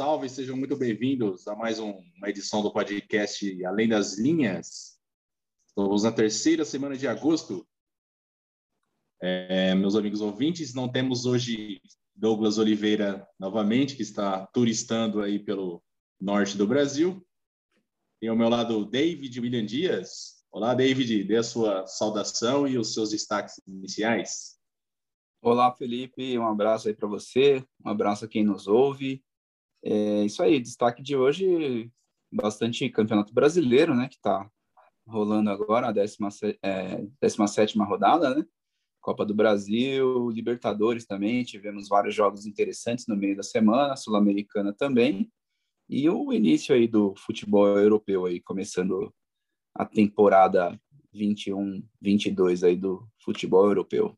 salve, 0.00 0.30
sejam 0.30 0.56
muito 0.56 0.78
bem-vindos 0.78 1.46
a 1.46 1.54
mais 1.54 1.78
um, 1.78 1.90
uma 2.16 2.30
edição 2.30 2.62
do 2.62 2.72
podcast 2.72 3.66
Além 3.66 3.86
das 3.86 4.16
Linhas. 4.16 4.98
Estamos 5.68 6.04
na 6.04 6.10
terceira 6.10 6.64
semana 6.64 6.96
de 6.96 7.06
agosto. 7.06 7.68
É, 9.20 9.74
meus 9.74 9.94
amigos 9.94 10.22
ouvintes, 10.22 10.72
não 10.72 10.88
temos 10.88 11.26
hoje 11.26 11.82
Douglas 12.16 12.56
Oliveira 12.56 13.28
novamente, 13.38 13.94
que 13.94 14.00
está 14.00 14.46
turistando 14.46 15.20
aí 15.20 15.38
pelo 15.38 15.82
norte 16.18 16.56
do 16.56 16.66
Brasil. 16.66 17.22
E 18.22 18.26
ao 18.28 18.34
meu 18.34 18.48
lado, 18.48 18.86
David 18.86 19.38
William 19.38 19.66
Dias. 19.66 20.42
Olá, 20.50 20.72
David, 20.72 21.24
dê 21.24 21.36
a 21.36 21.42
sua 21.42 21.86
saudação 21.86 22.66
e 22.66 22.78
os 22.78 22.94
seus 22.94 23.10
destaques 23.10 23.60
iniciais. 23.66 24.58
Olá, 25.42 25.70
Felipe, 25.74 26.38
um 26.38 26.46
abraço 26.46 26.88
aí 26.88 26.94
para 26.94 27.06
você, 27.06 27.62
um 27.84 27.90
abraço 27.90 28.24
a 28.24 28.28
quem 28.28 28.42
nos 28.42 28.66
ouve. 28.66 29.22
É 29.82 30.24
isso 30.24 30.42
aí, 30.42 30.60
destaque 30.60 31.02
de 31.02 31.16
hoje, 31.16 31.90
bastante 32.30 32.88
campeonato 32.90 33.32
brasileiro, 33.32 33.94
né, 33.94 34.08
que 34.08 34.16
está 34.16 34.48
rolando 35.06 35.50
agora, 35.50 35.88
a 35.88 35.92
17, 35.92 36.58
é, 36.62 37.04
17 37.20 37.78
rodada, 37.78 38.34
né? 38.34 38.44
Copa 39.00 39.24
do 39.24 39.34
Brasil, 39.34 40.28
Libertadores 40.30 41.06
também, 41.06 41.42
tivemos 41.42 41.88
vários 41.88 42.14
jogos 42.14 42.44
interessantes 42.44 43.06
no 43.06 43.16
meio 43.16 43.34
da 43.34 43.42
semana, 43.42 43.96
Sul-Americana 43.96 44.74
também, 44.74 45.32
e 45.88 46.08
o 46.08 46.32
início 46.32 46.74
aí 46.74 46.86
do 46.86 47.14
futebol 47.16 47.78
europeu 47.78 48.26
aí, 48.26 48.40
começando 48.40 49.12
a 49.74 49.86
temporada 49.86 50.78
21, 51.12 51.82
22 52.00 52.62
aí 52.62 52.76
do 52.76 53.08
futebol 53.18 53.66
europeu. 53.66 54.16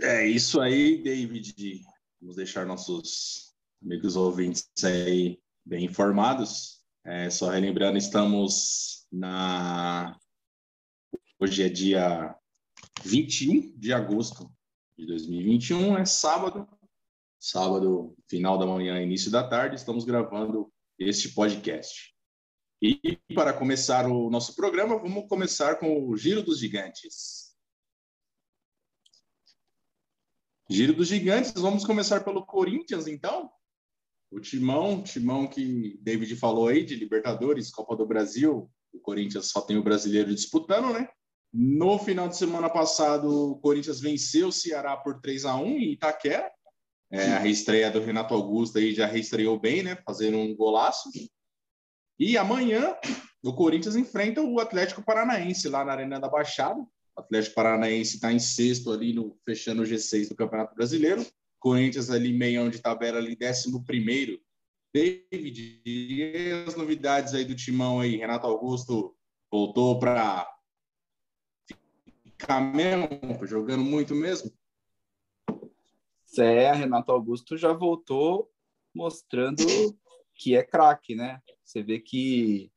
É 0.00 0.26
isso 0.26 0.60
aí, 0.60 1.02
David. 1.02 1.82
Vamos 2.20 2.36
deixar 2.36 2.66
nossos 2.66 3.49
amigos 3.82 4.14
ouvintes 4.16 4.68
aí 4.84 5.40
bem 5.64 5.84
informados. 5.84 6.80
É, 7.04 7.30
só 7.30 7.48
relembrando, 7.48 7.96
estamos 7.96 9.06
na. 9.10 10.18
Hoje 11.38 11.62
é 11.62 11.68
dia 11.68 12.36
21 13.02 13.78
de 13.78 13.92
agosto 13.92 14.50
de 14.98 15.06
2021, 15.06 15.96
é 15.96 16.04
sábado. 16.04 16.68
Sábado, 17.38 18.14
final 18.28 18.58
da 18.58 18.66
manhã, 18.66 19.00
início 19.00 19.30
da 19.30 19.48
tarde, 19.48 19.76
estamos 19.76 20.04
gravando 20.04 20.70
este 20.98 21.30
podcast. 21.30 22.14
E 22.82 23.18
para 23.34 23.54
começar 23.54 24.06
o 24.06 24.28
nosso 24.28 24.54
programa, 24.54 24.98
vamos 24.98 25.26
começar 25.26 25.76
com 25.76 26.06
o 26.06 26.16
Giro 26.18 26.42
dos 26.42 26.58
Gigantes. 26.58 27.54
Giro 30.68 30.92
dos 30.92 31.08
Gigantes, 31.08 31.52
vamos 31.52 31.84
começar 31.84 32.22
pelo 32.22 32.44
Corinthians, 32.44 33.06
então. 33.06 33.50
O 34.30 34.38
Timão, 34.38 35.02
Timão 35.02 35.46
que 35.46 35.98
David 36.02 36.36
falou 36.36 36.68
aí, 36.68 36.84
de 36.84 36.94
Libertadores, 36.94 37.70
Copa 37.70 37.96
do 37.96 38.06
Brasil, 38.06 38.70
o 38.92 38.98
Corinthians 39.00 39.46
só 39.46 39.60
tem 39.60 39.76
o 39.76 39.82
brasileiro 39.82 40.34
disputando, 40.34 40.92
né? 40.92 41.08
No 41.52 41.98
final 41.98 42.28
de 42.28 42.36
semana 42.36 42.70
passado, 42.70 43.52
o 43.52 43.58
Corinthians 43.58 44.00
venceu 44.00 44.48
o 44.48 44.52
Ceará 44.52 44.96
por 44.96 45.20
3 45.20 45.44
a 45.46 45.56
1 45.56 45.66
em 45.66 45.92
Itaquera. 45.92 46.50
É, 47.10 47.32
a 47.32 47.38
reestreia 47.40 47.90
do 47.90 48.00
Renato 48.00 48.32
Augusto 48.32 48.78
aí 48.78 48.94
já 48.94 49.04
reestreou 49.04 49.58
bem, 49.58 49.82
né? 49.82 49.96
Fazendo 50.06 50.38
um 50.38 50.54
golaço. 50.54 51.10
E 52.16 52.38
amanhã, 52.38 52.94
o 53.42 53.52
Corinthians 53.52 53.96
enfrenta 53.96 54.40
o 54.40 54.60
Atlético 54.60 55.02
Paranaense 55.02 55.68
lá 55.68 55.84
na 55.84 55.92
Arena 55.92 56.20
da 56.20 56.28
Baixada. 56.28 56.80
Atlético 57.16 57.56
Paranaense 57.56 58.14
está 58.14 58.32
em 58.32 58.38
sexto 58.38 58.92
ali, 58.92 59.12
no, 59.12 59.36
fechando 59.44 59.82
o 59.82 59.84
G6 59.84 60.28
do 60.28 60.36
Campeonato 60.36 60.74
Brasileiro. 60.76 61.26
Corinthians 61.60 62.10
ali 62.10 62.32
meião 62.32 62.68
de 62.70 62.80
tabela 62.80 63.18
ali, 63.18 63.36
décimo 63.36 63.84
primeiro. 63.84 64.40
David, 64.92 65.82
e 65.86 66.64
as 66.66 66.74
novidades 66.74 67.34
aí 67.34 67.44
do 67.44 67.54
timão 67.54 68.00
aí? 68.00 68.16
Renato 68.16 68.46
Augusto 68.46 69.14
voltou 69.50 69.98
para 69.98 70.48
ficar 72.24 72.60
mesmo, 72.60 73.46
jogando 73.46 73.84
muito 73.84 74.14
mesmo? 74.14 74.50
É, 76.38 76.72
Renato 76.72 77.12
Augusto 77.12 77.56
já 77.56 77.72
voltou 77.72 78.50
mostrando 78.94 79.62
que 80.34 80.56
é 80.56 80.62
craque, 80.62 81.14
né? 81.14 81.40
Você 81.64 81.82
vê 81.82 82.00
que 82.00 82.72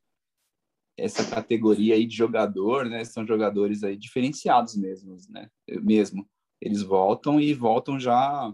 essa 0.98 1.28
categoria 1.28 1.96
aí 1.96 2.06
de 2.06 2.16
jogador, 2.16 2.86
né? 2.86 3.04
São 3.04 3.26
jogadores 3.26 3.84
aí 3.84 3.98
diferenciados 3.98 4.76
mesmo, 4.76 5.16
né? 5.30 5.50
Mesmo. 5.82 6.30
Eles 6.62 6.82
voltam 6.82 7.40
e 7.40 7.54
voltam 7.54 8.00
já 8.00 8.54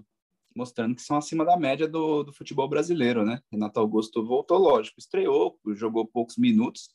mostrando 0.55 0.95
que 0.95 1.01
são 1.01 1.17
acima 1.17 1.45
da 1.45 1.57
média 1.57 1.87
do, 1.87 2.23
do 2.23 2.33
futebol 2.33 2.67
brasileiro, 2.67 3.23
né? 3.25 3.41
Renato 3.51 3.79
Augusto 3.79 4.25
voltou, 4.25 4.57
lógico, 4.57 4.99
estreou, 4.99 5.59
jogou 5.75 6.05
poucos 6.05 6.37
minutos, 6.37 6.89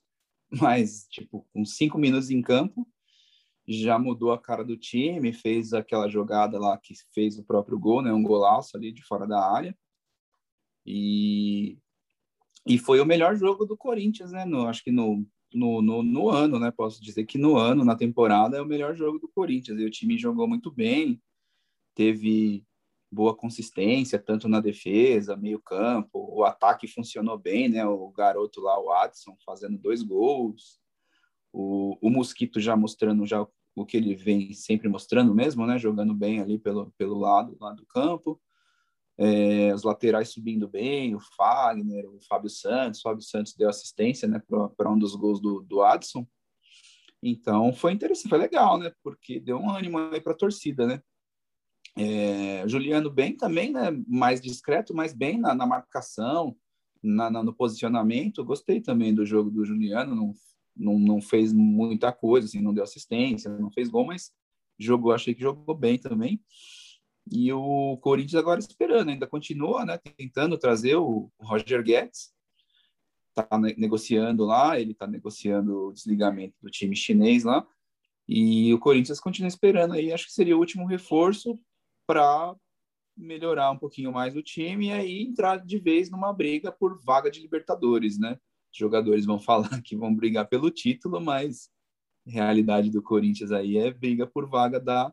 mas, 0.50 1.06
tipo, 1.08 1.46
com 1.52 1.64
cinco 1.64 1.98
minutos 1.98 2.30
em 2.30 2.42
campo, 2.42 2.86
já 3.66 3.98
mudou 3.98 4.32
a 4.32 4.38
cara 4.38 4.64
do 4.64 4.76
time, 4.76 5.32
fez 5.32 5.72
aquela 5.72 6.08
jogada 6.08 6.58
lá 6.58 6.76
que 6.76 6.94
fez 7.14 7.38
o 7.38 7.44
próprio 7.44 7.78
gol, 7.78 8.02
né? 8.02 8.12
Um 8.12 8.22
golaço 8.22 8.76
ali 8.76 8.92
de 8.92 9.02
fora 9.02 9.26
da 9.26 9.40
área. 9.40 9.76
E, 10.86 11.78
e 12.66 12.76
foi 12.78 13.00
o 13.00 13.06
melhor 13.06 13.36
jogo 13.36 13.64
do 13.64 13.76
Corinthians, 13.76 14.32
né? 14.32 14.44
No, 14.44 14.66
acho 14.66 14.84
que 14.84 14.92
no, 14.92 15.26
no, 15.52 15.80
no, 15.80 16.02
no, 16.02 16.28
ano, 16.28 16.58
né? 16.58 16.70
Posso 16.70 17.02
dizer 17.02 17.24
que 17.24 17.38
no 17.38 17.56
ano, 17.56 17.84
na 17.84 17.96
temporada, 17.96 18.58
é 18.58 18.60
o 18.60 18.66
melhor 18.66 18.94
jogo 18.94 19.18
do 19.18 19.28
Corinthians. 19.28 19.80
E 19.80 19.84
o 19.84 19.90
time 19.90 20.18
jogou 20.18 20.46
muito 20.46 20.70
bem, 20.70 21.20
teve 21.94 22.66
boa 23.14 23.34
consistência, 23.36 24.18
tanto 24.18 24.48
na 24.48 24.60
defesa, 24.60 25.36
meio 25.36 25.60
campo, 25.60 26.18
o 26.32 26.44
ataque 26.44 26.88
funcionou 26.88 27.38
bem, 27.38 27.68
né? 27.68 27.86
O 27.86 28.10
garoto 28.10 28.60
lá, 28.60 28.78
o 28.80 28.90
Adson, 28.90 29.36
fazendo 29.46 29.78
dois 29.78 30.02
gols, 30.02 30.80
o, 31.52 31.96
o 32.00 32.10
Mosquito 32.10 32.60
já 32.60 32.76
mostrando 32.76 33.24
já 33.24 33.46
o 33.76 33.86
que 33.86 33.96
ele 33.96 34.14
vem 34.14 34.52
sempre 34.52 34.88
mostrando 34.88 35.34
mesmo, 35.34 35.66
né? 35.66 35.78
Jogando 35.78 36.14
bem 36.14 36.40
ali 36.40 36.58
pelo, 36.58 36.92
pelo 36.98 37.18
lado, 37.18 37.56
lado 37.60 37.76
do 37.76 37.86
campo 37.86 38.40
é, 39.16 39.72
os 39.72 39.82
laterais 39.82 40.30
subindo 40.30 40.68
bem, 40.68 41.14
o 41.14 41.20
Fagner, 41.20 42.08
o 42.10 42.20
Fábio 42.28 42.50
Santos, 42.50 43.00
o 43.00 43.02
Fábio 43.02 43.22
Santos 43.22 43.54
deu 43.54 43.68
assistência 43.68 44.26
né, 44.26 44.42
para 44.76 44.90
um 44.90 44.98
dos 44.98 45.14
gols 45.14 45.40
do, 45.40 45.62
do 45.62 45.82
Adson. 45.82 46.26
Então 47.22 47.72
foi 47.72 47.92
interessante, 47.92 48.28
foi 48.28 48.38
legal, 48.38 48.78
né? 48.78 48.92
Porque 49.02 49.40
deu 49.40 49.56
um 49.56 49.70
ânimo 49.70 49.98
aí 49.98 50.20
para 50.20 50.32
a 50.32 50.36
torcida, 50.36 50.86
né? 50.86 51.00
É, 51.96 52.66
Juliano 52.66 53.08
bem 53.10 53.36
também, 53.36 53.72
né? 53.72 53.90
Mais 54.06 54.40
discreto, 54.40 54.94
mas 54.94 55.12
bem 55.12 55.38
na, 55.38 55.54
na 55.54 55.66
marcação, 55.66 56.56
na, 57.02 57.30
na, 57.30 57.42
no 57.42 57.54
posicionamento. 57.54 58.44
Gostei 58.44 58.80
também 58.80 59.14
do 59.14 59.24
jogo 59.24 59.50
do 59.50 59.64
Juliano, 59.64 60.14
não, 60.14 60.32
não, 60.76 60.98
não 60.98 61.20
fez 61.20 61.52
muita 61.52 62.12
coisa, 62.12 62.46
assim, 62.46 62.60
não 62.60 62.74
deu 62.74 62.82
assistência, 62.82 63.50
não 63.58 63.70
fez 63.70 63.88
gol, 63.88 64.06
mas 64.06 64.32
jogou, 64.78 65.12
achei 65.12 65.34
que 65.34 65.42
jogou 65.42 65.74
bem 65.74 65.98
também. 65.98 66.42
E 67.30 67.52
o 67.52 67.96
Corinthians 67.98 68.40
agora 68.40 68.60
esperando, 68.60 69.10
ainda 69.10 69.26
continua, 69.26 69.84
né, 69.86 69.98
tentando 70.16 70.58
trazer 70.58 70.96
o 70.96 71.30
Roger 71.40 71.82
Guedes, 71.82 72.34
está 73.30 73.58
negociando 73.76 74.44
lá, 74.44 74.78
ele 74.78 74.92
está 74.92 75.06
negociando 75.06 75.88
o 75.88 75.92
desligamento 75.92 76.54
do 76.60 76.70
time 76.70 76.94
chinês 76.94 77.44
lá, 77.44 77.66
e 78.28 78.72
o 78.74 78.78
Corinthians 78.78 79.20
continua 79.20 79.48
esperando 79.48 79.94
aí, 79.94 80.12
acho 80.12 80.26
que 80.26 80.32
seria 80.32 80.56
o 80.56 80.60
último 80.60 80.86
reforço 80.86 81.58
para 82.06 82.54
melhorar 83.16 83.70
um 83.70 83.78
pouquinho 83.78 84.12
mais 84.12 84.34
o 84.36 84.42
time 84.42 84.88
e 84.88 84.92
aí 84.92 85.22
entrar 85.22 85.58
de 85.58 85.78
vez 85.78 86.10
numa 86.10 86.32
briga 86.32 86.72
por 86.72 87.00
vaga 87.02 87.30
de 87.30 87.40
Libertadores, 87.40 88.18
né? 88.18 88.38
Os 88.72 88.78
jogadores 88.78 89.24
vão 89.24 89.38
falar 89.40 89.80
que 89.82 89.96
vão 89.96 90.14
brigar 90.14 90.48
pelo 90.48 90.70
título, 90.70 91.20
mas 91.20 91.70
a 92.26 92.30
realidade 92.30 92.90
do 92.90 93.02
Corinthians 93.02 93.52
aí 93.52 93.76
é 93.78 93.92
briga 93.92 94.26
por 94.26 94.48
vaga 94.48 94.80
da 94.80 95.12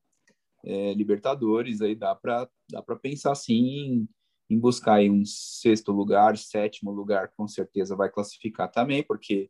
é, 0.63 0.93
Libertadores, 0.93 1.81
aí 1.81 1.95
dá 1.95 2.15
para 2.15 2.49
dá 2.69 2.81
para 2.81 2.95
pensar 2.95 3.31
assim 3.31 3.53
em, 3.53 4.09
em 4.49 4.59
buscar 4.59 4.95
aí 4.95 5.09
um 5.09 5.25
sexto 5.25 5.91
lugar, 5.91 6.37
sétimo 6.37 6.91
lugar, 6.91 7.31
com 7.35 7.47
certeza 7.47 7.95
vai 7.95 8.09
classificar 8.09 8.71
também, 8.71 9.03
porque 9.03 9.49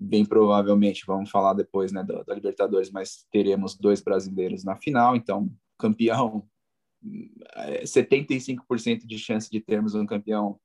bem 0.00 0.24
provavelmente 0.24 1.04
vamos 1.06 1.30
falar 1.30 1.54
depois 1.54 1.90
né, 1.90 2.04
da, 2.04 2.22
da 2.22 2.34
Libertadores, 2.34 2.90
mas 2.90 3.26
teremos 3.30 3.76
dois 3.76 4.00
brasileiros 4.00 4.64
na 4.64 4.76
final, 4.76 5.16
então 5.16 5.50
campeão 5.78 6.48
75% 7.84 9.02
é, 9.02 9.06
de 9.06 9.18
chance 9.18 9.50
de 9.50 9.60
termos 9.60 9.94
um 9.94 10.04
campeão 10.04 10.58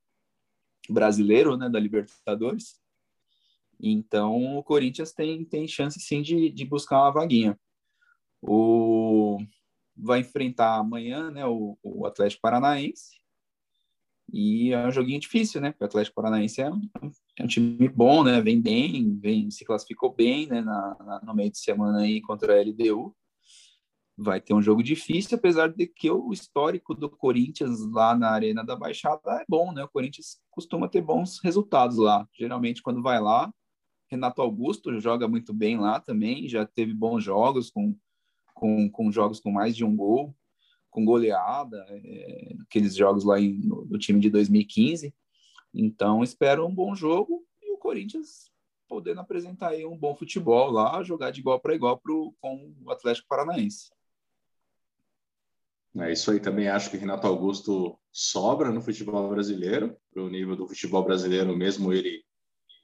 brasileiro 0.88 1.56
né, 1.56 1.68
da 1.68 1.78
Libertadores. 1.78 2.80
Então 3.80 4.58
o 4.58 4.62
Corinthians 4.62 5.12
tem, 5.12 5.44
tem 5.44 5.66
chance 5.66 6.00
sim 6.00 6.22
de, 6.22 6.50
de 6.50 6.64
buscar 6.64 7.00
uma 7.00 7.12
vaguinha. 7.12 7.58
O 8.42 9.38
vai 9.96 10.20
enfrentar 10.20 10.76
amanhã, 10.76 11.30
né, 11.30 11.46
o, 11.46 11.78
o 11.82 12.04
Atlético 12.04 12.42
Paranaense. 12.42 13.16
E 14.32 14.72
é 14.72 14.86
um 14.86 14.90
joguinho 14.90 15.20
difícil, 15.20 15.60
né? 15.60 15.70
Porque 15.70 15.84
o 15.84 15.86
Atlético 15.86 16.16
Paranaense 16.16 16.60
é 16.60 16.70
um, 16.70 16.80
é 17.38 17.44
um 17.44 17.46
time 17.46 17.88
bom, 17.88 18.24
né? 18.24 18.40
Vem 18.40 18.60
bem, 18.60 19.16
vem 19.18 19.50
se 19.50 19.64
classificou 19.64 20.12
bem, 20.12 20.46
né? 20.46 20.62
Na, 20.62 20.96
na, 20.98 21.20
no 21.20 21.34
meio 21.34 21.50
de 21.50 21.58
semana 21.58 22.00
aí 22.00 22.20
contra 22.22 22.54
a 22.54 22.60
LDU. 22.60 23.14
Vai 24.16 24.40
ter 24.40 24.54
um 24.54 24.62
jogo 24.62 24.82
difícil, 24.82 25.36
apesar 25.36 25.68
de 25.68 25.86
que 25.86 26.10
o 26.10 26.32
histórico 26.32 26.94
do 26.94 27.10
Corinthians 27.10 27.80
lá 27.90 28.16
na 28.16 28.30
Arena 28.30 28.64
da 28.64 28.76
Baixada 28.76 29.40
é 29.40 29.44
bom, 29.48 29.72
né? 29.72 29.84
O 29.84 29.88
Corinthians 29.88 30.40
costuma 30.50 30.88
ter 30.88 31.02
bons 31.02 31.40
resultados 31.42 31.96
lá. 31.96 32.26
Geralmente, 32.32 32.82
quando 32.82 33.02
vai 33.02 33.20
lá, 33.20 33.52
Renato 34.08 34.40
Augusto 34.40 35.00
joga 35.00 35.26
muito 35.26 35.52
bem 35.52 35.78
lá 35.78 35.98
também, 35.98 36.48
já 36.48 36.64
teve 36.64 36.94
bons 36.94 37.24
jogos, 37.24 37.70
com, 37.70 37.96
com, 38.54 38.88
com 38.88 39.10
jogos 39.10 39.40
com 39.40 39.50
mais 39.50 39.74
de 39.74 39.84
um 39.84 39.96
gol, 39.96 40.34
com 40.90 41.04
goleada, 41.04 41.84
é, 41.88 42.54
aqueles 42.62 42.94
jogos 42.94 43.24
lá 43.24 43.40
em, 43.40 43.58
no, 43.58 43.84
no 43.84 43.98
time 43.98 44.20
de 44.20 44.30
2015. 44.30 45.12
Então, 45.72 46.22
espero 46.22 46.64
um 46.64 46.72
bom 46.72 46.94
jogo 46.94 47.44
e 47.60 47.72
o 47.72 47.78
Corinthians 47.78 48.52
podendo 48.88 49.20
apresentar 49.20 49.70
aí 49.70 49.84
um 49.84 49.96
bom 49.96 50.14
futebol 50.14 50.70
lá, 50.70 51.02
jogar 51.02 51.32
de 51.32 51.40
igual 51.40 51.58
para 51.58 51.74
igual 51.74 51.98
pro, 51.98 52.32
com 52.40 52.72
o 52.84 52.90
Atlético 52.92 53.26
Paranaense. 53.26 53.90
É 56.00 56.12
isso 56.12 56.30
aí, 56.30 56.40
também 56.40 56.68
acho 56.68 56.90
que 56.90 56.96
Renato 56.96 57.26
Augusto 57.26 57.98
sobra 58.10 58.70
no 58.70 58.82
futebol 58.82 59.28
brasileiro, 59.28 59.96
o 60.16 60.28
nível 60.28 60.56
do 60.56 60.66
futebol 60.66 61.04
brasileiro, 61.04 61.56
mesmo 61.56 61.92
ele 61.92 62.24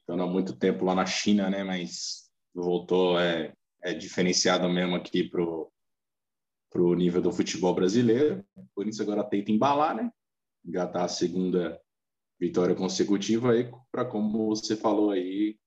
estando 0.01 0.23
há 0.23 0.27
muito 0.27 0.57
tempo 0.57 0.85
lá 0.85 0.95
na 0.95 1.07
China, 1.07 1.51
né? 1.51 1.65
Mas 1.65 2.31
voltou, 2.55 3.19
é, 3.19 3.53
é 3.83 3.95
diferenciado 3.95 4.69
mesmo 4.69 4.95
aqui 4.95 5.29
para 5.29 5.43
o 5.43 6.95
nível 6.95 7.21
do 7.21 7.33
futebol 7.33 7.75
brasileiro. 7.75 8.45
Por 8.75 8.87
isso 8.87 9.03
agora 9.03 9.25
tenta 9.25 9.51
embalar, 9.51 9.95
né? 9.95 10.11
Já 10.69 10.85
está 10.85 11.05
a 11.05 11.09
segunda 11.09 11.81
vitória 12.39 12.75
consecutiva 12.75 13.53
aí, 13.53 13.71
para 13.91 14.05
como 14.05 14.47
você 14.47 14.77
falou 14.77 15.11
aí, 15.11 15.59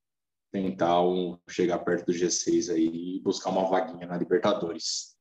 tentar 0.52 1.02
um, 1.02 1.38
chegar 1.50 1.80
perto 1.80 2.06
do 2.06 2.14
G6 2.14 2.74
aí 2.74 3.18
e 3.18 3.22
buscar 3.22 3.50
uma 3.50 3.70
vaguinha 3.70 4.08
na 4.08 4.18
Libertadores. 4.18 5.18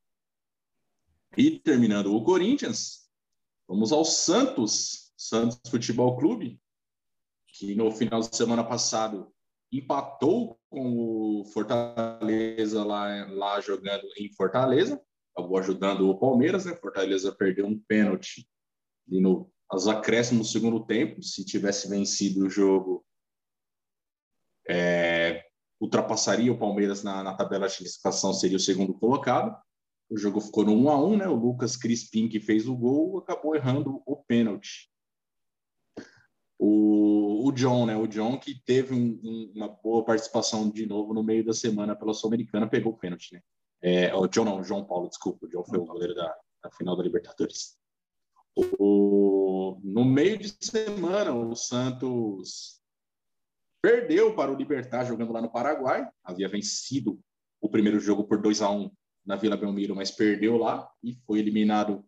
E 1.37 1.59
terminando 1.59 2.15
o 2.15 2.23
Corinthians, 2.23 3.09
vamos 3.67 3.93
ao 3.93 4.05
Santos, 4.05 5.13
Santos 5.17 5.59
Futebol 5.71 6.17
Clube, 6.17 6.61
que 7.47 7.75
no 7.75 7.91
final 7.91 8.21
de 8.21 8.37
semana 8.37 8.63
passado 8.63 9.33
empatou 9.71 10.61
com 10.69 11.41
o 11.41 11.45
Fortaleza 11.47 12.85
lá, 12.85 13.27
lá 13.31 13.61
jogando 13.61 14.07
em 14.19 14.31
Fortaleza, 14.35 15.03
acabou 15.35 15.59
ajudando 15.59 16.09
o 16.09 16.19
Palmeiras, 16.19 16.67
né? 16.67 16.75
Fortaleza 16.77 17.33
perdeu 17.33 17.67
um 17.67 17.79
pênalti 17.79 18.47
e 19.09 19.21
no 19.21 19.51
as 19.71 19.87
acréscimos 19.87 20.49
no 20.49 20.53
segundo 20.53 20.85
tempo, 20.85 21.23
se 21.23 21.47
tivesse 21.47 21.89
vencido 21.89 22.45
o 22.45 22.51
jogo, 22.51 23.03
é, 24.69 25.43
ultrapassaria 25.81 26.53
o 26.53 26.59
Palmeiras 26.59 27.03
na, 27.03 27.23
na 27.23 27.35
tabela 27.35 27.67
de 27.69 27.79
classificação, 27.79 28.35
seria 28.35 28.59
o 28.59 28.61
segundo 28.61 28.93
colocado. 28.93 29.57
O 30.11 30.17
jogo 30.17 30.41
ficou 30.41 30.65
no 30.65 30.73
1 30.73 30.91
a 30.91 31.05
1 31.05 31.17
né? 31.17 31.29
O 31.29 31.35
Lucas 31.35 31.77
Crispim, 31.77 32.29
que 32.29 32.41
fez 32.41 32.69
o 32.69 32.77
gol, 32.77 33.19
acabou 33.19 33.57
errando 33.57 34.03
o 34.05 34.17
pênalti. 34.17 34.91
O, 36.59 37.49
o 37.49 37.53
John, 37.53 37.87
né? 37.87 37.97
O 37.97 38.07
John 38.07 38.39
que 38.39 38.63
teve 38.65 38.95
um, 38.95 39.21
um, 39.23 39.53
uma 39.57 39.69
boa 39.69 40.05
participação 40.05 40.71
de 40.71 40.87
novo 40.87 41.15
no 41.15 41.23
meio 41.23 41.45
da 41.45 41.53
semana 41.53 41.97
pela 41.97 42.15
Sul-Americana, 42.15 42.69
pegou 42.69 42.93
o 42.93 42.99
pênalti, 42.99 43.35
né? 43.35 43.43
É, 43.83 44.15
o 44.15 44.29
John 44.29 44.45
não, 44.45 44.61
o 44.61 44.63
João 44.63 44.85
Paulo, 44.85 45.09
desculpa. 45.09 45.47
O 45.47 45.49
John 45.49 45.65
foi 45.65 45.79
o 45.79 45.85
goleiro 45.85 46.15
da, 46.15 46.37
da 46.63 46.71
final 46.71 46.97
da 46.97 47.03
Libertadores. 47.03 47.77
O, 48.79 49.81
no 49.83 50.05
meio 50.05 50.39
de 50.39 50.55
semana, 50.65 51.35
o 51.35 51.57
Santos 51.57 52.81
perdeu 53.83 54.35
para 54.37 54.53
o 54.53 54.55
Libertar 54.55 55.05
jogando 55.05 55.33
lá 55.33 55.41
no 55.41 55.51
Paraguai. 55.51 56.09
Havia 56.23 56.49
vencido 56.49 57.19
o 57.61 57.69
primeiro 57.69 57.99
jogo 57.99 58.25
por 58.25 58.41
2 58.41 58.63
a 58.63 58.71
1 58.71 58.91
na 59.25 59.37
Vila 59.37 59.57
Belmiro, 59.57 59.95
mas 59.95 60.11
perdeu 60.11 60.57
lá 60.57 60.91
e 61.03 61.15
foi 61.27 61.39
eliminado 61.39 62.05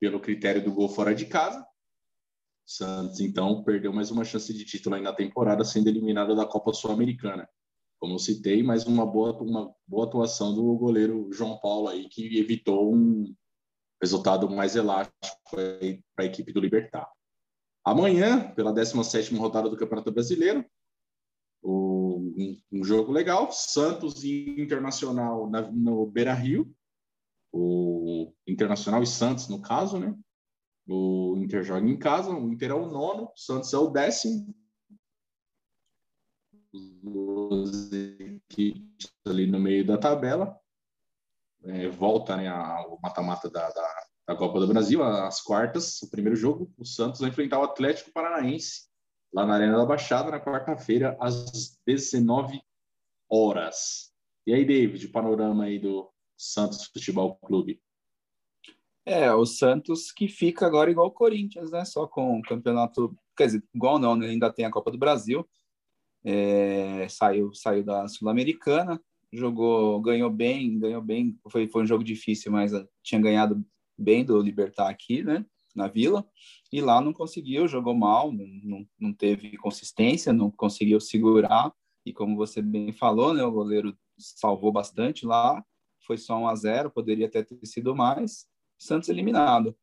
pelo 0.00 0.20
critério 0.20 0.62
do 0.62 0.72
gol 0.72 0.88
fora 0.88 1.14
de 1.14 1.26
casa. 1.26 1.66
Santos, 2.66 3.20
então, 3.20 3.62
perdeu 3.62 3.92
mais 3.92 4.10
uma 4.10 4.24
chance 4.24 4.52
de 4.52 4.64
título 4.64 4.94
aí 4.94 5.02
na 5.02 5.12
temporada, 5.12 5.64
sendo 5.64 5.88
eliminado 5.88 6.34
da 6.34 6.46
Copa 6.46 6.72
Sul-Americana. 6.72 7.48
Como 7.98 8.18
citei, 8.18 8.62
mais 8.62 8.86
uma 8.86 9.04
boa, 9.06 9.32
uma 9.42 9.74
boa 9.86 10.06
atuação 10.06 10.54
do 10.54 10.74
goleiro 10.76 11.30
João 11.32 11.58
Paulo 11.58 11.88
aí, 11.88 12.08
que 12.08 12.38
evitou 12.38 12.94
um 12.94 13.34
resultado 14.00 14.48
mais 14.50 14.76
elástico 14.76 15.14
para 16.14 16.24
a 16.24 16.26
equipe 16.26 16.52
do 16.52 16.60
Libertar. 16.60 17.10
Amanhã, 17.84 18.52
pela 18.54 18.72
17ª 18.72 19.36
rodada 19.38 19.68
do 19.68 19.76
Campeonato 19.76 20.10
Brasileiro, 20.10 20.64
um, 22.16 22.60
um, 22.72 22.84
jogo 22.84 23.12
legal. 23.12 23.50
Santos 23.52 24.24
e 24.24 24.60
Internacional 24.60 25.48
na, 25.48 25.62
no 25.70 26.06
Beira 26.06 26.32
Rio. 26.32 26.74
O 27.52 28.32
Internacional 28.46 29.02
e 29.02 29.06
Santos, 29.06 29.48
no 29.48 29.60
caso, 29.60 29.98
né? 29.98 30.16
O 30.86 31.36
Inter 31.38 31.62
joga 31.62 31.86
em 31.86 31.98
casa, 31.98 32.30
o 32.30 32.52
Inter 32.52 32.70
é 32.70 32.74
o 32.74 32.86
nono, 32.86 33.24
o 33.24 33.32
Santos 33.36 33.72
é 33.72 33.78
o 33.78 33.90
décimo. 33.90 34.54
Os 37.02 37.92
equipes 37.92 39.12
ali 39.26 39.46
no 39.46 39.60
meio 39.60 39.86
da 39.86 39.96
tabela. 39.96 40.58
É, 41.62 41.88
volta 41.88 42.36
né, 42.36 42.52
o 42.88 42.98
mata-mata 43.02 43.48
da, 43.48 43.70
da, 43.70 44.06
da 44.28 44.36
Copa 44.36 44.60
do 44.60 44.66
Brasil, 44.66 45.02
as 45.02 45.40
quartas, 45.40 46.02
o 46.02 46.10
primeiro 46.10 46.36
jogo, 46.36 46.70
o 46.76 46.84
Santos 46.84 47.20
vai 47.20 47.30
enfrentar 47.30 47.58
o 47.58 47.64
Atlético 47.64 48.12
Paranaense 48.12 48.92
lá 49.34 49.44
na 49.44 49.54
Arena 49.54 49.76
da 49.76 49.84
Baixada, 49.84 50.30
na 50.30 50.40
quarta-feira, 50.40 51.16
às 51.20 51.76
19 51.84 52.62
horas. 53.28 54.12
E 54.46 54.54
aí, 54.54 54.64
David, 54.64 55.08
panorama 55.08 55.64
aí 55.64 55.80
do 55.80 56.08
Santos 56.36 56.84
Futebol 56.86 57.34
Clube. 57.42 57.82
É, 59.04 59.34
o 59.34 59.44
Santos 59.44 60.12
que 60.12 60.28
fica 60.28 60.64
agora 60.64 60.90
igual 60.90 61.08
o 61.08 61.10
Corinthians, 61.12 61.72
né? 61.72 61.84
Só 61.84 62.06
com 62.06 62.38
o 62.38 62.42
campeonato, 62.42 63.14
quer 63.36 63.46
dizer, 63.46 63.64
igual 63.74 63.98
não, 63.98 64.14
né? 64.14 64.28
ainda 64.28 64.52
tem 64.52 64.64
a 64.64 64.70
Copa 64.70 64.92
do 64.92 64.96
Brasil. 64.96 65.46
É, 66.22 67.06
saiu, 67.08 67.52
saiu 67.52 67.84
da 67.84 68.06
Sul-Americana, 68.06 69.02
jogou, 69.32 70.00
ganhou 70.00 70.30
bem, 70.30 70.78
ganhou 70.78 71.02
bem. 71.02 71.36
Foi, 71.50 71.68
foi 71.68 71.82
um 71.82 71.86
jogo 71.86 72.04
difícil, 72.04 72.52
mas 72.52 72.70
tinha 73.02 73.20
ganhado 73.20 73.62
bem 73.98 74.24
do 74.24 74.40
Libertar 74.40 74.88
aqui, 74.88 75.24
né? 75.24 75.44
Na 75.74 75.88
Vila 75.88 76.24
e 76.74 76.80
lá 76.80 77.00
não 77.00 77.12
conseguiu, 77.12 77.68
jogou 77.68 77.94
mal, 77.94 78.32
não, 78.32 78.84
não 78.98 79.12
teve 79.14 79.56
consistência, 79.58 80.32
não 80.32 80.50
conseguiu 80.50 80.98
segurar, 80.98 81.72
e 82.04 82.12
como 82.12 82.34
você 82.34 82.60
bem 82.60 82.92
falou, 82.92 83.32
né, 83.32 83.44
o 83.44 83.52
goleiro 83.52 83.96
salvou 84.18 84.72
bastante 84.72 85.24
lá, 85.24 85.64
foi 86.04 86.18
só 86.18 86.36
1 86.36 86.48
a 86.48 86.54
0 86.56 86.90
poderia 86.90 87.26
até 87.26 87.44
ter 87.44 87.64
sido 87.64 87.94
mais, 87.94 88.48
Santos 88.76 89.08
eliminado. 89.08 89.76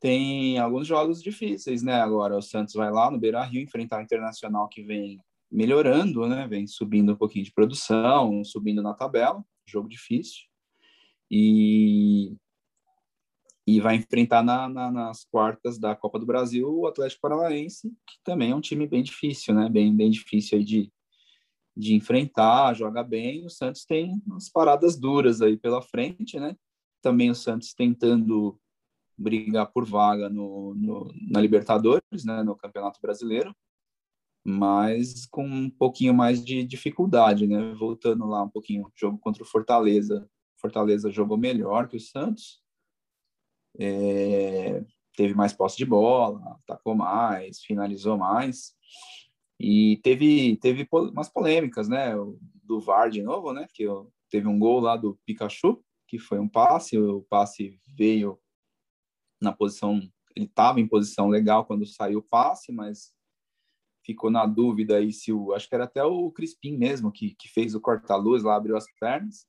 Tem 0.00 0.58
alguns 0.58 0.88
jogos 0.88 1.22
difíceis, 1.22 1.84
né, 1.84 2.00
agora 2.00 2.36
o 2.36 2.42
Santos 2.42 2.74
vai 2.74 2.90
lá 2.90 3.08
no 3.08 3.20
Beira-Rio 3.20 3.62
enfrentar 3.62 4.00
o 4.00 4.02
Internacional 4.02 4.68
que 4.68 4.82
vem 4.82 5.20
melhorando, 5.48 6.26
né, 6.26 6.48
vem 6.48 6.66
subindo 6.66 7.12
um 7.12 7.16
pouquinho 7.16 7.44
de 7.44 7.52
produção, 7.52 8.42
subindo 8.42 8.82
na 8.82 8.92
tabela, 8.92 9.40
jogo 9.64 9.88
difícil, 9.88 10.48
e 11.30 12.34
e 13.70 13.80
vai 13.80 13.94
enfrentar 13.94 14.42
na, 14.42 14.68
na, 14.68 14.90
nas 14.90 15.24
quartas 15.24 15.78
da 15.78 15.94
Copa 15.94 16.18
do 16.18 16.26
Brasil 16.26 16.68
o 16.68 16.88
Atlético 16.88 17.20
Paranaense, 17.20 17.88
que 18.04 18.16
também 18.24 18.50
é 18.50 18.54
um 18.54 18.60
time 18.60 18.84
bem 18.84 19.00
difícil, 19.00 19.54
né? 19.54 19.68
Bem, 19.68 19.94
bem 19.94 20.10
difícil 20.10 20.58
aí 20.58 20.64
de, 20.64 20.92
de 21.76 21.94
enfrentar, 21.94 22.74
joga 22.74 23.04
bem. 23.04 23.46
O 23.46 23.50
Santos 23.50 23.84
tem 23.84 24.20
umas 24.26 24.48
paradas 24.48 24.98
duras 24.98 25.40
aí 25.40 25.56
pela 25.56 25.80
frente, 25.80 26.40
né? 26.40 26.56
Também 27.00 27.30
o 27.30 27.34
Santos 27.34 27.72
tentando 27.72 28.58
brigar 29.16 29.70
por 29.70 29.84
vaga 29.84 30.28
no, 30.28 30.74
no, 30.74 31.14
na 31.30 31.40
Libertadores, 31.40 32.24
né? 32.24 32.42
No 32.42 32.56
Campeonato 32.56 32.98
Brasileiro, 33.00 33.54
mas 34.44 35.26
com 35.26 35.46
um 35.46 35.70
pouquinho 35.70 36.12
mais 36.12 36.44
de 36.44 36.64
dificuldade, 36.64 37.46
né? 37.46 37.72
Voltando 37.74 38.26
lá 38.26 38.42
um 38.42 38.50
pouquinho, 38.50 38.90
jogo 38.96 39.16
contra 39.18 39.44
o 39.44 39.46
Fortaleza. 39.46 40.28
Fortaleza 40.56 41.08
jogou 41.08 41.38
melhor 41.38 41.88
que 41.88 41.96
o 41.96 42.00
Santos, 42.00 42.60
é, 43.78 44.82
teve 45.16 45.34
mais 45.34 45.52
posse 45.52 45.76
de 45.76 45.84
bola, 45.84 46.58
atacou 46.62 46.94
mais, 46.94 47.60
finalizou 47.60 48.16
mais. 48.16 48.74
E 49.58 50.00
teve, 50.02 50.56
teve 50.56 50.88
umas 50.90 51.28
polêmicas, 51.28 51.88
né? 51.88 52.14
Do 52.62 52.80
VAR 52.80 53.10
de 53.10 53.22
novo, 53.22 53.52
né? 53.52 53.66
Que 53.74 53.84
teve 54.30 54.48
um 54.48 54.58
gol 54.58 54.80
lá 54.80 54.96
do 54.96 55.18
Pikachu, 55.26 55.82
que 56.06 56.18
foi 56.18 56.38
um 56.38 56.48
passe, 56.48 56.98
o 56.98 57.22
passe 57.28 57.78
veio 57.86 58.38
na 59.40 59.52
posição, 59.52 60.00
ele 60.34 60.46
estava 60.46 60.80
em 60.80 60.86
posição 60.86 61.28
legal 61.28 61.64
quando 61.64 61.86
saiu 61.86 62.18
o 62.20 62.22
passe, 62.22 62.72
mas 62.72 63.12
ficou 64.04 64.30
na 64.30 64.46
dúvida 64.46 64.96
aí 64.96 65.12
se 65.12 65.32
o, 65.32 65.52
acho 65.52 65.68
que 65.68 65.74
era 65.74 65.84
até 65.84 66.02
o 66.02 66.30
Crispim 66.30 66.76
mesmo 66.76 67.12
que, 67.12 67.34
que 67.34 67.48
fez 67.48 67.74
o 67.74 67.80
corta-luz 67.80 68.42
lá, 68.42 68.56
abriu 68.56 68.76
as 68.76 68.86
pernas, 68.98 69.46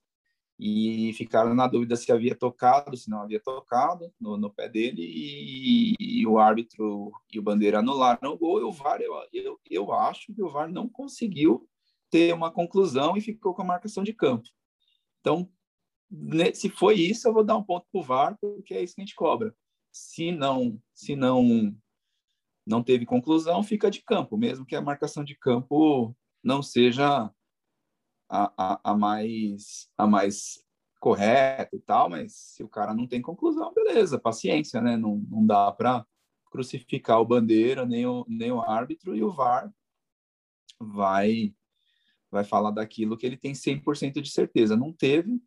e 0.63 1.11
ficaram 1.13 1.55
na 1.55 1.65
dúvida 1.65 1.95
se 1.95 2.11
havia 2.11 2.35
tocado, 2.35 2.95
se 2.95 3.09
não 3.09 3.23
havia 3.23 3.39
tocado 3.39 4.13
no, 4.21 4.37
no 4.37 4.53
pé 4.53 4.69
dele, 4.69 5.01
e, 5.01 5.95
e, 5.99 6.27
o 6.27 6.37
árbitro 6.37 7.11
e 7.33 7.39
o 7.39 7.41
Bandeira 7.41 7.79
anularam 7.79 8.31
o 8.31 8.37
gol, 8.37 8.59
e 8.59 8.63
o 8.63 8.71
VAR, 8.71 9.01
eu, 9.01 9.11
eu, 9.33 9.59
eu 9.67 9.91
acho 9.91 10.31
que 10.31 10.43
o 10.43 10.47
VAR 10.47 10.71
não 10.71 10.87
conseguiu 10.87 11.67
ter 12.11 12.31
uma 12.31 12.51
conclusão 12.51 13.17
e 13.17 13.21
ficou 13.21 13.55
com 13.55 13.63
a 13.63 13.65
marcação 13.65 14.03
de 14.03 14.13
campo. 14.13 14.47
Então, 15.19 15.49
se 16.53 16.69
foi 16.69 16.93
isso, 16.93 17.27
eu 17.27 17.33
vou 17.33 17.43
dar 17.43 17.57
um 17.57 17.63
ponto 17.63 17.87
para 17.91 17.99
o 17.99 18.03
VAR, 18.03 18.37
porque 18.39 18.75
é 18.75 18.83
isso 18.83 18.93
que 18.93 19.01
a 19.01 19.05
gente 19.05 19.15
cobra. 19.15 19.55
Se 19.91 20.31
não, 20.31 20.79
se 20.93 21.15
não, 21.15 21.75
não 22.67 22.83
teve 22.83 23.03
conclusão, 23.03 23.63
fica 23.63 23.89
de 23.89 24.03
campo, 24.03 24.37
mesmo 24.37 24.63
que 24.63 24.75
a 24.75 24.81
marcação 24.81 25.23
de 25.23 25.35
campo 25.35 26.15
não 26.43 26.61
seja 26.61 27.31
a, 28.31 28.53
a, 28.57 28.91
a 28.91 28.97
mais 28.97 29.89
a 29.97 30.07
mais 30.07 30.63
correta 31.01 31.75
e 31.75 31.79
tal, 31.79 32.09
mas 32.09 32.33
se 32.33 32.63
o 32.63 32.69
cara 32.69 32.93
não 32.93 33.07
tem 33.07 33.21
conclusão, 33.21 33.73
beleza, 33.73 34.19
paciência, 34.19 34.79
né? 34.79 34.95
Não, 34.95 35.17
não 35.29 35.45
dá 35.45 35.71
para 35.71 36.05
crucificar 36.45 37.19
o 37.19 37.25
bandeira 37.25 37.85
nem 37.85 38.05
o, 38.05 38.25
nem 38.27 38.51
o 38.51 38.61
árbitro 38.61 39.15
e 39.15 39.23
o 39.23 39.31
VAR 39.31 39.73
vai 40.79 41.53
vai 42.29 42.45
falar 42.45 42.71
daquilo 42.71 43.17
que 43.17 43.25
ele 43.25 43.35
tem 43.35 43.53
100% 43.53 44.21
de 44.21 44.29
certeza. 44.29 44.77
Não 44.77 44.93
teve, 44.93 45.37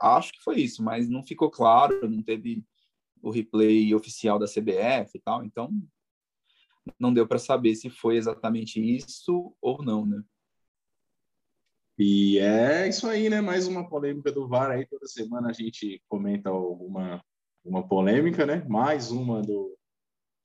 acho 0.00 0.32
que 0.32 0.42
foi 0.42 0.56
isso, 0.60 0.82
mas 0.82 1.08
não 1.08 1.22
ficou 1.22 1.48
claro, 1.48 2.10
não 2.10 2.20
teve 2.20 2.64
o 3.22 3.30
replay 3.30 3.94
oficial 3.94 4.40
da 4.40 4.46
CBF 4.46 5.12
e 5.14 5.20
tal, 5.20 5.44
então 5.44 5.70
não 6.98 7.14
deu 7.14 7.28
para 7.28 7.38
saber 7.38 7.76
se 7.76 7.88
foi 7.90 8.16
exatamente 8.16 8.80
isso 8.80 9.54
ou 9.60 9.82
não, 9.84 10.04
né? 10.04 10.20
E 12.00 12.38
é 12.38 12.88
isso 12.88 13.08
aí, 13.08 13.28
né? 13.28 13.40
Mais 13.40 13.66
uma 13.66 13.88
polêmica 13.88 14.30
do 14.30 14.46
VAR 14.46 14.70
aí. 14.70 14.86
Toda 14.86 15.08
semana 15.08 15.50
a 15.50 15.52
gente 15.52 16.00
comenta 16.08 16.48
alguma 16.48 17.20
uma 17.64 17.86
polêmica, 17.86 18.46
né? 18.46 18.64
Mais 18.68 19.10
uma 19.10 19.42
do, 19.42 19.76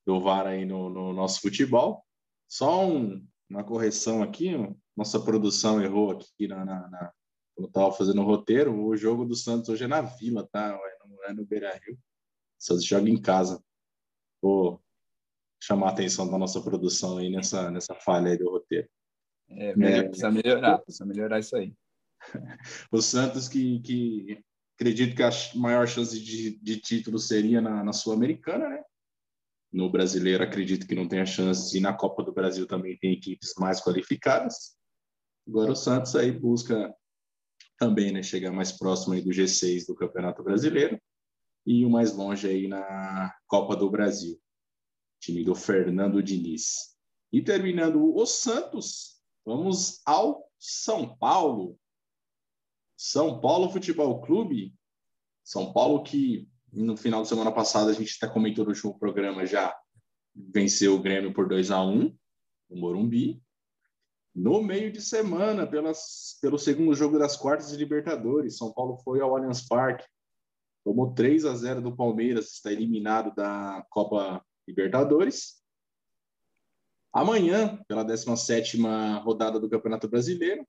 do 0.04 0.20
VAR 0.20 0.48
aí 0.48 0.66
no, 0.66 0.90
no 0.90 1.14
nosso 1.14 1.42
futebol. 1.42 2.04
Só 2.48 2.88
um, 2.88 3.24
uma 3.48 3.64
correção 3.64 4.24
aqui, 4.24 4.52
nossa 4.98 5.20
produção 5.20 5.80
errou 5.80 6.12
aqui 6.12 6.48
na, 6.48 6.66
na, 6.66 6.90
na 6.90 7.14
quando 7.56 7.68
estava 7.68 7.92
fazendo 7.92 8.22
o 8.22 8.26
roteiro. 8.26 8.76
O 8.84 8.98
jogo 8.98 9.24
do 9.24 9.36
Santos 9.36 9.70
hoje 9.70 9.84
é 9.84 9.88
na 9.88 10.02
Vila, 10.02 10.50
tá? 10.52 10.70
Não 11.08 11.24
é 11.26 11.34
no 11.34 11.46
Beira 11.46 11.72
Rio. 11.86 11.94
O 11.94 12.00
Santos 12.58 12.84
joga 12.84 13.08
em 13.08 13.22
casa. 13.22 13.64
Vou 14.42 14.82
chamar 15.62 15.90
a 15.90 15.92
atenção 15.92 16.30
da 16.30 16.38
nossa 16.38 16.60
produção 16.62 17.20
aí 17.20 17.30
nessa, 17.30 17.70
nessa 17.70 17.94
falha 17.94 18.32
aí 18.32 18.38
do 18.40 18.50
roteiro. 18.50 18.90
É, 19.58 19.76
melhor, 19.76 20.06
precisa 20.06 20.32
melhorar, 20.32 20.78
precisa 20.80 21.06
melhorar 21.06 21.40
isso 21.40 21.56
aí. 21.56 21.74
o 22.92 23.02
Santos 23.02 23.48
que, 23.48 23.80
que 23.82 24.44
acredito 24.76 25.16
que 25.16 25.24
a 25.24 25.30
maior 25.56 25.88
chance 25.88 26.20
de, 26.20 26.58
de 26.60 26.80
título 26.80 27.20
seria 27.20 27.62
na, 27.62 27.84
na 27.84 27.94
Sul-Americana, 27.94 28.70
né? 28.70 28.84
No 29.72 29.90
brasileiro, 29.90 30.44
acredito 30.44 30.86
que 30.86 30.94
não 30.94 31.08
tem 31.08 31.20
a 31.20 31.26
chance, 31.26 31.76
e 31.76 31.82
na 31.82 31.94
Copa 31.94 32.24
do 32.24 32.32
Brasil 32.32 32.68
também 32.68 32.98
tem 32.98 33.14
equipes 33.14 33.54
mais 33.58 33.82
qualificadas. 33.82 34.76
Agora 35.48 35.72
o 35.72 35.76
Santos 35.76 36.16
aí 36.16 36.32
busca 36.32 36.94
também, 37.78 38.12
né, 38.12 38.22
chegar 38.22 38.52
mais 38.52 38.72
próximo 38.72 39.14
aí 39.14 39.22
do 39.22 39.32
G6 39.32 39.88
do 39.88 39.96
Campeonato 39.96 40.44
Brasileiro 40.44 41.02
e 41.66 41.86
o 41.86 41.90
mais 41.90 42.16
longe 42.16 42.48
aí 42.48 42.68
na 42.68 43.34
Copa 43.48 43.76
do 43.76 43.90
Brasil. 43.90 44.40
Time 45.20 45.44
do 45.44 45.56
Fernando 45.56 46.22
Diniz. 46.22 46.96
E 47.32 47.42
terminando 47.42 48.16
o 48.16 48.26
Santos, 48.26 49.13
Vamos 49.46 50.02
ao 50.06 50.50
São 50.58 51.18
Paulo. 51.18 51.78
São 52.96 53.42
Paulo 53.42 53.70
Futebol 53.70 54.22
Clube. 54.22 54.74
São 55.44 55.74
Paulo 55.74 56.04
que 56.04 56.48
no 56.72 56.98
final 56.98 57.22
de 57.22 57.28
semana 57.28 57.52
passada 57.52 57.92
a 57.92 57.94
gente 57.94 58.18
até 58.18 58.32
comentou 58.32 58.64
no 58.64 58.72
último 58.72 58.98
programa 58.98 59.46
já 59.46 59.78
venceu 60.34 60.96
o 60.96 61.02
Grêmio 61.02 61.34
por 61.34 61.48
2 61.48 61.70
a 61.70 61.84
1 61.84 62.18
no 62.70 62.78
Morumbi. 62.78 63.42
No 64.34 64.64
meio 64.64 64.92
de 64.92 65.00
semana, 65.00 65.68
pelas, 65.68 66.40
pelo 66.42 66.58
segundo 66.58 66.96
jogo 66.96 67.20
das 67.20 67.38
quartas 67.38 67.70
de 67.70 67.78
Libertadores, 67.78 68.58
São 68.58 68.74
Paulo 68.74 68.98
foi 69.04 69.22
ao 69.22 69.36
Allianz 69.36 69.68
Parque, 69.68 70.06
tomou 70.84 71.14
3 71.14 71.46
a 71.46 71.56
0 71.56 71.82
do 71.82 71.96
Palmeiras, 71.96 72.54
está 72.54 72.72
eliminado 72.72 73.36
da 73.36 73.86
Copa 73.92 74.44
Libertadores. 74.68 75.63
Amanhã, 77.14 77.80
pela 77.88 78.04
17ª 78.04 79.22
rodada 79.24 79.60
do 79.60 79.70
Campeonato 79.70 80.08
Brasileiro, 80.08 80.68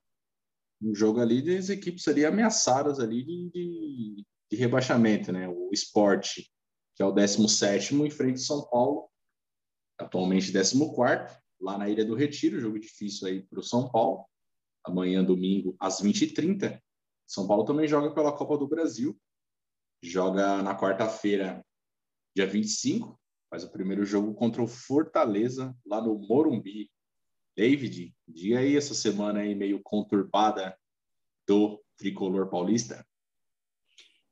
um 0.83 0.95
jogo 0.95 1.21
ali 1.21 1.41
das 1.41 1.71
equipes 1.71 2.07
ali 2.07 2.27
ameaçadas 2.27 3.01
ali 3.01 3.25
de, 3.25 3.51
de, 3.51 4.27
de 4.51 4.57
rebaixamento, 4.57 5.33
né? 5.33 5.49
O 5.49 5.71
Esporte, 5.73 6.51
que 6.95 7.03
é 7.03 7.07
o 7.07 7.15
17º, 7.15 8.07
em 8.07 8.11
frente 8.11 8.35
ao 8.35 8.45
São 8.45 8.69
Paulo, 8.69 9.09
atualmente 9.99 10.53
14º, 10.53 11.35
lá 11.59 11.79
na 11.79 11.89
Ilha 11.89 12.05
do 12.05 12.15
Retiro, 12.15 12.61
jogo 12.61 12.79
difícil 12.79 13.27
aí 13.27 13.43
para 13.43 13.61
o 13.61 13.63
São 13.63 13.89
Paulo. 13.91 14.27
Amanhã, 14.85 15.25
domingo, 15.25 15.75
às 15.81 16.03
20h30. 16.03 16.79
São 17.27 17.47
Paulo 17.47 17.65
também 17.65 17.89
joga 17.89 18.15
pela 18.15 18.37
Copa 18.37 18.59
do 18.59 18.69
Brasil. 18.69 19.19
Joga 20.03 20.63
na 20.63 20.79
quarta-feira, 20.79 21.65
dia 22.37 22.47
25, 22.47 23.19
faz 23.55 23.63
o 23.63 23.71
primeiro 23.71 24.05
jogo 24.05 24.35
contra 24.35 24.61
o 24.61 24.67
Fortaleza, 24.67 25.73
lá 25.87 26.03
no 26.03 26.19
Morumbi. 26.19 26.91
David, 27.57 28.13
diga 28.27 28.59
aí 28.59 28.77
essa 28.77 28.95
semana 28.95 29.39
aí 29.39 29.55
meio 29.55 29.81
conturbada 29.81 30.77
do 31.47 31.81
tricolor 31.97 32.51
paulista. 32.51 33.07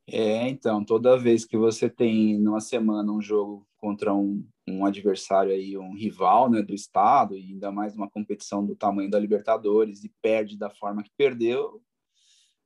É, 0.08 0.48
então, 0.48 0.84
toda 0.84 1.16
vez 1.16 1.44
que 1.44 1.56
você 1.56 1.88
tem 1.88 2.36
numa 2.36 2.60
semana 2.60 3.12
um 3.12 3.22
jogo 3.22 3.64
contra 3.76 4.12
um, 4.12 4.44
um 4.66 4.84
adversário 4.84 5.52
aí, 5.52 5.78
um 5.78 5.94
rival, 5.94 6.50
né, 6.50 6.60
do 6.60 6.74
estado, 6.74 7.36
e 7.36 7.52
ainda 7.52 7.70
mais 7.70 7.94
uma 7.94 8.10
competição 8.10 8.66
do 8.66 8.74
tamanho 8.74 9.08
da 9.08 9.20
Libertadores 9.20 10.02
e 10.02 10.12
perde 10.20 10.58
da 10.58 10.68
forma 10.68 11.00
que 11.00 11.12
perdeu, 11.16 11.80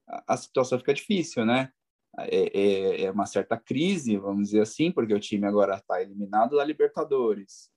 a, 0.08 0.24
a 0.32 0.36
situação 0.38 0.78
fica 0.78 0.94
difícil, 0.94 1.44
né? 1.44 1.70
É, 2.18 2.58
é, 2.58 3.02
é, 3.04 3.10
uma 3.10 3.26
certa 3.26 3.56
crise, 3.56 4.16
vamos 4.16 4.48
dizer 4.48 4.60
assim, 4.60 4.90
porque 4.90 5.14
o 5.14 5.20
time 5.20 5.46
agora 5.46 5.76
está 5.76 6.00
eliminado 6.00 6.56
da 6.56 6.64
Libertadores, 6.64 7.70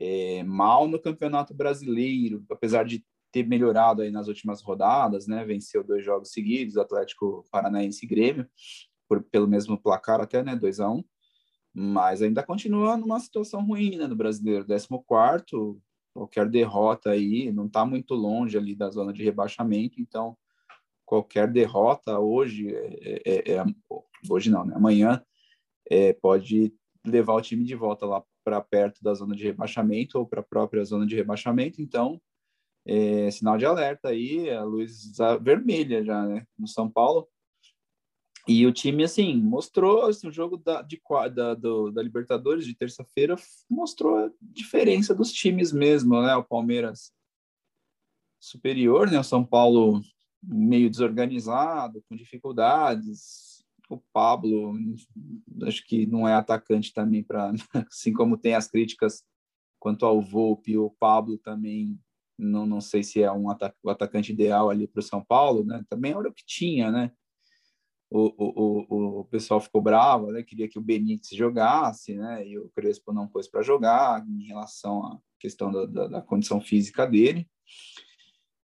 é, 0.00 0.42
mal 0.42 0.88
no 0.88 1.00
Campeonato 1.00 1.54
Brasileiro, 1.54 2.44
apesar 2.50 2.84
de 2.84 3.04
ter 3.30 3.46
melhorado 3.46 4.02
aí 4.02 4.10
nas 4.10 4.28
últimas 4.28 4.62
rodadas, 4.62 5.26
né? 5.26 5.44
Venceu 5.44 5.82
dois 5.82 6.04
jogos 6.04 6.30
seguidos, 6.30 6.76
Atlético 6.76 7.44
Paranaense 7.50 8.04
e 8.04 8.08
Grêmio, 8.08 8.48
por, 9.08 9.22
pelo 9.24 9.48
mesmo 9.48 9.76
placar 9.76 10.20
até, 10.20 10.42
né? 10.42 10.54
2 10.54 10.80
a 10.80 10.88
1 10.88 10.94
um, 10.98 11.04
mas 11.74 12.22
ainda 12.22 12.44
continua 12.44 12.96
numa 12.96 13.18
situação 13.18 13.66
ruim, 13.66 13.96
né? 13.96 14.06
No 14.06 14.14
brasileiro, 14.14 14.64
14 14.64 14.88
qualquer 16.14 16.48
derrota 16.48 17.10
aí, 17.10 17.50
não 17.50 17.66
está 17.66 17.84
muito 17.84 18.14
longe 18.14 18.56
ali 18.56 18.76
da 18.76 18.88
zona 18.88 19.12
de 19.12 19.24
rebaixamento, 19.24 20.00
então 20.00 20.36
qualquer 21.04 21.50
derrota 21.50 22.18
hoje, 22.18 22.74
é, 22.74 23.22
é, 23.24 23.52
é, 23.52 23.64
hoje 24.28 24.50
não, 24.50 24.64
né? 24.64 24.74
amanhã, 24.74 25.22
é, 25.90 26.12
pode 26.12 26.74
levar 27.04 27.34
o 27.34 27.42
time 27.42 27.64
de 27.64 27.74
volta 27.74 28.06
lá 28.06 28.24
para 28.42 28.60
perto 28.60 29.02
da 29.02 29.14
zona 29.14 29.34
de 29.34 29.44
rebaixamento 29.44 30.18
ou 30.18 30.26
para 30.26 30.40
a 30.40 30.44
própria 30.44 30.84
zona 30.84 31.06
de 31.06 31.14
rebaixamento. 31.14 31.80
Então, 31.80 32.20
é, 32.86 33.30
sinal 33.30 33.56
de 33.56 33.64
alerta 33.64 34.08
aí, 34.08 34.50
a 34.50 34.62
luz 34.62 35.12
vermelha 35.40 36.04
já, 36.04 36.22
né, 36.26 36.46
no 36.58 36.68
São 36.68 36.90
Paulo. 36.90 37.28
E 38.46 38.66
o 38.66 38.72
time, 38.72 39.04
assim, 39.04 39.34
mostrou 39.36 40.02
assim, 40.02 40.28
o 40.28 40.32
jogo 40.32 40.58
da, 40.58 40.82
de, 40.82 41.00
da, 41.34 41.54
do, 41.54 41.90
da 41.90 42.02
Libertadores 42.02 42.66
de 42.66 42.76
terça-feira 42.76 43.36
mostrou 43.70 44.18
a 44.18 44.30
diferença 44.42 45.14
dos 45.14 45.32
times 45.32 45.72
mesmo, 45.72 46.20
né? 46.20 46.36
O 46.36 46.44
Palmeiras 46.44 47.10
superior, 48.38 49.10
né? 49.10 49.18
O 49.18 49.24
São 49.24 49.42
Paulo 49.42 50.02
meio 50.46 50.90
desorganizado, 50.90 52.02
com 52.08 52.16
dificuldades. 52.16 53.64
O 53.88 53.98
Pablo, 54.12 54.74
acho 55.62 55.84
que 55.86 56.06
não 56.06 56.26
é 56.26 56.34
atacante 56.34 56.92
também 56.92 57.22
para, 57.22 57.52
assim 57.90 58.12
como 58.12 58.38
tem 58.38 58.54
as 58.54 58.68
críticas 58.68 59.22
quanto 59.78 60.06
ao 60.06 60.20
Volpe, 60.20 60.78
o 60.78 60.88
Pablo 60.88 61.36
também 61.36 61.98
não, 62.38 62.66
não 62.66 62.80
sei 62.80 63.02
se 63.02 63.22
é 63.22 63.30
um 63.30 63.50
atac 63.50 63.76
o 63.82 63.90
atacante 63.90 64.32
ideal 64.32 64.70
ali 64.70 64.88
para 64.88 65.00
o 65.00 65.02
São 65.02 65.22
Paulo, 65.22 65.64
né? 65.64 65.84
Também 65.88 66.12
era 66.12 66.28
o 66.28 66.32
que 66.32 66.44
tinha, 66.44 66.90
né? 66.90 67.12
O, 68.10 68.32
o, 68.36 68.86
o, 68.88 69.20
o 69.20 69.24
pessoal 69.26 69.60
ficou 69.60 69.82
bravo, 69.82 70.32
né? 70.32 70.42
Queria 70.42 70.68
que 70.68 70.78
o 70.78 70.82
Benítez 70.82 71.36
jogasse, 71.36 72.14
né? 72.14 72.46
E 72.46 72.58
o 72.58 72.70
Crespo 72.70 73.12
não 73.12 73.28
pôs 73.28 73.48
para 73.48 73.62
jogar 73.62 74.26
em 74.26 74.46
relação 74.46 75.04
à 75.04 75.18
questão 75.38 75.70
da, 75.70 75.86
da, 75.86 76.06
da 76.08 76.22
condição 76.22 76.60
física 76.60 77.06
dele. 77.06 77.46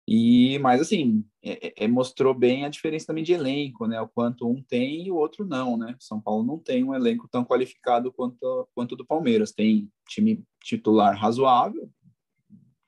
E, 0.07 0.59
mas 0.59 0.81
assim, 0.81 1.25
é, 1.41 1.67
é, 1.67 1.73
é, 1.85 1.87
mostrou 1.87 2.33
bem 2.33 2.65
a 2.65 2.69
diferença 2.69 3.07
também 3.07 3.23
de 3.23 3.33
elenco, 3.33 3.87
né? 3.87 4.01
O 4.01 4.07
quanto 4.07 4.49
um 4.49 4.61
tem 4.61 5.07
e 5.07 5.11
o 5.11 5.15
outro 5.15 5.45
não, 5.45 5.77
né? 5.77 5.95
São 5.99 6.19
Paulo 6.19 6.43
não 6.43 6.59
tem 6.59 6.83
um 6.83 6.93
elenco 6.93 7.27
tão 7.29 7.45
qualificado 7.45 8.11
quanto 8.11 8.67
quanto 8.75 8.95
do 8.97 9.05
Palmeiras. 9.05 9.53
Tem 9.53 9.89
time 10.09 10.43
titular 10.61 11.17
razoável 11.17 11.89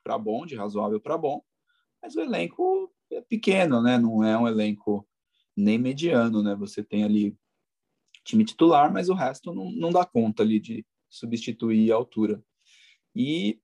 para 0.04 0.18
bom, 0.18 0.46
de 0.46 0.56
razoável 0.56 1.00
para 1.00 1.18
bom, 1.18 1.42
mas 2.02 2.16
o 2.16 2.22
elenco 2.22 2.94
é 3.12 3.22
pequeno, 3.22 3.82
né? 3.82 3.98
Não 3.98 4.24
é 4.24 4.38
um 4.38 4.48
elenco 4.48 5.08
nem 5.56 5.78
mediano, 5.78 6.44
né? 6.44 6.54
Você 6.56 6.84
tem 6.84 7.06
ali 7.06 7.38
time 8.26 8.44
titular, 8.44 8.92
mas 8.92 9.08
o 9.08 9.14
resto 9.14 9.54
não, 9.54 9.72
não 9.72 9.92
dá 9.92 10.04
conta 10.06 10.44
ali 10.44 10.60
de 10.60 10.86
substituir 11.10 11.92
a 11.92 11.96
altura. 11.96 12.44
E 13.16 13.60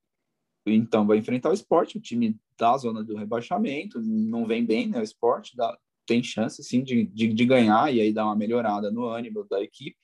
então 0.66 1.06
vai 1.06 1.18
enfrentar 1.18 1.50
o 1.50 1.54
esporte, 1.54 1.98
o 1.98 2.02
time 2.02 2.40
da 2.62 2.78
zona 2.78 3.04
do 3.04 3.18
rebaixamento, 3.18 4.00
não 4.00 4.46
vem 4.46 4.64
bem, 4.64 4.88
né? 4.88 5.00
O 5.00 5.04
esporte 5.04 5.58
da, 5.58 5.76
tem 6.06 6.22
chance, 6.22 6.64
sim, 6.64 6.84
de, 6.84 7.06
de, 7.08 7.34
de, 7.34 7.46
ganhar 7.46 7.92
e 7.92 8.00
aí 8.00 8.14
dar 8.14 8.26
uma 8.26 8.36
melhorada 8.36 8.92
no 8.92 9.08
ânimo 9.08 9.44
da 9.50 9.60
equipe. 9.64 9.98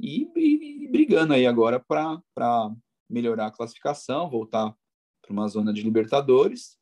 E, 0.00 0.28
e, 0.34 0.84
e 0.84 0.88
brigando 0.88 1.34
aí 1.34 1.46
agora 1.46 1.78
para 1.78 2.74
melhorar 3.08 3.46
a 3.46 3.52
classificação, 3.52 4.28
voltar 4.28 4.74
para 5.22 5.32
uma 5.32 5.46
zona 5.46 5.72
de 5.72 5.82
Libertadores. 5.82 6.76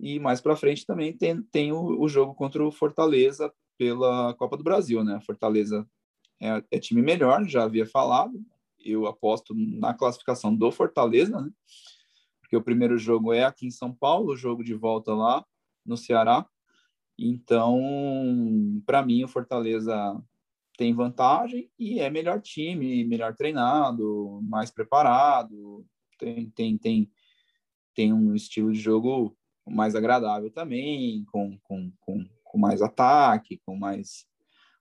E 0.00 0.18
mais 0.18 0.40
para 0.40 0.56
frente 0.56 0.86
também 0.86 1.14
tem, 1.14 1.42
tem 1.42 1.70
o, 1.70 2.00
o, 2.00 2.08
jogo 2.08 2.34
contra 2.34 2.64
o 2.64 2.72
Fortaleza 2.72 3.52
pela 3.76 4.32
Copa 4.32 4.56
do 4.56 4.64
Brasil, 4.64 5.04
né? 5.04 5.20
Fortaleza 5.26 5.86
é, 6.40 6.64
é 6.70 6.78
time 6.78 7.02
melhor, 7.02 7.46
já 7.46 7.64
havia 7.64 7.84
falado. 7.84 8.32
Eu 8.78 9.06
aposto 9.06 9.54
na 9.54 9.92
classificação 9.92 10.56
do 10.56 10.72
Fortaleza, 10.72 11.38
né? 11.38 11.50
Porque 12.52 12.60
o 12.60 12.62
primeiro 12.62 12.98
jogo 12.98 13.32
é 13.32 13.44
aqui 13.44 13.66
em 13.66 13.70
São 13.70 13.94
Paulo, 13.94 14.32
o 14.32 14.36
jogo 14.36 14.62
de 14.62 14.74
volta 14.74 15.14
lá 15.14 15.42
no 15.86 15.96
Ceará. 15.96 16.46
Então, 17.18 17.80
para 18.84 19.02
mim, 19.02 19.24
o 19.24 19.28
Fortaleza 19.28 20.22
tem 20.76 20.92
vantagem 20.92 21.70
e 21.78 21.98
é 21.98 22.10
melhor 22.10 22.42
time, 22.42 23.06
melhor 23.06 23.34
treinado, 23.34 24.38
mais 24.42 24.70
preparado, 24.70 25.86
tem, 26.18 26.50
tem, 26.50 26.76
tem, 26.76 27.10
tem 27.94 28.12
um 28.12 28.34
estilo 28.34 28.70
de 28.70 28.78
jogo 28.78 29.34
mais 29.66 29.94
agradável 29.94 30.50
também, 30.50 31.24
com, 31.32 31.58
com, 31.62 31.90
com, 32.00 32.28
com 32.44 32.58
mais 32.58 32.82
ataque, 32.82 33.62
com 33.64 33.76
mais 33.76 34.26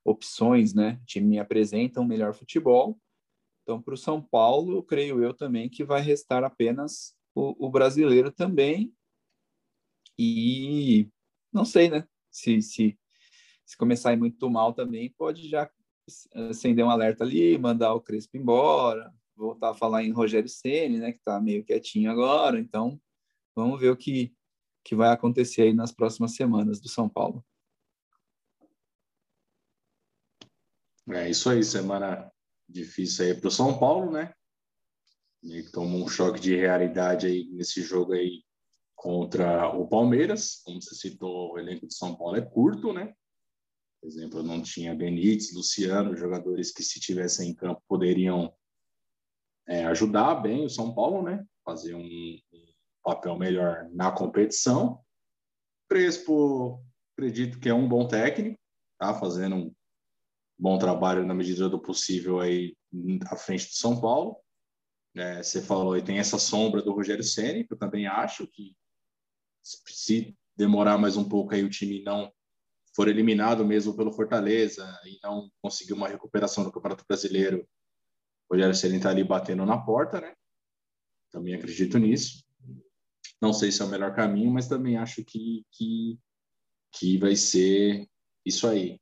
opções, 0.03 0.73
né? 0.73 0.99
O 1.03 1.05
time 1.05 1.39
apresenta 1.39 2.01
um 2.01 2.05
melhor 2.05 2.33
futebol. 2.33 2.99
Então, 3.63 3.81
para 3.81 3.93
o 3.93 3.97
São 3.97 4.21
Paulo, 4.21 4.83
creio 4.83 5.23
eu 5.23 5.33
também 5.33 5.69
que 5.69 5.85
vai 5.85 6.01
restar 6.01 6.43
apenas 6.43 7.15
o, 7.35 7.67
o 7.67 7.69
brasileiro 7.69 8.31
também. 8.31 8.93
E 10.17 11.09
não 11.51 11.65
sei, 11.65 11.89
né? 11.89 12.07
Se, 12.29 12.61
se, 12.61 12.99
se 13.65 13.77
começar 13.77 14.11
a 14.11 14.13
ir 14.13 14.17
muito 14.17 14.49
mal 14.49 14.73
também, 14.73 15.13
pode 15.17 15.49
já 15.49 15.69
acender 16.49 16.85
um 16.85 16.89
alerta 16.89 17.23
ali, 17.23 17.57
mandar 17.57 17.93
o 17.93 18.01
Crespo 18.01 18.37
embora, 18.37 19.13
voltar 19.35 19.71
a 19.71 19.73
falar 19.73 20.03
em 20.03 20.11
Rogério 20.11 20.49
Ceni, 20.49 20.97
né, 20.97 21.11
que 21.11 21.19
está 21.19 21.39
meio 21.39 21.63
quietinho 21.63 22.11
agora. 22.11 22.59
Então, 22.59 22.99
vamos 23.55 23.79
ver 23.79 23.89
o 23.89 23.97
que, 23.97 24.33
que 24.83 24.95
vai 24.95 25.09
acontecer 25.09 25.63
aí 25.63 25.73
nas 25.73 25.91
próximas 25.91 26.35
semanas 26.35 26.79
do 26.79 26.89
São 26.89 27.09
Paulo. 27.09 27.45
É 31.09 31.29
isso 31.29 31.49
aí, 31.49 31.63
semana 31.63 32.31
difícil 32.69 33.25
aí 33.25 33.33
para 33.33 33.47
o 33.47 33.51
São 33.51 33.77
Paulo, 33.77 34.11
né? 34.11 34.33
Ele 35.43 35.69
tomou 35.71 36.03
um 36.03 36.07
choque 36.07 36.39
de 36.39 36.55
realidade 36.55 37.27
aí 37.27 37.45
nesse 37.51 37.81
jogo 37.81 38.13
aí 38.13 38.43
contra 38.95 39.69
o 39.69 39.87
Palmeiras. 39.87 40.61
Como 40.63 40.81
você 40.81 40.93
citou, 40.93 41.53
o 41.53 41.59
elenco 41.59 41.87
de 41.87 41.93
São 41.95 42.15
Paulo 42.15 42.35
é 42.37 42.41
curto, 42.41 42.93
né? 42.93 43.13
Por 43.99 44.07
exemplo, 44.07 44.43
não 44.43 44.61
tinha 44.61 44.95
Benítez, 44.95 45.53
Luciano, 45.53 46.15
jogadores 46.15 46.71
que 46.71 46.83
se 46.83 46.99
tivessem 46.99 47.49
em 47.49 47.55
campo 47.55 47.81
poderiam 47.87 48.53
é, 49.67 49.85
ajudar 49.85 50.35
bem 50.35 50.65
o 50.65 50.69
São 50.69 50.93
Paulo, 50.93 51.23
né? 51.23 51.45
Fazer 51.63 51.95
um, 51.95 52.03
um 52.03 52.73
papel 53.03 53.37
melhor 53.37 53.89
na 53.91 54.11
competição. 54.11 55.03
Crespo, 55.89 56.83
acredito 57.13 57.59
que 57.59 57.69
é 57.69 57.73
um 57.73 57.87
bom 57.87 58.07
técnico, 58.07 58.59
tá 58.99 59.13
fazendo 59.13 59.55
um 59.55 59.75
bom 60.57 60.77
trabalho 60.77 61.25
na 61.25 61.33
medida 61.33 61.67
do 61.67 61.79
possível 61.79 62.39
aí 62.39 62.75
à 63.27 63.35
frente 63.35 63.67
do 63.67 63.73
São 63.73 63.99
Paulo. 63.99 64.37
É, 65.15 65.43
você 65.43 65.61
falou 65.61 65.97
e 65.97 66.01
tem 66.01 66.19
essa 66.19 66.39
sombra 66.39 66.81
do 66.81 66.93
Rogério 66.93 67.23
Ceni, 67.23 67.65
que 67.65 67.73
eu 67.73 67.77
também 67.77 68.07
acho 68.07 68.47
que 68.47 68.75
se 69.61 70.35
demorar 70.55 70.97
mais 70.97 71.17
um 71.17 71.27
pouco 71.27 71.53
aí 71.53 71.63
o 71.63 71.69
time 71.69 72.01
não 72.01 72.31
for 72.95 73.07
eliminado 73.07 73.65
mesmo 73.65 73.95
pelo 73.95 74.11
Fortaleza 74.11 74.85
e 75.05 75.19
não 75.23 75.49
conseguir 75.61 75.93
uma 75.93 76.07
recuperação 76.07 76.63
no 76.63 76.71
Campeonato 76.71 77.05
Brasileiro, 77.07 77.67
o 78.49 78.53
Rogério 78.53 78.75
Ceni 78.75 78.97
está 78.97 79.09
ali 79.09 79.23
batendo 79.23 79.65
na 79.65 79.77
porta, 79.77 80.19
né? 80.19 80.33
Também 81.29 81.55
acredito 81.55 81.97
nisso. 81.97 82.45
Não 83.41 83.53
sei 83.53 83.71
se 83.71 83.81
é 83.81 83.85
o 83.85 83.89
melhor 83.89 84.13
caminho, 84.13 84.51
mas 84.51 84.67
também 84.67 84.97
acho 84.97 85.23
que, 85.23 85.65
que, 85.71 86.19
que 86.91 87.17
vai 87.17 87.35
ser 87.35 88.07
isso 88.45 88.67
aí. 88.67 88.99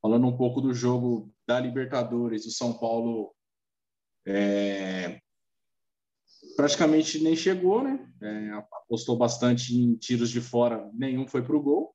Falando 0.00 0.26
um 0.26 0.36
pouco 0.36 0.60
do 0.60 0.72
jogo 0.72 1.32
da 1.46 1.60
Libertadores, 1.60 2.46
o 2.46 2.50
São 2.50 2.78
Paulo 2.78 3.34
é, 4.26 5.20
praticamente 6.56 7.22
nem 7.22 7.36
chegou, 7.36 7.82
né? 7.82 8.08
É, 8.22 8.50
apostou 8.72 9.16
bastante 9.16 9.76
em 9.76 9.94
tiros 9.96 10.30
de 10.30 10.40
fora, 10.40 10.90
nenhum 10.94 11.26
foi 11.26 11.42
para 11.42 11.56
o 11.56 11.62
gol. 11.62 11.94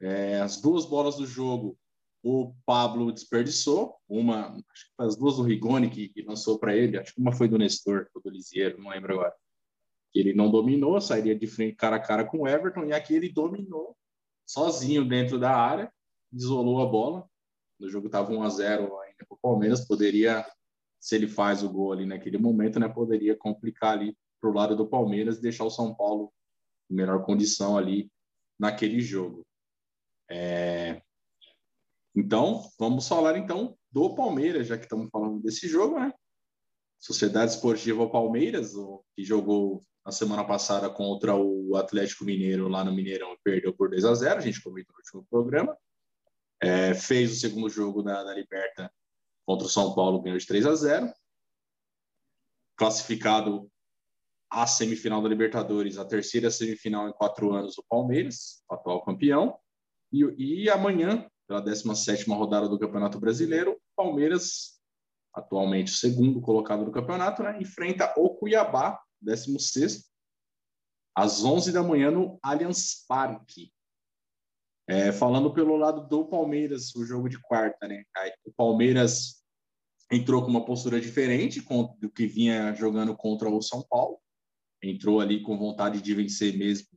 É, 0.00 0.40
as 0.40 0.60
duas 0.60 0.84
bolas 0.86 1.16
do 1.16 1.26
jogo, 1.26 1.78
o 2.22 2.54
Pablo 2.64 3.12
desperdiçou. 3.12 3.96
Uma, 4.08 4.48
acho 4.72 4.86
que 4.86 4.92
as 4.98 5.16
duas 5.16 5.36
do 5.36 5.42
Rigoni 5.42 5.90
que, 5.90 6.08
que 6.08 6.22
lançou 6.22 6.58
para 6.58 6.76
ele, 6.76 6.98
acho 6.98 7.14
que 7.14 7.20
uma 7.20 7.32
foi 7.32 7.48
do 7.48 7.58
Nestor, 7.58 8.08
do 8.22 8.30
Lisieiro, 8.30 8.80
não 8.82 8.90
lembro 8.90 9.14
agora. 9.14 9.34
Ele 10.14 10.34
não 10.34 10.50
dominou, 10.50 11.00
sairia 11.00 11.38
de 11.38 11.46
frente 11.46 11.76
cara 11.76 11.96
a 11.96 12.00
cara 12.00 12.24
com 12.24 12.40
o 12.40 12.48
Everton, 12.48 12.84
e 12.84 12.92
aqui 12.92 13.14
ele 13.14 13.32
dominou 13.32 13.96
sozinho 14.44 15.04
dentro 15.04 15.38
da 15.38 15.54
área, 15.54 15.92
isolou 16.32 16.82
a 16.82 16.86
bola. 16.86 17.28
O 17.78 17.88
jogo 17.88 18.06
estava 18.06 18.32
1 18.32 18.42
a 18.42 18.48
0 18.48 18.82
ainda 19.00 19.24
para 19.26 19.34
o 19.34 19.38
Palmeiras, 19.40 19.86
poderia, 19.86 20.44
se 21.00 21.16
ele 21.16 21.26
faz 21.26 21.62
o 21.62 21.70
gol 21.70 21.92
ali 21.92 22.04
naquele 22.04 22.36
momento, 22.36 22.78
né, 22.78 22.88
poderia 22.88 23.34
complicar 23.34 23.92
ali 23.92 24.16
para 24.38 24.50
o 24.50 24.52
lado 24.52 24.76
do 24.76 24.86
Palmeiras 24.86 25.38
e 25.38 25.42
deixar 25.42 25.64
o 25.64 25.70
São 25.70 25.94
Paulo 25.94 26.32
em 26.90 26.94
melhor 26.94 27.24
condição 27.24 27.78
ali 27.78 28.10
naquele 28.58 29.00
jogo. 29.00 29.46
É... 30.30 31.00
Então, 32.14 32.68
vamos 32.78 33.08
falar 33.08 33.38
então 33.38 33.76
do 33.90 34.14
Palmeiras, 34.14 34.66
já 34.66 34.76
que 34.76 34.84
estamos 34.84 35.08
falando 35.10 35.40
desse 35.40 35.66
jogo, 35.66 35.98
né? 35.98 36.12
Sociedade 36.98 37.52
Esportiva 37.52 38.10
Palmeiras, 38.10 38.72
que 39.16 39.24
jogou 39.24 39.80
na 40.04 40.12
semana 40.12 40.44
passada 40.44 40.90
contra 40.90 41.34
o 41.34 41.76
Atlético 41.76 42.24
Mineiro 42.24 42.68
lá 42.68 42.84
no 42.84 42.92
Mineirão 42.92 43.32
e 43.32 43.38
perdeu 43.42 43.72
por 43.72 43.88
2 43.88 44.04
a 44.04 44.14
0 44.14 44.38
a 44.38 44.42
gente 44.42 44.62
comentou 44.62 44.92
no 44.92 44.98
último 44.98 45.26
programa. 45.30 45.76
É, 46.62 46.92
fez 46.92 47.32
o 47.32 47.36
segundo 47.36 47.70
jogo 47.70 48.02
da, 48.02 48.22
da 48.22 48.34
Liberta 48.34 48.92
contra 49.50 49.66
o 49.66 49.70
São 49.70 49.92
Paulo, 49.96 50.22
ganhou 50.22 50.38
de 50.38 50.46
3 50.46 50.64
a 50.64 50.74
0 50.76 51.12
Classificado 52.76 53.68
a 54.48 54.64
semifinal 54.64 55.20
da 55.20 55.28
Libertadores, 55.28 55.98
a 55.98 56.04
terceira 56.04 56.52
semifinal 56.52 57.08
em 57.08 57.12
quatro 57.12 57.52
anos, 57.52 57.76
o 57.76 57.84
Palmeiras, 57.88 58.62
atual 58.70 59.04
campeão. 59.04 59.58
E, 60.12 60.22
e 60.64 60.70
amanhã, 60.70 61.28
pela 61.48 61.60
17 61.60 62.30
rodada 62.30 62.68
do 62.68 62.78
Campeonato 62.78 63.18
Brasileiro, 63.18 63.72
o 63.72 63.80
Palmeiras, 63.96 64.80
atualmente 65.34 65.92
o 65.92 65.96
segundo 65.96 66.40
colocado 66.40 66.84
do 66.84 66.92
campeonato, 66.92 67.42
né, 67.42 67.60
enfrenta 67.60 68.14
o 68.16 68.30
Cuiabá, 68.36 69.00
16, 69.20 70.08
às 71.12 71.44
11 71.44 71.72
da 71.72 71.82
manhã 71.82 72.12
no 72.12 72.38
Allianz 72.40 73.04
Parque. 73.06 73.72
É, 74.88 75.12
falando 75.12 75.52
pelo 75.52 75.76
lado 75.76 76.08
do 76.08 76.24
Palmeiras, 76.24 76.94
o 76.94 77.04
jogo 77.04 77.28
de 77.28 77.40
quarta, 77.40 77.86
né? 77.86 78.02
O 78.44 78.52
Palmeiras 78.52 79.39
entrou 80.10 80.42
com 80.42 80.48
uma 80.48 80.64
postura 80.64 81.00
diferente 81.00 81.64
do 81.98 82.10
que 82.10 82.26
vinha 82.26 82.74
jogando 82.74 83.16
contra 83.16 83.48
o 83.48 83.62
São 83.62 83.82
Paulo. 83.82 84.18
Entrou 84.82 85.20
ali 85.20 85.42
com 85.42 85.58
vontade 85.58 86.00
de 86.00 86.14
vencer 86.14 86.56
mesmo, 86.56 86.88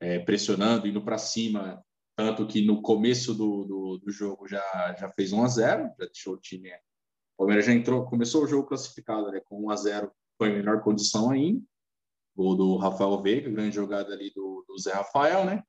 é, 0.00 0.18
pressionando, 0.20 0.86
indo 0.86 1.02
para 1.04 1.18
cima, 1.18 1.84
tanto 2.16 2.46
que 2.46 2.64
no 2.64 2.80
começo 2.80 3.34
do, 3.34 3.64
do, 3.64 3.98
do, 3.98 4.10
jogo 4.10 4.46
já, 4.46 4.62
já 4.98 5.10
fez 5.10 5.32
1 5.32 5.42
a 5.42 5.48
0 5.48 5.82
já 5.98 6.06
deixou 6.06 6.34
o 6.34 6.40
time. 6.40 6.70
O 6.70 7.38
Palmeiras 7.38 7.66
já 7.66 7.72
entrou, 7.72 8.04
começou 8.06 8.44
o 8.44 8.46
jogo 8.46 8.68
classificado 8.68 9.30
né, 9.30 9.40
com 9.40 9.64
1 9.66 9.70
a 9.70 9.76
0 9.76 10.12
foi 10.38 10.50
em 10.50 10.54
melhor 10.54 10.82
condição 10.82 11.30
ainda. 11.30 11.62
Gol 12.36 12.56
do 12.56 12.76
Rafael 12.76 13.20
Veiga, 13.20 13.50
grande 13.50 13.74
jogada 13.74 14.12
ali 14.12 14.30
do, 14.34 14.64
do 14.66 14.78
Zé 14.78 14.92
Rafael, 14.92 15.44
né? 15.44 15.62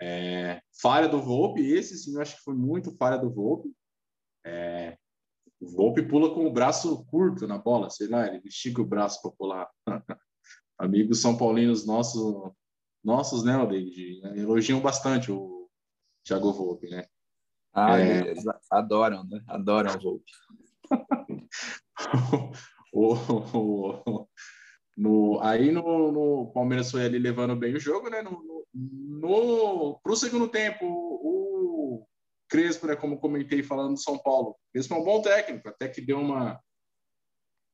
É, 0.00 0.60
falha 0.80 1.08
do 1.08 1.20
Volpe, 1.20 1.60
esse 1.60 1.96
sim 1.96 2.14
eu 2.14 2.22
acho 2.22 2.36
que 2.36 2.42
foi 2.42 2.54
muito 2.54 2.96
falha 2.96 3.16
do 3.16 3.30
Volpe. 3.30 3.72
É, 4.44 4.98
o 5.62 5.68
Volpe 5.68 6.02
pula 6.02 6.34
com 6.34 6.44
o 6.44 6.52
braço 6.52 7.04
curto 7.04 7.46
na 7.46 7.56
bola, 7.56 7.88
sei 7.88 8.08
lá, 8.08 8.26
ele 8.26 8.42
estica 8.44 8.82
o 8.82 8.86
braço 8.86 9.22
para 9.22 9.30
pular. 9.30 9.70
Amigos 10.76 11.20
são 11.20 11.36
paulinos 11.36 11.86
nossos, 11.86 12.52
nossos, 13.04 13.44
né, 13.44 13.64
David? 13.64 14.20
Elogiam 14.36 14.80
bastante 14.80 15.30
o, 15.30 15.70
Thiago 16.24 16.52
Volpe, 16.52 16.88
né? 16.88 17.04
Ah, 17.72 17.98
é... 17.98 18.30
eles 18.30 18.44
adoram, 18.70 19.24
né? 19.24 19.40
Adoram 19.46 19.94
o 19.94 20.00
Volpe. 20.00 20.32
o, 22.92 23.14
o, 23.56 24.28
no, 24.96 25.40
aí 25.42 25.70
no, 25.70 26.12
no, 26.12 26.52
Palmeiras 26.52 26.90
foi 26.90 27.04
ali 27.04 27.18
levando 27.18 27.54
bem 27.54 27.74
o 27.74 27.80
jogo, 27.80 28.10
né? 28.10 28.20
No, 28.20 28.66
no, 28.74 30.00
pro 30.02 30.16
segundo 30.16 30.48
tempo, 30.48 30.84
o 30.84 31.31
Crespo, 32.52 32.86
né, 32.86 32.94
como 32.94 33.18
comentei 33.18 33.62
falando 33.62 33.94
do 33.94 33.98
São 33.98 34.18
Paulo, 34.18 34.54
Crespo 34.74 34.92
é 34.92 34.98
um 34.98 35.04
bom 35.04 35.22
técnico, 35.22 35.66
até 35.70 35.88
que 35.88 36.02
deu 36.02 36.18
uma 36.18 36.60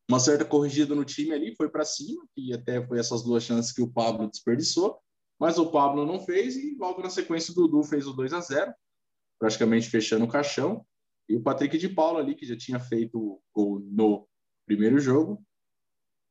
uma 0.09 0.21
certa 0.21 0.45
corrigida 0.45 0.95
no 0.95 1.05
time 1.05 1.33
ali, 1.33 1.55
foi 1.57 1.69
para 1.69 1.85
cima, 1.85 2.25
e 2.37 2.55
até 2.55 2.81
foi 2.87 2.99
essas 2.99 3.23
duas 3.25 3.43
chances 3.43 3.73
que 3.73 3.83
o 3.83 3.93
Pablo 3.93 4.31
desperdiçou. 4.31 4.99
mas 5.39 5.59
o 5.59 5.71
Pablo 5.71 6.07
não 6.07 6.21
fez 6.21 6.57
e 6.57 6.77
logo 6.79 7.03
na 7.03 7.11
sequência 7.11 7.51
o 7.51 7.55
Dudu 7.57 7.83
fez 7.83 8.07
o 8.07 8.13
2 8.13 8.33
a 8.33 8.41
0 8.41 8.73
praticamente 9.39 9.91
fechando 9.91 10.25
o 10.25 10.29
caixão. 10.29 10.87
E 11.29 11.37
o 11.37 11.43
Patrick 11.43 11.77
de 11.77 11.89
Paula 11.89 12.21
ali, 12.21 12.35
que 12.35 12.47
já 12.47 12.57
tinha 12.57 12.81
feito 12.81 13.19
o 13.19 13.43
gol 13.55 13.81
no 13.81 14.27
primeiro 14.65 14.99
jogo, 14.99 15.45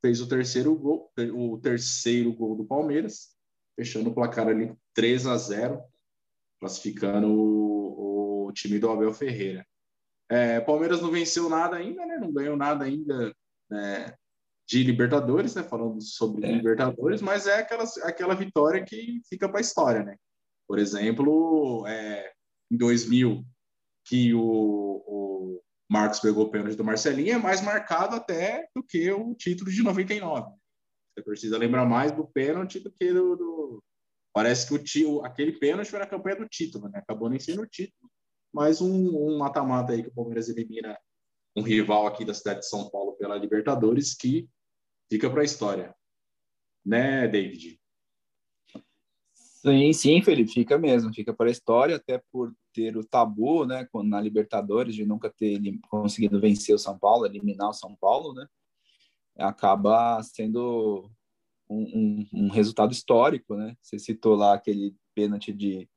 fez 0.02 0.20
o 0.20 0.28
terceiro 0.28 0.74
gol, 0.74 1.10
o 1.34 1.58
terceiro 1.58 2.32
gol 2.32 2.56
do 2.56 2.64
Palmeiras, 2.64 3.28
fechando 3.76 4.10
o 4.10 4.14
placar 4.14 4.48
ali 4.48 4.74
3 4.94 5.26
a 5.26 5.36
0 5.36 5.82
classificando 6.58 7.77
o, 8.48 8.52
time 8.52 8.78
do 8.78 8.90
Abel 8.90 9.12
Ferreira. 9.12 9.66
É, 10.30 10.60
Palmeiras 10.60 11.00
não 11.00 11.10
venceu 11.10 11.48
nada 11.48 11.76
ainda, 11.76 12.04
né? 12.04 12.18
Não 12.18 12.32
ganhou 12.32 12.56
nada 12.56 12.84
ainda 12.84 13.34
né? 13.70 14.14
de 14.66 14.82
Libertadores, 14.82 15.54
né? 15.54 15.62
Falando 15.62 16.02
sobre 16.02 16.46
é. 16.46 16.52
Libertadores, 16.52 17.22
mas 17.22 17.46
é 17.46 17.60
aquela, 17.60 17.84
aquela 18.02 18.34
vitória 18.34 18.84
que 18.84 19.20
fica 19.28 19.48
para 19.48 19.58
a 19.58 19.62
história, 19.62 20.02
né? 20.02 20.16
Por 20.66 20.78
exemplo, 20.78 21.86
é, 21.86 22.32
em 22.70 22.76
2000, 22.76 23.42
que 24.04 24.34
o, 24.34 24.40
o 24.40 25.62
Marcos 25.88 26.20
pegou 26.20 26.44
o 26.44 26.50
pênalti 26.50 26.76
do 26.76 26.84
Marcelinho, 26.84 27.34
é 27.34 27.38
mais 27.38 27.62
marcado 27.62 28.16
até 28.16 28.68
do 28.74 28.82
que 28.82 29.10
o 29.10 29.34
título 29.34 29.70
de 29.70 29.82
99. 29.82 30.52
Você 31.18 31.24
precisa 31.24 31.58
lembrar 31.58 31.86
mais 31.86 32.12
do 32.12 32.26
pênalti 32.26 32.78
do 32.78 32.92
que 32.92 33.12
do. 33.12 33.36
do... 33.36 33.84
Parece 34.32 34.68
que 34.68 34.74
o 34.74 34.78
tio, 34.78 35.24
aquele 35.24 35.52
pênalti 35.58 35.90
foi 35.90 35.98
na 35.98 36.06
campanha 36.06 36.36
do 36.36 36.48
título, 36.48 36.88
né? 36.88 36.98
Acabou 36.98 37.28
nem 37.28 37.40
sendo 37.40 37.62
o 37.62 37.66
título. 37.66 38.10
Mas 38.52 38.80
um 38.80 39.38
mata-mata 39.38 39.92
um 39.92 39.96
aí 39.96 40.02
que 40.02 40.08
o 40.08 40.14
Palmeiras 40.14 40.48
elimina 40.48 40.98
um 41.56 41.62
rival 41.62 42.06
aqui 42.06 42.24
da 42.24 42.34
cidade 42.34 42.60
de 42.60 42.68
São 42.68 42.88
Paulo 42.88 43.12
pela 43.12 43.36
Libertadores 43.36 44.14
que 44.14 44.48
fica 45.10 45.28
para 45.30 45.42
a 45.42 45.44
história. 45.44 45.94
Né, 46.84 47.26
David? 47.28 47.78
Sim, 49.34 49.92
sim, 49.92 50.22
Felipe, 50.22 50.52
fica 50.52 50.78
mesmo, 50.78 51.12
fica 51.12 51.34
para 51.34 51.48
a 51.48 51.50
história, 51.50 51.96
até 51.96 52.22
por 52.30 52.54
ter 52.72 52.96
o 52.96 53.04
tabu, 53.04 53.66
né, 53.66 53.88
na 54.04 54.20
Libertadores, 54.20 54.94
de 54.94 55.04
nunca 55.04 55.28
ter 55.28 55.60
conseguido 55.90 56.40
vencer 56.40 56.74
o 56.74 56.78
São 56.78 56.96
Paulo, 56.96 57.26
eliminar 57.26 57.68
o 57.68 57.74
São 57.74 57.96
Paulo, 57.96 58.32
né, 58.34 58.46
acaba 59.36 60.22
sendo 60.22 61.10
um, 61.68 61.82
um, 62.32 62.44
um 62.44 62.48
resultado 62.48 62.92
histórico, 62.92 63.56
né, 63.56 63.76
você 63.82 63.98
citou 63.98 64.36
lá 64.36 64.54
aquele 64.54 64.94
pênalti 65.12 65.52
de, 65.52 65.90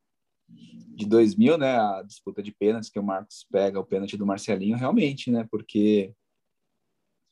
de 0.95 1.05
2000, 1.05 1.57
né, 1.57 1.77
a 1.77 2.03
disputa 2.03 2.43
de 2.43 2.51
pênaltis 2.51 2.89
que 2.89 2.99
o 2.99 3.03
Marcos 3.03 3.45
pega, 3.51 3.79
o 3.79 3.85
pênalti 3.85 4.17
do 4.17 4.25
Marcelinho, 4.25 4.77
realmente, 4.77 5.31
né, 5.31 5.47
porque 5.49 6.13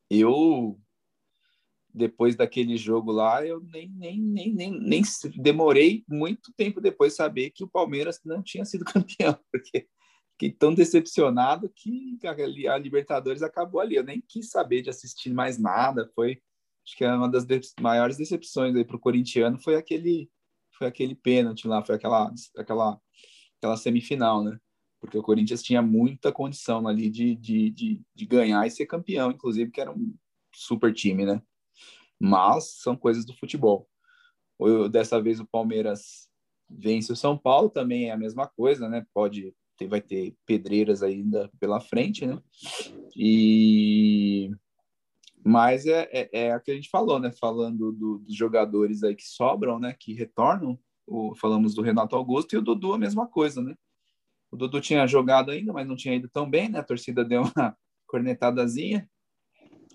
eu 0.10 0.80
depois 1.94 2.36
daquele 2.36 2.78
jogo 2.78 3.12
lá, 3.12 3.46
eu 3.46 3.62
nem, 3.62 3.90
nem, 3.90 4.20
nem, 4.20 4.54
nem, 4.54 4.80
nem 4.80 5.02
demorei 5.36 6.04
muito 6.08 6.54
tempo 6.56 6.80
depois 6.80 7.16
saber 7.16 7.50
que 7.50 7.64
o 7.64 7.68
Palmeiras 7.68 8.20
não 8.24 8.44
tinha 8.44 8.64
sido 8.64 8.86
campeão, 8.86 9.38
porque 9.52 9.88
fiquei 10.40 10.52
tão 10.52 10.74
decepcionado 10.74 11.70
que 11.76 12.18
a, 12.26 12.78
Libertadores 12.78 13.44
acabou 13.44 13.82
ali. 13.82 13.96
Eu 13.96 14.04
nem 14.04 14.22
quis 14.22 14.50
saber 14.50 14.82
de 14.82 14.90
assistir 14.90 15.34
mais 15.34 15.58
nada. 15.58 16.10
Foi, 16.16 16.42
acho 16.86 16.96
que 16.96 17.04
é 17.04 17.14
uma 17.14 17.30
das 17.30 17.46
de 17.46 17.60
maiores 17.82 18.16
decepções 18.16 18.76
aí 18.76 18.86
para 18.86 18.96
o 18.96 19.00
corintiano 19.00 19.60
foi 19.60 19.76
aquele, 19.76 20.30
foi 20.80 20.88
aquele 20.88 21.14
pênalti 21.14 21.68
lá, 21.68 21.84
foi 21.84 21.96
aquela, 21.96 22.34
aquela, 22.58 23.00
aquela 23.60 23.78
semifinal, 23.78 24.44
né? 24.44 24.58
Porque 25.00 25.18
o 25.18 25.24
Corinthians 25.24 25.62
tinha 25.62 25.82
muita 25.82 26.32
condição 26.32 26.88
ali 26.88 27.10
de, 27.10 27.36
de, 27.36 27.70
de, 27.70 28.02
de 28.16 28.26
ganhar 28.26 28.66
e 28.66 28.72
ser 28.72 28.88
campeão, 28.88 29.30
inclusive, 29.30 29.70
que 29.70 29.80
era 29.80 29.92
um 29.92 30.16
super 30.54 30.92
time, 30.92 31.26
né? 31.26 31.42
mas 32.20 32.82
são 32.82 32.96
coisas 32.96 33.26
do 33.26 33.34
futebol. 33.34 33.88
Dessa 34.92 35.22
vez 35.22 35.40
o 35.40 35.48
Palmeiras 35.48 36.30
vence 36.70 37.12
o 37.12 37.16
São 37.16 37.38
Paulo, 37.38 37.70
também 37.70 38.10
é 38.10 38.12
a 38.12 38.18
mesma 38.18 38.46
coisa, 38.46 38.90
né? 38.90 39.06
Pode 39.14 39.56
ter, 39.78 39.88
vai 39.88 40.02
ter 40.02 40.36
pedreiras 40.46 41.02
ainda 41.02 41.50
pela 41.60 41.80
frente, 41.80 42.26
né? 42.26 42.38
E 43.16 44.52
mas 45.44 45.86
é, 45.86 46.10
é, 46.12 46.48
é 46.48 46.56
o 46.56 46.62
que 46.62 46.72
a 46.72 46.76
gente 46.76 46.90
falou, 46.90 47.20
né? 47.20 47.32
Falando 47.40 47.92
do, 47.92 48.20
dos 48.20 48.36
jogadores 48.36 49.04
aí 49.04 49.16
que 49.16 49.24
sobram, 49.24 49.80
né? 49.80 49.96
Que 49.98 50.14
retornam. 50.14 50.78
O, 51.08 51.34
falamos 51.36 51.74
do 51.74 51.82
Renato 51.82 52.16
Augusto 52.16 52.54
e 52.54 52.58
o 52.58 52.62
Dudu 52.62 52.94
a 52.94 52.98
mesma 52.98 53.26
coisa, 53.28 53.62
né? 53.62 53.74
O 54.52 54.58
Dudu 54.58 54.82
tinha 54.82 55.08
jogado 55.08 55.52
ainda, 55.52 55.72
mas 55.74 55.88
não 55.88 55.96
tinha 55.96 56.16
ido 56.16 56.30
tão 56.30 56.50
bem, 56.50 56.70
né? 56.70 56.80
A 56.80 56.84
torcida 56.84 57.24
deu 57.24 57.44
uma 57.44 57.78
cornetadazinha. 58.08 59.10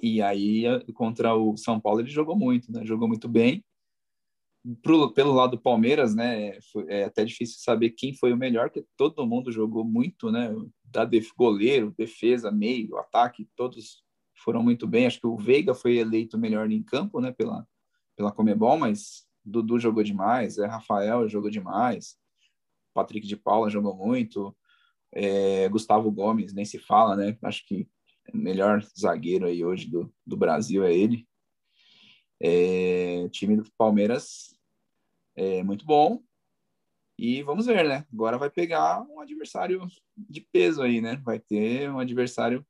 E 0.03 0.21
aí, 0.21 0.65
contra 0.95 1.35
o 1.35 1.57
São 1.57 1.81
Paulo, 1.81 2.01
ele 2.01 2.11
jogou 2.11 2.37
muito, 2.37 2.73
né? 2.73 2.85
Jogou 2.85 3.07
muito 3.07 3.29
bem. 3.29 3.65
Pro, 4.83 5.13
pelo 5.13 5.33
lado 5.33 5.53
do 5.53 5.63
Palmeiras, 5.63 6.15
né? 6.15 6.59
Foi, 6.73 6.87
é 6.89 7.05
até 7.05 7.25
difícil 7.25 7.59
saber 7.61 7.91
quem 7.91 8.15
foi 8.15 8.33
o 8.33 8.37
melhor, 8.37 8.71
porque 8.71 8.87
todo 8.97 9.27
mundo 9.27 9.53
jogou 9.53 9.85
muito, 9.85 10.31
né? 10.33 10.55
Da 10.85 11.05
def, 11.05 11.31
goleiro, 11.37 11.95
defesa, 11.97 12.51
meio, 12.51 12.97
ataque, 12.97 13.49
todos 13.55 14.03
foram 14.45 14.63
muito 14.63 14.87
bem. 14.87 15.07
Acho 15.07 15.21
que 15.21 15.27
o 15.27 15.37
Veiga 15.37 15.75
foi 15.75 15.97
eleito 15.97 16.39
melhor 16.39 16.71
em 16.71 16.83
campo, 16.83 17.21
né? 17.21 17.33
Pela, 17.33 17.67
pela 18.17 18.31
Comebol, 18.31 18.79
mas 18.79 19.27
Dudu 19.45 19.79
jogou 19.79 20.03
demais, 20.03 20.59
é 20.59 20.67
Rafael 20.67 21.29
jogou 21.29 21.51
demais, 21.51 22.17
Patrick 22.95 23.27
de 23.27 23.37
Paula 23.37 23.69
jogou 23.69 23.95
muito, 23.95 24.57
é, 25.13 25.69
Gustavo 25.69 26.11
Gomes 26.11 26.53
nem 26.53 26.65
se 26.65 26.79
fala, 26.79 27.17
né? 27.17 27.37
Acho 27.43 27.67
que 27.67 27.89
melhor 28.33 28.83
zagueiro 28.99 29.47
aí 29.47 29.65
hoje 29.65 29.91
do, 29.91 30.13
do 30.27 30.37
Brasil 30.37 30.85
é 30.85 30.95
ele. 30.95 31.27
É, 32.41 33.29
time 33.31 33.57
do 33.57 33.71
Palmeiras 33.77 34.59
é 35.37 35.63
muito 35.63 35.85
bom. 35.85 36.23
E 37.17 37.43
vamos 37.43 37.67
ver, 37.67 37.89
né? 37.89 38.05
Agora 38.13 38.37
vai 38.37 38.51
pegar 38.51 39.03
um 39.03 39.21
adversário 39.21 39.87
de 40.17 40.41
peso 40.41 40.83
aí, 40.83 41.01
né? 41.01 41.17
Vai 41.25 41.39
ter 41.39 41.91
um 41.91 41.99
adversário. 42.01 42.67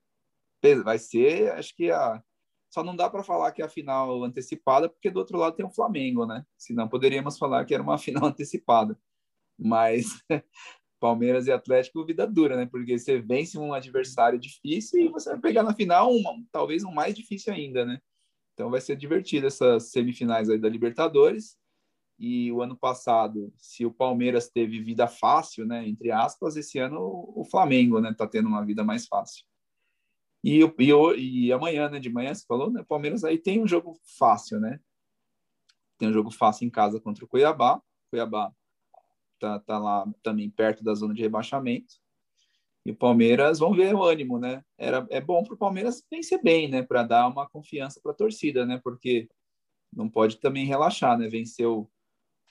Vai 0.82 0.98
ser, 0.98 1.52
acho 1.52 1.74
que 1.74 1.90
a. 1.90 2.22
Só 2.70 2.82
não 2.82 2.96
dá 2.96 3.08
para 3.08 3.22
falar 3.22 3.52
que 3.52 3.62
é 3.62 3.64
a 3.64 3.68
final 3.68 4.24
antecipada, 4.24 4.88
porque 4.88 5.10
do 5.10 5.18
outro 5.18 5.38
lado 5.38 5.54
tem 5.54 5.64
o 5.64 5.70
Flamengo, 5.70 6.26
né? 6.26 6.44
Senão 6.58 6.88
poderíamos 6.88 7.38
falar 7.38 7.64
que 7.64 7.74
era 7.74 7.82
uma 7.82 7.98
final 7.98 8.26
antecipada. 8.26 8.98
Mas 9.58 10.06
Palmeiras 11.00 11.46
e 11.46 11.52
Atlético, 11.52 12.04
vida 12.04 12.26
dura, 12.26 12.56
né? 12.56 12.66
Porque 12.66 12.98
você 12.98 13.20
vence 13.20 13.58
um 13.58 13.72
adversário 13.74 14.38
difícil 14.38 15.00
e 15.00 15.08
você 15.08 15.30
vai 15.30 15.40
pegar 15.40 15.62
na 15.62 15.74
final 15.74 16.12
uma, 16.12 16.32
talvez 16.50 16.82
um 16.82 16.90
mais 16.90 17.14
difícil 17.14 17.52
ainda, 17.52 17.84
né? 17.84 18.00
Então 18.54 18.70
vai 18.70 18.80
ser 18.80 18.96
divertido 18.96 19.46
essas 19.46 19.90
semifinais 19.90 20.48
aí 20.48 20.58
da 20.58 20.68
Libertadores. 20.68 21.56
E 22.18 22.50
o 22.52 22.62
ano 22.62 22.76
passado, 22.76 23.52
se 23.58 23.84
o 23.84 23.92
Palmeiras 23.92 24.48
teve 24.48 24.80
vida 24.80 25.06
fácil, 25.08 25.66
né, 25.66 25.86
entre 25.86 26.12
aspas, 26.12 26.56
esse 26.56 26.78
ano 26.78 27.00
o 27.34 27.44
Flamengo, 27.44 28.00
né, 28.00 28.14
tá 28.16 28.26
tendo 28.26 28.48
uma 28.48 28.64
vida 28.64 28.84
mais 28.84 29.06
fácil. 29.06 29.44
E, 30.44 30.60
e, 30.60 31.46
e 31.46 31.52
amanhã, 31.52 31.88
né, 31.88 31.98
de 31.98 32.10
manhã, 32.10 32.34
você 32.34 32.44
falou, 32.46 32.70
né, 32.70 32.84
Palmeiras 32.86 33.24
aí 33.24 33.38
tem 33.38 33.62
um 33.62 33.66
jogo 33.66 33.98
fácil, 34.18 34.60
né? 34.60 34.78
Tem 35.96 36.06
um 36.06 36.12
jogo 36.12 36.30
fácil 36.30 36.66
em 36.66 36.70
casa 36.70 37.00
contra 37.00 37.24
o 37.24 37.28
Cuiabá. 37.28 37.80
Cuiabá 38.10 38.52
tá, 39.38 39.58
tá 39.60 39.78
lá 39.78 40.06
também 40.22 40.50
perto 40.50 40.84
da 40.84 40.94
zona 40.94 41.14
de 41.14 41.22
rebaixamento. 41.22 41.94
E 42.84 42.90
o 42.90 42.96
Palmeiras, 42.96 43.58
vamos 43.58 43.78
ver 43.78 43.94
o 43.94 44.02
ânimo, 44.04 44.38
né? 44.38 44.62
Era, 44.76 45.06
é 45.10 45.18
bom 45.18 45.42
para 45.42 45.54
o 45.54 45.58
Palmeiras 45.58 46.04
vencer 46.10 46.42
bem, 46.42 46.68
né? 46.68 46.82
Para 46.82 47.02
dar 47.02 47.26
uma 47.26 47.48
confiança 47.48 47.98
para 48.02 48.12
a 48.12 48.14
torcida, 48.14 48.66
né? 48.66 48.78
Porque 48.84 49.30
não 49.90 50.10
pode 50.10 50.38
também 50.38 50.66
relaxar, 50.66 51.16
né? 51.16 51.26
Venceu 51.26 51.90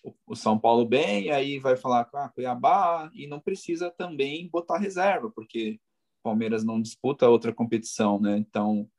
o, 0.01 0.15
o, 0.25 0.35
São 0.35 0.57
Paulo 0.57 0.83
bem, 0.83 1.29
aí 1.29 1.59
vai 1.59 1.77
falar 1.77 2.05
com 2.05 2.17
ah, 2.17 2.29
Cuiabá 2.29 3.11
e 3.13 3.27
não 3.27 3.39
precisa 3.39 3.91
também 3.91 4.49
botar 4.49 4.79
reserva, 4.79 5.29
porque 5.29 5.79
Palmeiras 6.23 6.63
não 6.63 6.81
disputa 6.81 7.29
outra 7.29 7.53
competição, 7.53 8.19
né? 8.19 8.37
Então, 8.37 8.89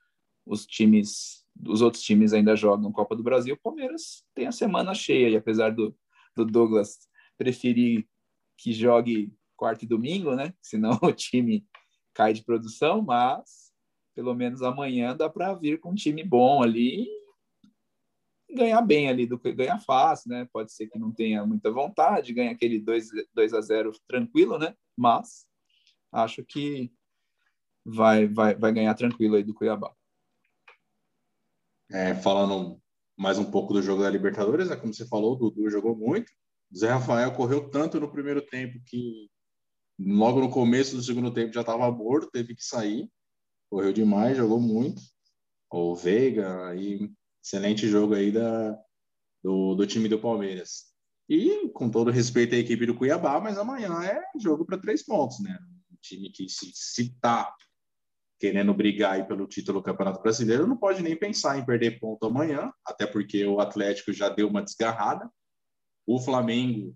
os 0.47 0.67
times, 0.67 1.45
os 1.67 1.81
outros 1.81 2.03
times 2.03 2.33
ainda 2.33 2.55
jogam 2.55 2.93
Copa 2.93 3.17
do 3.17 3.23
Brasil, 3.23 3.55
o 3.55 3.61
Palmeiras 3.61 4.25
tem 4.35 4.47
a 4.47 4.53
semana 4.53 4.95
cheia, 4.95 5.31
e 5.31 5.37
apesar 5.37 5.71
do, 5.71 5.97
do 6.37 6.45
Douglas 6.45 6.99
preferir 7.37 8.07
que 8.57 8.73
jogue 8.73 9.35
quarta 9.57 9.85
e 9.85 9.89
domingo, 9.89 10.35
né? 10.35 10.55
Senão 10.63 10.99
o 11.03 11.13
time 11.13 11.67
cai 12.13 12.33
de 12.33 12.45
produção, 12.45 13.03
mas 13.03 13.73
pelo 14.15 14.35
menos 14.35 14.63
amanhã 14.63 15.17
dá 15.17 15.29
para 15.29 15.55
vir 15.55 15.81
com 15.81 15.91
um 15.91 15.95
time 15.95 16.23
bom 16.23 16.63
ali 16.63 17.09
ganhar 18.55 18.81
bem 18.83 19.09
ali, 19.09 19.27
do 19.27 19.39
que 19.39 19.53
ganhar 19.53 19.81
fácil, 19.81 20.31
né? 20.31 20.49
Pode 20.53 20.73
ser 20.73 20.87
que 20.87 20.99
não 20.99 21.13
tenha 21.13 21.45
muita 21.45 21.71
vontade, 21.71 22.33
ganha 22.33 22.53
aquele 22.53 22.79
2, 22.79 23.09
2 23.35 23.55
a 23.55 23.61
0 23.61 23.93
tranquilo, 24.07 24.59
né? 24.59 24.75
Mas 24.97 25.47
acho 26.13 26.45
que 26.45 26.93
vai, 27.85 28.27
vai, 28.27 28.55
vai 28.55 28.73
ganhar 28.73 28.95
tranquilo 28.95 29.37
aí 29.37 29.45
do 29.45 29.55
Cuiabá. 29.55 29.95
É, 31.93 32.15
falando 32.15 32.81
mais 33.17 33.39
um 33.39 33.51
pouco 33.51 33.73
do 33.73 33.83
jogo 33.83 34.03
da 34.03 34.11
Libertadores, 34.11 34.69
né? 34.69 34.77
Como 34.77 34.93
você 34.93 35.07
falou, 35.07 35.35
o 35.35 35.37
Dudu 35.37 35.71
jogou 35.71 35.95
muito. 35.95 36.33
Zé 36.77 36.89
Rafael 36.89 37.33
correu 37.33 37.71
tanto 37.71 38.01
no 38.01 38.11
primeiro 38.11 38.43
tempo 38.43 38.81
que 38.87 39.31
logo 39.99 40.41
no 40.41 40.51
começo 40.51 40.97
do 40.97 41.03
segundo 41.03 41.33
tempo 41.33 41.53
já 41.53 41.61
estava 41.61 41.91
morto, 41.93 42.31
teve 42.31 42.55
que 42.55 42.65
sair. 42.65 43.09
Correu 43.71 43.93
demais, 43.93 44.37
jogou 44.37 44.61
muito. 44.61 45.01
O 45.71 45.95
Veiga, 45.95 46.67
aí, 46.69 47.11
excelente 47.43 47.87
jogo 47.89 48.15
aí 48.15 48.33
da, 48.33 48.77
do, 49.43 49.75
do 49.75 49.87
time 49.87 50.09
do 50.09 50.19
Palmeiras. 50.19 50.95
E 51.29 51.69
com 51.71 51.91
todo 51.91 52.11
respeito 52.11 52.55
à 52.55 52.59
equipe 52.59 52.87
do 52.87 52.95
Cuiabá, 52.95 53.41
mas 53.41 53.59
amanhã 53.59 54.03
é 54.03 54.21
jogo 54.39 54.65
para 54.65 54.79
três 54.79 55.05
pontos, 55.05 55.41
né? 55.41 55.59
Um 55.91 55.97
time 56.01 56.31
que 56.31 56.49
se, 56.49 56.71
se 56.75 57.19
tá 57.19 57.53
querendo 58.39 58.75
brigar 58.75 59.13
aí 59.13 59.25
pelo 59.25 59.47
título 59.47 59.81
do 59.81 59.85
Campeonato 59.85 60.23
Brasileiro, 60.23 60.67
não 60.67 60.77
pode 60.77 61.03
nem 61.03 61.17
pensar 61.17 61.59
em 61.59 61.65
perder 61.65 61.99
ponto 61.99 62.27
amanhã, 62.27 62.73
até 62.85 63.07
porque 63.07 63.45
o 63.47 63.61
Atlético 63.61 64.13
já 64.13 64.29
deu 64.29 64.49
uma 64.49 64.63
desgarrada. 64.63 65.31
O 66.07 66.21
Flamengo 66.21 66.95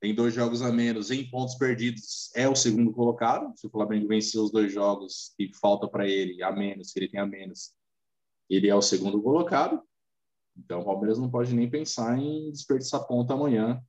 tem 0.00 0.14
dois 0.14 0.34
jogos 0.34 0.62
a 0.62 0.72
menos 0.72 1.10
em 1.10 1.28
pontos 1.30 1.54
perdidos, 1.54 2.30
é 2.34 2.48
o 2.48 2.56
segundo 2.56 2.92
colocado. 2.92 3.52
Se 3.56 3.66
o 3.66 3.70
Flamengo 3.70 4.08
vencer 4.08 4.40
os 4.40 4.50
dois 4.50 4.72
jogos 4.72 5.32
que 5.36 5.52
falta 5.54 5.86
para 5.88 6.08
ele 6.08 6.42
a 6.42 6.50
menos, 6.50 6.92
que 6.92 6.98
ele 6.98 7.08
tem 7.08 7.20
a 7.20 7.26
menos, 7.26 7.72
ele 8.50 8.68
é 8.68 8.74
o 8.74 8.82
segundo 8.82 9.22
colocado. 9.22 9.80
Então, 10.56 10.80
o 10.80 10.84
Palmeiras 10.84 11.18
não 11.18 11.30
pode 11.30 11.54
nem 11.54 11.70
pensar 11.70 12.18
em 12.18 12.50
desperdiçar 12.50 13.06
ponto 13.06 13.32
amanhã, 13.32 13.80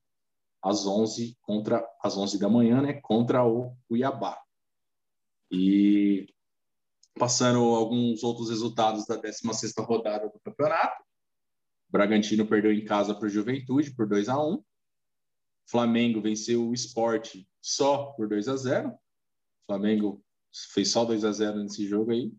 às 0.62 0.86
11 0.86 1.38
contra 1.42 1.86
às 2.02 2.16
11 2.16 2.40
da 2.40 2.48
manhã, 2.48 2.82
né, 2.82 2.94
contra 2.94 3.44
o 3.44 3.76
Cuiabá. 3.88 4.40
E 5.52 6.33
passando 7.16 7.60
alguns 7.60 8.24
outros 8.24 8.50
resultados 8.50 9.06
da 9.06 9.20
16ª 9.22 9.86
rodada 9.86 10.30
do 10.30 10.40
campeonato. 10.40 11.04
O 11.88 11.92
Bragantino 11.92 12.46
perdeu 12.46 12.72
em 12.72 12.84
casa 12.86 13.14
para 13.14 13.28
o 13.28 13.30
Juventude 13.30 13.92
por 13.92 14.08
2 14.08 14.30
a 14.30 14.44
1. 14.44 14.64
Flamengo 15.66 16.22
venceu 16.22 16.68
o 16.68 16.74
Sport 16.74 17.36
só 17.62 18.08
por 18.14 18.28
2 18.28 18.48
a 18.48 18.58
0. 18.58 18.90
O 18.90 18.98
Flamengo 19.68 20.24
fez 20.74 20.90
só 20.90 21.06
2 21.06 21.24
a 21.24 21.32
0 21.32 21.64
nesse 21.64 21.88
jogo 21.88 22.12
aí. 22.12 22.34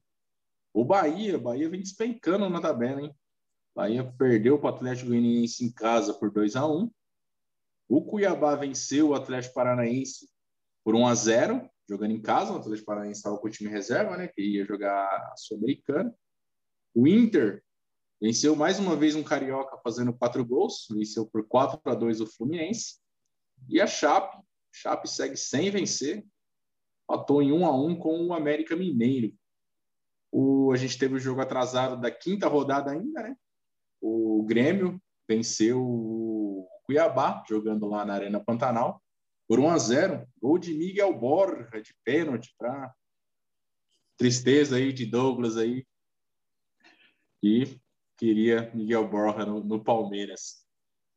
O 0.72 0.84
Bahia, 0.84 1.38
Bahia 1.38 1.68
vem 1.68 1.80
despencando 1.80 2.48
na 2.50 2.60
tabela, 2.60 3.00
hein? 3.00 3.14
Bahia 3.74 4.04
perdeu 4.18 4.58
para 4.58 4.72
o 4.72 4.74
Atlético 4.74 5.08
Goianiense 5.08 5.64
em 5.64 5.70
casa 5.70 6.14
por 6.14 6.30
2 6.30 6.56
a 6.56 6.66
1. 6.66 6.90
O 7.88 8.04
Cuiabá 8.04 8.54
venceu 8.54 9.10
o 9.10 9.14
Atlético 9.14 9.54
Paranaense 9.54 10.28
por 10.82 10.94
1 10.94 11.06
a 11.06 11.14
0, 11.14 11.70
jogando 11.88 12.12
em 12.12 12.20
casa. 12.20 12.52
O 12.52 12.56
Atlético 12.56 12.86
Paranaense 12.86 13.18
estava 13.18 13.38
com 13.38 13.46
o 13.46 13.50
time 13.50 13.70
reserva, 13.70 14.16
né? 14.16 14.28
Que 14.28 14.42
ia 14.42 14.64
jogar 14.64 15.06
a 15.06 15.34
Sul-Americana. 15.36 16.14
O 16.94 17.06
Inter 17.06 17.62
venceu 18.20 18.54
mais 18.54 18.78
uma 18.78 18.96
vez 18.96 19.14
um 19.14 19.22
carioca 19.22 19.76
fazendo 19.82 20.12
quatro 20.12 20.44
gols, 20.44 20.86
venceu 20.90 21.26
por 21.26 21.46
4 21.46 21.80
a 21.84 21.94
2 21.94 22.20
o 22.20 22.26
Fluminense. 22.26 23.00
E 23.68 23.80
a 23.80 23.86
Chape, 23.86 24.38
Chape 24.72 25.08
segue 25.08 25.36
sem 25.36 25.70
vencer, 25.70 26.24
patou 27.06 27.42
em 27.42 27.52
1 27.52 27.66
a 27.66 27.76
1 27.76 27.96
com 27.96 28.26
o 28.26 28.34
América 28.34 28.76
Mineiro. 28.76 29.32
O, 30.32 30.72
a 30.72 30.76
gente 30.76 30.98
teve 30.98 31.14
o 31.14 31.20
jogo 31.20 31.40
atrasado 31.40 32.00
da 32.00 32.10
quinta 32.10 32.48
rodada 32.48 32.90
ainda, 32.90 33.22
né? 33.22 33.36
o 34.04 34.44
Grêmio 34.44 35.00
venceu 35.26 35.82
o 35.82 36.68
Cuiabá, 36.84 37.42
jogando 37.48 37.86
lá 37.86 38.04
na 38.04 38.12
Arena 38.12 38.38
Pantanal, 38.38 39.02
por 39.46 39.61
1 39.61 39.70
a 39.70 39.78
0 39.78 40.28
Gol 40.40 40.59
de 40.59 40.74
Miguel 40.74 41.12
Borja, 41.18 41.80
de 41.80 41.94
pênalti, 42.04 42.54
para 42.59 42.92
tristeza 44.16 44.76
aí 44.76 44.92
de 44.92 45.07
Douglas 45.07 45.57
aí, 45.57 45.87
e 47.42 47.78
queria 48.16 48.70
Miguel 48.74 49.09
Borja 49.09 49.44
no, 49.44 49.62
no 49.62 49.83
Palmeiras. 49.83 50.64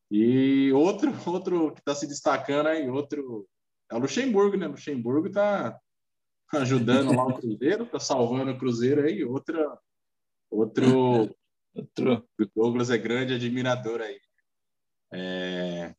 E 0.09 0.71
outro, 0.73 1.11
outro 1.29 1.73
que 1.73 1.79
está 1.79 1.93
se 1.93 2.07
destacando 2.07 2.67
aí, 2.67 2.89
outro 2.89 3.47
é 3.89 3.95
o 3.95 3.99
Luxemburgo, 3.99 4.57
né? 4.57 4.67
Luxemburgo 4.67 5.27
está 5.27 5.79
ajudando 6.53 7.15
lá 7.15 7.25
o 7.25 7.39
Cruzeiro, 7.39 7.83
está 7.83 7.99
salvando 7.99 8.51
o 8.51 8.57
Cruzeiro 8.57 9.05
aí. 9.05 9.23
Outra, 9.23 9.79
outro 10.49 11.33
Outro. 11.77 12.27
O 12.39 12.45
Douglas 12.55 12.89
é 12.89 12.97
grande 12.97 13.35
admirador 13.35 14.01
aí. 14.01 14.19
É... 15.13 15.95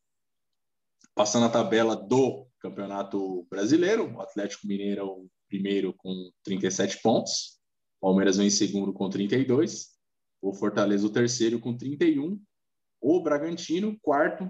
Passando 1.19 1.47
a 1.47 1.51
tabela 1.51 1.97
do 1.97 2.47
Campeonato 2.61 3.45
Brasileiro, 3.51 4.15
o 4.15 4.21
Atlético 4.21 4.69
Mineiro 4.69 5.01
é 5.01 5.03
o 5.03 5.29
primeiro 5.49 5.93
com 5.95 6.31
37 6.45 7.03
pontos, 7.03 7.59
o 8.01 8.07
Palmeiras 8.07 8.37
vem 8.37 8.47
em 8.47 8.51
segundo 8.51 8.93
com 8.93 9.11
32, 9.11 9.99
o 10.41 10.55
Fortaleza 10.55 11.05
o 11.05 11.11
terceiro 11.11 11.59
com 11.59 11.77
31, 11.77 12.41
o 13.01 13.21
Bragantino 13.21 13.99
quarto 14.01 14.49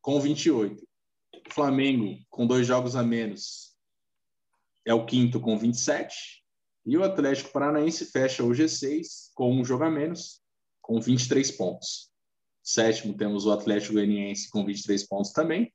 com 0.00 0.20
28. 0.20 0.80
O 0.80 1.52
Flamengo, 1.52 2.16
com 2.30 2.46
dois 2.46 2.68
jogos 2.68 2.94
a 2.94 3.02
menos, 3.02 3.76
é 4.84 4.94
o 4.94 5.06
quinto 5.06 5.40
com 5.40 5.58
27. 5.58 6.40
E 6.86 6.96
o 6.96 7.02
Atlético 7.02 7.50
Paranaense 7.50 8.04
fecha 8.12 8.44
o 8.44 8.50
G6 8.50 9.32
com 9.34 9.52
um 9.52 9.64
jogo 9.64 9.82
a 9.82 9.90
menos, 9.90 10.40
com 10.80 11.00
23 11.00 11.50
pontos. 11.50 12.12
Sétimo, 12.62 13.16
temos 13.16 13.44
o 13.44 13.50
Atlético 13.50 13.94
Goianiense 13.94 14.48
com 14.48 14.64
23 14.64 15.04
pontos 15.08 15.32
também. 15.32 15.72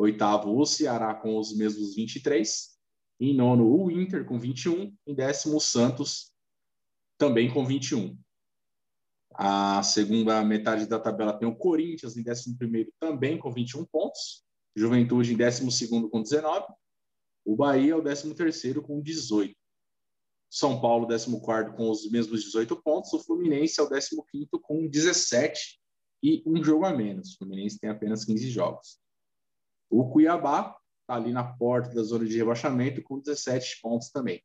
Oitavo, 0.00 0.58
o 0.58 0.64
Ceará 0.64 1.14
com 1.14 1.36
os 1.36 1.54
mesmos 1.54 1.94
23. 1.94 2.70
Em 3.20 3.34
nono, 3.34 3.70
o 3.70 3.90
Inter 3.90 4.24
com 4.24 4.38
21. 4.38 4.96
Em 5.06 5.14
décimo, 5.14 5.58
o 5.58 5.60
Santos 5.60 6.32
também 7.18 7.52
com 7.52 7.66
21. 7.66 8.18
A 9.34 9.82
segunda 9.82 10.42
metade 10.42 10.86
da 10.86 10.98
tabela 10.98 11.34
tem 11.34 11.46
o 11.46 11.54
Corinthians 11.54 12.16
em 12.16 12.22
décimo 12.22 12.56
primeiro 12.56 12.90
também 12.98 13.38
com 13.38 13.52
21 13.52 13.84
pontos. 13.84 14.42
Juventude 14.74 15.34
em 15.34 15.36
décimo 15.36 15.70
segundo 15.70 16.08
com 16.08 16.22
19. 16.22 16.64
O 17.44 17.54
Bahia 17.54 17.92
é 17.92 17.96
o 17.96 18.00
décimo 18.00 18.34
terceiro 18.34 18.80
com 18.80 19.02
18. 19.02 19.54
São 20.48 20.80
Paulo, 20.80 21.06
14 21.06 21.76
com 21.76 21.90
os 21.90 22.10
mesmos 22.10 22.42
18 22.44 22.74
pontos. 22.82 23.12
O 23.12 23.22
Fluminense 23.22 23.78
é 23.78 23.82
o 23.82 23.88
15 23.90 24.48
com 24.62 24.88
17 24.88 25.78
e 26.22 26.42
um 26.46 26.64
jogo 26.64 26.86
a 26.86 26.96
menos. 26.96 27.34
O 27.34 27.36
Fluminense 27.36 27.78
tem 27.78 27.90
apenas 27.90 28.24
15 28.24 28.48
jogos. 28.48 28.98
O 29.90 30.08
Cuiabá 30.08 30.78
está 31.00 31.16
ali 31.16 31.32
na 31.32 31.42
porta 31.42 31.92
da 31.92 32.02
zona 32.02 32.24
de 32.24 32.38
rebaixamento 32.38 33.02
com 33.02 33.18
17 33.18 33.80
pontos 33.82 34.10
também. 34.10 34.40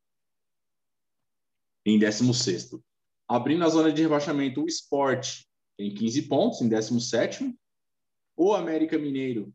Em 1.86 2.00
16. 2.00 2.72
Abrindo 3.28 3.64
a 3.64 3.70
zona 3.70 3.94
de 3.94 4.02
rebaixamento, 4.02 4.64
o 4.64 4.68
Sport 4.68 5.44
tem 5.78 5.94
15 5.94 6.24
pontos 6.24 6.62
em 6.62 6.68
17. 6.68 7.56
O 8.36 8.54
América 8.54 8.98
Mineiro 8.98 9.54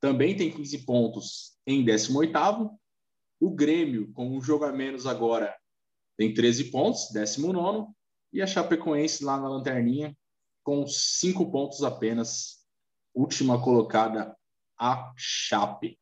também 0.00 0.36
tem 0.36 0.50
15 0.50 0.78
pontos 0.84 1.58
em 1.66 1.84
18. 1.84 2.70
O 3.40 3.50
Grêmio, 3.50 4.12
com 4.12 4.28
um 4.28 4.40
jogo 4.40 4.64
a 4.64 4.72
menos 4.72 5.06
agora, 5.06 5.56
tem 6.16 6.32
13 6.32 6.70
pontos, 6.70 7.10
19. 7.12 7.92
E 8.32 8.40
a 8.40 8.46
Chapecoense 8.46 9.24
lá 9.24 9.40
na 9.40 9.48
lanterninha, 9.48 10.16
com 10.62 10.86
5 10.86 11.50
pontos 11.50 11.82
apenas, 11.82 12.64
última 13.14 13.60
colocada, 13.60 14.37
a 14.78 15.12
Chape. 15.16 15.98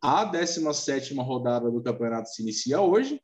A 0.00 0.24
17 0.24 1.14
rodada 1.14 1.70
do 1.70 1.82
campeonato 1.82 2.28
se 2.28 2.42
inicia 2.42 2.80
hoje. 2.80 3.22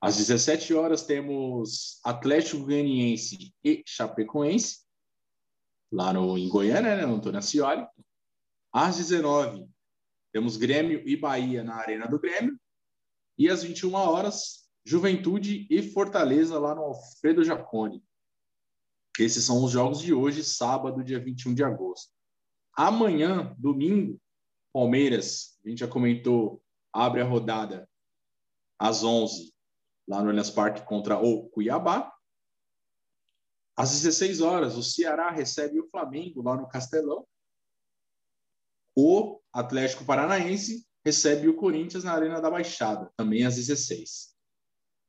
Às 0.00 0.16
17 0.16 0.74
horas 0.74 1.02
temos 1.02 2.00
Atlético 2.04 2.64
Goianiense 2.64 3.54
e 3.62 3.84
Chapecoense, 3.86 4.80
lá 5.92 6.12
no, 6.12 6.36
em 6.36 6.48
Goiânia, 6.48 6.96
né, 6.96 7.06
no 7.06 7.14
Antônio 7.14 7.38
Ascioli. 7.38 7.86
Às 8.72 8.96
19 8.96 9.68
temos 10.32 10.56
Grêmio 10.56 11.06
e 11.06 11.16
Bahia 11.16 11.62
na 11.62 11.76
Arena 11.76 12.08
do 12.08 12.18
Grêmio. 12.18 12.58
E 13.38 13.48
às 13.48 13.62
21 13.62 13.94
horas, 13.94 14.68
Juventude 14.84 15.66
e 15.70 15.82
Fortaleza 15.82 16.58
lá 16.58 16.74
no 16.74 16.82
Alfredo 16.82 17.44
Jaconi. 17.44 18.02
Esses 19.18 19.44
são 19.44 19.62
os 19.62 19.70
jogos 19.70 20.00
de 20.00 20.12
hoje, 20.12 20.42
sábado, 20.42 21.04
dia 21.04 21.20
21 21.20 21.54
de 21.54 21.62
agosto. 21.62 22.10
Amanhã, 22.74 23.54
domingo, 23.58 24.20
Palmeiras, 24.72 25.58
a 25.64 25.68
gente 25.68 25.80
já 25.80 25.88
comentou, 25.88 26.62
abre 26.92 27.20
a 27.20 27.24
rodada 27.24 27.88
às 28.78 29.04
11 29.04 29.52
lá 30.08 30.22
no 30.22 30.30
Allianz 30.30 30.50
Parque 30.50 30.84
contra 30.84 31.18
o 31.18 31.48
Cuiabá. 31.50 32.12
Às 33.76 33.92
16 33.92 34.40
horas, 34.40 34.76
o 34.76 34.82
Ceará 34.82 35.30
recebe 35.30 35.80
o 35.80 35.88
Flamengo 35.88 36.42
lá 36.42 36.56
no 36.56 36.68
Castelão. 36.68 37.26
O 38.96 39.40
Atlético 39.52 40.04
Paranaense 40.04 40.86
recebe 41.04 41.48
o 41.48 41.56
Corinthians 41.56 42.04
na 42.04 42.12
Arena 42.12 42.40
da 42.40 42.50
Baixada, 42.50 43.10
também 43.16 43.44
às 43.44 43.56
16. 43.56 44.34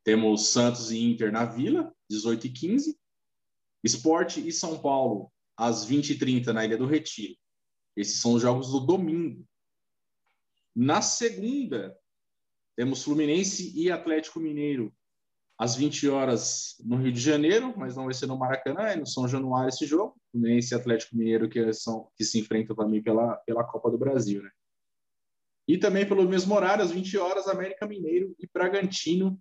Temos 0.04 0.49
Santos 0.49 0.91
e 0.91 0.99
Inter 0.99 1.32
na 1.32 1.45
Vila, 1.45 1.93
18 2.10 2.47
e 2.47 2.49
15. 2.49 2.99
Esporte 3.84 4.45
e 4.45 4.52
São 4.52 4.80
Paulo, 4.80 5.32
às 5.58 5.86
20h30 5.86 6.47
na 6.47 6.63
Ilha 6.65 6.78
do 6.78 6.86
Retiro. 6.86 7.36
Esses 7.95 8.19
são 8.19 8.34
os 8.34 8.41
jogos 8.41 8.71
do 8.71 8.79
domingo. 8.79 9.45
Na 10.75 11.01
segunda, 11.01 11.95
temos 12.75 13.03
Fluminense 13.03 13.71
e 13.75 13.91
Atlético 13.91 14.39
Mineiro, 14.39 14.93
às 15.58 15.75
20 15.75 16.10
horas 16.10 16.75
no 16.84 16.97
Rio 16.97 17.12
de 17.12 17.19
Janeiro, 17.19 17.73
mas 17.77 17.95
não 17.95 18.06
vai 18.06 18.13
ser 18.13 18.25
no 18.25 18.38
Maracanã, 18.38 18.88
é 18.88 18.95
no 18.95 19.06
São 19.06 19.27
Januário 19.27 19.69
esse 19.69 19.86
jogo. 19.86 20.15
Fluminense 20.32 20.73
e 20.73 20.77
Atlético 20.77 21.15
Mineiro 21.15 21.47
que, 21.47 21.71
são, 21.73 22.10
que 22.17 22.23
se 22.23 22.39
enfrentam 22.39 22.75
também 22.75 23.01
pela, 23.01 23.36
pela 23.45 23.63
Copa 23.63 23.91
do 23.91 23.97
Brasil, 23.97 24.41
né? 24.41 24.49
E 25.67 25.77
também 25.77 26.06
pelo 26.06 26.27
mesmo 26.27 26.53
horário, 26.56 26.84
às 26.84 26.91
20 26.91 27.17
horas, 27.17 27.47
América 27.47 27.88
Mineiro 27.88 28.36
e 28.38 28.49
Bragantino 28.51 29.39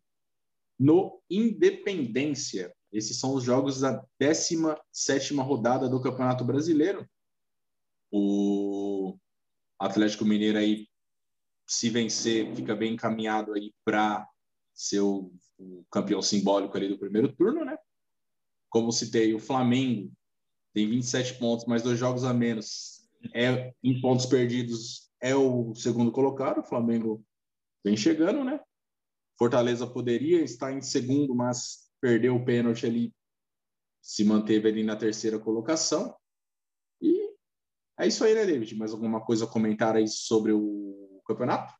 no 0.78 1.20
Independência. 1.28 2.72
Esses 2.92 3.18
são 3.18 3.34
os 3.34 3.42
jogos 3.42 3.80
da 3.80 4.04
17ª 4.20 5.42
rodada 5.42 5.88
do 5.88 6.00
Campeonato 6.00 6.44
Brasileiro. 6.44 7.08
O 8.12 9.18
Atlético 9.79 10.25
Mineiro 10.25 10.59
aí, 10.59 10.87
se 11.66 11.88
vencer, 11.88 12.55
fica 12.55 12.77
bem 12.77 12.94
encaminhado 12.94 13.55
aí 13.55 13.72
para 13.85 14.29
ser 14.75 15.01
o, 15.01 15.33
o, 15.59 15.85
campeão 15.90 16.20
simbólico 16.20 16.77
ali 16.77 16.88
do 16.88 16.98
primeiro 16.98 17.33
turno, 17.35 17.64
né? 17.64 17.77
Como 18.68 18.92
citei, 18.92 19.35
o 19.35 19.38
Flamengo 19.38 20.12
tem 20.75 20.88
27 20.88 21.35
pontos, 21.38 21.66
mais 21.66 21.83
dois 21.83 21.98
jogos 21.98 22.25
a 22.25 22.33
menos. 22.33 23.09
É 23.35 23.72
em 23.83 24.01
pontos 24.01 24.27
perdidos 24.27 25.11
é 25.20 25.35
o 25.35 25.75
segundo 25.75 26.11
colocado. 26.11 26.59
O 26.59 26.64
Flamengo 26.64 27.25
vem 27.85 27.96
chegando, 27.96 28.44
né? 28.44 28.61
Fortaleza 29.38 29.87
poderia 29.87 30.42
estar 30.42 30.72
em 30.72 30.81
segundo, 30.81 31.35
mas 31.35 31.90
perdeu 32.01 32.37
o 32.37 32.44
pênalti 32.44 32.87
ali, 32.87 33.14
se 34.01 34.25
manteve 34.25 34.68
ali 34.68 34.83
na 34.83 34.96
terceira 34.96 35.38
colocação. 35.38 36.14
É 37.98 38.07
isso 38.07 38.24
aí, 38.24 38.35
né, 38.35 38.44
David? 38.46 38.74
Mais 38.76 38.92
alguma 38.92 39.20
coisa 39.20 39.44
a 39.44 39.48
comentar 39.48 39.94
aí 39.96 40.09
sobre 40.09 40.52
o 40.52 41.22
campeonato? 41.26 41.72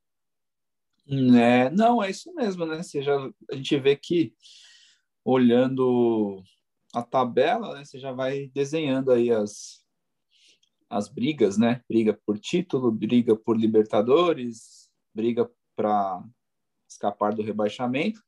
É, 1.09 1.71
não, 1.71 2.03
é 2.03 2.11
isso 2.11 2.33
mesmo, 2.35 2.65
né? 2.65 2.83
Você 2.83 3.03
já, 3.03 3.17
a 3.51 3.57
gente 3.57 3.77
vê 3.79 3.97
que 3.97 4.35
olhando 5.25 6.43
a 6.95 7.03
tabela, 7.03 7.75
né, 7.75 7.85
você 7.85 7.99
já 7.99 8.13
vai 8.13 8.51
desenhando 8.55 9.11
aí 9.11 9.31
as, 9.31 9.85
as 10.89 11.09
brigas, 11.09 11.57
né? 11.57 11.83
Briga 11.89 12.19
por 12.27 12.39
título, 12.39 12.93
briga 12.93 13.35
por 13.35 13.59
Libertadores, 13.59 14.91
briga 15.15 15.51
para 15.75 16.23
escapar 16.89 17.35
do 17.35 17.43
rebaixamento. 17.43 18.23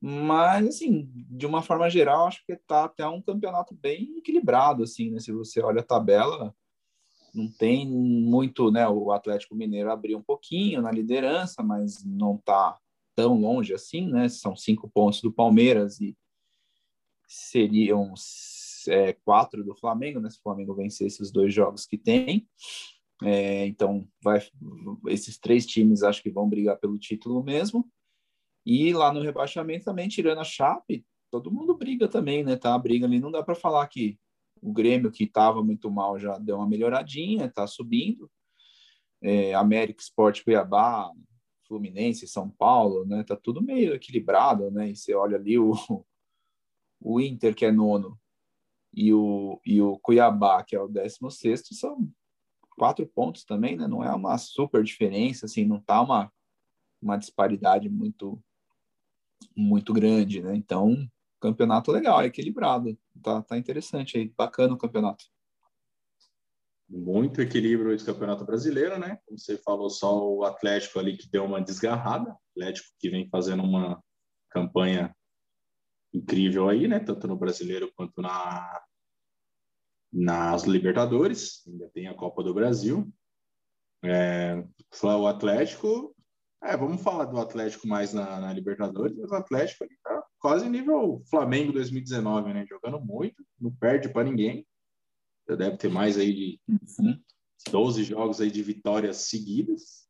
Mas, 0.00 0.68
assim, 0.68 1.10
de 1.14 1.46
uma 1.46 1.62
forma 1.62 1.88
geral, 1.88 2.26
acho 2.26 2.44
que 2.44 2.54
tá 2.66 2.84
até 2.84 3.06
um 3.06 3.22
campeonato 3.22 3.74
bem 3.74 4.18
equilibrado, 4.18 4.82
assim, 4.82 5.10
né? 5.10 5.18
Se 5.18 5.32
você 5.32 5.62
olha 5.62 5.80
a 5.80 5.84
tabela, 5.84 6.54
não 7.34 7.50
tem 7.50 7.88
muito, 7.88 8.70
né? 8.70 8.88
O 8.88 9.12
Atlético 9.12 9.54
Mineiro 9.54 9.90
abriu 9.90 10.18
um 10.18 10.22
pouquinho 10.22 10.80
na 10.80 10.90
liderança, 10.90 11.62
mas 11.62 12.04
não 12.04 12.36
está 12.36 12.78
tão 13.14 13.40
longe 13.40 13.74
assim, 13.74 14.08
né? 14.08 14.28
São 14.28 14.56
cinco 14.56 14.88
pontos 14.88 15.20
do 15.20 15.32
Palmeiras 15.32 16.00
e 16.00 16.16
seriam 17.26 18.14
é, 18.88 19.12
quatro 19.12 19.64
do 19.64 19.74
Flamengo, 19.74 20.20
né? 20.20 20.30
Se 20.30 20.38
o 20.38 20.42
Flamengo 20.42 20.74
vencesse 20.74 21.22
os 21.22 21.30
dois 21.30 21.52
jogos 21.52 21.86
que 21.86 21.98
tem. 21.98 22.48
É, 23.22 23.66
então, 23.66 24.06
vai, 24.22 24.40
esses 25.08 25.38
três 25.38 25.66
times 25.66 26.02
acho 26.02 26.22
que 26.22 26.30
vão 26.30 26.48
brigar 26.48 26.78
pelo 26.78 26.98
título 26.98 27.42
mesmo. 27.42 27.88
E 28.66 28.92
lá 28.92 29.12
no 29.12 29.20
rebaixamento 29.20 29.84
também, 29.84 30.08
tirando 30.08 30.38
a 30.38 30.44
Chape, 30.44 31.04
todo 31.30 31.50
mundo 31.50 31.76
briga 31.76 32.08
também, 32.08 32.42
né? 32.42 32.56
Tá 32.56 32.74
a 32.74 32.78
briga 32.78 33.06
ali, 33.06 33.20
não 33.20 33.30
dá 33.30 33.42
para 33.42 33.54
falar 33.54 33.86
que 33.88 34.18
o 34.64 34.72
Grêmio, 34.72 35.12
que 35.12 35.24
estava 35.24 35.62
muito 35.62 35.90
mal, 35.90 36.18
já 36.18 36.38
deu 36.38 36.56
uma 36.56 36.66
melhoradinha, 36.66 37.44
está 37.44 37.66
subindo. 37.66 38.30
É, 39.22 39.52
América 39.52 40.02
Esporte 40.02 40.42
Cuiabá, 40.42 41.12
Fluminense, 41.68 42.26
São 42.26 42.48
Paulo, 42.48 43.04
né? 43.04 43.22
Tá 43.24 43.36
tudo 43.36 43.62
meio 43.62 43.94
equilibrado, 43.94 44.70
né? 44.70 44.88
E 44.88 44.96
você 44.96 45.14
olha 45.14 45.36
ali 45.36 45.58
o, 45.58 45.74
o 46.98 47.20
Inter, 47.20 47.54
que 47.54 47.66
é 47.66 47.70
nono, 47.70 48.18
e 48.94 49.12
o, 49.12 49.60
e 49.66 49.82
o 49.82 49.98
Cuiabá, 49.98 50.64
que 50.64 50.74
é 50.74 50.80
o 50.80 50.88
décimo 50.88 51.30
sexto, 51.30 51.74
são 51.74 52.10
quatro 52.70 53.06
pontos 53.06 53.44
também, 53.44 53.76
né? 53.76 53.86
Não 53.86 54.02
é 54.02 54.14
uma 54.14 54.38
super 54.38 54.82
diferença, 54.82 55.44
assim, 55.44 55.66
não 55.66 55.78
tá 55.78 56.00
uma, 56.00 56.32
uma 57.02 57.18
disparidade 57.18 57.90
muito 57.90 58.42
muito 59.54 59.92
grande, 59.92 60.40
né? 60.40 60.56
Então, 60.56 61.06
campeonato 61.44 61.92
legal, 61.92 62.22
é 62.22 62.26
equilibrado. 62.26 62.96
Tá, 63.22 63.42
tá 63.42 63.58
interessante 63.58 64.16
aí, 64.16 64.32
bacana 64.36 64.74
o 64.74 64.78
campeonato. 64.78 65.24
Muito 66.88 67.40
equilíbrio 67.40 67.92
esse 67.92 68.04
campeonato 68.04 68.44
brasileiro, 68.44 68.98
né? 68.98 69.18
Como 69.26 69.38
você 69.38 69.58
falou, 69.58 69.90
só 69.90 70.26
o 70.26 70.44
Atlético 70.44 70.98
ali 70.98 71.16
que 71.16 71.28
deu 71.28 71.44
uma 71.44 71.60
desgarrada. 71.60 72.36
Atlético 72.50 72.88
que 72.98 73.10
vem 73.10 73.28
fazendo 73.28 73.62
uma 73.62 74.02
campanha 74.50 75.14
incrível 76.12 76.68
aí, 76.68 76.88
né? 76.88 77.00
Tanto 77.00 77.26
no 77.26 77.36
brasileiro 77.36 77.92
quanto 77.94 78.22
na 78.22 78.82
nas 80.12 80.62
Libertadores. 80.62 81.66
Ainda 81.66 81.90
tem 81.90 82.06
a 82.06 82.14
Copa 82.14 82.42
do 82.42 82.54
Brasil. 82.54 83.12
É, 84.02 84.64
o 85.02 85.26
Atlético. 85.26 86.14
É, 86.62 86.76
vamos 86.76 87.02
falar 87.02 87.26
do 87.26 87.38
Atlético 87.38 87.86
mais 87.86 88.14
na, 88.14 88.40
na 88.40 88.52
Libertadores, 88.52 89.16
mas 89.18 89.30
o 89.30 89.34
Atlético 89.34 89.84
ali 89.84 89.98
tá 90.02 90.23
quase 90.44 90.68
nível 90.68 91.22
Flamengo 91.30 91.72
2019, 91.72 92.52
né? 92.52 92.66
Jogando 92.68 93.00
muito, 93.00 93.42
não 93.58 93.70
perde 93.70 94.10
para 94.10 94.24
ninguém. 94.24 94.66
Já 95.48 95.56
deve 95.56 95.78
ter 95.78 95.88
mais 95.88 96.18
aí 96.18 96.34
de 96.34 96.60
12 97.70 98.04
jogos 98.04 98.42
aí 98.42 98.50
de 98.50 98.62
vitórias 98.62 99.16
seguidas. 99.22 100.06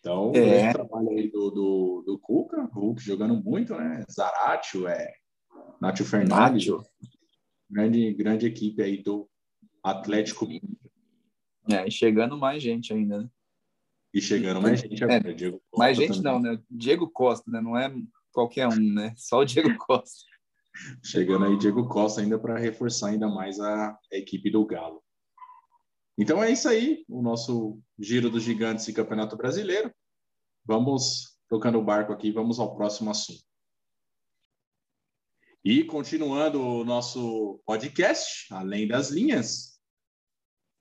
Então, 0.00 0.30
é. 0.34 0.68
o 0.68 0.72
trabalho 0.74 1.08
aí 1.08 1.30
do, 1.30 1.50
do, 1.50 2.02
do 2.04 2.18
Cuca, 2.18 2.64
Hulk 2.64 3.00
jogando 3.02 3.42
muito, 3.42 3.74
né? 3.74 4.04
Zaratio, 4.12 4.86
é, 4.86 5.14
Nátio 5.80 6.04
Fernandes. 6.04 6.66
Grande, 7.70 8.12
grande 8.12 8.44
equipe 8.44 8.82
aí 8.82 9.02
do 9.02 9.26
Atlético 9.82 10.46
É, 11.70 11.88
e 11.88 11.90
chegando 11.90 12.36
mais 12.36 12.62
gente 12.62 12.92
ainda, 12.92 13.22
né? 13.22 13.30
E 14.12 14.20
chegando 14.20 14.60
mais 14.60 14.80
gente 14.80 15.02
agora, 15.02 15.30
é, 15.30 15.32
Diego 15.32 15.62
Costa 15.70 15.78
Mais 15.78 15.96
gente 15.96 16.22
também. 16.22 16.32
não, 16.32 16.40
né? 16.40 16.62
Diego 16.70 17.08
Costa, 17.08 17.50
né? 17.50 17.60
Não 17.62 17.74
é 17.74 17.90
qualquer 18.36 18.68
um, 18.68 18.92
né? 18.92 19.14
Só 19.16 19.38
o 19.38 19.44
Diego 19.46 19.74
Costa. 19.78 20.24
Chegando 21.02 21.46
aí 21.46 21.56
Diego 21.56 21.88
Costa 21.88 22.20
ainda 22.20 22.38
para 22.38 22.58
reforçar 22.58 23.08
ainda 23.08 23.28
mais 23.28 23.58
a, 23.58 23.98
equipe 24.12 24.50
do 24.50 24.66
Galo. 24.66 25.02
Então 26.18 26.44
é 26.44 26.50
isso 26.50 26.68
aí, 26.68 27.02
o 27.08 27.22
nosso 27.22 27.80
giro 27.98 28.28
dos 28.28 28.42
gigantes 28.42 28.86
e 28.88 28.92
Campeonato 28.92 29.36
Brasileiro. 29.36 29.90
Vamos 30.66 31.38
tocando 31.48 31.78
o 31.78 31.84
barco 31.84 32.12
aqui, 32.12 32.30
vamos 32.30 32.60
ao 32.60 32.76
próximo 32.76 33.10
assunto. 33.10 33.42
E 35.64 35.82
continuando 35.84 36.60
o 36.60 36.84
nosso 36.84 37.60
podcast, 37.64 38.52
além 38.52 38.86
das 38.86 39.10
linhas, 39.10 39.80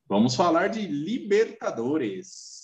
vamos 0.07 0.35
falar 0.35 0.67
de 0.67 0.85
Libertadores. 0.85 2.54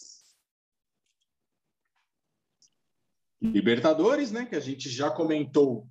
Libertadores, 3.42 4.32
né? 4.32 4.46
Que 4.46 4.56
a 4.56 4.60
gente 4.60 4.90
já 4.90 5.10
comentou, 5.10 5.88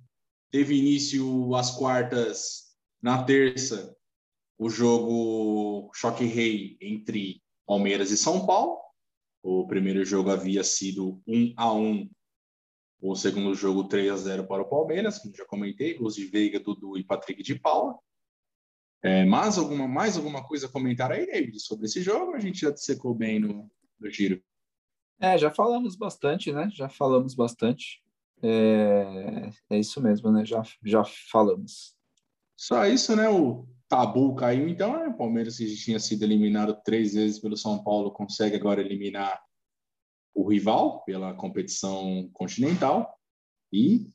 teve 0.51 0.75
início 0.75 1.53
às 1.55 1.71
quartas 1.71 2.75
na 3.01 3.23
terça, 3.23 3.95
o 4.57 4.69
jogo 4.69 5.91
Choque 5.93 6.25
Rei 6.25 6.77
entre 6.79 7.41
Palmeiras 7.65 8.11
e 8.11 8.17
São 8.17 8.45
Paulo. 8.45 8.79
O 9.43 9.67
primeiro 9.67 10.05
jogo 10.05 10.29
havia 10.29 10.63
sido 10.63 11.21
1 11.27 11.53
a 11.57 11.73
1 11.73 12.09
o 13.01 13.15
segundo 13.15 13.55
jogo 13.55 13.85
3 13.85 14.11
a 14.11 14.15
0 14.17 14.47
para 14.47 14.61
o 14.61 14.69
Palmeiras, 14.69 15.17
como 15.17 15.35
já 15.35 15.43
comentei, 15.45 15.95
gols 15.95 16.13
de 16.13 16.25
Veiga, 16.25 16.59
Dudu 16.59 16.97
e 16.99 17.03
Patrick 17.03 17.41
de 17.41 17.55
Paula. 17.55 17.97
É, 19.03 19.25
mais, 19.25 19.57
alguma, 19.57 19.87
mais 19.87 20.15
alguma 20.15 20.47
coisa 20.47 20.67
a 20.67 20.71
comentar 20.71 21.11
aí, 21.11 21.25
David, 21.25 21.59
sobre 21.59 21.87
esse 21.87 22.03
jogo? 22.03 22.35
A 22.35 22.39
gente 22.39 22.61
já 22.61 22.75
secou 22.77 23.15
bem 23.15 23.39
no, 23.39 23.67
no 23.99 24.09
giro. 24.11 24.39
É, 25.21 25.37
já 25.37 25.51
falamos 25.51 25.95
bastante, 25.95 26.51
né? 26.51 26.67
Já 26.73 26.89
falamos 26.89 27.35
bastante. 27.35 28.01
É, 28.41 29.51
é 29.69 29.79
isso 29.79 30.01
mesmo, 30.01 30.31
né? 30.31 30.43
Já, 30.43 30.63
já 30.83 31.03
falamos. 31.31 31.95
Só 32.57 32.87
isso, 32.87 33.15
né? 33.15 33.29
O 33.29 33.67
tabu 33.87 34.33
caiu, 34.33 34.67
então, 34.67 34.97
né? 34.97 35.09
O 35.09 35.17
Palmeiras, 35.17 35.57
que 35.57 35.75
tinha 35.75 35.99
sido 35.99 36.23
eliminado 36.23 36.75
três 36.83 37.13
vezes 37.13 37.37
pelo 37.37 37.55
São 37.55 37.83
Paulo, 37.83 38.09
consegue 38.09 38.55
agora 38.55 38.81
eliminar 38.81 39.39
o 40.33 40.49
rival 40.49 41.03
pela 41.03 41.35
competição 41.35 42.27
continental. 42.33 43.15
E 43.71 44.09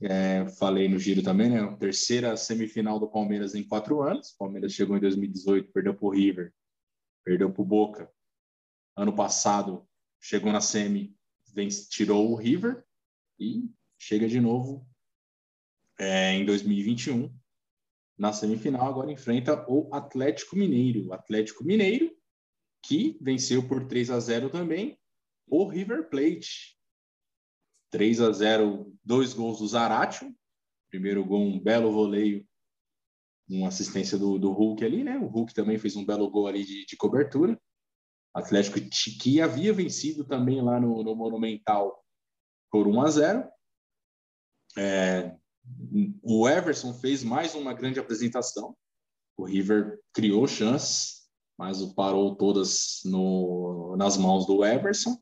é, 0.00 0.48
falei 0.58 0.88
no 0.88 0.98
giro 0.98 1.22
também, 1.22 1.50
né? 1.50 1.76
terceira 1.78 2.36
semifinal 2.36 2.98
do 2.98 3.08
Palmeiras 3.08 3.54
em 3.54 3.62
quatro 3.62 4.02
anos. 4.02 4.30
O 4.30 4.38
Palmeiras 4.38 4.72
chegou 4.72 4.96
em 4.96 5.00
2018, 5.00 5.70
perdeu 5.72 5.94
para 5.94 6.06
o 6.06 6.10
River, 6.10 6.52
perdeu 7.24 7.52
para 7.52 7.62
o 7.62 7.64
Boca. 7.64 8.10
Ano 8.96 9.14
passado 9.14 9.86
chegou 10.20 10.52
na 10.52 10.60
semi, 10.60 11.16
tirou 11.88 12.30
o 12.30 12.34
River 12.34 12.84
e 13.38 13.70
chega 13.98 14.28
de 14.28 14.40
novo 14.40 14.86
é, 15.98 16.32
em 16.32 16.44
2021 16.44 17.34
na 18.16 18.32
semifinal. 18.32 18.86
Agora 18.86 19.12
enfrenta 19.12 19.64
o 19.68 19.92
Atlético 19.94 20.56
Mineiro. 20.56 21.08
O 21.08 21.12
Atlético 21.12 21.64
Mineiro 21.64 22.16
que 22.82 23.18
venceu 23.20 23.66
por 23.66 23.86
3 23.86 24.10
a 24.10 24.20
0 24.20 24.50
também 24.50 24.98
o 25.46 25.66
River 25.66 26.08
Plate. 26.08 26.76
3 27.90 28.20
a 28.20 28.32
0, 28.32 28.94
dois 29.02 29.32
gols 29.32 29.58
do 29.58 29.66
Zaratio. 29.66 30.34
Primeiro 30.90 31.24
gol, 31.24 31.40
um 31.40 31.58
belo 31.58 31.90
voleio, 31.90 32.46
uma 33.48 33.68
assistência 33.68 34.18
do, 34.18 34.38
do 34.38 34.52
Hulk 34.52 34.84
ali, 34.84 35.02
né? 35.02 35.18
O 35.18 35.26
Hulk 35.26 35.54
também 35.54 35.78
fez 35.78 35.96
um 35.96 36.04
belo 36.04 36.30
gol 36.30 36.46
ali 36.46 36.64
de, 36.64 36.84
de 36.84 36.96
cobertura. 36.96 37.58
Atlético 38.34 38.78
que 39.20 39.40
havia 39.40 39.72
vencido 39.72 40.24
também 40.24 40.62
lá 40.62 40.80
no, 40.80 41.02
no 41.02 41.14
Monumental 41.14 42.04
por 42.70 42.86
1 42.86 43.00
a 43.00 43.10
0. 43.10 43.48
É, 44.76 45.36
o 46.22 46.48
Everson 46.48 46.94
fez 46.94 47.24
mais 47.24 47.54
uma 47.54 47.72
grande 47.72 47.98
apresentação. 47.98 48.76
O 49.36 49.44
River 49.44 50.00
criou 50.12 50.46
chances, 50.46 51.28
mas 51.58 51.82
parou 51.94 52.36
todas 52.36 53.00
no, 53.04 53.96
nas 53.96 54.16
mãos 54.16 54.46
do 54.46 54.64
Everson, 54.64 55.16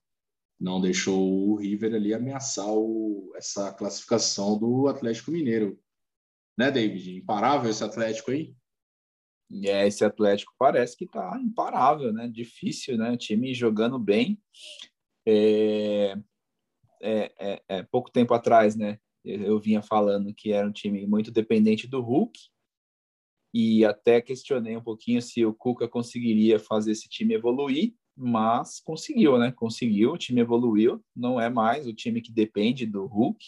não 0.59 0.81
deixou 0.81 1.51
o 1.51 1.57
River 1.57 1.95
ali 1.95 2.15
ameaçar 2.15 2.69
o, 2.69 3.33
essa 3.37 3.73
classificação 3.73 4.59
do 4.59 4.89
Atlético 4.89 5.31
Mineiro. 5.31 5.79
Né, 6.59 6.71
David? 6.71 7.19
Imparável 7.19 7.71
esse 7.71 7.85
Atlético 7.85 8.31
aí? 8.31 8.55
É, 9.65 9.87
esse 9.87 10.05
Atlético 10.05 10.53
parece 10.59 10.97
que 10.97 11.05
está 11.05 11.39
imparável, 11.41 12.13
né? 12.13 12.29
Difícil, 12.29 12.97
né? 12.97 13.13
O 13.13 13.17
time 13.17 13.55
jogando 13.55 13.99
bem. 13.99 14.41
É, 15.27 16.17
é, 17.01 17.33
é, 17.39 17.63
é, 17.69 17.83
pouco 17.85 18.11
tempo 18.11 18.35
atrás, 18.35 18.77
né? 18.77 18.99
Eu 19.25 19.59
vinha 19.59 19.83
falando 19.83 20.33
que 20.35 20.53
era 20.53 20.67
um 20.67 20.73
time 20.73 21.07
muito 21.07 21.31
dependente 21.33 21.87
do 21.87 22.01
Hulk 22.01 22.39
e 23.53 23.85
até 23.85 24.21
questionei 24.21 24.77
um 24.77 24.83
pouquinho 24.83 25.21
se 25.21 25.45
o 25.45 25.55
Cuca 25.55 25.89
conseguiria 25.89 26.59
fazer 26.59 26.93
esse 26.93 27.09
time 27.09 27.35
evoluir, 27.35 27.95
mas 28.17 28.81
conseguiu, 28.81 29.39
né? 29.39 29.51
Conseguiu, 29.51 30.13
o 30.13 30.19
time 30.19 30.41
evoluiu, 30.41 31.05
não 31.15 31.41
é 31.41 31.49
mais 31.49 31.87
o 31.87 31.93
time 31.93 32.21
que 32.21 32.33
depende 32.33 32.87
do 32.87 33.07
Hulk, 33.07 33.45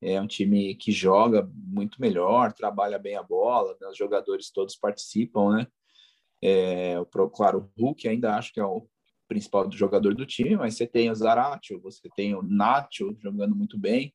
é 0.00 0.20
um 0.20 0.26
time 0.26 0.74
que 0.74 0.92
joga 0.92 1.48
muito 1.54 2.00
melhor, 2.00 2.52
trabalha 2.52 2.98
bem 2.98 3.16
a 3.16 3.22
bola, 3.22 3.76
né? 3.80 3.88
os 3.88 3.96
jogadores 3.96 4.50
todos 4.50 4.76
participam, 4.76 5.56
né? 5.56 5.66
É, 6.42 6.94
claro, 7.34 7.70
o 7.76 7.82
Hulk 7.82 8.06
ainda 8.06 8.36
acho 8.36 8.52
que 8.52 8.60
é 8.60 8.64
o 8.64 8.86
principal 9.26 9.70
jogador 9.72 10.14
do 10.14 10.26
time, 10.26 10.56
mas 10.56 10.76
você 10.76 10.86
tem 10.86 11.10
o 11.10 11.14
Zaratio, 11.14 11.80
você 11.80 12.08
tem 12.14 12.34
o 12.34 12.42
Nacho 12.42 13.16
jogando 13.20 13.56
muito 13.56 13.78
bem, 13.78 14.14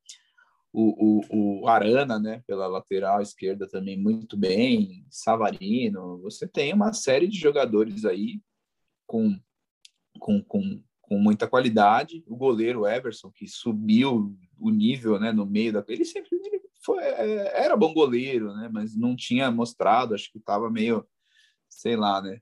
o, 0.73 1.19
o, 1.29 1.61
o, 1.63 1.67
Arana, 1.67 2.17
né, 2.17 2.41
pela 2.47 2.67
lateral 2.67 3.21
esquerda 3.21 3.67
também 3.67 3.97
muito 3.97 4.37
bem, 4.37 5.05
Savarino, 5.09 6.21
você 6.21 6.47
tem 6.47 6.73
uma 6.73 6.93
série 6.93 7.27
de 7.27 7.37
jogadores 7.37 8.05
aí 8.05 8.39
com, 9.05 9.37
com, 10.17 10.41
com, 10.43 10.81
com 11.11 11.19
muita 11.19 11.45
qualidade, 11.45 12.23
o 12.25 12.37
goleiro 12.37 12.87
Everson, 12.87 13.29
que 13.29 13.45
subiu 13.45 14.33
o 14.57 14.69
nível, 14.69 15.19
né, 15.19 15.33
no 15.33 15.45
meio 15.45 15.73
da... 15.73 15.83
Ele 15.89 16.05
sempre 16.05 16.29
ele 16.41 16.61
foi, 16.85 17.03
é, 17.03 17.65
era 17.65 17.75
bom 17.75 17.93
goleiro, 17.93 18.53
né, 18.55 18.69
mas 18.71 18.95
não 18.95 19.13
tinha 19.13 19.51
mostrado, 19.51 20.15
acho 20.15 20.31
que 20.31 20.37
estava 20.37 20.69
meio, 20.69 21.05
sei 21.67 21.97
lá, 21.97 22.21
né, 22.21 22.39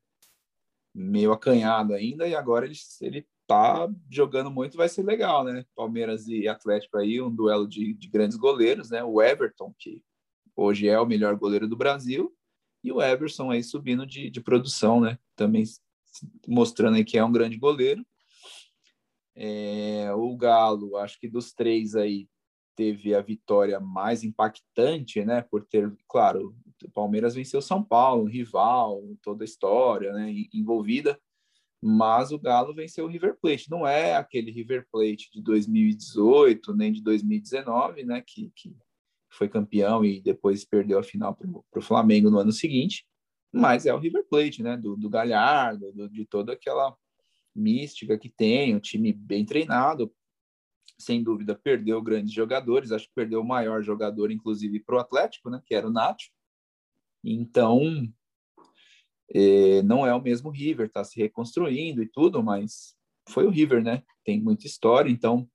meio 0.93 1.31
acanhado 1.31 1.95
ainda, 1.95 2.27
e 2.27 2.35
agora 2.35 2.67
ele, 2.67 2.75
ele 3.01 3.27
tá 3.47 3.89
jogando 4.07 4.51
muito, 4.51 4.77
vai 4.77 4.87
ser 4.87 5.01
legal, 5.01 5.43
né? 5.43 5.65
Palmeiras 5.75 6.27
e 6.27 6.47
Atlético 6.47 6.99
aí, 6.99 7.19
um 7.19 7.33
duelo 7.33 7.67
de, 7.67 7.95
de 7.95 8.07
grandes 8.07 8.37
goleiros, 8.37 8.91
né? 8.91 9.03
O 9.03 9.19
Everton, 9.19 9.73
que 9.79 10.03
hoje 10.55 10.87
é 10.87 10.99
o 10.99 11.07
melhor 11.07 11.35
goleiro 11.35 11.67
do 11.67 11.75
Brasil, 11.75 12.31
e 12.83 12.91
o 12.91 13.01
Everson 13.01 13.49
aí 13.49 13.63
subindo 13.63 14.05
de, 14.05 14.29
de 14.29 14.39
produção, 14.39 15.01
né? 15.01 15.17
Também 15.35 15.63
mostrando 16.47 16.97
aí 16.97 17.03
que 17.03 17.17
é 17.17 17.25
um 17.25 17.31
grande 17.31 17.57
goleiro. 17.57 18.05
É, 19.41 20.11
o 20.13 20.35
Galo, 20.35 20.97
acho 20.97 21.17
que 21.19 21.27
dos 21.27 21.53
três 21.53 21.95
aí, 21.95 22.27
teve 22.75 23.15
a 23.15 23.21
vitória 23.21 23.79
mais 23.79 24.23
impactante, 24.23 25.23
né? 25.23 25.41
Por 25.41 25.65
ter, 25.65 25.91
claro, 26.07 26.55
o 26.83 26.91
Palmeiras 26.91 27.35
venceu 27.35 27.61
São 27.61 27.83
Paulo, 27.83 28.23
um 28.23 28.29
rival, 28.29 29.01
toda 29.21 29.43
a 29.43 29.45
história, 29.45 30.13
né? 30.13 30.33
Envolvida 30.53 31.19
mas 31.81 32.31
o 32.31 32.39
Galo 32.39 32.73
venceu 32.73 33.05
o 33.05 33.07
River 33.07 33.37
Plate. 33.41 33.69
Não 33.69 33.87
é 33.87 34.15
aquele 34.15 34.51
River 34.51 34.85
Plate 34.91 35.29
de 35.31 35.41
2018 35.41 36.75
nem 36.75 36.91
de 36.91 37.01
2019, 37.01 38.03
né, 38.03 38.21
que, 38.25 38.51
que 38.55 38.75
foi 39.29 39.47
campeão 39.47 40.03
e 40.03 40.19
depois 40.19 40.65
perdeu 40.65 40.99
a 40.99 41.03
final 41.03 41.35
para 41.35 41.79
o 41.79 41.81
Flamengo 41.81 42.29
no 42.29 42.39
ano 42.39 42.51
seguinte, 42.51 43.05
mas 43.51 43.85
é 43.85 43.93
o 43.93 43.99
River 43.99 44.25
Plate, 44.29 44.61
né, 44.61 44.75
do, 44.75 44.95
do 44.95 45.09
Galhardo, 45.09 45.91
do, 45.93 46.09
de 46.09 46.25
toda 46.25 46.53
aquela 46.53 46.95
mística 47.55 48.17
que 48.17 48.29
tem, 48.29 48.75
um 48.75 48.79
time 48.79 49.11
bem 49.13 49.45
treinado, 49.45 50.13
sem 50.97 51.23
dúvida 51.23 51.55
perdeu 51.55 52.01
grandes 52.01 52.33
jogadores, 52.33 52.91
acho 52.91 53.07
que 53.07 53.13
perdeu 53.15 53.41
o 53.41 53.47
maior 53.47 53.81
jogador, 53.81 54.31
inclusive, 54.31 54.79
para 54.81 54.95
o 54.95 54.99
Atlético, 54.99 55.49
né, 55.49 55.61
que 55.65 55.73
era 55.73 55.87
o 55.87 55.91
Nacho. 55.91 56.29
Então, 57.23 58.11
é, 59.33 59.81
não 59.83 60.05
é 60.05 60.13
o 60.13 60.21
mesmo 60.21 60.49
River, 60.49 60.87
está 60.87 61.03
se 61.03 61.19
reconstruindo 61.19 62.01
e 62.01 62.07
tudo, 62.07 62.43
mas 62.43 62.95
foi 63.27 63.45
o 63.45 63.49
River, 63.49 63.83
né? 63.83 64.03
Tem 64.23 64.41
muita 64.41 64.65
história, 64.65 65.09
então 65.09 65.47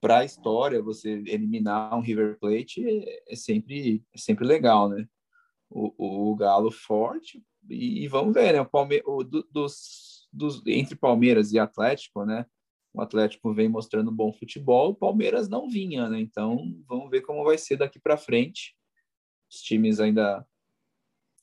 para 0.00 0.18
a 0.18 0.24
história 0.24 0.82
você 0.82 1.22
eliminar 1.26 1.94
um 1.96 2.00
River 2.00 2.38
Plate 2.38 2.86
é, 2.86 3.22
é, 3.28 3.36
sempre 3.36 4.04
é 4.14 4.18
sempre 4.18 4.46
legal, 4.46 4.88
né? 4.88 5.06
O, 5.68 6.30
o 6.30 6.36
Galo 6.36 6.70
forte 6.70 7.42
e, 7.68 8.04
e, 8.04 8.08
vamos 8.08 8.32
ver, 8.32 8.52
né? 8.52 8.60
O 8.60 8.66
Palme 8.66 9.02
o, 9.04 9.24
do, 9.24 9.42
dos, 9.50 10.15
dos 10.36 10.62
entre 10.66 10.94
Palmeiras 10.94 11.52
e 11.52 11.58
Atlético, 11.58 12.24
né? 12.24 12.46
O 12.92 13.00
Atlético 13.00 13.52
vem 13.52 13.68
mostrando 13.68 14.10
bom 14.10 14.32
futebol, 14.32 14.90
o 14.90 14.94
Palmeiras 14.94 15.48
não 15.48 15.68
vinha, 15.68 16.08
né? 16.08 16.20
Então 16.20 16.74
vamos 16.86 17.10
ver 17.10 17.22
como 17.22 17.44
vai 17.44 17.58
ser 17.58 17.76
daqui 17.76 17.98
para 17.98 18.16
frente. 18.16 18.76
Os 19.50 19.60
times 19.60 20.00
ainda 20.00 20.46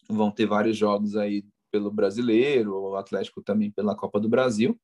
vão 0.09 0.31
ter 0.31 0.45
vários 0.45 0.77
jogos 0.77 1.15
aí 1.15 1.45
pelo 1.71 1.91
Brasileiro, 1.91 2.75
o 2.75 2.95
Atlético 2.95 3.41
também 3.41 3.71
pela 3.71 3.95
Copa 3.95 4.19
do 4.19 4.29
Brasil, 4.29 4.79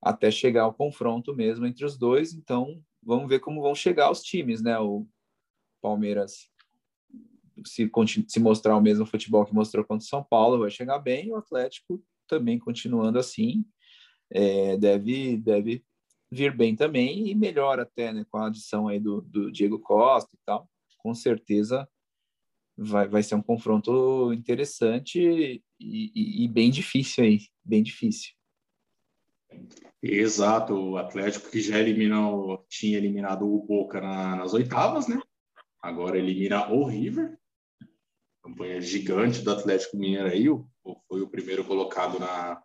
até 0.00 0.30
chegar 0.30 0.62
ao 0.62 0.74
confronto 0.74 1.34
mesmo 1.34 1.66
entre 1.66 1.84
os 1.84 1.98
dois. 1.98 2.32
Então, 2.32 2.82
vamos 3.02 3.28
ver 3.28 3.40
como 3.40 3.60
vão 3.60 3.74
chegar 3.74 4.10
os 4.10 4.22
times, 4.22 4.62
né? 4.62 4.78
O 4.78 5.06
Palmeiras, 5.82 6.48
se, 7.66 7.90
se 8.28 8.40
mostrar 8.40 8.76
o 8.76 8.80
mesmo 8.80 9.04
futebol 9.04 9.44
que 9.44 9.54
mostrou 9.54 9.84
contra 9.84 10.04
o 10.04 10.08
São 10.08 10.24
Paulo, 10.24 10.60
vai 10.60 10.70
chegar 10.70 10.98
bem. 10.98 11.30
O 11.30 11.36
Atlético 11.36 12.02
também 12.26 12.58
continuando 12.58 13.18
assim, 13.18 13.64
é, 14.30 14.76
deve, 14.76 15.36
deve 15.36 15.84
vir 16.30 16.56
bem 16.56 16.74
também 16.74 17.28
e 17.28 17.34
melhor 17.34 17.78
até, 17.78 18.12
né? 18.12 18.24
Com 18.30 18.38
a 18.38 18.48
adição 18.48 18.88
aí 18.88 18.98
do, 18.98 19.20
do 19.22 19.50
Diego 19.52 19.78
Costa 19.78 20.30
e 20.34 20.38
tal. 20.44 20.68
Com 20.98 21.14
certeza 21.14 21.88
vai, 22.76 23.08
vai 23.08 23.22
ser 23.22 23.34
um 23.34 23.42
confronto 23.42 24.32
interessante 24.32 25.20
e, 25.20 25.62
e, 25.78 26.44
e 26.44 26.48
bem 26.48 26.70
difícil 26.70 27.24
aí, 27.24 27.40
bem 27.64 27.82
difícil. 27.82 28.32
Exato, 30.02 30.74
o 30.74 30.96
Atlético 30.96 31.50
que 31.50 31.60
já 31.60 31.78
eliminou, 31.78 32.66
tinha 32.68 32.98
eliminado 32.98 33.46
o 33.46 33.62
Boca 33.62 34.00
na, 34.00 34.36
nas 34.36 34.52
oitavas, 34.52 35.06
né? 35.06 35.20
Agora 35.80 36.18
elimina 36.18 36.70
o 36.70 36.84
River, 36.84 37.38
campanha 38.42 38.80
gigante 38.80 39.42
do 39.42 39.52
Atlético 39.52 39.96
Mineiro 39.96 40.28
aí, 40.28 40.48
o, 40.48 40.68
foi 41.08 41.22
o 41.22 41.28
primeiro 41.28 41.64
colocado 41.64 42.18
na 42.18 42.62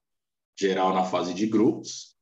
geral 0.58 0.94
na 0.94 1.06
fase 1.06 1.34
de 1.34 1.48
grupos. 1.48 2.18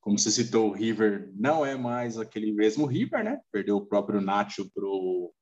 Como 0.00 0.18
você 0.18 0.30
citou, 0.30 0.70
o 0.70 0.72
River 0.72 1.30
não 1.34 1.64
é 1.64 1.76
mais 1.76 2.18
aquele 2.18 2.52
mesmo 2.52 2.86
River, 2.86 3.24
né? 3.24 3.40
Perdeu 3.52 3.76
o 3.76 3.86
próprio 3.86 4.20
Nacho 4.20 4.70
pro 4.72 5.32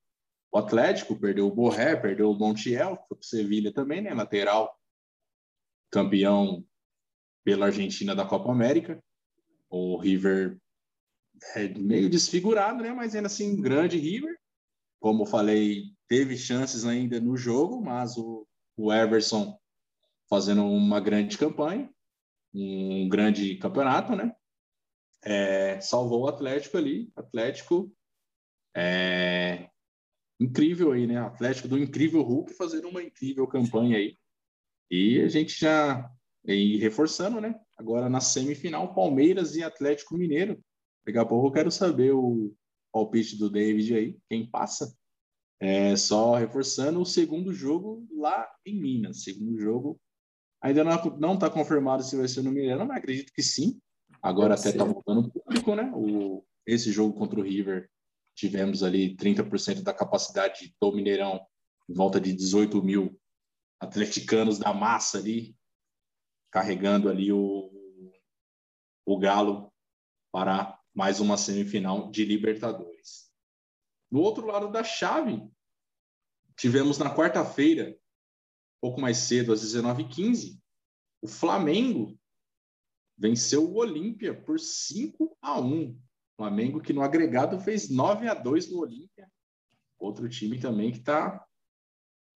o 0.55 0.59
Atlético 0.59 1.19
perdeu 1.19 1.49
o 1.49 1.53
Borré, 1.53 1.97
perdeu 1.97 2.31
o 2.31 2.39
Montiel, 2.39 2.95
foi 3.09 3.17
para 3.17 3.21
o 3.21 3.25
Sevilha 3.25 3.73
também, 3.75 4.01
né? 4.01 4.15
Lateral, 4.15 4.73
campeão 5.91 6.65
pela 7.45 7.67
Argentina 7.67 8.15
da 8.15 8.25
Copa 8.25 8.53
América. 8.53 9.03
O 9.69 9.97
River 9.97 10.57
é 11.57 11.67
meio 11.71 12.09
desfigurado, 12.09 12.85
né? 12.85 12.93
Mas 12.93 13.17
ainda 13.17 13.27
assim, 13.27 13.61
grande 13.61 13.99
River. 13.99 14.39
Como 15.01 15.27
falei, 15.27 15.87
teve 16.07 16.37
chances 16.37 16.85
ainda 16.85 17.21
no 17.21 17.37
jogo, 17.37 17.83
mas 17.83 18.17
o, 18.17 18.47
o 18.77 18.93
Everson 18.93 19.59
fazendo 20.35 20.65
uma 20.67 20.99
grande 20.99 21.39
campanha, 21.39 21.89
um 22.53 23.09
grande 23.09 23.55
campeonato, 23.57 24.17
né? 24.17 24.35
É, 25.23 25.81
salvou 25.81 26.23
o 26.23 26.29
Atlético 26.29 26.77
ali. 26.77 27.09
Atlético 27.15 27.95
é, 28.77 29.71
incrível 30.41 30.91
aí, 30.91 31.07
né? 31.07 31.19
Atlético 31.19 31.69
do 31.69 31.79
incrível 31.79 32.21
Hulk 32.23 32.53
fazendo 32.55 32.89
uma 32.89 33.01
incrível 33.01 33.47
campanha 33.47 33.97
aí. 33.97 34.19
E 34.91 35.21
a 35.21 35.29
gente 35.29 35.57
já 35.57 36.11
e 36.45 36.79
reforçando, 36.79 37.41
né? 37.41 37.55
Agora 37.79 38.09
na 38.09 38.21
semifinal, 38.21 38.93
Palmeiras 38.93 39.55
e 39.55 39.63
Atlético 39.63 40.17
Mineiro. 40.17 40.61
Daqui 41.07 41.19
a 41.19 41.25
pouco 41.25 41.47
eu 41.47 41.53
quero 41.53 41.71
saber 41.71 42.11
o 42.11 42.53
palpite 42.93 43.39
do 43.39 43.49
David 43.49 43.95
aí, 43.95 44.19
quem 44.29 44.51
passa. 44.51 44.93
É, 45.61 45.95
só 45.95 46.35
reforçando 46.35 47.01
o 47.01 47.07
segundo 47.07 47.53
jogo 47.53 48.05
lá 48.11 48.51
em 48.67 48.81
Minas. 48.81 49.23
Segundo 49.23 49.57
jogo, 49.57 50.01
ainda 50.65 50.83
não 50.83 51.35
está 51.35 51.51
confirmado 51.51 52.03
se 52.03 52.17
vai 52.17 52.27
ser 52.27 52.43
no 52.43 52.51
Mineirão, 52.51 52.87
mas 52.87 52.97
acredito 52.97 53.33
que 53.35 53.43
sim. 53.43 53.79
Agora 54.23 54.57
Deve 54.57 54.61
até 54.61 54.71
está 54.71 54.85
voltando 54.85 55.31
público, 55.31 55.75
né? 55.75 55.93
O, 55.95 56.43
esse 56.67 56.91
jogo 56.91 57.13
contra 57.13 57.39
o 57.39 57.43
River 57.43 57.91
tivemos 58.35 58.83
ali 58.83 59.15
30% 59.15 59.83
da 59.83 59.93
capacidade 59.93 60.75
do 60.81 60.93
Mineirão, 60.93 61.47
em 61.87 61.93
volta 61.93 62.19
de 62.19 62.33
18 62.33 62.83
mil 62.83 63.21
atleticanos 63.79 64.59
da 64.59 64.73
massa 64.73 65.19
ali, 65.19 65.55
carregando 66.51 67.11
ali 67.11 67.31
o, 67.31 67.71
o 69.05 69.19
Galo 69.19 69.71
para 70.33 70.81
mais 70.95 71.21
uma 71.21 71.37
semifinal 71.37 72.11
de 72.11 72.25
Libertadores. 72.25 73.31
No 74.11 74.21
outro 74.21 74.47
lado 74.47 74.73
da 74.73 74.83
chave, 74.83 75.47
tivemos 76.57 76.97
na 76.97 77.15
quarta-feira, 77.15 77.95
pouco 78.85 79.01
mais 79.01 79.17
cedo, 79.17 79.51
às 79.51 79.63
19h15, 79.63 80.61
o 81.23 81.27
Flamengo 81.27 82.21
venceu 83.17 83.65
o 83.65 83.77
Olímpia 83.77 84.39
por 84.39 84.61
5 84.61 85.39
a 85.41 85.59
1. 85.59 85.99
Flamengo 86.37 86.83
que 86.83 86.93
no 86.93 87.01
agregado 87.01 87.59
fez 87.59 87.89
9 87.89 88.29
a 88.29 88.35
2 88.35 88.71
no 88.71 88.81
Olímpia. 88.81 89.27
Outro 89.99 90.29
time 90.29 90.61
também 90.61 90.93
que 90.93 90.99
está 90.99 91.43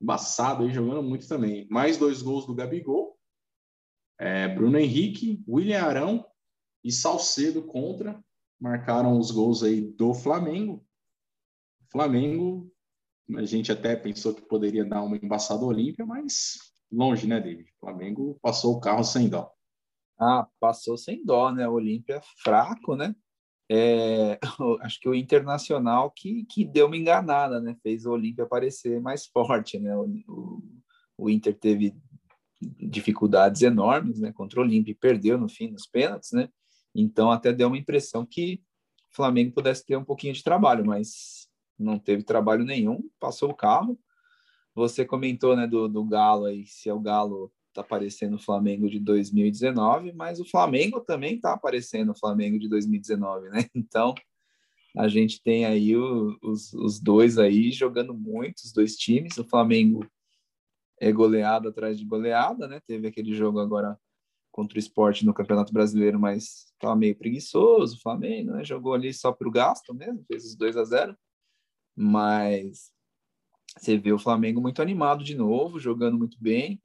embaçado 0.01 0.64
aí, 0.64 0.72
jogando 0.72 1.03
muito 1.03 1.28
também. 1.28 1.68
Mais 1.68 1.99
dois 1.99 2.22
gols 2.22 2.46
do 2.46 2.55
Gabigol. 2.55 3.18
É, 4.18 4.49
Bruno 4.49 4.78
Henrique, 4.78 5.44
William 5.46 5.82
Arão 5.82 6.26
e 6.82 6.90
Salcedo 6.90 7.62
contra. 7.62 8.24
Marcaram 8.59 9.18
os 9.18 9.30
gols 9.30 9.62
aí 9.62 9.82
do 9.82 10.14
Flamengo. 10.14 10.82
Flamengo, 11.90 12.72
a 13.37 13.45
gente 13.45 13.70
até 13.70 13.95
pensou 13.95 14.35
que 14.35 14.43
poderia 14.43 14.85
dar 14.85 15.03
uma 15.03 15.16
embaçada 15.16 15.64
Olímpia, 15.64 16.07
mas 16.07 16.59
longe, 16.91 17.26
né, 17.26 17.41
David? 17.41 17.70
O 17.70 17.81
Flamengo 17.81 18.39
passou 18.43 18.74
o 18.74 18.81
carro 18.81 19.05
sem 19.05 19.29
dó. 19.29 19.51
Ah, 20.18 20.49
passou 20.59 20.97
sem 20.97 21.24
dó, 21.24 21.53
né? 21.53 21.68
O 21.68 21.74
Olímpia 21.74 22.20
fraco, 22.43 22.97
né? 22.97 23.14
É, 23.70 24.39
acho 24.83 24.99
que 24.99 25.09
o 25.09 25.14
Internacional 25.14 26.11
que, 26.11 26.45
que 26.47 26.64
deu 26.64 26.87
uma 26.87 26.97
enganada, 26.97 27.61
né? 27.61 27.76
Fez 27.83 28.07
o 28.07 28.12
Olímpia 28.12 28.47
parecer 28.47 29.01
mais 29.01 29.26
forte, 29.26 29.79
né? 29.79 29.95
O, 29.97 30.07
o, 30.26 30.62
o, 31.18 31.31
Inter 31.31 31.57
teve 31.57 31.95
dificuldades 32.61 33.62
enormes, 33.62 34.18
né? 34.18 34.33
Contra 34.33 34.61
o 34.61 34.62
Olímpia 34.62 34.93
e 34.93 34.95
perdeu 34.95 35.39
no 35.39 35.49
fim 35.49 35.68
nos 35.68 35.87
pênaltis, 35.87 36.33
né? 36.33 36.49
Então 36.95 37.31
até 37.31 37.53
deu 37.53 37.68
uma 37.68 37.79
impressão 37.79 38.26
que 38.26 38.62
o 39.12 39.16
Flamengo 39.16 39.53
pudesse 39.53 39.85
ter 39.85 39.97
um 39.97 40.05
pouquinho 40.05 40.33
de 40.33 40.43
trabalho, 40.43 40.85
mas 40.85 41.47
não 41.79 41.99
teve 41.99 42.22
trabalho 42.22 42.64
nenhum, 42.64 43.09
passou 43.20 43.51
o 43.51 43.55
carro. 43.55 43.99
Você 44.74 45.05
comentou, 45.05 45.57
né, 45.57 45.66
do, 45.66 45.89
do 45.89 46.05
Galo 46.05 46.47
aí, 46.47 46.66
se 46.66 46.89
é 46.89 46.95
o 46.95 47.01
Galo 47.01 47.53
tá 47.72 47.81
aparecendo 47.83 48.35
o 48.35 48.43
Flamengo 48.43 48.89
de 48.89 48.99
2019, 48.99 50.12
mas 50.12 50.41
o 50.41 50.45
Flamengo 50.45 51.01
também 51.01 51.39
tá 51.39 51.53
aparecendo 51.53 52.11
o 52.11 52.18
Flamengo 52.18 52.59
de 52.59 52.68
2019, 52.68 53.49
né? 53.51 53.64
Então, 53.74 54.14
a 54.97 55.07
gente 55.07 55.43
tem 55.43 55.64
aí 55.64 55.97
o, 55.97 56.37
os, 56.43 56.72
os 56.72 56.99
dois 56.99 57.39
aí 57.39 57.70
jogando 57.70 58.14
muito, 58.14 58.59
os 58.59 58.72
dois 58.72 58.97
times. 58.97 59.37
O 59.39 59.45
Flamengo 59.45 60.05
é 61.01 61.12
goleada 61.12 61.68
atrás 61.68 61.99
de 61.99 62.05
goleada, 62.05 62.66
né? 62.66 62.81
Teve 62.87 63.07
aquele 63.09 63.33
jogo 63.33 63.61
agora 63.61 63.99
contra 64.51 64.76
o 64.76 64.79
esporte 64.81 65.24
no 65.24 65.35
Campeonato 65.35 65.72
Brasileiro, 65.72 66.18
mas 66.18 66.72
estava 66.72 66.97
meio 66.97 67.16
preguiçoso 67.16 67.97
o 67.97 68.01
Flamengo, 68.01 68.53
né? 68.53 68.64
Jogou 68.64 68.95
ali 68.95 69.12
só 69.12 69.31
para 69.31 69.47
o 69.47 69.53
gasto 69.53 69.95
mesmo, 69.95 70.24
fez 70.26 70.45
os 70.45 70.57
2 70.57 70.76
a 70.76 70.85
0 70.85 71.16
mas 71.99 72.92
você 73.76 73.99
vê 73.99 74.12
o 74.12 74.18
Flamengo 74.18 74.61
muito 74.61 74.80
animado 74.80 75.24
de 75.24 75.34
novo, 75.34 75.80
jogando 75.80 76.16
muito 76.16 76.36
bem, 76.40 76.80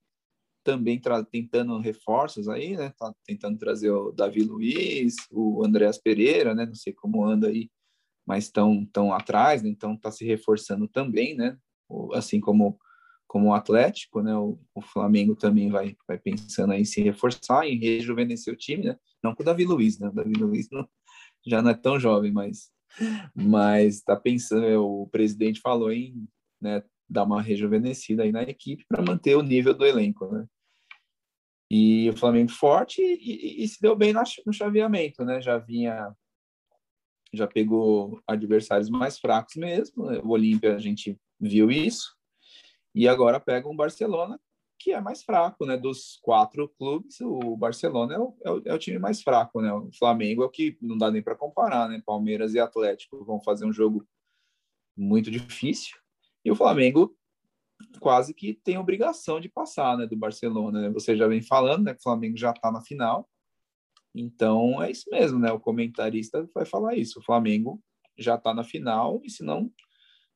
também 0.64 1.00
tentando 1.30 1.78
reforços 1.80 2.50
aí, 2.50 2.76
né? 2.76 2.92
Tá 2.98 3.14
tentando 3.24 3.60
trazer 3.60 3.92
o 3.92 4.12
Davi 4.12 4.42
Luiz, 4.42 5.16
o 5.30 5.64
Andréas 5.64 6.00
Pereira, 6.00 6.56
né? 6.56 6.66
Não 6.66 6.74
sei 6.74 6.94
como 6.94 7.24
anda 7.24 7.48
aí, 7.48 7.70
mas 8.26 8.46
estão 8.46 8.86
tão 8.86 9.14
atrás, 9.14 9.62
né? 9.62 9.70
Então 9.70 9.96
tá 9.96 10.10
se 10.12 10.26
reforçando 10.26 10.88
também, 10.88 11.36
né? 11.36 11.58
Assim 12.14 12.40
como 12.40 12.80
como 13.28 13.50
o 13.50 13.54
Atlético, 13.54 14.22
né? 14.22 14.36
O, 14.36 14.60
o, 14.76 14.82
Flamengo 14.82 15.36
também 15.36 15.70
vai, 15.70 15.96
vai 16.08 16.20
pensando 16.20 16.74
aí 16.74 16.82
em 16.82 16.86
se 16.86 17.02
reforçar, 17.02 17.68
em 17.68 17.80
rejuvenescer 17.80 18.54
o 18.54 18.58
time, 18.58 18.86
né? 18.86 18.98
Não 19.24 19.34
com 19.34 19.42
o 19.42 19.46
Davi 19.46 19.66
Luiz, 19.66 19.98
né? 19.98 20.08
O 20.08 20.12
Davi 20.12 20.34
Luiz 20.34 20.70
não, 20.72 20.88
já 21.46 21.62
não 21.62 21.72
é 21.72 21.74
tão 21.74 22.00
jovem, 22.00 22.32
mas 22.32 22.72
mas 23.36 23.96
está 23.96 24.16
pensando, 24.16 24.84
o 24.84 25.08
presidente 25.08 25.62
falou 25.62 25.92
em 25.92 26.28
né, 26.62 26.84
dar 27.10 27.24
uma 27.24 27.42
rejuvenescida 27.42 28.24
aí 28.24 28.32
na 28.32 28.44
equipe 28.44 28.86
para 28.88 29.04
manter 29.04 29.36
o 29.36 29.44
nível 29.44 29.74
do 29.74 29.86
elenco, 29.86 30.28
né? 30.32 30.46
E 31.70 32.10
o 32.10 32.18
Flamengo 32.18 32.52
forte 32.52 33.02
e, 33.02 33.62
e, 33.62 33.64
e 33.64 33.68
se 33.68 33.82
deu 33.82 33.96
bem 33.96 34.14
no 34.46 34.54
chaveamento, 34.54 35.26
né? 35.26 35.42
Já 35.42 35.58
vinha, 35.58 36.14
já 37.34 37.48
pegou 37.48 38.22
adversários 38.28 38.90
mais 38.90 39.18
fracos 39.18 39.56
mesmo. 39.56 40.06
Né? 40.06 40.20
O 40.24 40.30
Olímpia 40.30 40.76
a 40.76 40.80
gente 40.80 41.18
viu 41.40 41.72
isso 41.72 42.16
e 42.94 43.08
agora 43.08 43.40
pega 43.40 43.68
um 43.68 43.76
Barcelona 43.76 44.40
que 44.84 44.92
é 44.92 45.00
mais 45.00 45.24
fraco, 45.24 45.66
né? 45.66 45.78
Dos 45.78 46.20
quatro 46.22 46.68
clubes, 46.78 47.22
o 47.22 47.56
Barcelona 47.56 48.16
é 48.16 48.20
o, 48.20 48.36
é 48.44 48.52
o, 48.52 48.62
é 48.66 48.74
o 48.74 48.78
time 48.78 49.00
mais 49.00 49.22
fraco, 49.22 49.62
né? 49.62 49.72
O 49.72 49.90
Flamengo 49.98 50.44
é 50.44 50.46
o 50.46 50.50
que 50.50 50.78
não 50.82 50.98
dá 50.98 51.10
nem 51.10 51.24
para 51.24 51.36
comparar, 51.36 51.88
né? 51.88 52.04
Palmeiras 52.06 52.54
e 52.54 52.60
Atlético 52.60 53.24
vão 53.24 53.42
fazer 53.42 53.66
um 53.66 53.72
jogo 53.72 54.06
muito 54.96 55.32
difícil 55.32 55.98
e 56.44 56.52
o 56.52 56.56
Flamengo 56.56 57.16
quase 58.00 58.34
que 58.34 58.54
tem 58.54 58.78
obrigação 58.78 59.40
de 59.40 59.48
passar, 59.48 59.98
né? 59.98 60.06
Do 60.06 60.18
Barcelona, 60.18 60.82
né? 60.82 60.90
Você 60.90 61.16
já 61.16 61.28
vem 61.28 61.42
falando, 61.42 61.86
né? 61.86 61.94
Que 61.94 62.00
o 62.00 62.04
Flamengo 62.04 62.36
já 62.36 62.52
está 62.52 62.70
na 62.70 62.82
final, 62.82 63.30
então 64.14 64.84
é 64.84 64.92
isso 64.92 65.10
mesmo, 65.10 65.40
né? 65.40 65.50
O 65.54 65.60
comentarista 65.62 66.46
vai 66.54 66.66
falar 66.66 66.96
isso. 66.96 67.20
O 67.20 67.24
Flamengo 67.24 67.82
já 68.18 68.36
está 68.36 68.54
na 68.54 68.66
final 68.66 69.22
e 69.24 69.30
se 69.30 69.44
não 69.44 69.72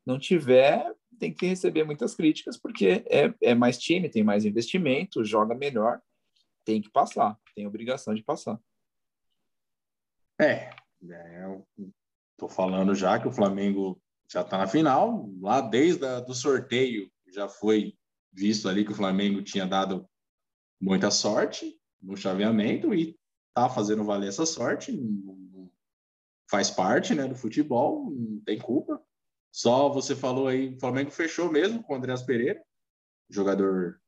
não 0.05 0.17
tiver 0.17 0.89
tem 1.17 1.33
que 1.33 1.45
receber 1.45 1.83
muitas 1.83 2.15
críticas, 2.15 2.57
porque 2.57 3.03
é, 3.07 3.33
é 3.41 3.55
mais 3.55 3.77
time, 3.77 4.09
tem 4.09 4.23
mais 4.23 4.45
investimento, 4.45 5.25
joga 5.25 5.55
melhor, 5.55 6.01
tem 6.63 6.81
que 6.81 6.89
passar, 6.89 7.37
tem 7.55 7.67
obrigação 7.67 8.13
de 8.13 8.23
passar. 8.23 8.59
É, 10.39 10.69
é 11.09 11.61
tô 12.37 12.47
falando 12.47 12.93
já 12.93 13.19
que 13.19 13.27
o 13.27 13.31
Flamengo 13.31 13.99
já 14.31 14.41
está 14.41 14.57
na 14.57 14.67
final, 14.67 15.29
lá 15.39 15.61
desde 15.61 16.05
o 16.05 16.21
do 16.21 16.33
sorteio 16.33 17.11
já 17.33 17.47
foi 17.47 17.97
visto 18.31 18.69
ali 18.69 18.85
que 18.85 18.91
o 18.91 18.95
Flamengo 18.95 19.41
tinha 19.41 19.65
dado 19.65 20.07
muita 20.79 21.09
sorte 21.09 21.75
no 22.01 22.15
chaveamento 22.15 22.93
e 22.93 23.17
tá 23.53 23.67
fazendo 23.67 24.03
valer 24.03 24.29
essa 24.29 24.45
sorte, 24.45 24.95
faz 26.49 26.69
parte, 26.69 27.15
né, 27.15 27.27
do 27.27 27.35
futebol, 27.35 28.11
não 28.11 28.39
tem 28.41 28.59
culpa. 28.59 29.01
Só 29.51 29.89
você 29.89 30.15
falou 30.15 30.47
aí, 30.47 30.75
o 30.75 30.79
Flamengo 30.79 31.11
fechou 31.11 31.51
mesmo 31.51 31.81
com 31.83 31.93
o 31.93 31.95
Andreas 31.95 32.23
Pereira, 32.23 32.61
jogador 33.29 33.99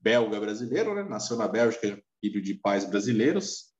belga 0.00 0.38
brasileiro, 0.38 0.94
né? 0.94 1.02
Nasceu 1.02 1.36
na 1.36 1.48
Bélgica, 1.48 2.02
filho 2.20 2.42
de 2.42 2.54
pais 2.54 2.84
brasileiros, 2.84 3.72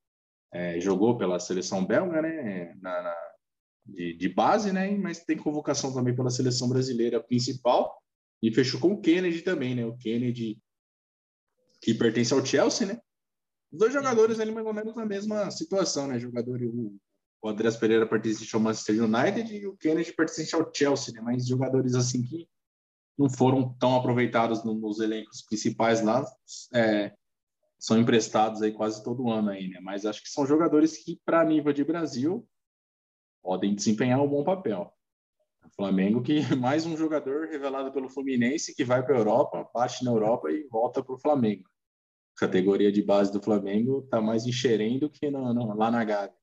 é, 0.52 0.80
jogou 0.80 1.18
pela 1.18 1.38
seleção 1.38 1.84
belga, 1.84 2.22
né? 2.22 2.74
Na, 2.80 3.02
na, 3.02 3.16
de, 3.86 4.14
de, 4.14 4.28
base, 4.28 4.72
né? 4.72 4.90
Mas 4.96 5.24
tem 5.24 5.36
convocação 5.36 5.92
também 5.92 6.14
pela 6.14 6.30
seleção 6.30 6.68
brasileira 6.68 7.22
principal 7.22 8.02
e 8.42 8.52
fechou 8.52 8.80
com 8.80 8.92
o 8.92 9.00
Kennedy 9.00 9.42
também, 9.42 9.74
né? 9.74 9.84
O 9.84 9.96
Kennedy 9.96 10.58
que 11.80 11.94
pertence 11.94 12.32
ao 12.32 12.44
Chelsea, 12.44 12.86
né? 12.86 13.00
Os 13.70 13.78
dois 13.78 13.92
jogadores 13.92 14.40
ali 14.40 14.50
mais 14.50 14.66
ou 14.66 14.74
menos 14.74 14.96
na 14.96 15.06
mesma 15.06 15.50
situação, 15.50 16.08
né? 16.08 16.18
Jogador, 16.18 16.60
o 16.62 16.98
o 17.40 17.48
Andrés 17.48 17.76
Pereira 17.76 18.06
pertence 18.06 18.48
ao 18.52 18.60
Manchester 18.60 19.02
United 19.02 19.54
e 19.54 19.66
o 19.66 19.76
Kennedy 19.76 20.12
pertence 20.12 20.54
ao 20.54 20.70
Chelsea, 20.74 21.14
né? 21.14 21.20
Mas 21.20 21.46
jogadores 21.46 21.94
assim 21.94 22.22
que 22.22 22.48
não 23.16 23.28
foram 23.28 23.74
tão 23.74 23.96
aproveitados 23.96 24.62
nos 24.64 25.00
elencos 25.00 25.42
principais 25.42 26.02
lá, 26.02 26.24
é, 26.72 27.12
são 27.78 27.98
emprestados 27.98 28.62
aí 28.62 28.72
quase 28.72 29.02
todo 29.02 29.30
ano 29.30 29.50
aí, 29.50 29.68
né? 29.68 29.80
Mas 29.80 30.06
acho 30.06 30.22
que 30.22 30.28
são 30.28 30.46
jogadores 30.46 30.96
que, 30.96 31.20
para 31.24 31.44
nível 31.44 31.72
de 31.72 31.84
Brasil, 31.84 32.46
podem 33.42 33.74
desempenhar 33.74 34.20
um 34.20 34.28
bom 34.28 34.44
papel. 34.44 34.92
O 35.64 35.70
Flamengo 35.74 36.22
que 36.22 36.40
mais 36.56 36.86
um 36.86 36.96
jogador 36.96 37.48
revelado 37.48 37.92
pelo 37.92 38.08
Fluminense 38.08 38.74
que 38.74 38.84
vai 38.84 39.04
para 39.04 39.14
a 39.14 39.18
Europa, 39.18 39.68
bate 39.72 40.04
na 40.04 40.10
Europa 40.10 40.50
e 40.50 40.66
volta 40.68 41.02
para 41.02 41.14
o 41.14 41.20
Flamengo. 41.20 41.68
A 42.36 42.40
categoria 42.40 42.90
de 42.90 43.02
base 43.02 43.32
do 43.32 43.42
Flamengo 43.42 44.00
está 44.04 44.20
mais 44.20 44.46
enxerendo 44.46 45.00
do 45.00 45.10
que 45.10 45.30
no, 45.30 45.52
no, 45.52 45.74
lá 45.74 45.90
na 45.90 46.04
Gávea. 46.04 46.37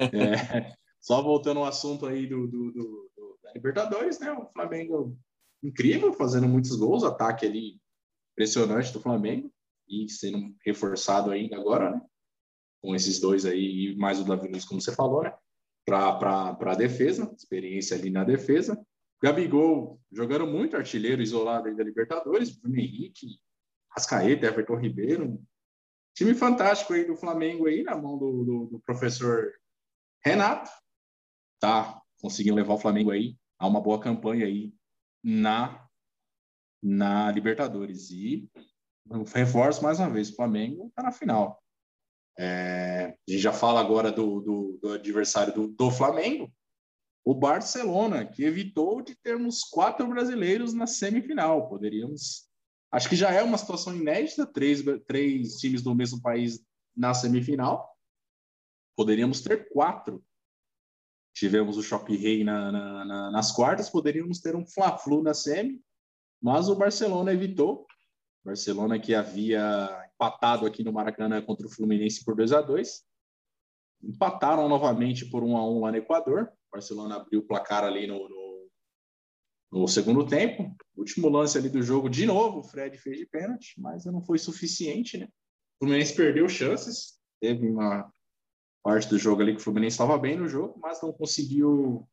É, 0.00 0.74
só 1.00 1.22
voltando 1.22 1.60
ao 1.60 1.66
assunto 1.66 2.06
aí 2.06 2.26
do, 2.26 2.46
do, 2.46 2.72
do, 2.72 3.10
do, 3.16 3.38
da 3.42 3.52
Libertadores, 3.52 4.18
né? 4.18 4.32
O 4.32 4.46
Flamengo 4.52 5.16
incrível, 5.62 6.12
fazendo 6.12 6.48
muitos 6.48 6.74
gols, 6.76 7.04
ataque 7.04 7.46
ali 7.46 7.80
impressionante 8.32 8.92
do 8.92 9.00
Flamengo 9.00 9.52
e 9.88 10.08
sendo 10.08 10.54
reforçado 10.64 11.30
ainda 11.30 11.56
agora, 11.56 11.90
né? 11.90 12.02
Com 12.82 12.94
esses 12.94 13.20
dois 13.20 13.44
aí 13.44 13.92
e 13.92 13.96
mais 13.96 14.18
o 14.20 14.24
Davi 14.24 14.48
Luiz, 14.48 14.64
como 14.64 14.80
você 14.80 14.94
falou, 14.94 15.22
né? 15.22 15.34
Para 15.84 16.56
a 16.58 16.74
defesa, 16.74 17.32
experiência 17.36 17.96
ali 17.96 18.10
na 18.10 18.24
defesa. 18.24 18.80
Gabigol 19.22 20.00
jogando 20.10 20.46
muito 20.46 20.76
artilheiro 20.76 21.20
isolado 21.20 21.68
aí 21.68 21.76
da 21.76 21.84
Libertadores, 21.84 22.50
Bruno 22.50 22.78
Henrique, 22.78 23.38
Rascaeta, 23.90 24.46
Everton 24.46 24.76
Ribeiro. 24.76 25.42
Time 26.14 26.34
fantástico 26.34 26.94
aí 26.94 27.04
do 27.04 27.16
Flamengo 27.16 27.66
aí 27.66 27.82
na 27.82 27.96
mão 27.96 28.18
do, 28.18 28.44
do, 28.44 28.66
do 28.72 28.80
professor 28.80 29.52
Renato 30.24 30.70
tá? 31.60 32.00
Conseguindo 32.20 32.56
levar 32.56 32.74
o 32.74 32.78
Flamengo 32.78 33.10
aí 33.10 33.36
a 33.58 33.68
uma 33.68 33.80
boa 33.80 34.00
campanha 34.00 34.46
aí 34.46 34.72
na 35.22 35.86
na 36.82 37.30
Libertadores. 37.30 38.10
E 38.10 38.48
reforço 39.34 39.82
mais 39.82 40.00
uma 40.00 40.08
vez 40.08 40.30
o 40.30 40.36
Flamengo 40.36 40.86
está 40.88 41.02
na 41.02 41.12
final. 41.12 41.62
É, 42.38 43.14
a 43.28 43.30
gente 43.30 43.42
já 43.42 43.52
fala 43.52 43.80
agora 43.80 44.10
do, 44.10 44.40
do, 44.40 44.78
do 44.80 44.92
adversário 44.94 45.52
do, 45.52 45.68
do, 45.68 45.90
Flamengo 45.90 46.50
o 47.22 47.34
Barcelona 47.34 48.24
que 48.24 48.44
evitou 48.44 49.02
de 49.02 49.14
termos 49.14 49.62
quatro 49.62 50.06
brasileiros 50.08 50.72
na 50.72 50.86
semifinal. 50.86 51.68
Poderíamos 51.68 52.48
Acho 52.92 53.08
que 53.08 53.14
já 53.14 53.30
é 53.30 53.42
uma 53.42 53.58
situação 53.58 53.94
inédita, 53.94 54.44
três, 54.44 54.82
três 55.06 55.58
times 55.58 55.80
do 55.80 55.94
mesmo 55.94 56.20
país 56.20 56.60
na 56.96 57.14
semifinal. 57.14 57.89
Poderíamos 59.00 59.40
ter 59.40 59.66
quatro. 59.70 60.22
Tivemos 61.34 61.78
o 61.78 61.82
Choque 61.82 62.14
Rei 62.14 62.44
na, 62.44 62.70
na, 62.70 63.04
na, 63.06 63.30
nas 63.30 63.50
quartas, 63.50 63.88
poderíamos 63.88 64.40
ter 64.40 64.54
um 64.54 64.66
Fla-Flu 64.66 65.22
na 65.22 65.32
semi, 65.32 65.80
mas 66.38 66.68
o 66.68 66.76
Barcelona 66.76 67.32
evitou. 67.32 67.86
Barcelona 68.44 69.00
que 69.00 69.14
havia 69.14 69.88
empatado 70.14 70.66
aqui 70.66 70.84
no 70.84 70.92
Maracanã 70.92 71.40
contra 71.40 71.66
o 71.66 71.70
Fluminense 71.70 72.22
por 72.22 72.36
2 72.36 72.52
a 72.52 72.60
2 72.60 73.02
Empataram 74.02 74.68
novamente 74.68 75.24
por 75.30 75.42
1 75.42 75.56
a 75.56 75.66
1 75.66 75.80
lá 75.80 75.92
no 75.92 75.96
Equador. 75.96 76.52
O 76.68 76.72
Barcelona 76.72 77.16
abriu 77.16 77.40
o 77.40 77.46
placar 77.46 77.84
ali 77.84 78.06
no, 78.06 78.28
no, 78.28 78.70
no 79.80 79.88
segundo 79.88 80.26
tempo. 80.26 80.76
Último 80.94 81.30
lance 81.30 81.56
ali 81.56 81.70
do 81.70 81.82
jogo, 81.82 82.10
de 82.10 82.26
novo, 82.26 82.58
o 82.58 82.64
Fred 82.64 82.98
fez 82.98 83.16
de 83.16 83.24
pênalti, 83.24 83.80
mas 83.80 84.04
não 84.04 84.22
foi 84.22 84.36
suficiente, 84.36 85.16
né? 85.16 85.24
O 85.24 85.86
Fluminense 85.86 86.14
perdeu 86.14 86.46
chances, 86.50 87.18
teve 87.40 87.66
uma 87.66 88.12
parte 88.82 89.08
do 89.08 89.18
jogo 89.18 89.42
ali 89.42 89.52
que 89.52 89.60
o 89.60 89.62
Fluminense 89.62 89.94
estava 89.94 90.16
bem 90.18 90.36
no 90.36 90.48
jogo, 90.48 90.78
mas 90.80 91.00
não 91.02 91.12
conseguiu 91.12 92.06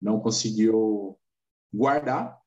não 0.00 0.20
conseguiu 0.20 1.18
guardar 1.72 2.40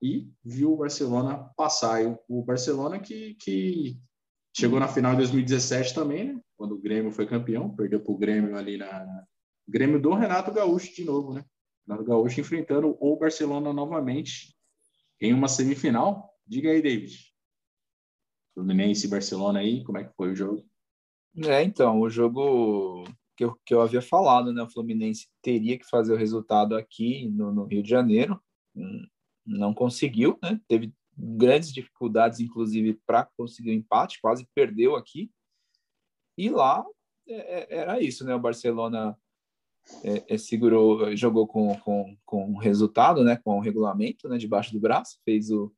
e 0.00 0.30
viu 0.42 0.72
o 0.72 0.76
Barcelona 0.76 1.50
passar. 1.56 2.02
E 2.02 2.18
o 2.28 2.42
Barcelona 2.42 2.98
que, 2.98 3.34
que 3.34 4.00
chegou 4.56 4.80
na 4.80 4.88
final 4.88 5.12
de 5.12 5.18
2017 5.18 5.94
também, 5.94 6.32
né? 6.32 6.40
quando 6.56 6.74
o 6.74 6.80
Grêmio 6.80 7.12
foi 7.12 7.26
campeão, 7.26 7.74
perdeu 7.74 8.00
para 8.00 8.12
o 8.12 8.18
Grêmio 8.18 8.56
ali 8.56 8.76
na. 8.76 9.24
Grêmio 9.68 10.00
do 10.00 10.12
Renato 10.12 10.52
Gaúcho 10.52 10.92
de 10.94 11.04
novo, 11.04 11.32
né? 11.32 11.44
Renato 11.86 12.04
Gaúcho 12.04 12.40
enfrentando 12.40 12.96
o 13.00 13.16
Barcelona 13.16 13.72
novamente 13.72 14.56
em 15.20 15.32
uma 15.32 15.48
semifinal. 15.48 16.30
Diga 16.46 16.70
aí, 16.70 16.82
David. 16.82 17.32
Fluminense 18.54 19.06
e 19.06 19.10
Barcelona 19.10 19.60
aí, 19.60 19.84
como 19.84 19.98
é 19.98 20.04
que 20.04 20.14
foi 20.14 20.32
o 20.32 20.34
jogo? 20.34 20.64
É, 21.36 21.62
então, 21.62 22.00
o 22.00 22.10
jogo 22.10 23.04
que 23.36 23.44
eu, 23.44 23.58
que 23.64 23.74
eu 23.74 23.80
havia 23.80 24.02
falado, 24.02 24.52
né? 24.52 24.62
O 24.62 24.70
Fluminense 24.70 25.28
teria 25.40 25.78
que 25.78 25.88
fazer 25.88 26.12
o 26.12 26.16
resultado 26.16 26.76
aqui 26.76 27.28
no, 27.28 27.52
no 27.52 27.64
Rio 27.64 27.82
de 27.82 27.88
Janeiro, 27.88 28.40
hum, 28.76 29.06
não 29.46 29.72
conseguiu, 29.72 30.38
né? 30.42 30.60
Teve 30.68 30.92
grandes 31.16 31.72
dificuldades, 31.72 32.40
inclusive, 32.40 33.00
para 33.06 33.28
conseguir 33.36 33.70
o 33.70 33.72
um 33.72 33.76
empate, 33.76 34.20
quase 34.20 34.46
perdeu 34.54 34.94
aqui. 34.94 35.30
E 36.36 36.48
lá 36.50 36.84
é, 37.28 37.34
é, 37.34 37.78
era 37.78 38.00
isso, 38.00 38.24
né? 38.24 38.34
O 38.34 38.40
Barcelona 38.40 39.16
é, 40.04 40.34
é, 40.34 40.38
segurou, 40.38 41.14
jogou 41.16 41.46
com, 41.46 41.74
com, 41.80 42.16
com 42.24 42.56
resultado, 42.58 43.24
né? 43.24 43.36
Com 43.42 43.56
o 43.56 43.60
regulamento, 43.60 44.28
né? 44.28 44.36
Debaixo 44.38 44.72
do 44.72 44.80
braço, 44.80 45.18
fez 45.24 45.50
o, 45.50 45.72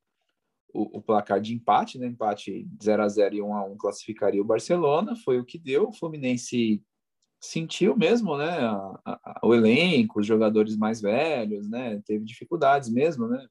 o, 0.75 0.97
o, 0.97 1.01
placar 1.01 1.39
de 1.39 1.53
empate, 1.53 1.97
né? 1.97 2.07
Empate 2.07 2.67
0 2.83 3.03
a 3.03 3.07
0 3.07 3.35
e 3.35 3.41
1 3.41 3.53
a 3.53 3.65
1 3.65 3.77
classificaria 3.77 4.41
o 4.41 4.45
Barcelona, 4.45 5.15
foi 5.15 5.39
o 5.39 5.45
que 5.45 5.57
deu. 5.57 5.87
O 5.87 5.93
Fluminense 5.93 6.83
sentiu 7.39 7.95
mesmo, 7.95 8.37
né? 8.37 8.49
A, 8.49 8.99
a, 9.05 9.39
o 9.43 9.53
elenco, 9.53 10.19
os 10.19 10.27
jogadores 10.27 10.75
mais 10.75 11.01
velhos, 11.01 11.69
né? 11.69 12.01
Teve 12.05 12.25
dificuldades 12.25 12.89
mesmo, 12.89 13.27
né? 13.27 13.47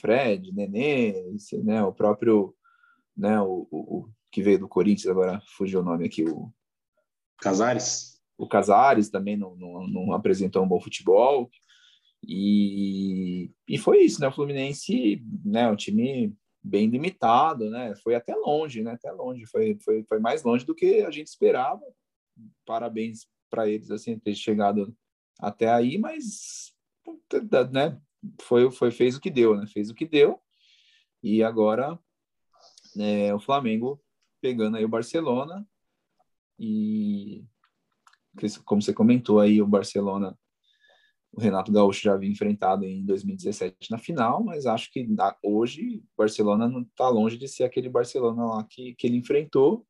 Fred, 0.00 0.52
Nenê, 0.52 1.10
esse, 1.34 1.58
né? 1.58 1.82
O 1.82 1.92
próprio, 1.92 2.54
né? 3.16 3.40
O, 3.40 3.66
o, 3.70 3.98
o, 3.98 4.10
que 4.30 4.42
veio 4.42 4.58
do 4.58 4.68
Corinthians 4.68 5.10
agora 5.10 5.42
fugiu 5.56 5.80
o 5.80 5.84
nome 5.84 6.06
aqui, 6.06 6.24
o 6.24 6.52
Casares. 7.38 8.20
O 8.38 8.46
Casares 8.46 9.08
também 9.08 9.36
não, 9.36 9.56
não, 9.56 9.86
não 9.88 10.12
apresentou 10.12 10.62
um 10.62 10.68
bom 10.68 10.80
futebol. 10.80 11.50
E, 12.26 13.52
e 13.68 13.78
foi 13.78 14.02
isso, 14.02 14.20
né? 14.20 14.26
O 14.26 14.32
Fluminense, 14.32 15.22
né? 15.44 15.70
Um 15.70 15.76
time 15.76 16.34
bem 16.62 16.88
limitado, 16.88 17.70
né? 17.70 17.94
Foi 18.02 18.16
até 18.16 18.34
longe, 18.34 18.82
né? 18.82 18.92
Até 18.92 19.12
longe, 19.12 19.46
foi, 19.46 19.78
foi, 19.84 20.02
foi 20.02 20.18
mais 20.18 20.42
longe 20.42 20.66
do 20.66 20.74
que 20.74 21.02
a 21.02 21.10
gente 21.10 21.28
esperava. 21.28 21.82
Parabéns 22.66 23.28
para 23.48 23.68
eles, 23.68 23.90
assim, 23.90 24.18
ter 24.18 24.34
chegado 24.34 24.94
até 25.38 25.68
aí, 25.68 25.98
mas, 25.98 26.74
né? 27.72 28.00
Foi, 28.42 28.70
foi, 28.72 28.90
fez 28.90 29.16
o 29.16 29.20
que 29.20 29.30
deu, 29.30 29.56
né? 29.56 29.66
Fez 29.68 29.88
o 29.88 29.94
que 29.94 30.04
deu. 30.04 30.40
E 31.22 31.44
agora, 31.44 31.96
né, 32.94 33.32
o 33.32 33.38
Flamengo 33.38 34.02
pegando 34.40 34.76
aí 34.76 34.84
o 34.84 34.88
Barcelona 34.88 35.66
e 36.58 37.44
como 38.64 38.82
você 38.82 38.92
comentou 38.92 39.40
aí, 39.40 39.62
o 39.62 39.66
Barcelona 39.66 40.38
o 41.36 41.40
Renato 41.40 41.70
Gaúcho 41.70 42.02
já 42.02 42.14
havia 42.14 42.30
enfrentado 42.30 42.86
em 42.86 43.04
2017 43.04 43.90
na 43.90 43.98
final, 43.98 44.42
mas 44.42 44.64
acho 44.64 44.90
que 44.90 45.06
hoje 45.42 45.98
o 45.98 46.16
Barcelona 46.16 46.66
não 46.66 46.80
está 46.80 47.10
longe 47.10 47.36
de 47.36 47.46
ser 47.46 47.64
aquele 47.64 47.90
Barcelona 47.90 48.46
lá 48.46 48.64
que, 48.64 48.94
que 48.94 49.06
ele 49.06 49.18
enfrentou. 49.18 49.86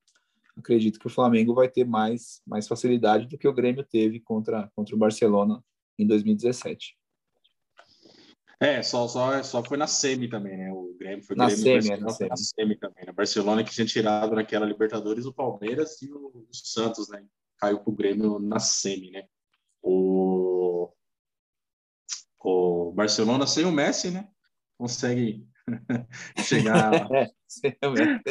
Acredito 0.56 0.98
que 0.98 1.06
o 1.06 1.10
Flamengo 1.10 1.54
vai 1.54 1.68
ter 1.68 1.84
mais, 1.84 2.42
mais 2.44 2.66
facilidade 2.66 3.28
do 3.28 3.38
que 3.38 3.46
o 3.46 3.52
Grêmio 3.52 3.84
teve 3.84 4.18
contra, 4.18 4.68
contra 4.74 4.96
o 4.96 4.98
Barcelona 4.98 5.62
em 5.96 6.04
2017. 6.04 6.96
É, 8.58 8.82
só, 8.82 9.06
só, 9.06 9.40
só 9.44 9.62
foi 9.62 9.76
na 9.76 9.86
semi 9.86 10.28
também, 10.28 10.56
né? 10.56 10.72
O 10.72 10.96
Grêmio 10.98 11.22
foi 11.24 11.36
na 11.36 11.46
Grêmio 11.46 11.82
semi, 11.82 11.94
é, 11.94 12.00
na, 12.00 12.08
semi. 12.08 12.30
na 12.30 12.36
semi 12.36 12.76
também. 12.76 13.06
Né? 13.06 13.12
Barcelona 13.12 13.62
que 13.62 13.70
tinha 13.70 13.86
tirado 13.86 14.34
naquela 14.34 14.66
Libertadores 14.66 15.26
o 15.26 15.32
Palmeiras 15.32 16.02
e 16.02 16.10
o, 16.10 16.32
o 16.34 16.48
Santos, 16.50 17.08
né? 17.08 17.24
Caiu 17.58 17.78
pro 17.78 17.92
Grêmio 17.92 18.40
na 18.40 18.58
semi, 18.58 19.12
né? 19.12 19.28
O 19.80 20.35
o 22.46 22.92
Barcelona 22.92 23.44
sem 23.44 23.64
o 23.64 23.72
Messi, 23.72 24.12
né? 24.12 24.28
Consegue 24.78 25.44
chegar. 26.46 26.92
é, 27.12 27.28
sem 27.48 27.76
o 27.82 27.90
Messi. 27.90 28.22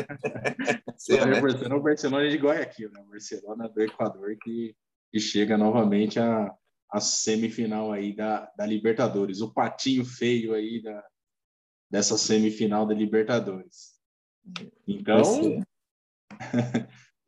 o 1.74 1.82
Barcelona 1.82 2.30
de 2.30 2.38
Guayaquil, 2.38 2.92
né? 2.92 3.02
O 3.02 3.10
Barcelona 3.10 3.68
do 3.68 3.82
Equador 3.82 4.38
que, 4.42 4.74
que 5.12 5.20
chega 5.20 5.58
novamente 5.58 6.18
a, 6.18 6.50
a 6.90 7.00
semifinal 7.02 7.92
aí 7.92 8.16
da, 8.16 8.50
da 8.58 8.66
Libertadores. 8.66 9.42
O 9.42 9.54
patinho 9.54 10.06
feio 10.06 10.54
aí 10.54 10.82
da, 10.82 11.04
dessa 11.92 12.18
semifinal 12.18 12.86
da 12.86 12.94
Libertadores. 12.94 13.96
Então, 14.88 15.62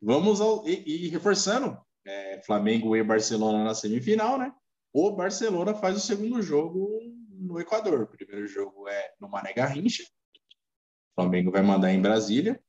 vamos 0.00 0.40
ao. 0.40 0.66
E, 0.66 1.04
e 1.04 1.08
reforçando, 1.08 1.76
é, 2.06 2.40
Flamengo 2.46 2.96
e 2.96 3.02
Barcelona 3.02 3.62
na 3.62 3.74
semifinal, 3.74 4.38
né? 4.38 4.54
O 4.92 5.12
Barcelona 5.12 5.74
faz 5.74 5.96
o 5.96 6.00
segundo 6.00 6.40
jogo 6.42 7.00
no 7.30 7.60
Equador. 7.60 8.02
O 8.02 8.06
primeiro 8.06 8.46
jogo 8.46 8.88
é 8.88 9.14
no 9.20 9.28
Mané 9.28 9.52
Garrincha. 9.52 10.02
O 10.02 11.22
Flamengo 11.22 11.50
vai 11.50 11.62
mandar 11.62 11.92
em 11.92 12.00
Brasília. 12.00 12.62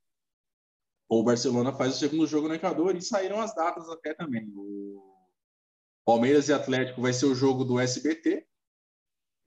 O 1.08 1.24
Barcelona 1.24 1.74
faz 1.74 1.96
o 1.96 1.98
segundo 1.98 2.28
jogo 2.28 2.48
no 2.48 2.54
Equador 2.54 2.96
e 2.96 3.02
saíram 3.02 3.40
as 3.40 3.56
datas 3.56 3.90
até 3.90 4.14
também. 4.14 4.52
O 4.56 5.26
Palmeiras 6.06 6.50
e 6.50 6.54
Atlético 6.54 7.02
vai 7.02 7.14
ser 7.14 7.26
o 7.26 7.36
jogo 7.36 7.64
do 7.64 7.80
SBT. 7.80 8.46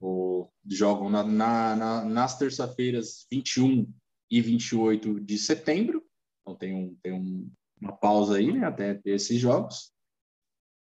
O, 0.01 0.49
jogam 0.67 1.09
na, 1.09 1.23
na, 1.23 1.75
na, 1.75 2.05
nas 2.05 2.37
terça-feiras 2.37 3.25
21 3.31 3.89
e 4.29 4.41
28 4.41 5.21
de 5.21 5.37
setembro. 5.37 6.03
Então 6.41 6.57
tem, 6.57 6.75
um, 6.75 6.95
tem 7.01 7.13
um, 7.13 7.49
uma 7.79 7.95
pausa 7.95 8.37
aí 8.37 8.51
né, 8.51 8.65
até 8.65 8.99
esses 9.05 9.39
jogos. 9.39 9.92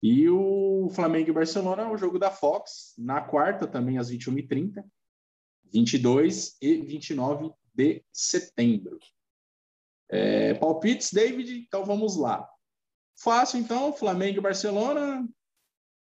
E 0.02 0.28
o 0.28 0.88
Flamengo 0.90 1.30
e 1.30 1.32
Barcelona, 1.32 1.88
o 1.88 1.96
jogo 1.96 2.18
da 2.18 2.30
Fox, 2.30 2.94
na 2.98 3.20
quarta 3.20 3.68
também, 3.68 3.98
às 3.98 4.10
21h30, 4.10 4.84
22 5.72 6.56
e 6.60 6.76
29 6.76 7.52
de 7.72 8.04
setembro. 8.12 8.98
É, 10.10 10.54
palpites, 10.54 11.12
David? 11.12 11.56
Então 11.56 11.84
vamos 11.84 12.16
lá. 12.16 12.48
Fácil, 13.16 13.60
então, 13.60 13.92
Flamengo 13.92 14.38
e 14.38 14.42
Barcelona. 14.42 15.26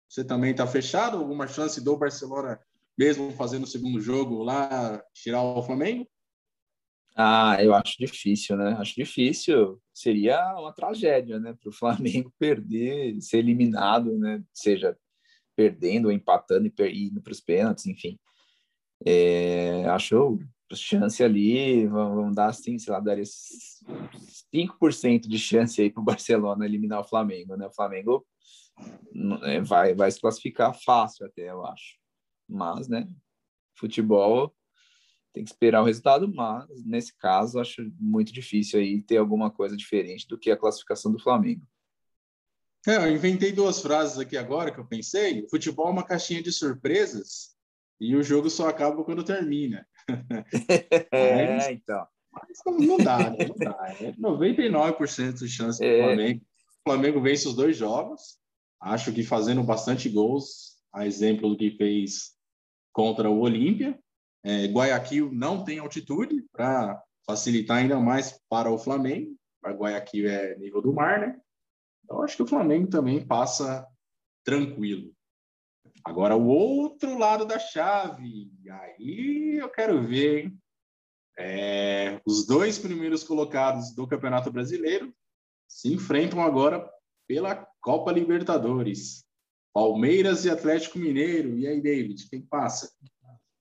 Você 0.09 0.25
também 0.25 0.53
está 0.53 0.67
fechado? 0.67 1.19
Alguma 1.19 1.49
chance 1.49 1.83
do 1.83 1.97
Barcelona, 1.97 2.61
mesmo 2.97 3.33
fazendo 3.33 3.65
o 3.65 3.67
segundo 3.67 4.01
jogo 4.01 4.43
lá, 4.43 5.03
tirar 5.13 5.43
o 5.43 5.63
Flamengo? 5.63 6.09
Ah, 7.21 7.57
eu 7.61 7.75
acho 7.75 7.97
difícil, 7.99 8.57
né? 8.57 8.77
Acho 8.79 8.95
difícil. 8.95 9.83
Seria 9.93 10.55
uma 10.57 10.73
tragédia, 10.73 11.41
né? 11.41 11.53
Para 11.61 11.69
o 11.69 11.73
Flamengo 11.73 12.33
perder, 12.39 13.21
ser 13.21 13.39
eliminado, 13.39 14.17
né? 14.17 14.41
Seja 14.55 14.97
perdendo 15.57 16.07
ou 16.07 16.13
empatando 16.13 16.69
e 16.69 17.09
indo 17.09 17.21
para 17.21 17.33
os 17.33 17.41
pênaltis, 17.41 17.87
enfim. 17.87 18.17
É, 19.05 19.85
acho 19.87 20.39
chance 20.75 21.25
ali, 21.25 21.89
vamos 21.89 22.37
dar 22.37 22.51
assim, 22.51 22.79
sei 22.79 22.93
lá, 22.93 23.01
daria 23.01 23.25
5% 23.25 25.29
de 25.29 25.39
chance 25.39 25.81
aí 25.81 25.91
para 25.91 26.01
o 26.01 26.05
Barcelona 26.05 26.67
eliminar 26.67 27.01
o 27.01 27.09
Flamengo, 27.09 27.57
né? 27.57 27.67
O 27.67 27.75
Flamengo 27.75 28.25
é, 29.43 29.61
vai, 29.61 29.93
vai 29.93 30.09
se 30.09 30.21
classificar 30.21 30.73
fácil 30.85 31.27
até, 31.27 31.51
eu 31.51 31.67
acho. 31.67 31.97
Mas, 32.49 32.87
né? 32.87 33.09
Futebol 33.77 34.55
tem 35.33 35.45
que 35.45 35.51
esperar 35.51 35.83
o 35.83 35.85
resultado, 35.85 36.33
mas 36.35 36.67
nesse 36.85 37.17
caso 37.17 37.61
acho 37.61 37.91
muito 37.99 38.33
difícil 38.33 38.81
aí 38.81 39.03
ter 39.03 39.19
alguma 39.19 39.51
coisa 39.51 39.77
diferente 39.77 40.27
do 40.27 40.39
que 40.39 40.51
a 40.51 40.57
classificação 40.57 41.13
do 41.13 41.19
Flamengo. 41.19 41.67
É, 42.87 42.97
eu 42.97 43.13
inventei 43.13 43.53
duas 43.53 43.81
frases 43.83 44.19
aqui 44.19 44.37
agora 44.37 44.71
que 44.71 44.79
eu 44.79 44.87
pensei. 44.87 45.47
Futebol 45.49 45.89
é 45.89 45.91
uma 45.91 46.05
caixinha 46.05 46.43
de 46.43 46.53
surpresas 46.53 47.57
e 48.01 48.15
o 48.15 48.23
jogo 48.23 48.49
só 48.49 48.69
acaba 48.69 49.05
quando 49.05 49.25
termina. 49.25 49.87
é, 51.13 51.57
mas, 51.57 51.69
então. 51.69 52.07
Mas 52.33 52.89
não 52.89 52.97
dá, 52.97 53.31
né? 53.31 53.37
Não 53.47 53.57
dá. 53.57 53.97
É 54.01 54.13
99% 54.13 55.39
de 55.39 55.49
chance 55.49 55.85
é. 55.85 55.99
do 55.99 56.05
Flamengo. 56.05 56.41
O 56.41 56.91
Flamengo 56.91 57.21
vence 57.21 57.49
os 57.49 57.55
dois 57.55 57.77
jogos. 57.77 58.39
Acho 58.81 59.13
que 59.13 59.25
fazendo 59.25 59.63
bastante 59.63 60.09
gols, 60.09 60.79
a 60.93 61.07
exemplo 61.07 61.51
do 61.51 61.57
que 61.57 61.73
fez 61.73 62.37
contra 62.93 63.29
o 63.29 63.41
Olímpia. 63.41 63.99
É, 64.45 64.67
Guayaquil 64.67 65.31
não 65.33 65.65
tem 65.65 65.79
altitude 65.79 66.45
para 66.53 67.03
facilitar 67.27 67.79
ainda 67.79 67.99
mais 67.99 68.41
para 68.49 68.71
o 68.71 68.79
Flamengo. 68.79 69.37
A 69.65 69.71
Guayaquil 69.71 70.29
é 70.29 70.57
nível 70.57 70.81
do 70.81 70.93
mar, 70.93 71.21
né? 71.21 71.39
Então, 72.05 72.23
acho 72.23 72.37
que 72.37 72.43
o 72.43 72.47
Flamengo 72.47 72.89
também 72.89 73.27
passa 73.27 73.87
tranquilo. 74.45 75.13
Agora, 76.05 76.37
o 76.37 76.47
outro 76.47 77.19
lado 77.19 77.45
da 77.45 77.59
chave, 77.59 78.51
aí 78.71 79.59
eu 79.61 79.69
quero 79.69 80.07
ver, 80.07 80.45
hein? 80.45 80.59
É, 81.39 82.21
os 82.25 82.47
dois 82.47 82.79
primeiros 82.79 83.23
colocados 83.23 83.95
do 83.95 84.09
Campeonato 84.09 84.51
Brasileiro 84.51 85.15
se 85.69 85.93
enfrentam 85.93 86.41
agora 86.41 86.89
pela 87.29 87.69
Copa 87.81 88.11
Libertadores. 88.11 89.25
Palmeiras 89.73 90.45
e 90.45 90.51
Atlético 90.51 90.99
Mineiro. 90.99 91.57
E 91.59 91.67
aí, 91.67 91.81
David, 91.81 92.29
quem 92.29 92.41
passa? 92.43 92.91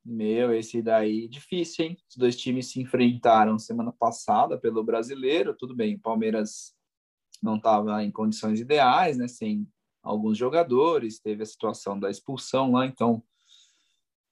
Meu, 0.09 0.53
esse 0.53 0.81
daí 0.81 1.27
difícil, 1.27 1.83
hein? 1.83 1.97
Os 2.09 2.15
dois 2.15 2.37
times 2.37 2.71
se 2.71 2.79
enfrentaram 2.79 3.59
semana 3.59 3.91
passada 3.91 4.57
pelo 4.57 4.81
Brasileiro. 4.81 5.53
Tudo 5.53 5.75
bem, 5.75 5.95
o 5.95 5.99
Palmeiras 5.99 6.73
não 7.43 7.57
estava 7.57 8.01
em 8.01 8.09
condições 8.09 8.61
ideais, 8.61 9.17
né? 9.17 9.27
Sem 9.27 9.67
alguns 10.01 10.37
jogadores, 10.37 11.19
teve 11.19 11.43
a 11.43 11.45
situação 11.45 11.99
da 11.99 12.09
expulsão 12.09 12.71
lá, 12.71 12.85
então 12.85 13.21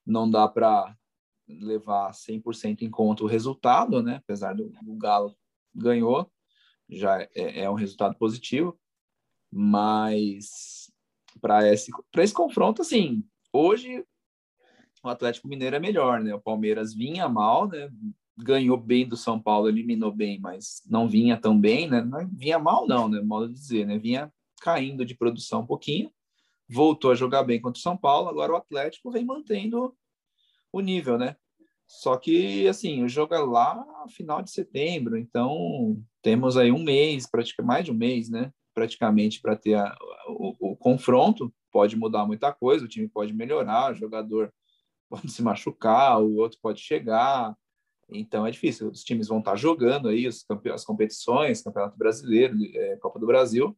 não 0.06 0.30
dá 0.30 0.48
para 0.48 0.96
levar 1.46 2.10
100% 2.10 2.80
em 2.80 2.90
conta 2.90 3.22
o 3.22 3.28
resultado, 3.28 4.02
né? 4.02 4.16
Apesar 4.16 4.54
do, 4.54 4.72
Galo 4.96 5.36
ganhou, 5.74 6.32
já 6.88 7.20
é, 7.20 7.64
é, 7.64 7.70
um 7.70 7.74
resultado 7.74 8.16
positivo, 8.16 8.80
mas 9.52 10.90
para 11.38 11.70
esse, 11.70 11.92
esse 12.16 12.32
confronto, 12.32 12.80
assim, 12.80 13.22
hoje 13.52 14.02
o 15.08 15.12
Atlético 15.12 15.48
Mineiro 15.48 15.76
é 15.76 15.80
melhor, 15.80 16.20
né? 16.20 16.34
O 16.34 16.40
Palmeiras 16.40 16.94
vinha 16.94 17.28
mal, 17.28 17.68
né? 17.68 17.90
Ganhou 18.36 18.76
bem 18.76 19.08
do 19.08 19.16
São 19.16 19.40
Paulo, 19.40 19.68
eliminou 19.68 20.12
bem, 20.12 20.38
mas 20.38 20.82
não 20.88 21.08
vinha 21.08 21.36
tão 21.36 21.58
bem, 21.58 21.88
né? 21.88 22.02
Não 22.02 22.28
vinha 22.28 22.58
mal, 22.58 22.86
não, 22.86 23.08
né? 23.08 23.20
Modo 23.20 23.48
de 23.48 23.54
dizer, 23.54 23.86
né? 23.86 23.98
Vinha 23.98 24.32
caindo 24.60 25.04
de 25.04 25.14
produção 25.14 25.60
um 25.60 25.66
pouquinho, 25.66 26.10
voltou 26.68 27.10
a 27.10 27.14
jogar 27.14 27.42
bem 27.42 27.60
contra 27.60 27.78
o 27.78 27.82
São 27.82 27.96
Paulo, 27.96 28.28
agora 28.28 28.52
o 28.52 28.56
Atlético 28.56 29.10
vem 29.10 29.24
mantendo 29.24 29.94
o 30.72 30.80
nível, 30.80 31.18
né? 31.18 31.36
Só 31.86 32.16
que, 32.16 32.66
assim, 32.66 33.04
o 33.04 33.08
jogo 33.08 33.34
é 33.34 33.38
lá 33.38 33.84
final 34.08 34.42
de 34.42 34.50
setembro, 34.50 35.16
então 35.16 36.02
temos 36.20 36.56
aí 36.56 36.72
um 36.72 36.82
mês, 36.82 37.28
praticamente 37.30 37.66
mais 37.66 37.84
de 37.84 37.92
um 37.92 37.94
mês, 37.94 38.28
né? 38.28 38.52
Praticamente 38.74 39.40
para 39.40 39.56
ter 39.56 39.74
a, 39.74 39.96
o, 40.28 40.72
o, 40.72 40.76
confronto. 40.76 41.52
Pode 41.70 41.96
mudar 41.96 42.26
muita 42.26 42.52
coisa, 42.52 42.84
o 42.84 42.88
time 42.88 43.08
pode 43.08 43.32
melhorar, 43.32 43.92
o 43.92 43.94
jogador 43.94 44.52
pode 45.08 45.30
se 45.30 45.42
machucar, 45.42 46.20
o 46.20 46.36
outro 46.36 46.58
pode 46.60 46.80
chegar. 46.80 47.56
Então 48.08 48.46
é 48.46 48.50
difícil. 48.50 48.90
Os 48.90 49.02
times 49.02 49.28
vão 49.28 49.38
estar 49.38 49.56
jogando 49.56 50.08
aí 50.08 50.28
os 50.28 50.44
as 50.72 50.84
competições, 50.84 51.62
Campeonato 51.62 51.98
Brasileiro, 51.98 52.56
é, 52.74 52.96
Copa 52.96 53.18
do 53.18 53.26
Brasil. 53.26 53.76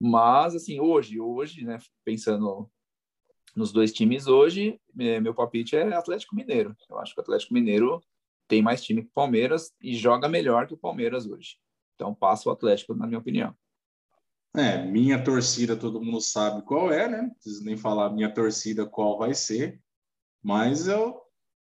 Mas 0.00 0.54
assim, 0.54 0.80
hoje, 0.80 1.20
hoje, 1.20 1.64
né, 1.64 1.78
pensando 2.04 2.70
nos 3.56 3.72
dois 3.72 3.92
times 3.92 4.26
hoje, 4.26 4.78
é, 4.98 5.20
meu 5.20 5.34
palpite 5.34 5.76
é 5.76 5.94
Atlético 5.94 6.34
Mineiro. 6.34 6.76
Eu 6.90 6.98
acho 6.98 7.14
que 7.14 7.20
o 7.20 7.22
Atlético 7.22 7.54
Mineiro 7.54 8.02
tem 8.48 8.60
mais 8.60 8.82
time 8.82 9.02
que 9.02 9.08
o 9.08 9.14
Palmeiras 9.14 9.72
e 9.80 9.94
joga 9.94 10.28
melhor 10.28 10.66
que 10.66 10.74
o 10.74 10.78
Palmeiras 10.78 11.26
hoje. 11.26 11.56
Então 11.94 12.14
passa 12.14 12.48
o 12.48 12.52
Atlético, 12.52 12.94
na 12.94 13.06
minha 13.06 13.18
opinião. 13.18 13.54
É, 14.56 14.84
minha 14.84 15.22
torcida 15.22 15.76
todo 15.76 16.00
mundo 16.00 16.20
sabe 16.20 16.62
qual 16.62 16.92
é, 16.92 17.08
né? 17.08 17.22
Não 17.22 17.30
preciso 17.30 17.64
nem 17.64 17.76
falar 17.76 18.10
minha 18.10 18.32
torcida 18.32 18.86
qual 18.86 19.18
vai 19.18 19.34
ser. 19.34 19.80
Mas 20.44 20.86
eu 20.86 21.22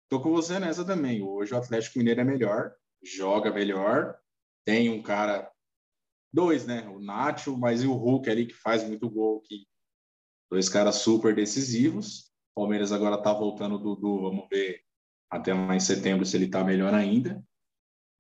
tô 0.09 0.23
com 0.23 0.31
você 0.31 0.59
nessa 0.59 0.87
também. 0.87 1.23
Hoje 1.23 1.53
o 1.53 1.59
Atlético 1.59 1.99
Mineiro 1.99 2.23
é 2.23 2.25
melhor, 2.25 2.75
joga 3.03 3.53
melhor, 3.53 4.19
tem 4.65 4.89
um 4.89 5.03
cara, 5.03 5.53
dois, 6.33 6.67
né? 6.67 6.89
O 6.89 6.99
Nacho, 6.99 7.59
mas 7.59 7.83
e 7.83 7.87
o 7.87 7.93
Hulk 7.93 8.31
ali 8.31 8.47
que 8.47 8.55
faz 8.55 8.83
muito 8.83 9.11
gol, 9.11 9.43
que 9.43 9.67
dois 10.51 10.71
caras 10.71 10.97
super 10.97 11.35
decisivos. 11.35 12.33
O 12.57 12.63
Palmeiras 12.63 12.91
agora 12.91 13.23
tá 13.23 13.35
voltando 13.35 13.79
do 13.79 14.23
vamos 14.23 14.49
ver 14.49 14.81
até 15.31 15.53
mais 15.53 15.83
setembro 15.85 16.25
se 16.25 16.35
ele 16.35 16.49
tá 16.49 16.65
melhor 16.65 16.95
ainda. 16.95 17.45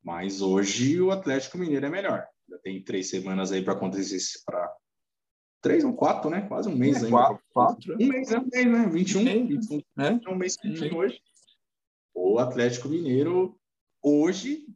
Mas 0.02 0.42
hoje 0.42 1.00
o 1.00 1.10
Atlético 1.10 1.56
Mineiro 1.56 1.86
é 1.86 1.90
melhor. 1.90 2.28
Já 2.50 2.58
tem 2.58 2.84
três 2.84 3.08
semanas 3.08 3.50
aí 3.50 3.64
para 3.64 3.72
acontecer 3.72 4.18
para 4.44 4.63
três 5.64 5.82
ou 5.82 5.94
quatro, 5.94 6.28
né? 6.28 6.42
Quase 6.42 6.68
um 6.68 6.76
mês 6.76 6.96
é, 6.96 7.06
ainda. 7.06 7.10
Quatro, 7.10 7.42
quatro. 7.52 7.94
Um 7.94 8.06
mês, 8.06 8.30
é 8.30 8.38
um 8.38 8.46
mês, 8.52 8.66
né? 8.66 8.86
21, 8.86 9.20
um 9.20 9.24
mês, 9.24 9.48
21, 9.48 9.82
né? 9.96 10.20
é 10.24 10.30
um 10.30 10.36
mês 10.36 10.56
que 10.58 10.72
tem 10.74 10.94
hoje. 10.94 11.18
O 12.14 12.38
Atlético 12.38 12.88
Mineiro 12.88 13.58
hoje 14.02 14.66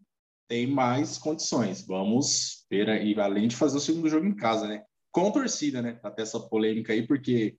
tem 0.49 0.67
mais 0.67 1.19
condições. 1.19 1.87
Vamos 1.87 2.65
ver 2.71 2.89
aí, 2.89 3.15
além 3.21 3.49
de 3.49 3.55
fazer 3.55 3.77
o 3.77 3.81
segundo 3.81 4.09
jogo 4.09 4.27
em 4.27 4.35
casa, 4.35 4.67
né? 4.67 4.83
Com 5.13 5.31
torcida, 5.31 5.83
né? 5.83 6.01
Até 6.03 6.23
essa 6.23 6.41
polêmica 6.41 6.95
aí, 6.95 7.07
porque 7.07 7.59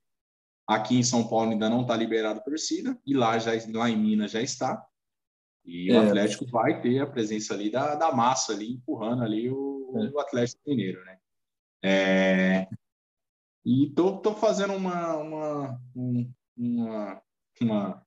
aqui 0.66 0.96
em 0.96 1.04
São 1.04 1.26
Paulo 1.28 1.52
ainda 1.52 1.70
não 1.70 1.82
está 1.82 1.96
liberado 1.96 2.42
torcida, 2.42 2.98
e 3.06 3.14
lá, 3.14 3.38
já, 3.38 3.52
lá 3.72 3.88
em 3.88 3.96
Minas 3.96 4.32
já 4.32 4.42
está. 4.42 4.84
E 5.64 5.92
é. 5.92 5.94
o 5.94 6.02
Atlético 6.02 6.46
vai 6.46 6.80
ter 6.80 6.98
a 6.98 7.06
presença 7.06 7.54
ali 7.54 7.70
da, 7.70 7.94
da 7.94 8.12
massa 8.12 8.52
ali, 8.52 8.72
empurrando 8.72 9.22
ali 9.22 9.48
o, 9.48 9.92
é. 9.96 10.10
o 10.10 10.18
Atlético 10.18 10.60
Mineiro, 10.66 11.04
né? 11.04 11.16
É, 11.82 12.68
e 13.64 13.90
tô, 13.94 14.18
tô 14.18 14.34
fazendo 14.34 14.72
uma, 14.72 15.16
uma, 15.16 15.80
uma, 16.56 17.22
uma, 17.60 18.06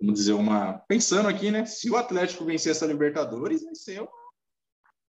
vamos 0.00 0.14
dizer, 0.14 0.32
uma, 0.32 0.78
pensando 0.86 1.28
aqui, 1.28 1.50
né? 1.50 1.66
Se 1.66 1.90
o 1.90 1.96
Atlético 1.96 2.44
vencer 2.44 2.72
essa 2.72 2.86
Libertadores, 2.86 3.64
vai 3.64 3.74
ser, 3.74 4.06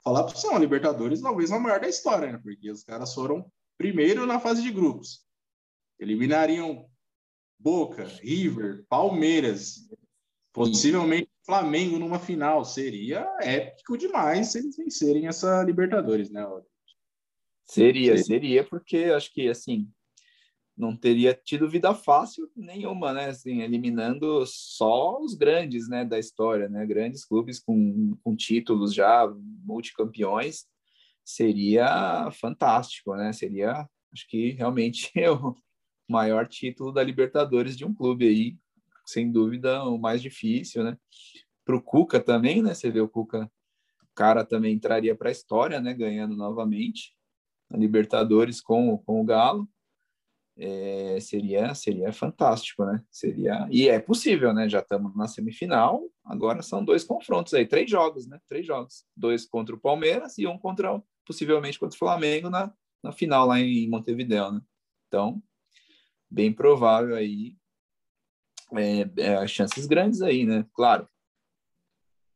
falar 0.05 0.25
para 0.25 0.35
você, 0.35 0.49
uma 0.49 0.59
Libertadores 0.59 1.21
talvez 1.21 1.51
a 1.51 1.59
maior 1.59 1.81
da 1.81 1.89
história, 1.89 2.33
né? 2.33 2.41
Porque 2.43 2.71
os 2.71 2.85
caras 2.85 3.15
foram 3.15 3.51
primeiro 3.79 4.27
na 4.27 4.39
fase 4.39 4.63
de 4.63 4.71
grupos. 4.71 5.27
Eliminariam 5.99 6.89
Boca, 7.59 8.05
River, 8.05 8.85
Palmeiras, 8.89 9.89
possivelmente 10.53 11.31
Flamengo 11.45 11.99
numa 11.99 12.19
final. 12.19 12.65
Seria 12.65 13.27
épico 13.41 13.97
demais 13.97 14.49
se 14.49 14.59
eles 14.59 14.77
vencerem 14.77 15.27
essa 15.27 15.63
Libertadores, 15.63 16.31
né? 16.31 16.47
Seria, 17.69 18.17
seria, 18.17 18.65
porque 18.65 19.05
acho 19.15 19.33
que 19.33 19.49
assim 19.49 19.89
não 20.79 20.97
teria 20.97 21.35
tido 21.35 21.69
vida 21.69 21.93
fácil 21.93 22.49
nenhuma, 22.55 23.13
né? 23.13 23.27
Assim, 23.27 23.63
eliminando 23.63 24.45
só 24.47 25.21
os 25.21 25.35
grandes, 25.35 25.89
né, 25.89 26.05
da 26.05 26.19
história, 26.19 26.69
né? 26.69 26.87
Grandes 26.87 27.25
clubes 27.25 27.59
com, 27.59 28.17
com 28.23 28.37
títulos 28.37 28.95
já 28.95 29.27
multicampeões 29.65 30.67
seria 31.25 32.31
fantástico, 32.31 33.15
né? 33.17 33.33
Seria, 33.33 33.89
acho 34.13 34.29
que 34.29 34.53
realmente 34.53 35.13
o 35.29 35.55
maior 36.09 36.47
título 36.47 36.93
da 36.93 37.03
Libertadores 37.03 37.77
de 37.77 37.85
um 37.85 37.93
clube 37.93 38.27
aí, 38.27 38.57
sem 39.05 39.31
dúvida 39.33 39.83
o 39.85 39.99
mais 39.99 40.23
difícil, 40.23 40.85
né? 40.85 40.97
Para 41.65 41.77
o 41.77 41.83
Cuca 41.83 42.21
também, 42.21 42.63
né? 42.63 42.73
Você 42.73 42.89
vê 42.89 43.01
o 43.01 43.09
Cuca, 43.09 43.51
o 44.03 44.15
cara 44.15 44.45
também 44.45 44.75
entraria 44.75 45.15
para 45.17 45.29
a 45.29 45.33
história, 45.33 45.81
né? 45.81 45.93
Ganhando 45.93 46.37
novamente 46.37 47.18
na 47.71 47.79
Libertadores 47.79 48.61
com, 48.61 48.99
com 48.99 49.21
o 49.21 49.25
Galo, 49.25 49.69
é, 50.61 51.21
seria 51.21 51.73
seria 51.75 52.13
fantástico, 52.13 52.85
né? 52.85 53.01
Seria 53.11 53.69
e 53.71 53.89
é 53.89 54.01
possível, 54.01 54.53
né? 54.53 54.69
Já 54.69 54.81
estamos 54.81 55.15
na 55.15 55.29
semifinal. 55.29 56.03
Agora 56.25 56.63
são 56.63 56.85
dois 56.85 57.05
confrontos 57.05 57.55
aí, 57.55 57.65
três 57.65 57.89
jogos, 57.89 58.27
né? 58.27 58.41
Três 58.49 58.67
jogos, 58.67 59.05
dois 59.17 59.47
contra 59.47 59.75
o 59.75 59.81
Palmeiras 59.81 60.37
e 60.37 60.47
um 60.47 60.59
contra 60.59 61.01
possivelmente 61.25 61.79
contra 61.79 61.95
o 61.95 61.99
Flamengo 61.99 62.51
na, 62.51 62.73
na 63.03 63.13
final 63.13 63.47
lá 63.47 63.61
em 63.61 63.89
Montevideo, 63.89 64.51
né? 64.51 64.61
Então, 65.07 65.41
bem 66.29 66.53
provável 66.53 67.15
aí 67.15 67.57
é, 68.73 69.23
é, 69.23 69.47
chances 69.47 69.87
grandes 69.87 70.23
aí, 70.23 70.45
né? 70.45 70.67
Claro, 70.75 71.09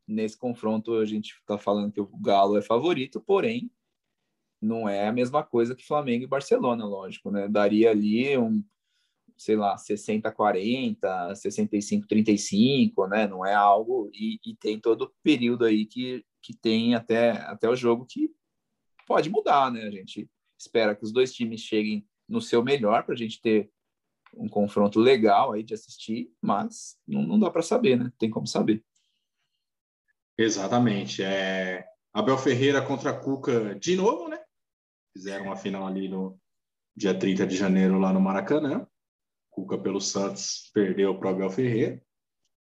nesse 0.07 0.37
confronto 0.37 0.95
a 0.95 1.05
gente 1.05 1.35
está 1.41 1.59
falando 1.59 1.93
que 1.93 2.01
o 2.01 2.07
Galo 2.19 2.57
é 2.57 2.63
favorito, 2.63 3.21
porém 3.21 3.69
não 4.63 4.89
é 4.89 5.09
a 5.09 5.13
mesma 5.13 5.43
coisa 5.43 5.75
que 5.75 5.85
Flamengo 5.85 6.25
e 6.25 6.29
Barcelona, 6.29 6.85
lógico, 6.85 7.31
né? 7.31 7.49
Daria 7.49 7.91
ali 7.91 8.39
um, 8.39 8.65
sei 9.37 9.57
lá, 9.57 9.77
60-40, 9.77 10.99
65-35, 11.33 13.09
né? 13.09 13.27
Não 13.27 13.45
é 13.45 13.53
algo. 13.53 14.09
E, 14.15 14.39
e, 14.47 14.55
tem 14.57 14.79
todo 14.79 15.03
o 15.03 15.13
período 15.23 15.65
aí 15.65 15.85
que, 15.85 16.25
que 16.41 16.55
tem 16.57 16.95
até, 16.95 17.31
até 17.31 17.69
o 17.69 17.75
jogo 17.75 18.07
que 18.07 18.31
pode 19.07 19.29
mudar, 19.29 19.71
né? 19.71 19.83
A 19.83 19.91
gente 19.91 20.31
espera 20.59 20.95
que 20.95 21.05
os 21.05 21.13
dois 21.13 21.35
times 21.35 21.61
cheguem 21.61 22.07
no 22.29 22.41
seu 22.41 22.63
melhor 22.63 23.05
para 23.05 23.15
a 23.15 23.19
gente 23.19 23.41
ter 23.43 23.69
um 24.35 24.49
confronto 24.49 25.01
legal 25.01 25.53
aí 25.53 25.63
de 25.63 25.75
assistir, 25.75 26.33
mas 26.41 26.97
não, 27.07 27.23
não 27.23 27.39
dá 27.39 27.51
para 27.51 27.63
saber, 27.63 27.99
né? 27.99 28.13
Tem 28.17 28.31
como 28.31 28.47
saber. 28.47 28.83
Exatamente. 30.39 31.23
É... 31.23 31.85
Abel 32.15 32.39
Ferreira 32.39 32.81
contra 32.81 33.13
Cuca 33.13 33.75
de 33.75 33.97
novo, 33.97 34.29
né? 34.29 34.42
Fizeram 35.13 35.47
uma 35.47 35.57
final 35.57 35.87
ali 35.87 36.09
no 36.09 36.39
dia 36.97 37.19
30 37.19 37.47
de 37.47 37.57
janeiro 37.57 37.99
lá 37.99 38.13
no 38.13 38.21
Maracanã. 38.21 38.87
Cuca 39.51 39.79
pelo 39.79 40.01
Santos 40.01 40.71
perdeu 40.73 41.19
para 41.19 41.29
o 41.29 41.35
Abel 41.35 41.51
Ferreira. 41.51 42.03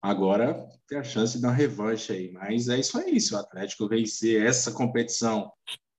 Agora 0.03 0.69
tem 0.87 0.99
a 0.99 1.03
chance 1.03 1.37
de 1.37 1.43
dar 1.43 1.53
revanche 1.53 2.13
aí. 2.13 2.31
Mas 2.31 2.69
é 2.69 2.79
isso 2.79 2.99
aí. 2.99 3.21
Se 3.21 3.35
o 3.35 3.39
Atlético 3.39 3.89
vencer 3.89 4.47
essa 4.47 4.71
competição, 4.73 5.51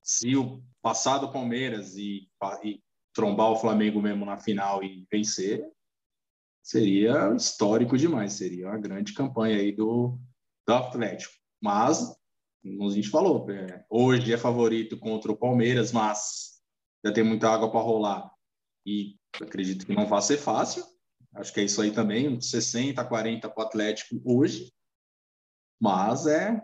se 0.01 0.35
o 0.35 0.63
passado 0.81 1.31
Palmeiras 1.31 1.97
e, 1.97 2.29
e 2.63 2.81
trombar 3.13 3.51
o 3.51 3.57
Flamengo 3.57 4.01
mesmo 4.01 4.25
na 4.25 4.37
final 4.37 4.83
e 4.83 5.05
vencer, 5.11 5.67
seria 6.63 7.33
histórico 7.35 7.97
demais. 7.97 8.33
Seria 8.33 8.67
uma 8.67 8.77
grande 8.77 9.13
campanha 9.13 9.57
aí 9.57 9.71
do, 9.71 10.17
do 10.65 10.73
Atlético. 10.73 11.33
Mas, 11.61 12.16
a 12.81 12.89
gente 12.89 13.09
falou, 13.09 13.49
é, 13.49 13.85
hoje 13.89 14.33
é 14.33 14.37
favorito 14.37 14.97
contra 14.97 15.31
o 15.31 15.37
Palmeiras, 15.37 15.91
mas 15.91 16.61
já 17.05 17.11
tem 17.11 17.23
muita 17.23 17.49
água 17.49 17.71
para 17.71 17.79
rolar. 17.79 18.31
E 18.85 19.15
acredito 19.41 19.85
que 19.85 19.95
não 19.95 20.07
vai 20.07 20.21
ser 20.21 20.37
fácil. 20.37 20.83
Acho 21.35 21.53
que 21.53 21.59
é 21.59 21.63
isso 21.63 21.81
aí 21.81 21.91
também, 21.91 22.39
60, 22.39 23.03
40 23.03 23.49
para 23.49 23.63
o 23.63 23.67
Atlético 23.67 24.21
hoje. 24.25 24.73
Mas 25.79 26.25
é, 26.25 26.59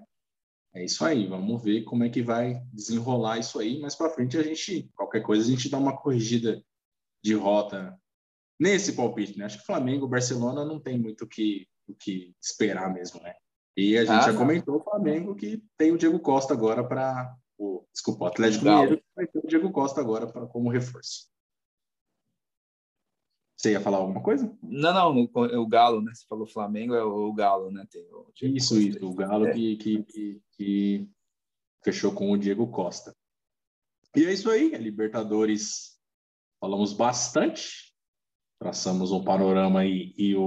é 0.74 0.84
isso 0.84 1.06
aí. 1.06 1.28
Vamos 1.28 1.64
ver 1.64 1.84
como 1.84 2.04
é 2.04 2.10
que 2.10 2.22
vai 2.22 2.60
desenrolar 2.72 3.38
isso 3.38 3.60
aí. 3.60 3.80
Mais 3.80 3.96
para 3.96 4.10
frente 4.10 4.38
a 4.38 4.44
gente, 4.44 4.90
qualquer 4.96 5.22
coisa, 5.22 5.46
a 5.46 5.50
gente 5.50 5.70
dá 5.70 5.78
uma 5.78 5.96
corrigida 5.96 6.64
de 7.24 7.34
rota 7.34 7.98
nesse 8.60 8.94
palpite. 8.94 9.38
Né? 9.38 9.46
Acho 9.46 9.60
que 9.60 9.66
Flamengo, 9.66 10.08
Barcelona 10.08 10.66
não 10.66 10.80
tem 10.80 10.98
muito 10.98 11.26
o 11.26 11.28
que, 11.28 11.68
o 11.88 11.94
que 11.94 12.34
esperar 12.42 12.92
mesmo, 12.92 13.22
né? 13.22 13.36
E 13.76 13.98
a 13.98 14.06
gente 14.06 14.16
ah, 14.16 14.22
já 14.22 14.32
não. 14.32 14.40
comentou 14.40 14.78
o 14.78 14.84
Flamengo 14.84 15.36
que 15.36 15.64
tem 15.78 15.92
o 15.92 15.98
Diego 15.98 16.20
Costa 16.20 16.54
agora 16.54 16.84
para 16.84 17.36
desculpa, 17.92 18.26
o 18.26 18.28
Atlético 18.28 18.66
Mineiro 18.66 19.02
vai 19.16 19.28
ter 19.28 19.40
o 19.40 19.48
Diego 19.48 19.72
Costa 19.72 20.02
agora 20.02 20.28
para 20.28 20.46
como 20.48 20.70
reforço. 20.70 21.32
Você 23.56 23.72
ia 23.72 23.82
falar 23.82 23.98
alguma 23.98 24.22
coisa? 24.22 24.54
Não, 24.62 24.94
não, 24.94 25.30
o, 25.34 25.62
o 25.62 25.68
Galo, 25.68 26.02
né? 26.02 26.14
Você 26.14 26.26
falou 26.28 26.46
Flamengo, 26.46 26.94
é 26.94 27.04
o, 27.04 27.30
o 27.30 27.34
Galo, 27.34 27.72
né? 27.72 27.86
Tem 27.90 28.04
o 28.12 28.28
isso, 28.42 28.76
Costa 28.76 28.90
isso, 28.90 29.10
o 29.10 29.14
Galo 29.14 29.48
é. 29.48 29.54
que, 29.54 29.78
que, 29.78 30.04
que, 30.04 30.42
que, 30.52 31.10
fechou 31.82 32.14
com 32.14 32.32
o 32.32 32.38
Diego 32.38 32.68
Costa. 32.68 33.16
E 34.16 34.26
é 34.26 34.34
isso 34.34 34.50
aí, 34.50 34.76
a 34.76 34.78
Libertadores 34.78 35.98
falamos 36.60 36.94
bastante, 36.94 37.94
traçamos 38.60 39.12
um 39.12 39.24
panorama 39.24 39.80
aí 39.80 40.14
e 40.18 40.36
o, 40.36 40.44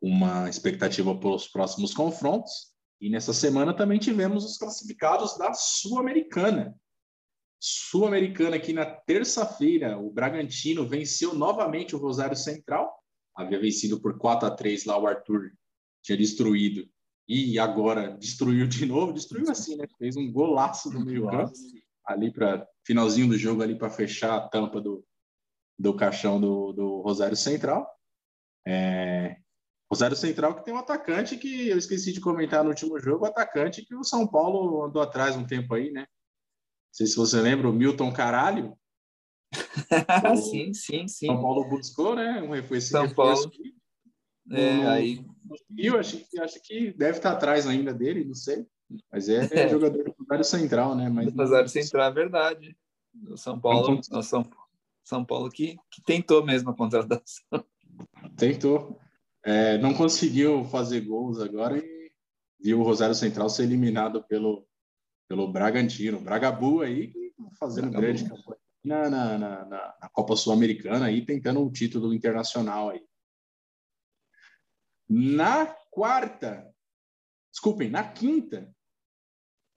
uma 0.00 0.48
expectativa 0.48 1.14
para 1.14 1.30
os 1.30 1.48
próximos 1.48 1.92
confrontos. 1.92 2.52
E 3.00 3.08
nessa 3.10 3.32
semana 3.32 3.74
também 3.74 3.98
tivemos 3.98 4.44
os 4.44 4.56
classificados 4.56 5.36
da 5.38 5.52
Sul-Americana. 5.54 6.74
Sul-Americana 7.60 8.56
aqui 8.56 8.72
na 8.72 8.86
terça-feira, 8.86 9.98
o 9.98 10.10
Bragantino 10.10 10.86
venceu 10.86 11.34
novamente 11.34 11.94
o 11.94 11.98
Rosário 11.98 12.36
Central. 12.36 12.92
Havia 13.34 13.60
vencido 13.60 14.00
por 14.00 14.18
4 14.18 14.48
a 14.48 14.50
3 14.50 14.84
lá 14.84 14.98
o 14.98 15.06
Arthur 15.06 15.52
tinha 16.02 16.16
destruído 16.16 16.88
e 17.28 17.58
agora 17.58 18.16
destruiu 18.16 18.66
de 18.66 18.86
novo, 18.86 19.12
destruiu 19.12 19.50
assim, 19.50 19.76
né? 19.76 19.86
Fez 19.98 20.16
um 20.16 20.32
golaço 20.32 20.90
no 20.90 21.04
meio-campo 21.04 21.52
ali 22.06 22.32
para 22.32 22.66
finalzinho 22.86 23.28
do 23.28 23.36
jogo 23.36 23.62
ali 23.62 23.76
para 23.76 23.90
fechar 23.90 24.34
a 24.34 24.48
tampa 24.48 24.80
do, 24.80 25.04
do 25.78 25.94
caixão 25.94 26.40
do, 26.40 26.72
do 26.72 27.02
Rosário 27.02 27.36
Central. 27.36 27.86
É, 28.66 29.36
Rosário 29.90 30.16
Central 30.16 30.54
que 30.54 30.64
tem 30.64 30.74
um 30.74 30.78
atacante 30.78 31.36
que 31.36 31.68
eu 31.68 31.78
esqueci 31.78 32.12
de 32.12 32.20
comentar 32.20 32.62
no 32.62 32.70
último 32.70 32.98
jogo, 33.00 33.24
o 33.24 33.28
atacante 33.28 33.84
que 33.84 33.94
o 33.94 34.04
São 34.04 34.26
Paulo 34.26 34.84
andou 34.84 35.00
atrás 35.00 35.34
um 35.36 35.46
tempo 35.46 35.74
aí, 35.74 35.90
né? 35.90 36.02
Não 36.02 36.06
sei 36.92 37.06
se 37.06 37.16
você 37.16 37.40
lembra, 37.40 37.68
o 37.68 37.72
Milton 37.72 38.12
Caralho. 38.12 38.76
sim, 40.50 40.74
sim, 40.74 41.08
sim. 41.08 41.26
São 41.26 41.40
Paulo 41.40 41.68
buscou, 41.68 42.14
né? 42.14 42.42
Um 42.42 42.50
reforço. 42.50 42.88
São 42.88 43.08
Paulo. 43.14 43.50
É, 44.50 44.78
um, 44.78 44.88
aí. 44.88 45.26
Eu 45.76 45.98
acho, 45.98 46.22
acho 46.40 46.62
que 46.62 46.92
deve 46.92 47.18
estar 47.18 47.32
atrás 47.32 47.66
ainda 47.66 47.92
dele, 47.94 48.24
não 48.24 48.34
sei. 48.34 48.66
Mas 49.10 49.28
é, 49.28 49.48
é 49.52 49.68
jogador 49.68 50.04
do 50.04 50.14
Rosário 50.18 50.44
Central, 50.44 50.94
né? 50.94 51.08
Mas 51.08 51.32
do 51.32 51.36
Rosário 51.36 51.68
Central 51.68 52.10
é 52.10 52.12
verdade. 52.12 52.76
O 53.30 53.36
São 53.36 53.58
Paulo, 53.58 53.98
o 53.98 54.22
São, 54.22 54.48
São 55.02 55.24
Paulo 55.24 55.50
que, 55.50 55.76
que 55.90 56.02
tentou 56.02 56.44
mesmo 56.44 56.70
a 56.70 56.76
contratação. 56.76 57.64
Tentou. 58.36 58.98
É, 59.48 59.78
não 59.78 59.94
conseguiu 59.94 60.62
fazer 60.64 61.00
gols 61.00 61.40
agora 61.40 61.78
e 61.78 62.12
viu 62.60 62.80
o 62.80 62.82
Rosário 62.82 63.14
Central 63.14 63.48
ser 63.48 63.62
eliminado 63.62 64.22
pelo 64.24 64.68
pelo 65.26 65.50
Bragantino. 65.50 66.20
Bragabu 66.20 66.82
aí 66.82 67.14
fazendo 67.58 67.90
Bragabu. 67.90 68.02
grande 68.02 68.28
campanha 68.28 68.60
na, 68.84 69.08
na, 69.08 69.38
na, 69.38 69.64
na 70.02 70.08
Copa 70.10 70.36
Sul-Americana 70.36 71.06
aí, 71.06 71.24
tentando 71.24 71.60
um 71.60 71.72
título 71.72 72.12
internacional 72.12 72.90
aí. 72.90 73.02
Na 75.08 75.64
quarta, 75.90 76.70
desculpem, 77.50 77.88
na 77.88 78.04
quinta, 78.04 78.70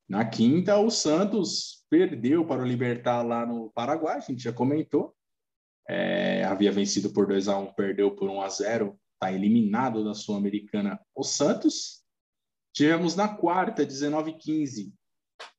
na 0.05 0.25
quinta 0.25 0.77
o 0.79 0.91
Santos 0.91 1.85
perdeu 1.89 2.45
para 2.45 2.61
o 2.61 2.65
Libertar 2.65 3.25
lá 3.25 3.45
no 3.45 3.71
Paraguai, 3.71 4.17
a 4.17 4.19
gente 4.19 4.43
já 4.43 4.51
comentou. 4.51 5.15
É, 5.87 6.43
havia 6.43 6.73
vencido 6.73 7.13
por 7.13 7.25
2 7.25 7.47
a 7.47 7.57
1 7.57 7.73
perdeu 7.73 8.13
por 8.13 8.29
1 8.29 8.41
a 8.41 8.49
0 8.49 9.00
está 9.21 9.31
eliminado 9.31 10.03
da 10.03 10.15
Sul-Americana 10.15 10.99
o 11.13 11.23
Santos. 11.23 12.03
Tivemos 12.73 13.15
na 13.15 13.27
quarta, 13.27 13.85
19 13.85 14.33
15, 14.33 14.91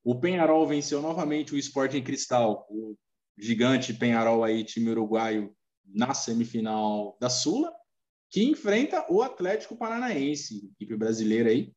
o 0.02 0.18
Penharol 0.18 0.66
venceu 0.66 1.00
novamente 1.00 1.54
o 1.54 1.58
Sporting 1.58 2.02
Cristal, 2.02 2.66
o 2.68 2.96
gigante 3.38 3.94
Penharol 3.94 4.42
aí, 4.42 4.64
time 4.64 4.90
uruguaio, 4.90 5.54
na 5.84 6.12
semifinal 6.12 7.16
da 7.20 7.30
Sula, 7.30 7.72
que 8.30 8.42
enfrenta 8.42 9.06
o 9.08 9.22
Atlético 9.22 9.76
Paranaense, 9.76 10.70
equipe 10.74 10.96
brasileira 10.96 11.50
aí, 11.50 11.72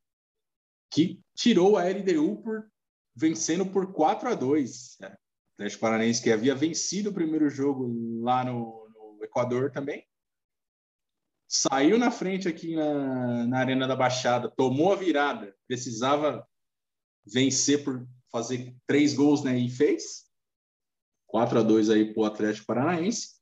que 0.92 1.20
tirou 1.36 1.78
a 1.78 1.84
LDU 1.84 2.42
por 2.42 2.68
vencendo 3.16 3.66
por 3.66 3.92
4 3.94 4.30
a 4.30 4.36
2. 4.36 5.02
É, 5.02 5.18
Atlético 5.54 5.82
Paranaense 5.82 6.24
que 6.24 6.32
havia 6.32 6.56
vencido 6.56 7.10
o 7.10 7.14
primeiro 7.14 7.50
jogo 7.50 8.22
lá 8.22 8.44
no, 8.44 8.90
no 8.90 9.24
Equador 9.24 9.72
também. 9.72 10.06
Saiu 11.58 11.98
na 11.98 12.12
frente 12.12 12.50
aqui 12.50 12.76
na, 12.76 13.48
na 13.48 13.60
Arena 13.60 13.88
da 13.88 13.96
Baixada, 13.96 14.50
tomou 14.50 14.92
a 14.92 14.96
virada, 14.98 15.56
precisava 15.66 16.46
vencer 17.26 17.82
por 17.82 18.06
fazer 18.30 18.76
três 18.86 19.14
gols, 19.14 19.42
né? 19.42 19.58
E 19.58 19.70
fez. 19.70 20.26
4 21.28 21.60
a 21.60 21.64
2 21.64 21.90
aí 21.90 22.14
para 22.14 22.22
o 22.22 22.26
Atlético 22.26 22.68
Paranaense. 22.68 23.36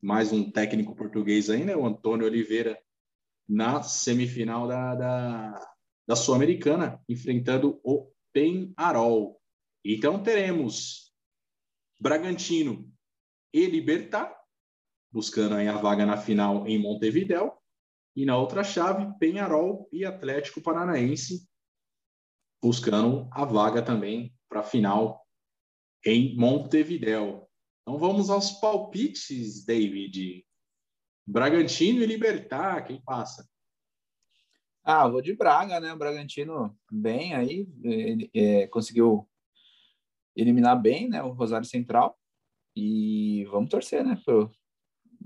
Mais 0.00 0.32
um 0.32 0.50
técnico 0.50 0.96
português 0.96 1.50
aí, 1.50 1.62
né? 1.62 1.76
O 1.76 1.86
Antônio 1.86 2.26
Oliveira, 2.26 2.80
na 3.46 3.82
semifinal 3.82 4.66
da, 4.66 4.94
da, 4.94 5.72
da 6.06 6.16
Sul-Americana, 6.16 7.02
enfrentando 7.06 7.78
o 7.84 8.10
Penarol. 8.32 9.38
Então 9.84 10.22
teremos 10.22 11.12
Bragantino 12.00 12.90
e 13.52 13.66
Libertar, 13.66 14.37
buscando 15.10 15.54
a 15.54 15.78
vaga 15.78 16.04
na 16.04 16.16
final 16.16 16.66
em 16.66 16.78
Montevidéu. 16.78 17.56
E 18.14 18.24
na 18.24 18.36
outra 18.36 18.64
chave, 18.64 19.16
Penharol 19.18 19.88
e 19.92 20.04
Atlético 20.04 20.60
Paranaense, 20.60 21.48
buscando 22.60 23.28
a 23.30 23.44
vaga 23.44 23.80
também 23.80 24.34
para 24.48 24.60
a 24.60 24.64
final 24.64 25.24
em 26.04 26.36
Montevidéu. 26.36 27.48
Então 27.82 27.98
vamos 27.98 28.28
aos 28.28 28.52
palpites, 28.52 29.64
David. 29.64 30.44
Bragantino 31.26 32.02
e 32.02 32.06
Libertar, 32.06 32.84
quem 32.86 33.00
passa? 33.02 33.48
Ah, 34.82 35.06
vou 35.06 35.20
de 35.20 35.34
Braga, 35.34 35.78
né? 35.78 35.92
O 35.92 35.98
Bragantino 35.98 36.76
bem 36.90 37.34
aí, 37.34 37.68
ele, 37.84 38.30
é, 38.34 38.66
conseguiu 38.68 39.28
eliminar 40.34 40.80
bem, 40.80 41.08
né? 41.08 41.22
O 41.22 41.32
Rosário 41.32 41.66
Central 41.66 42.18
e 42.74 43.44
vamos 43.50 43.68
torcer, 43.68 44.04
né? 44.04 44.20
Pro, 44.24 44.50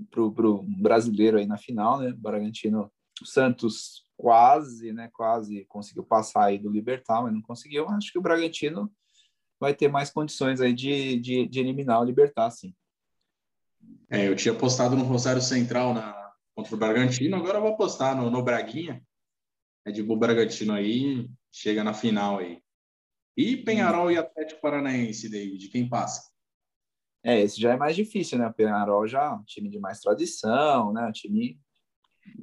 pro, 0.09 0.31
pro 0.31 0.63
brasileiro 0.63 1.37
aí 1.37 1.45
na 1.45 1.57
final, 1.57 1.99
né? 1.99 2.13
Bragantino, 2.15 2.91
Santos 3.23 4.03
quase, 4.17 4.91
né, 4.93 5.09
quase 5.13 5.65
conseguiu 5.65 6.03
passar 6.03 6.45
aí 6.45 6.57
do 6.57 6.69
Libertar, 6.69 7.21
mas 7.21 7.33
não 7.33 7.41
conseguiu. 7.41 7.87
Acho 7.89 8.11
que 8.11 8.19
o 8.19 8.21
Bragantino 8.21 8.91
vai 9.59 9.73
ter 9.73 9.87
mais 9.87 10.09
condições 10.09 10.61
aí 10.61 10.73
de, 10.73 11.19
de, 11.19 11.47
de 11.47 11.59
eliminar 11.59 12.01
o 12.01 12.05
Libertar, 12.05 12.49
sim. 12.51 12.73
É, 14.09 14.27
eu 14.27 14.35
tinha 14.35 14.53
apostado 14.53 14.95
no 14.95 15.03
Rosário 15.03 15.41
Central 15.41 15.93
na, 15.93 16.31
contra 16.55 16.75
o 16.75 16.77
Bragantino, 16.77 17.35
agora 17.35 17.57
eu 17.57 17.61
vou 17.61 17.73
apostar 17.73 18.15
no, 18.15 18.29
no 18.29 18.43
Braguinha. 18.43 19.03
É 19.85 19.91
de 19.91 20.01
Bull 20.01 20.17
Bragantino 20.17 20.73
aí, 20.73 21.29
chega 21.51 21.83
na 21.83 21.93
final 21.93 22.39
aí. 22.39 22.61
E 23.35 23.57
Penharol 23.57 24.07
hum. 24.07 24.11
e 24.11 24.17
Atlético 24.17 24.61
Paranaense, 24.61 25.29
David, 25.29 25.67
quem 25.69 25.89
passa? 25.89 26.32
É, 27.23 27.41
esse 27.41 27.59
já 27.59 27.73
é 27.73 27.77
mais 27.77 27.95
difícil, 27.95 28.37
né? 28.37 28.47
O 28.47 28.53
Penharol 28.53 29.07
já 29.07 29.23
é 29.23 29.29
um 29.29 29.43
time 29.43 29.69
de 29.69 29.79
mais 29.79 29.99
tradição, 30.01 30.91
né? 30.91 31.07
Um 31.07 31.11
time 31.11 31.57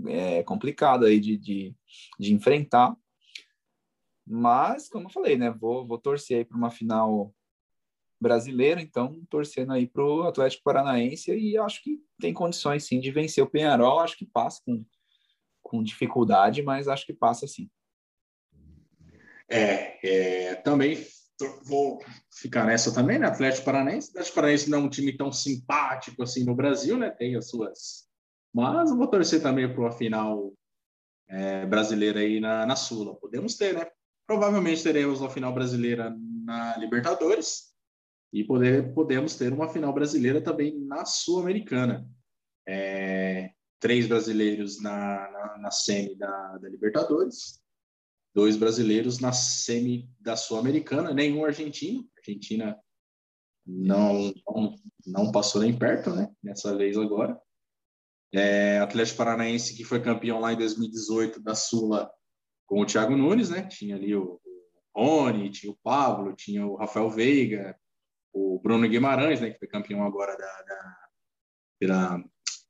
é 0.08 0.42
complicado 0.42 1.04
aí 1.04 1.20
de, 1.20 1.36
de, 1.36 1.74
de 2.18 2.32
enfrentar. 2.32 2.96
Mas, 4.26 4.88
como 4.88 5.06
eu 5.06 5.10
falei, 5.10 5.36
né? 5.36 5.50
Vou, 5.50 5.86
vou 5.86 5.98
torcer 5.98 6.38
aí 6.38 6.44
para 6.44 6.56
uma 6.56 6.70
final 6.70 7.34
brasileira, 8.18 8.80
então 8.80 9.24
torcendo 9.30 9.72
aí 9.72 9.86
para 9.86 10.04
o 10.04 10.22
Atlético 10.22 10.62
Paranaense 10.62 11.34
e 11.34 11.56
acho 11.56 11.82
que 11.82 11.98
tem 12.20 12.34
condições 12.34 12.84
sim 12.84 13.00
de 13.00 13.10
vencer 13.10 13.42
o 13.42 13.50
Penharol. 13.50 14.00
Acho 14.00 14.16
que 14.16 14.26
passa 14.26 14.62
com, 14.64 14.84
com 15.62 15.82
dificuldade, 15.82 16.62
mas 16.62 16.88
acho 16.88 17.04
que 17.04 17.14
passa 17.14 17.46
sim. 17.46 17.70
É, 19.48 20.50
é 20.50 20.54
também 20.56 20.96
vou 21.64 22.00
ficar 22.30 22.64
nessa 22.64 22.92
também, 22.92 23.18
né? 23.18 23.26
Atlético 23.26 23.64
Paranaense. 23.64 24.10
Atlético 24.10 24.34
Paranaense 24.34 24.70
não 24.70 24.78
é 24.78 24.82
um 24.82 24.90
time 24.90 25.16
tão 25.16 25.32
simpático 25.32 26.22
assim 26.22 26.44
no 26.44 26.54
Brasil, 26.54 26.96
né? 26.96 27.10
Tem 27.10 27.36
as 27.36 27.48
suas. 27.48 28.08
Mas 28.52 28.90
eu 28.90 28.96
vou 28.96 29.06
torcer 29.06 29.42
também 29.42 29.72
para 29.72 29.80
uma 29.80 29.92
final 29.92 30.52
é, 31.28 31.64
brasileira 31.66 32.20
aí 32.20 32.40
na, 32.40 32.66
na 32.66 32.76
Sula. 32.76 33.14
Podemos 33.14 33.56
ter, 33.56 33.74
né? 33.74 33.86
Provavelmente 34.26 34.82
teremos 34.82 35.20
uma 35.20 35.30
final 35.30 35.52
brasileira 35.52 36.14
na 36.44 36.76
Libertadores 36.76 37.74
e 38.32 38.44
poder, 38.44 38.92
podemos 38.94 39.36
ter 39.36 39.52
uma 39.52 39.68
final 39.68 39.92
brasileira 39.92 40.40
também 40.40 40.78
na 40.80 41.04
Sul-Americana. 41.04 42.08
É, 42.66 43.50
três 43.80 44.06
brasileiros 44.06 44.80
na, 44.80 45.30
na, 45.30 45.58
na 45.58 45.70
semi 45.70 46.14
da, 46.16 46.58
da 46.58 46.68
Libertadores 46.68 47.59
dois 48.34 48.56
brasileiros 48.56 49.18
na 49.18 49.32
semi 49.32 50.08
da 50.20 50.36
Sul-Americana, 50.36 51.12
nenhum 51.12 51.44
argentino. 51.44 52.08
Argentina 52.18 52.78
não, 53.66 54.32
não, 54.46 54.74
não, 55.06 55.32
passou 55.32 55.60
nem 55.60 55.76
perto, 55.76 56.10
né? 56.10 56.30
Nessa 56.42 56.76
vez 56.76 56.96
agora. 56.96 57.38
É, 58.32 58.78
Atlético 58.78 59.18
Paranaense, 59.18 59.76
que 59.76 59.84
foi 59.84 60.00
campeão 60.00 60.38
lá 60.38 60.52
em 60.52 60.56
2018 60.56 61.42
da 61.42 61.54
Sula 61.54 62.10
com 62.66 62.80
o 62.80 62.86
Thiago 62.86 63.16
Nunes, 63.16 63.50
né? 63.50 63.66
Tinha 63.66 63.96
ali 63.96 64.14
o, 64.14 64.40
Rony, 64.94 65.50
tinha 65.50 65.72
o 65.72 65.78
Pablo, 65.82 66.34
tinha 66.34 66.66
o 66.66 66.76
Rafael 66.76 67.10
Veiga, 67.10 67.76
o 68.32 68.60
Bruno 68.60 68.88
Guimarães, 68.88 69.40
né? 69.40 69.50
Que 69.50 69.58
foi 69.58 69.68
campeão 69.68 70.04
agora 70.04 70.36
da, 70.36 70.62
da 71.82 72.24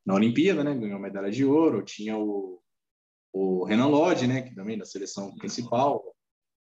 na 0.06 0.14
Olimpíada, 0.14 0.62
né? 0.64 0.74
Ganhou 0.74 0.98
medalha 0.98 1.30
de 1.30 1.44
ouro. 1.44 1.82
Tinha 1.82 2.16
o 2.16 2.62
o 3.32 3.64
Renan 3.64 3.86
Lodge, 3.86 4.26
né, 4.26 4.42
que 4.42 4.54
também 4.54 4.76
da 4.76 4.84
seleção 4.84 5.34
principal, 5.36 6.02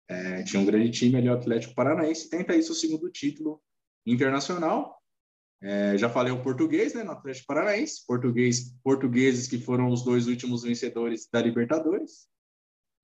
é, 0.09 0.43
tinha 0.43 0.61
um 0.61 0.67
grande 0.67 0.91
time 0.91 1.17
ali, 1.17 1.29
o 1.29 1.35
Atlético 1.35 1.75
Paranaense, 1.75 2.29
tenta 2.29 2.57
isso 2.57 2.73
o 2.73 2.75
segundo 2.75 3.11
título 3.11 3.63
internacional. 4.05 5.01
É, 5.63 5.97
já 5.97 6.09
falei 6.09 6.33
o 6.33 6.43
português, 6.43 6.95
né, 6.95 7.05
no 7.05 7.13
Atlético 7.13 7.47
Paranaense, 7.47 8.05
português, 8.07 8.75
portugueses 8.83 9.47
que 9.47 9.59
foram 9.59 9.89
os 9.89 10.03
dois 10.03 10.27
últimos 10.27 10.63
vencedores 10.63 11.29
da 11.31 11.41
Libertadores, 11.41 12.29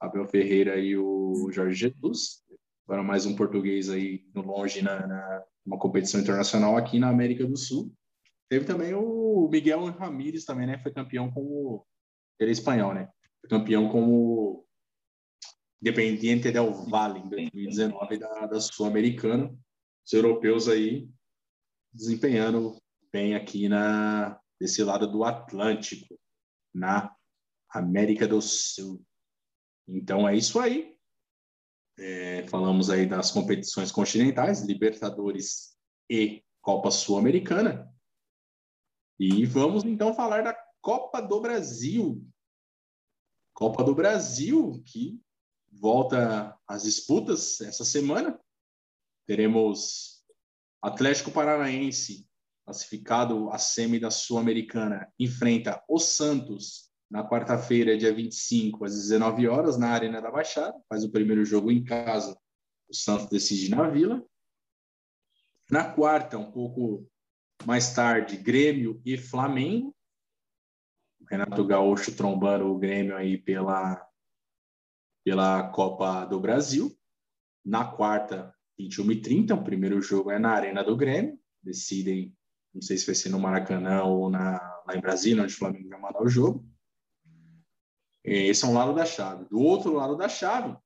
Abel 0.00 0.26
Ferreira 0.26 0.78
e 0.78 0.96
o 0.96 1.50
Jorge 1.52 1.74
Jesus. 1.78 2.42
Agora 2.86 3.02
mais 3.02 3.26
um 3.26 3.36
português 3.36 3.90
aí 3.90 4.24
no 4.34 4.42
longe 4.42 4.82
na, 4.82 5.06
na 5.06 5.44
uma 5.64 5.78
competição 5.78 6.20
internacional 6.20 6.76
aqui 6.76 6.98
na 6.98 7.08
América 7.08 7.44
do 7.44 7.56
Sul. 7.56 7.92
Teve 8.48 8.64
também 8.64 8.94
o 8.94 9.48
Miguel 9.50 9.84
Ramírez 9.86 10.44
também, 10.44 10.66
né, 10.66 10.78
foi 10.78 10.92
campeão 10.92 11.30
com 11.30 11.42
o 11.42 11.86
ele 12.38 12.50
é 12.50 12.52
espanhol, 12.52 12.92
né? 12.92 13.08
Campeão 13.48 13.88
como 13.88 14.66
Independiente 15.80 16.50
del 16.50 16.72
Valle 16.72 17.20
em 17.20 17.28
2019 17.28 18.18
da, 18.18 18.46
da 18.46 18.60
Sul-Americana. 18.60 19.54
Os 20.04 20.12
europeus 20.12 20.68
aí 20.68 21.08
desempenhando 21.92 22.76
bem 23.12 23.34
aqui 23.34 23.68
na 23.68 24.40
desse 24.58 24.82
lado 24.82 25.06
do 25.06 25.22
Atlântico, 25.22 26.18
na 26.74 27.14
América 27.70 28.26
do 28.26 28.40
Sul. 28.40 29.04
Então 29.86 30.28
é 30.28 30.34
isso 30.34 30.58
aí. 30.58 30.96
É, 31.98 32.46
falamos 32.48 32.90
aí 32.90 33.06
das 33.06 33.30
competições 33.30 33.90
continentais, 33.90 34.62
Libertadores 34.62 35.76
e 36.10 36.42
Copa 36.60 36.90
Sul-Americana. 36.90 37.90
E 39.18 39.46
vamos 39.46 39.84
então 39.84 40.14
falar 40.14 40.42
da 40.42 40.56
Copa 40.80 41.20
do 41.20 41.40
Brasil, 41.40 42.22
Copa 43.56 43.82
do 43.82 43.94
Brasil, 43.94 44.82
que 44.84 45.18
volta 45.72 46.54
às 46.68 46.82
disputas 46.82 47.58
essa 47.62 47.86
semana. 47.86 48.38
Teremos 49.26 50.22
Atlético 50.82 51.30
Paranaense, 51.30 52.28
classificado 52.66 53.48
a 53.50 53.56
semi 53.56 53.98
da 53.98 54.10
Sul-Americana, 54.10 55.10
enfrenta 55.18 55.82
o 55.88 55.98
Santos 55.98 56.90
na 57.10 57.26
quarta-feira, 57.26 57.96
dia 57.96 58.12
25, 58.12 58.84
às 58.84 58.92
19 58.92 59.48
horas, 59.48 59.78
na 59.78 59.88
Arena 59.88 60.20
da 60.20 60.30
Baixada. 60.30 60.78
Faz 60.86 61.02
o 61.02 61.10
primeiro 61.10 61.42
jogo 61.42 61.72
em 61.72 61.82
casa. 61.82 62.38
O 62.90 62.94
Santos 62.94 63.30
decide 63.30 63.70
na 63.70 63.88
Vila. 63.88 64.22
Na 65.70 65.94
quarta, 65.94 66.36
um 66.36 66.52
pouco 66.52 67.08
mais 67.64 67.94
tarde, 67.94 68.36
Grêmio 68.36 69.00
e 69.02 69.16
Flamengo. 69.16 69.95
Renato 71.30 71.64
Gaúcho 71.64 72.14
trombando 72.14 72.66
o 72.66 72.78
Grêmio 72.78 73.16
aí 73.16 73.36
pela, 73.36 74.06
pela 75.24 75.68
Copa 75.70 76.24
do 76.24 76.38
Brasil. 76.38 76.96
Na 77.64 77.84
quarta, 77.84 78.54
21h30, 78.80 79.52
o 79.52 79.64
primeiro 79.64 80.00
jogo 80.00 80.30
é 80.30 80.38
na 80.38 80.50
Arena 80.50 80.84
do 80.84 80.96
Grêmio. 80.96 81.38
Decidem, 81.62 82.36
não 82.72 82.80
sei 82.80 82.96
se 82.96 83.06
vai 83.06 83.14
ser 83.14 83.30
no 83.30 83.40
Maracanã 83.40 84.04
ou 84.04 84.30
na, 84.30 84.58
lá 84.86 84.96
em 84.96 85.00
Brasília, 85.00 85.42
onde 85.42 85.52
o 85.52 85.58
Flamengo 85.58 85.88
vai 85.88 86.00
mandar 86.00 86.22
o 86.22 86.28
jogo. 86.28 86.64
Esse 88.22 88.64
é 88.64 88.68
um 88.68 88.74
lado 88.74 88.94
da 88.94 89.04
chave. 89.04 89.48
Do 89.48 89.60
outro 89.60 89.92
lado 89.92 90.16
da 90.16 90.28
chave, 90.28 90.76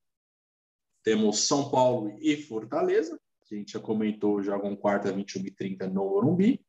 temos 1.03 1.47
São 1.47 1.71
Paulo 1.71 2.17
e 2.21 2.37
Fortaleza. 2.37 3.21
A 3.43 3.55
gente 3.55 3.73
já 3.73 3.81
comentou, 3.81 4.43
jogam 4.43 4.77
quarta, 4.77 5.13
21h30 5.13 5.87
no 5.87 6.09
Morumbi. 6.09 6.65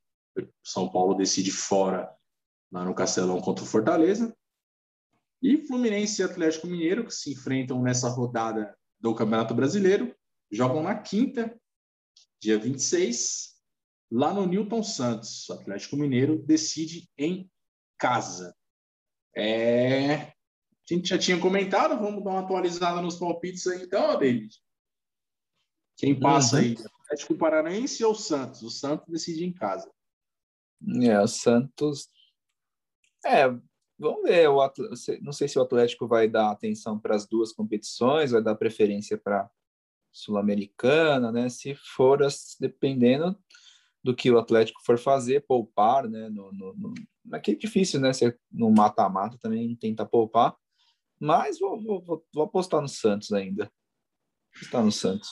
São 0.63 0.89
Paulo 0.89 1.13
decide 1.13 1.51
fora 1.51 2.09
lá 2.71 2.85
no 2.85 2.95
Castelão 2.95 3.41
contra 3.41 3.63
o 3.63 3.67
Fortaleza. 3.67 4.35
E 5.41 5.57
Fluminense 5.65 6.21
e 6.21 6.25
Atlético 6.25 6.67
Mineiro, 6.67 7.05
que 7.05 7.13
se 7.13 7.31
enfrentam 7.31 7.81
nessa 7.81 8.07
rodada 8.09 8.77
do 8.99 9.15
Campeonato 9.15 9.55
Brasileiro, 9.55 10.15
jogam 10.51 10.83
na 10.83 10.95
quinta, 10.95 11.59
dia 12.39 12.59
26, 12.59 13.55
lá 14.11 14.33
no 14.33 14.45
Newton 14.45 14.83
Santos. 14.83 15.49
O 15.49 15.53
Atlético 15.53 15.97
Mineiro 15.97 16.37
decide 16.43 17.09
em 17.17 17.49
casa. 17.97 18.55
É... 19.35 20.15
A 20.15 20.93
gente 20.93 21.09
já 21.09 21.17
tinha 21.17 21.39
comentado, 21.39 21.99
vamos 21.99 22.23
dar 22.23 22.31
uma 22.31 22.41
atualizada 22.41 23.01
nos 23.01 23.17
palpites 23.17 23.65
aí 23.65 23.83
então, 23.83 24.17
David. 24.19 24.53
Quem 25.97 26.19
passa 26.19 26.57
uhum. 26.57 26.61
aí? 26.63 26.77
Atlético 27.03 27.37
Paranaense 27.37 28.03
ou 28.03 28.13
Santos? 28.13 28.61
O 28.61 28.69
Santos 28.69 29.07
decide 29.07 29.45
em 29.45 29.53
casa. 29.53 29.89
É, 31.01 31.19
o 31.19 31.27
Santos 31.27 32.09
é, 33.25 33.47
vamos 33.97 34.23
ver. 34.23 34.49
O 34.49 34.61
Atlético, 34.61 35.23
não 35.23 35.31
sei 35.31 35.47
se 35.47 35.57
o 35.57 35.61
Atlético 35.61 36.07
vai 36.07 36.27
dar 36.27 36.51
atenção 36.51 36.99
para 36.99 37.15
as 37.15 37.27
duas 37.27 37.51
competições, 37.51 38.31
vai 38.31 38.41
dar 38.41 38.55
preferência 38.55 39.17
para 39.17 39.49
Sul-Americana, 40.11 41.31
né? 41.31 41.49
Se 41.49 41.75
for, 41.75 42.19
dependendo 42.59 43.37
do 44.03 44.15
que 44.15 44.31
o 44.31 44.39
Atlético 44.39 44.81
for 44.83 44.97
fazer, 44.97 45.45
poupar, 45.45 46.09
né? 46.09 46.29
No, 46.29 46.51
no, 46.51 46.73
no... 46.73 46.93
Aqui 47.31 47.51
é 47.51 47.55
difícil, 47.55 47.99
né? 47.99 48.11
Ser 48.13 48.39
no 48.51 48.71
mata-mata 48.71 49.37
também 49.39 49.75
tenta 49.75 50.05
poupar, 50.05 50.55
mas 51.19 51.59
vou, 51.59 51.81
vou, 51.81 52.25
vou 52.33 52.43
apostar 52.43 52.81
no 52.81 52.89
Santos 52.89 53.31
ainda. 53.31 53.71
Está 54.59 54.81
no 54.81 54.91
Santos. 54.91 55.29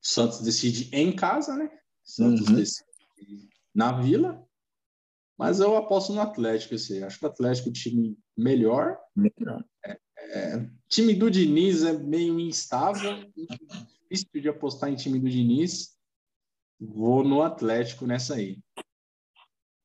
Santos 0.00 0.40
decide 0.40 0.88
em 0.92 1.14
casa, 1.14 1.54
né? 1.54 1.70
Santos 2.02 2.48
uhum. 2.48 2.54
decide 2.54 2.88
na 3.74 3.92
Vila. 3.92 4.47
Mas 5.38 5.60
eu 5.60 5.76
aposto 5.76 6.12
no 6.12 6.20
Atlético 6.20 6.74
esse. 6.74 7.02
Acho 7.04 7.20
que 7.20 7.24
o 7.24 7.28
Atlético 7.28 7.68
é 7.68 7.70
o 7.70 7.72
time 7.72 8.18
melhor. 8.36 8.98
Melhor. 9.14 9.64
É, 9.86 9.98
é, 10.18 10.70
time 10.88 11.14
do 11.14 11.30
Diniz 11.30 11.84
é 11.84 11.92
meio 11.92 12.40
instável. 12.40 13.24
Difícil 14.10 14.42
de 14.42 14.48
apostar 14.48 14.90
em 14.90 14.96
time 14.96 15.20
do 15.20 15.30
Diniz. 15.30 15.96
Vou 16.80 17.22
no 17.22 17.40
Atlético 17.40 18.04
nessa 18.04 18.34
aí. 18.34 18.58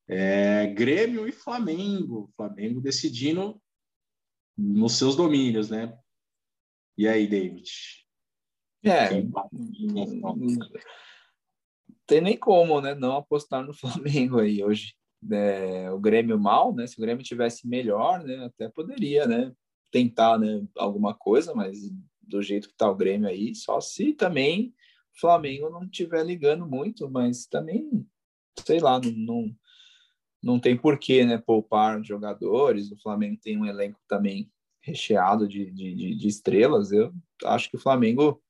É, 0.08 0.66
Grêmio 0.66 1.28
e 1.28 1.32
Flamengo. 1.32 2.32
Flamengo 2.36 2.80
decidindo 2.80 3.62
nos 4.58 4.94
seus 4.94 5.14
domínios, 5.14 5.70
né? 5.70 5.96
E 6.98 7.06
aí, 7.06 7.28
David? 7.28 7.70
É. 8.82 9.08
Tem 12.06 12.20
nem 12.20 12.36
como, 12.36 12.80
né? 12.80 12.92
Não 12.96 13.16
apostar 13.16 13.64
no 13.64 13.72
Flamengo 13.72 14.40
aí 14.40 14.62
hoje 14.62 14.94
é, 15.30 15.90
o 15.90 15.98
Grêmio 15.98 16.38
mal, 16.38 16.74
né? 16.74 16.86
Se 16.86 16.98
o 16.98 17.00
Grêmio 17.00 17.24
tivesse 17.24 17.66
melhor, 17.66 18.22
né? 18.22 18.44
Até 18.44 18.68
poderia, 18.68 19.26
né? 19.26 19.52
Tentar, 19.90 20.38
né? 20.38 20.62
Alguma 20.76 21.14
coisa, 21.14 21.54
mas 21.54 21.90
do 22.20 22.42
jeito 22.42 22.68
que 22.68 22.76
tá 22.76 22.90
o 22.90 22.94
Grêmio 22.94 23.28
aí, 23.28 23.54
só 23.54 23.80
se 23.80 24.12
também 24.12 24.74
o 25.14 25.20
Flamengo 25.20 25.70
não 25.70 25.84
estiver 25.84 26.24
ligando 26.24 26.66
muito, 26.66 27.08
mas 27.10 27.46
também, 27.46 28.06
sei 28.66 28.80
lá, 28.80 29.00
não, 29.00 29.12
não, 29.12 29.56
não 30.42 30.60
tem 30.60 30.76
porquê, 30.76 31.24
né? 31.24 31.38
Poupar 31.38 32.02
jogadores. 32.04 32.90
O 32.90 33.00
Flamengo 33.00 33.38
tem 33.40 33.56
um 33.56 33.66
elenco 33.66 34.00
também 34.08 34.50
recheado 34.80 35.48
de, 35.48 35.70
de, 35.70 35.94
de, 35.94 36.14
de 36.16 36.28
estrelas. 36.28 36.92
Eu 36.92 37.12
acho 37.44 37.70
que 37.70 37.76
o 37.76 37.80
Flamengo 37.80 38.42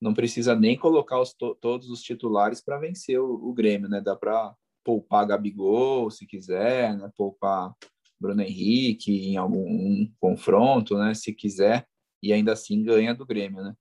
não 0.00 0.14
precisa 0.14 0.56
nem 0.56 0.76
colocar 0.76 1.20
os, 1.20 1.32
to, 1.34 1.54
todos 1.54 1.90
os 1.90 2.02
titulares 2.02 2.60
para 2.60 2.78
vencer 2.78 3.20
o, 3.20 3.34
o, 3.34 3.52
Grêmio, 3.52 3.88
né? 3.88 4.00
Dá 4.00 4.16
para 4.16 4.54
poupar 4.84 5.26
Gabigol, 5.26 6.10
se 6.10 6.26
quiser, 6.26 6.96
né? 6.96 7.10
Poupar 7.16 7.74
Bruno 8.18 8.42
Henrique 8.42 9.12
em 9.12 9.36
algum 9.36 9.64
um 9.66 10.12
confronto, 10.20 10.98
né? 10.98 11.14
Se 11.14 11.32
quiser, 11.32 11.86
e 12.22 12.32
ainda 12.32 12.52
assim 12.52 12.82
ganha 12.82 13.14
do 13.14 13.26
Grêmio, 13.26 13.62
né? 13.62 13.74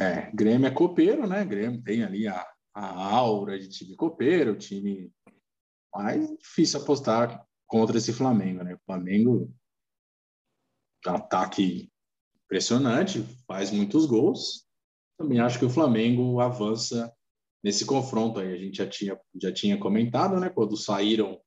É, 0.00 0.30
Grêmio 0.32 0.68
é 0.68 0.70
copeiro, 0.70 1.26
né? 1.26 1.44
Grêmio 1.44 1.82
tem 1.82 2.04
ali 2.04 2.28
a, 2.28 2.46
a 2.72 3.14
aura 3.16 3.58
de 3.58 3.68
time 3.68 3.96
copeiro, 3.96 4.56
time 4.56 5.12
mais 5.92 6.28
difícil 6.38 6.80
apostar 6.80 7.44
contra 7.66 7.98
esse 7.98 8.12
Flamengo, 8.12 8.62
né? 8.62 8.74
O 8.74 8.80
Flamengo 8.86 9.52
ataque 11.04 11.90
impressionante, 12.44 13.22
faz 13.46 13.70
muitos 13.70 14.06
gols. 14.06 14.66
Também 15.18 15.40
acho 15.40 15.58
que 15.58 15.64
o 15.64 15.70
Flamengo 15.70 16.40
avança 16.40 17.12
nesse 17.62 17.84
confronto 17.84 18.40
aí. 18.40 18.52
A 18.52 18.56
gente 18.56 18.76
já 18.76 18.86
tinha, 18.86 19.20
já 19.40 19.52
tinha 19.52 19.78
comentado, 19.78 20.38
né? 20.38 20.48
Quando 20.48 20.76
saíram 20.76 21.40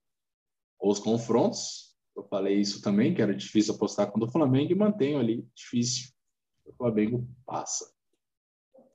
os 0.79 0.99
confrontos, 0.99 1.95
eu 2.15 2.23
falei 2.23 2.59
isso 2.59 2.81
também, 2.81 3.13
que 3.13 3.21
era 3.21 3.33
difícil 3.33 3.75
apostar 3.75 4.11
contra 4.11 4.27
o 4.27 4.31
Flamengo 4.31 4.71
e 4.71 4.75
mantenho 4.75 5.19
ali, 5.19 5.47
difícil. 5.55 6.11
O 6.65 6.73
Flamengo 6.73 7.27
passa. 7.45 7.91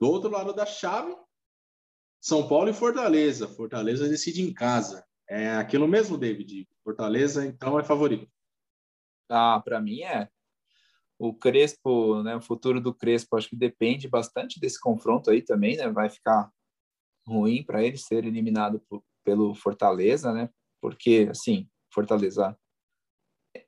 Do 0.00 0.08
outro 0.08 0.30
lado 0.30 0.52
da 0.52 0.66
chave, 0.66 1.14
São 2.20 2.48
Paulo 2.48 2.68
e 2.68 2.74
Fortaleza. 2.74 3.48
Fortaleza 3.48 4.08
decide 4.08 4.42
em 4.42 4.52
casa. 4.52 5.04
É 5.28 5.50
aquilo 5.54 5.88
mesmo, 5.88 6.18
David. 6.18 6.68
Fortaleza, 6.84 7.46
então, 7.46 7.78
é 7.78 7.84
favorito. 7.84 8.30
Ah, 9.28 9.60
para 9.64 9.80
mim 9.80 10.02
é 10.02 10.28
o 11.18 11.34
Crespo, 11.34 12.22
né, 12.22 12.36
o 12.36 12.42
futuro 12.42 12.80
do 12.80 12.94
Crespo, 12.94 13.36
acho 13.36 13.48
que 13.48 13.56
depende 13.56 14.06
bastante 14.06 14.60
desse 14.60 14.78
confronto 14.78 15.30
aí 15.30 15.42
também, 15.42 15.76
né? 15.76 15.88
Vai 15.88 16.10
ficar 16.10 16.52
ruim 17.26 17.62
para 17.62 17.82
ele 17.82 17.96
ser 17.96 18.24
eliminado 18.24 18.80
por, 18.88 19.02
pelo 19.24 19.54
Fortaleza, 19.54 20.32
né? 20.32 20.48
Porque 20.80 21.28
assim, 21.30 21.68
Fortaleza 21.92 22.56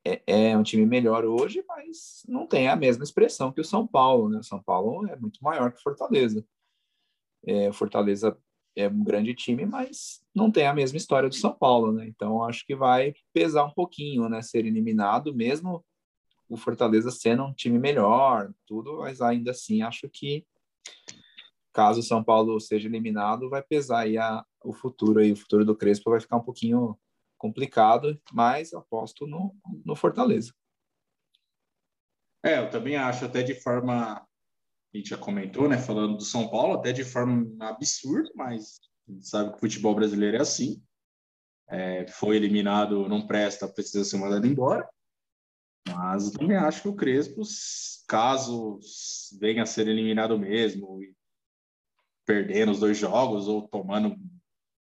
é, 0.04 0.22
é, 0.26 0.56
um 0.56 0.62
time 0.62 0.86
melhor 0.86 1.24
hoje, 1.24 1.64
mas 1.66 2.22
não 2.28 2.46
tem 2.46 2.68
a 2.68 2.76
mesma 2.76 3.04
expressão 3.04 3.52
que 3.52 3.60
o 3.60 3.64
São 3.64 3.86
Paulo, 3.86 4.28
né? 4.28 4.38
O 4.38 4.44
São 4.44 4.62
Paulo 4.62 5.06
é 5.06 5.16
muito 5.16 5.42
maior 5.42 5.72
que 5.72 5.78
o 5.78 5.82
Fortaleza. 5.82 6.44
É, 7.46 7.68
o 7.68 7.72
Fortaleza 7.72 8.36
é 8.76 8.88
um 8.88 9.02
grande 9.02 9.34
time, 9.34 9.66
mas 9.66 10.22
não 10.34 10.50
tem 10.50 10.66
a 10.66 10.74
mesma 10.74 10.96
história 10.96 11.28
do 11.28 11.34
São 11.34 11.52
Paulo, 11.52 11.92
né? 11.92 12.06
Então 12.06 12.44
acho 12.44 12.64
que 12.64 12.76
vai 12.76 13.14
pesar 13.32 13.64
um 13.64 13.72
pouquinho, 13.72 14.28
né? 14.28 14.42
Ser 14.42 14.64
eliminado, 14.64 15.34
mesmo 15.34 15.84
o 16.48 16.56
Fortaleza 16.56 17.10
sendo 17.10 17.44
um 17.44 17.52
time 17.52 17.78
melhor, 17.78 18.52
tudo, 18.66 18.98
mas 18.98 19.20
ainda 19.20 19.50
assim 19.50 19.82
acho 19.82 20.08
que 20.08 20.46
caso 21.78 22.00
o 22.00 22.02
São 22.02 22.24
Paulo 22.24 22.58
seja 22.58 22.88
eliminado, 22.88 23.48
vai 23.48 23.62
pesar 23.62 24.00
aí 24.00 24.18
a, 24.18 24.44
o 24.64 24.72
futuro 24.72 25.20
aí, 25.20 25.30
o 25.30 25.36
futuro 25.36 25.64
do 25.64 25.76
Crespo 25.76 26.10
vai 26.10 26.18
ficar 26.18 26.36
um 26.36 26.42
pouquinho 26.42 26.98
complicado, 27.36 28.20
mas 28.32 28.74
aposto 28.74 29.28
no, 29.28 29.54
no 29.84 29.94
Fortaleza. 29.94 30.52
É, 32.44 32.58
eu 32.58 32.68
também 32.68 32.96
acho, 32.96 33.24
até 33.24 33.44
de 33.44 33.54
forma, 33.54 34.14
a 34.16 34.96
gente 34.96 35.10
já 35.10 35.16
comentou, 35.16 35.68
né, 35.68 35.78
falando 35.78 36.16
do 36.16 36.24
São 36.24 36.48
Paulo, 36.48 36.74
até 36.74 36.90
de 36.90 37.04
forma 37.04 37.46
absurda, 37.60 38.28
mas 38.34 38.80
a 39.08 39.12
gente 39.12 39.28
sabe 39.28 39.50
que 39.50 39.58
o 39.58 39.60
futebol 39.60 39.94
brasileiro 39.94 40.36
é 40.36 40.40
assim. 40.40 40.82
É, 41.68 42.08
foi 42.08 42.34
eliminado, 42.34 43.08
não 43.08 43.24
presta, 43.24 43.68
precisa 43.68 44.02
ser 44.04 44.16
mandado 44.16 44.48
embora. 44.48 44.88
Mas 45.88 46.26
eu 46.26 46.32
também 46.32 46.56
acho 46.56 46.82
que 46.82 46.88
o 46.88 46.96
Crespo, 46.96 47.42
caso 48.08 48.80
venha 49.38 49.62
a 49.62 49.66
ser 49.66 49.86
eliminado 49.86 50.36
mesmo, 50.36 50.98
perdendo 52.28 52.72
os 52.72 52.78
dois 52.78 52.98
jogos 52.98 53.48
ou 53.48 53.66
tomando 53.66 54.14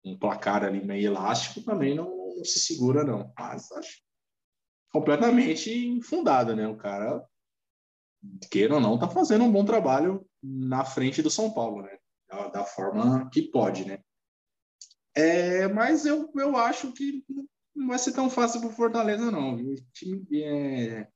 um 0.05 0.17
placar 0.17 0.63
ali 0.63 0.85
meio 0.85 1.09
elástico, 1.09 1.65
também 1.65 1.93
não, 1.93 2.37
não 2.37 2.45
se 2.45 2.61
segura, 2.61 3.03
não. 3.03 3.33
Mas 3.37 3.73
acho 3.73 4.05
completamente 4.93 5.69
infundada, 5.89 6.55
né? 6.55 6.69
O 6.69 6.77
cara, 6.77 7.27
queira 8.49 8.75
ou 8.75 8.81
não, 8.81 8.97
tá 8.97 9.09
fazendo 9.09 9.43
um 9.43 9.51
bom 9.51 9.65
trabalho 9.65 10.25
na 10.41 10.85
frente 10.85 11.21
do 11.21 11.29
São 11.29 11.53
Paulo, 11.53 11.83
né? 11.83 11.99
Da, 12.29 12.49
da 12.49 12.65
forma 12.65 13.29
que 13.31 13.43
pode, 13.43 13.85
né? 13.85 13.99
É, 15.17 15.67
mas 15.67 16.07
eu, 16.07 16.31
eu 16.37 16.57
acho 16.57 16.93
que 16.93 17.25
não 17.75 17.89
vai 17.89 17.99
ser 17.99 18.13
tão 18.13 18.31
fácil 18.31 18.61
para 18.61 18.71
Fortaleza, 18.71 19.33
não. 19.33 19.57
O 19.57 19.75
time 19.93 20.25
é... 20.41 21.09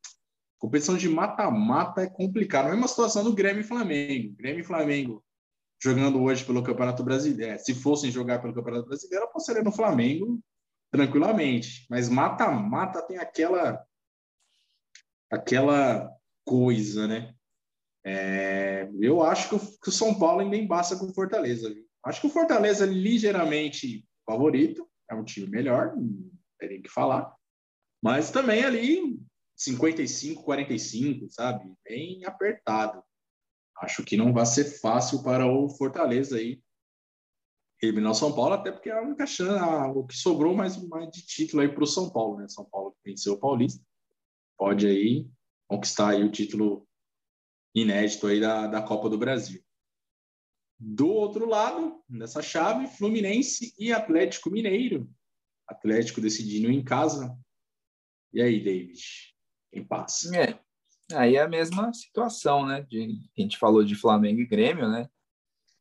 Competição 0.59 0.97
de 0.97 1.09
mata-mata 1.09 2.03
é 2.03 2.11
complicado. 2.11 2.67
A 2.67 2.71
mesma 2.71 2.89
situação 2.89 3.23
do 3.23 3.33
Grêmio 3.33 3.61
e 3.61 3.65
Flamengo. 3.65 4.35
Grêmio 4.35 4.63
e 4.63 4.65
Flamengo 4.65 5.25
jogando 5.81 6.23
hoje 6.23 6.45
pelo 6.45 6.63
Campeonato 6.63 7.03
Brasileiro. 7.03 7.53
É, 7.53 7.59
se 7.59 7.75
fossem 7.75 8.11
jogar 8.11 8.41
pelo 8.41 8.55
Campeonato 8.55 8.89
Brasileiro, 8.89 9.25
apostaria 9.25 9.63
no 9.63 9.73
Flamengo 9.73 10.41
tranquilamente. 10.91 11.87
Mas 11.89 12.09
mata-mata 12.09 13.03
tem 13.03 13.19
aquela 13.19 13.85
aquela 15.31 16.11
coisa, 16.45 17.07
né? 17.07 17.35
É, 18.05 18.89
eu 18.99 19.23
acho 19.23 19.51
que 19.51 19.89
o, 19.89 19.93
São 19.93 20.19
Paulo 20.19 20.41
ainda 20.41 20.57
embaça 20.57 20.97
com 20.97 21.07
o 21.07 21.15
Fortaleza. 21.15 21.73
Viu? 21.73 21.85
Acho 22.05 22.23
que 22.23 22.27
o 22.27 22.31
Fortaleza 22.31 22.85
é 22.85 22.89
ligeiramente 22.89 24.07
favorito, 24.25 24.89
é 25.11 25.15
um 25.15 25.25
time 25.25 25.47
melhor, 25.47 25.95
teria 26.59 26.81
que 26.81 26.89
falar. 26.89 27.35
Mas 28.03 28.31
também 28.31 28.65
ali 28.65 29.21
55, 29.57 30.43
45, 30.43 31.29
sabe? 31.29 31.71
Bem 31.85 32.25
apertado. 32.25 33.03
Acho 33.81 34.05
que 34.05 34.17
não 34.17 34.33
vai 34.33 34.45
ser 34.47 34.65
fácil 34.81 35.23
para 35.23 35.47
o 35.47 35.69
Fortaleza 35.69 36.37
aí 36.37 36.61
eliminar 37.81 38.11
o 38.11 38.15
São 38.15 38.35
Paulo, 38.35 38.55
até 38.55 38.73
porque 38.73 38.91
é 38.91 38.99
a 38.99 39.03
única 39.03 39.25
chance, 39.25 39.63
o 39.95 40.05
que 40.05 40.17
sobrou 40.17 40.55
mais, 40.55 40.77
mais 40.89 41.09
de 41.11 41.25
título 41.25 41.63
aí 41.63 41.69
para 41.69 41.85
o 41.85 41.87
São 41.87 42.11
Paulo, 42.11 42.39
né? 42.39 42.49
São 42.49 42.65
Paulo 42.65 42.97
venceu 43.05 43.35
o 43.35 43.39
Paulista, 43.39 43.81
pode 44.57 44.87
aí 44.87 45.29
conquistar 45.69 46.11
aí 46.11 46.25
o 46.25 46.31
título 46.31 46.89
inédito 47.75 48.27
aí 48.27 48.41
da, 48.41 48.67
da 48.67 48.83
Copa 48.83 49.09
do 49.09 49.19
Brasil. 49.19 49.63
Do 50.81 51.09
outro 51.09 51.47
lado, 51.47 52.03
nessa 52.09 52.43
chave, 52.43 52.87
Fluminense 52.87 53.75
e 53.79 53.93
Atlético 53.93 54.51
Mineiro. 54.51 55.09
Atlético 55.67 56.21
decidindo 56.21 56.71
em 56.71 56.83
casa. 56.83 57.37
E 58.33 58.41
aí, 58.41 58.63
David? 58.63 59.01
Quem 59.73 59.85
passa? 59.85 60.37
É, 60.37 60.59
aí 61.15 61.37
é 61.37 61.43
a 61.43 61.49
mesma 61.49 61.93
situação, 61.93 62.67
né? 62.67 62.83
De, 62.89 63.19
a 63.37 63.41
gente 63.41 63.59
falou 63.59 63.85
de 63.85 63.95
Flamengo 63.95 64.41
e 64.41 64.47
Grêmio, 64.47 64.89
né? 64.89 65.09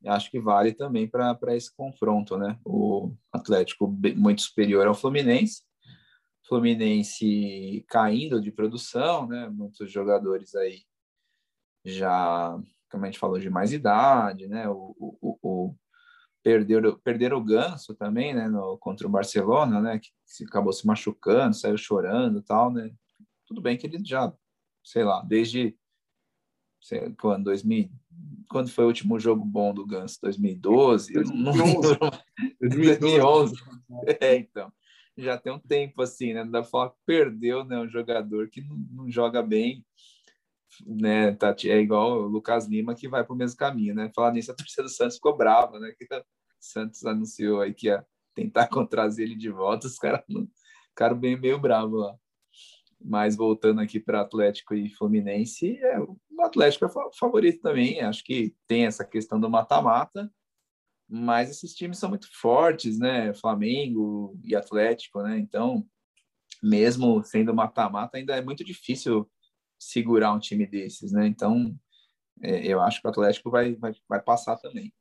Acho 0.05 0.29
que 0.29 0.39
vale 0.39 0.73
também 0.73 1.07
para 1.07 1.55
esse 1.55 1.75
confronto, 1.75 2.37
né? 2.37 2.59
O 2.63 3.13
Atlético 3.31 3.87
muito 4.15 4.41
superior 4.41 4.87
ao 4.87 4.95
Fluminense. 4.95 5.63
Fluminense 6.47 7.85
caindo 7.89 8.39
de 8.39 8.51
produção, 8.51 9.27
né? 9.27 9.49
Muitos 9.49 9.91
jogadores 9.91 10.55
aí 10.55 10.83
já, 11.83 12.57
como 12.91 13.03
a 13.03 13.07
gente 13.07 13.19
falou, 13.19 13.39
de 13.39 13.49
mais 13.49 13.73
idade, 13.73 14.47
né? 14.47 14.69
O, 14.69 14.95
o, 14.99 15.37
o, 15.41 15.75
perderam, 17.03 17.37
o 17.37 17.43
Ganso 17.43 17.93
também, 17.95 18.33
né, 18.33 18.47
no, 18.47 18.77
contra 18.77 19.05
o 19.05 19.09
Barcelona, 19.09 19.81
né, 19.81 19.99
que 19.99 20.09
acabou 20.45 20.71
se 20.71 20.87
machucando, 20.87 21.55
saiu 21.55 21.77
chorando 21.77 22.41
tal, 22.41 22.71
né. 22.71 22.89
Tudo 23.45 23.61
bem 23.61 23.77
que 23.77 23.87
ele 23.87 23.99
já, 24.05 24.33
sei 24.87 25.03
lá, 25.03 25.21
desde 25.21 25.77
sei, 26.81 27.13
quando 27.19 27.43
2000, 27.45 27.89
quando 28.49 28.69
foi 28.69 28.85
o 28.85 28.87
último 28.87 29.19
jogo 29.19 29.43
bom 29.43 29.73
do 29.73 29.85
Ganso? 29.85 30.17
2012? 30.21 31.13
2011. 31.13 31.97
2011. 32.61 33.55
É, 34.21 34.35
então. 34.37 34.71
Já 35.17 35.37
tem 35.37 35.51
um 35.51 35.59
tempo 35.59 36.01
assim, 36.01 36.33
né? 36.33 36.43
Não 36.43 36.51
dá 36.51 36.61
pra 36.61 36.69
falar 36.69 36.89
que 36.91 36.97
perdeu, 37.05 37.65
né? 37.65 37.77
Um 37.79 37.89
jogador 37.89 38.49
que 38.49 38.61
não, 38.61 38.77
não 38.91 39.11
joga 39.11 39.41
bem, 39.41 39.83
né? 40.85 41.33
Tá, 41.33 41.53
é 41.65 41.79
igual 41.79 42.21
o 42.21 42.27
Lucas 42.27 42.67
Lima 42.67 42.95
que 42.95 43.09
vai 43.09 43.25
para 43.25 43.33
o 43.33 43.37
mesmo 43.37 43.57
caminho, 43.57 43.93
né? 43.93 44.09
Falar 44.15 44.31
nisso, 44.31 44.51
a 44.51 44.55
torcida 44.55 44.83
do 44.83 44.89
Santos 44.89 45.15
ficou 45.15 45.35
brava, 45.35 45.79
né? 45.79 45.91
Que 45.97 46.07
Santos 46.59 47.05
anunciou 47.05 47.59
aí 47.59 47.73
que 47.73 47.87
ia 47.87 48.05
tentar 48.33 48.69
trazer 48.89 49.23
ele 49.23 49.35
de 49.35 49.49
volta, 49.49 49.87
os 49.87 49.97
caras 49.97 50.21
ficaram 50.89 51.17
bem 51.17 51.37
meio 51.37 51.59
bravo 51.59 51.97
lá. 51.97 52.15
Mas 52.99 53.35
voltando 53.35 53.79
aqui 53.79 53.99
para 53.99 54.21
Atlético 54.21 54.73
e 54.73 54.89
Fluminense, 54.89 55.77
é, 55.77 55.99
o 55.99 56.17
Atlético 56.41 56.85
é 56.85 56.89
favorito 57.17 57.61
também. 57.61 58.01
Acho 58.01 58.23
que 58.23 58.55
tem 58.67 58.85
essa 58.85 59.05
questão 59.05 59.39
do 59.39 59.49
mata-mata, 59.49 60.31
mas 61.07 61.49
esses 61.49 61.73
times 61.73 61.99
são 61.99 62.09
muito 62.09 62.27
fortes, 62.33 62.99
né? 62.99 63.33
Flamengo 63.33 64.37
e 64.43 64.55
Atlético, 64.55 65.21
né? 65.21 65.37
Então, 65.37 65.85
mesmo 66.61 67.23
sendo 67.23 67.53
mata-mata, 67.53 68.17
ainda 68.17 68.35
é 68.35 68.41
muito 68.41 68.63
difícil 68.63 69.29
segurar 69.79 70.33
um 70.33 70.39
time 70.39 70.65
desses, 70.65 71.11
né? 71.11 71.27
Então, 71.27 71.77
é, 72.41 72.65
eu 72.65 72.81
acho 72.81 73.01
que 73.01 73.07
o 73.07 73.09
Atlético 73.09 73.49
vai, 73.49 73.75
vai, 73.75 73.93
vai 74.07 74.21
passar 74.21 74.57
também. 74.57 74.93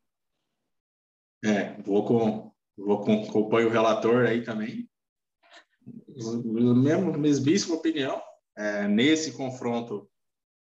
É, 1.44 1.81
vou 1.82 2.05
com, 2.05 2.52
vou 2.77 3.01
com, 3.01 3.24
acompanho 3.24 3.68
o 3.68 3.70
relator 3.70 4.27
aí 4.27 4.43
também. 4.43 4.89
Mesmo, 6.16 7.18
mesmíssima 7.18 7.76
opinião. 7.76 8.20
É, 8.56 8.88
nesse 8.88 9.32
confronto, 9.32 10.09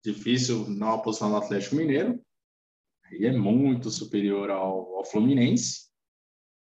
Difícil 0.05 0.69
não 0.71 0.93
apostar 0.93 1.29
no 1.29 1.37
Atlético 1.37 1.77
Mineiro. 1.77 2.21
Aí 3.05 3.27
é 3.27 3.33
muito 3.33 3.91
superior 3.91 4.51
ao, 4.51 4.97
ao 4.97 5.05
Fluminense. 5.05 5.89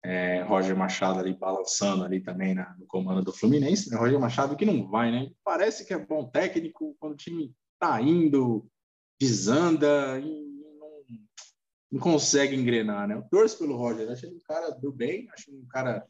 É, 0.03 0.41
Roger 0.44 0.76
Machado 0.76 1.20
ali 1.20 1.34
balançando 1.34 2.03
ali 2.03 2.20
também 2.20 2.56
na, 2.56 2.76
no 2.78 2.86
comando 2.88 3.24
do 3.24 3.32
Fluminense. 3.32 3.90
Né? 3.90 3.98
Roger 3.98 4.20
Machado 4.20 4.56
que 4.56 4.66
não 4.66 4.90
vai, 4.90 5.12
né? 5.12 5.32
Parece 5.44 5.86
que 5.86 5.94
é 5.94 5.98
bom 5.98 6.28
técnico 6.30 6.95
quando 6.99 7.14
o 7.14 7.18
time 7.18 7.53
tá 7.80 8.02
indo, 8.02 8.68
desanda 9.20 10.20
e 10.20 10.52
não, 11.91 11.99
consegue 11.99 12.56
engrenar, 12.56 13.08
né? 13.08 13.16
Eu 13.16 13.24
torço 13.30 13.60
pelo 13.60 13.78
Roger, 13.78 14.10
acho 14.10 14.26
ele 14.26 14.36
um 14.36 14.40
cara 14.40 14.72
do 14.72 14.91
bem, 14.91 15.28
acho 15.34 15.52
um 15.52 15.66
cara 15.68 16.06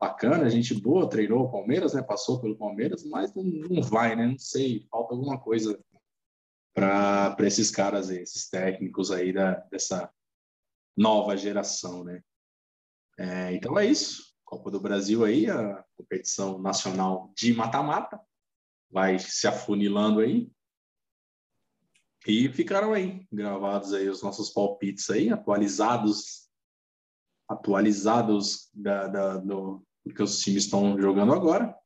bacana, 0.00 0.50
gente 0.50 0.74
boa, 0.74 1.08
treinou 1.08 1.44
o 1.44 1.50
Palmeiras, 1.50 1.94
né? 1.94 2.02
Passou 2.02 2.40
pelo 2.40 2.56
Palmeiras, 2.56 3.04
mas 3.04 3.34
não, 3.34 3.44
não 3.44 3.82
vai, 3.82 4.14
né? 4.14 4.26
Não 4.26 4.38
sei, 4.38 4.86
falta 4.90 5.14
alguma 5.14 5.38
coisa 5.38 5.78
para 6.74 7.34
esses 7.40 7.70
caras 7.70 8.10
esses 8.10 8.48
técnicos 8.50 9.10
aí 9.10 9.32
da, 9.32 9.54
dessa 9.70 10.12
nova 10.96 11.36
geração, 11.36 12.04
né? 12.04 12.22
É, 13.18 13.54
então 13.54 13.78
é 13.78 13.86
isso. 13.86 14.34
Copa 14.44 14.70
do 14.70 14.78
Brasil 14.78 15.24
aí, 15.24 15.50
a 15.50 15.82
competição 15.96 16.58
nacional 16.58 17.32
de 17.36 17.52
mata-mata, 17.54 18.20
vai 18.90 19.18
se 19.18 19.46
afunilando 19.48 20.20
aí. 20.20 20.50
E 22.26 22.48
ficaram 22.50 22.92
aí, 22.92 23.26
gravados 23.32 23.92
aí 23.92 24.08
os 24.08 24.22
nossos 24.22 24.50
palpites 24.50 25.08
aí, 25.10 25.30
atualizados, 25.30 26.45
atualizados 27.48 28.70
da, 28.74 29.06
da, 29.06 29.36
do, 29.38 29.86
do 30.04 30.14
que 30.14 30.22
os 30.22 30.38
times 30.40 30.64
estão 30.64 31.00
jogando 31.00 31.32
agora. 31.32 31.76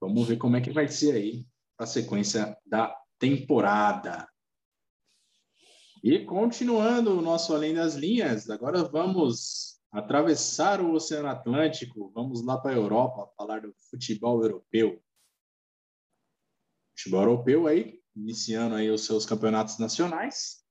Vamos 0.00 0.26
ver 0.26 0.36
como 0.36 0.56
é 0.56 0.60
que 0.60 0.70
vai 0.70 0.88
ser 0.88 1.14
aí 1.14 1.46
a 1.78 1.86
sequência 1.86 2.56
da 2.64 2.96
temporada. 3.18 4.28
E 6.02 6.24
continuando 6.24 7.18
o 7.18 7.22
nosso 7.22 7.54
Além 7.54 7.74
das 7.74 7.94
Linhas, 7.94 8.48
agora 8.48 8.82
vamos 8.84 9.78
atravessar 9.92 10.80
o 10.80 10.92
Oceano 10.92 11.28
Atlântico, 11.28 12.10
vamos 12.14 12.44
lá 12.44 12.56
para 12.58 12.70
a 12.70 12.76
Europa 12.76 13.30
falar 13.36 13.60
do 13.60 13.74
futebol 13.90 14.42
europeu. 14.42 15.02
Futebol 16.96 17.22
europeu 17.22 17.66
aí, 17.66 18.00
iniciando 18.16 18.76
aí 18.76 18.90
os 18.90 19.04
seus 19.04 19.26
campeonatos 19.26 19.78
nacionais. 19.78 20.64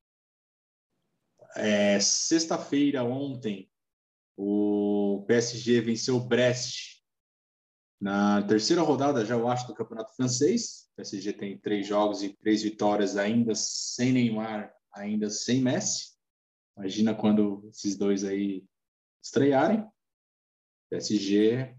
É, 1.56 2.00
Sexta-feira, 2.00 3.04
ontem, 3.04 3.69
o 4.42 5.22
PSG 5.26 5.82
venceu 5.82 6.16
o 6.16 6.24
Brest 6.24 7.02
na 8.00 8.42
terceira 8.42 8.80
rodada, 8.80 9.22
já 9.22 9.34
eu 9.34 9.46
acho, 9.46 9.66
do 9.66 9.74
Campeonato 9.74 10.16
Francês. 10.16 10.88
O 10.92 10.96
PSG 10.96 11.34
tem 11.34 11.58
três 11.58 11.86
jogos 11.86 12.22
e 12.22 12.30
três 12.30 12.62
vitórias 12.62 13.18
ainda 13.18 13.54
sem 13.54 14.12
Neymar, 14.12 14.74
ainda 14.94 15.28
sem 15.28 15.60
Messi. 15.60 16.14
Imagina 16.74 17.14
quando 17.14 17.68
esses 17.68 17.98
dois 17.98 18.24
aí 18.24 18.64
estrearem. 19.22 19.86
PSG 20.88 21.76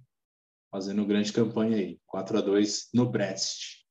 fazendo 0.70 1.06
grande 1.08 1.34
campanha 1.34 1.78
aí, 1.78 2.00
4 2.06 2.38
a 2.38 2.42
2 2.42 2.90
no 2.94 3.10
Brest. 3.10 3.84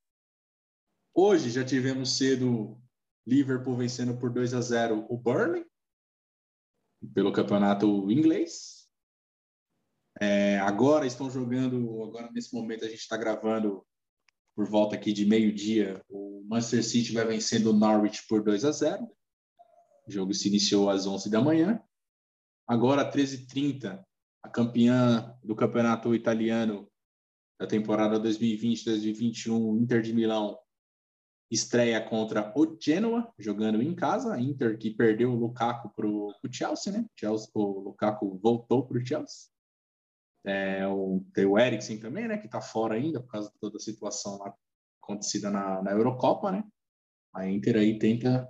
Hoje 1.13 1.49
já 1.49 1.65
tivemos 1.65 2.17
cedo 2.17 2.81
Liverpool 3.27 3.75
vencendo 3.75 4.17
por 4.17 4.31
2 4.31 4.53
a 4.53 4.61
0 4.61 5.05
o 5.09 5.17
Burnley 5.17 5.69
pelo 7.13 7.31
campeonato 7.31 8.09
inglês. 8.11 8.87
É, 10.19 10.59
agora 10.59 11.05
estão 11.05 11.29
jogando, 11.29 12.03
agora 12.03 12.31
nesse 12.31 12.53
momento 12.53 12.85
a 12.85 12.87
gente 12.87 12.99
está 12.99 13.17
gravando 13.17 13.85
por 14.55 14.69
volta 14.69 14.95
aqui 14.95 15.13
de 15.13 15.25
meio-dia. 15.25 16.03
O 16.09 16.43
Manchester 16.47 16.83
City 16.83 17.13
vai 17.13 17.25
vencendo 17.25 17.67
o 17.67 17.73
Norwich 17.73 18.27
por 18.27 18.43
2 18.43 18.65
a 18.65 18.71
0. 18.71 19.07
O 20.07 20.11
jogo 20.11 20.33
se 20.33 20.47
iniciou 20.47 20.89
às 20.89 21.07
11 21.07 21.29
da 21.29 21.41
manhã. 21.41 21.81
Agora, 22.67 23.09
13h30, 23.09 24.03
a 24.43 24.49
campeã 24.49 25.37
do 25.43 25.55
campeonato 25.55 26.13
italiano 26.13 26.89
da 27.59 27.67
temporada 27.67 28.19
2020-2021, 28.19 29.81
Inter 29.81 30.01
de 30.01 30.13
Milão, 30.13 30.57
estreia 31.51 32.01
contra 32.01 32.53
o 32.55 32.77
Genoa, 32.79 33.31
jogando 33.37 33.81
em 33.81 33.93
casa. 33.93 34.39
Inter 34.39 34.77
que 34.77 34.89
perdeu 34.89 35.31
o 35.31 35.35
Lukaku 35.35 35.89
para 35.93 36.07
o 36.07 36.33
Chelsea, 36.49 36.93
né? 36.93 37.05
Chelsea, 37.13 37.49
o 37.53 37.79
Lukaku 37.81 38.39
voltou 38.41 38.87
para 38.87 38.97
o 38.97 39.05
Chelsea. 39.05 39.51
É, 40.45 40.87
o, 40.87 41.23
tem 41.33 41.45
o 41.45 41.59
Eriksen 41.59 41.99
também, 41.99 42.27
né? 42.27 42.37
Que 42.37 42.45
está 42.45 42.61
fora 42.61 42.95
ainda 42.95 43.21
por 43.21 43.29
causa 43.29 43.51
de 43.51 43.59
toda 43.59 43.75
a 43.75 43.81
situação 43.81 44.37
lá 44.37 44.55
acontecida 45.03 45.51
na, 45.51 45.83
na 45.83 45.91
Eurocopa, 45.91 46.51
né? 46.51 46.63
A 47.33 47.45
Inter 47.45 47.75
aí 47.75 47.99
tenta 47.99 48.49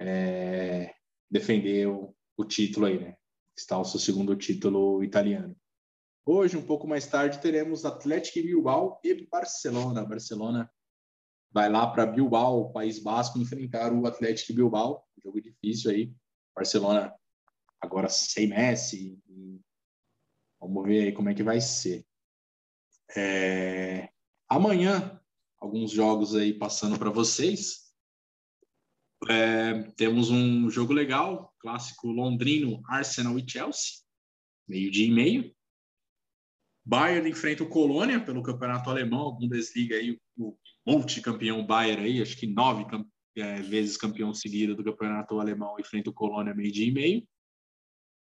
é, 0.00 0.92
defender 1.30 1.86
o, 1.86 2.14
o 2.36 2.44
título 2.44 2.86
aí, 2.86 2.98
né? 2.98 3.16
Está 3.56 3.78
o 3.78 3.84
seu 3.84 4.00
segundo 4.00 4.34
título 4.34 5.04
italiano. 5.04 5.56
Hoje, 6.26 6.56
um 6.56 6.66
pouco 6.66 6.86
mais 6.86 7.06
tarde, 7.06 7.40
teremos 7.40 7.84
Atlético 7.84 8.44
Bilbao 8.44 9.00
e 9.02 9.26
Barcelona. 9.26 10.04
Barcelona 10.04 10.70
vai 11.50 11.68
lá 11.68 11.86
para 11.86 12.06
Bilbao, 12.06 12.72
País 12.72 12.98
Basco, 12.98 13.38
enfrentar 13.38 13.92
o 13.92 14.06
Atlético 14.06 14.54
Bilbao. 14.54 15.04
jogo 15.22 15.40
difícil 15.40 15.90
aí. 15.90 16.12
Barcelona 16.54 17.14
agora 17.80 18.08
sem 18.08 18.48
Messi. 18.48 19.18
Vamos 20.60 20.84
ver 20.86 21.04
aí 21.04 21.12
como 21.12 21.28
é 21.28 21.34
que 21.34 21.42
vai 21.42 21.60
ser. 21.60 22.04
É... 23.16 24.08
Amanhã, 24.48 25.20
alguns 25.58 25.90
jogos 25.90 26.34
aí 26.34 26.52
passando 26.52 26.98
para 26.98 27.10
vocês. 27.10 27.92
É... 29.28 29.82
Temos 29.92 30.30
um 30.30 30.68
jogo 30.68 30.92
legal, 30.92 31.54
clássico 31.60 32.08
londrino, 32.08 32.82
Arsenal 32.86 33.38
e 33.38 33.48
Chelsea, 33.48 34.00
meio-dia 34.66 35.06
e 35.06 35.10
meio. 35.10 35.57
Bayern 36.88 37.28
enfrenta 37.28 37.62
o 37.62 37.68
Colônia 37.68 38.18
pelo 38.18 38.42
campeonato 38.42 38.88
alemão, 38.88 39.36
Bundesliga 39.36 39.96
aí, 39.96 40.18
o 40.38 40.56
multicampeão 40.86 41.66
Bayern 41.66 42.02
aí, 42.02 42.22
acho 42.22 42.34
que 42.34 42.46
nove 42.46 42.86
é, 43.36 43.60
vezes 43.60 43.98
campeão 43.98 44.32
seguido 44.32 44.74
do 44.74 44.82
campeonato 44.82 45.38
alemão, 45.38 45.78
enfrenta 45.78 46.08
o 46.08 46.14
Colônia 46.14 46.54
meio-dia 46.54 46.88
e 46.88 46.90
meio. 46.90 47.28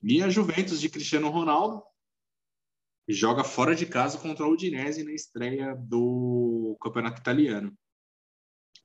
E 0.02 0.22
a 0.22 0.28
Juventus 0.28 0.82
de 0.82 0.90
Cristiano 0.90 1.30
Ronaldo 1.30 1.82
joga 3.08 3.42
fora 3.42 3.74
de 3.74 3.86
casa 3.86 4.18
contra 4.18 4.44
o 4.44 4.50
Udinese 4.50 5.02
na 5.02 5.14
estreia 5.14 5.74
do 5.74 6.76
campeonato 6.78 7.22
italiano. 7.22 7.74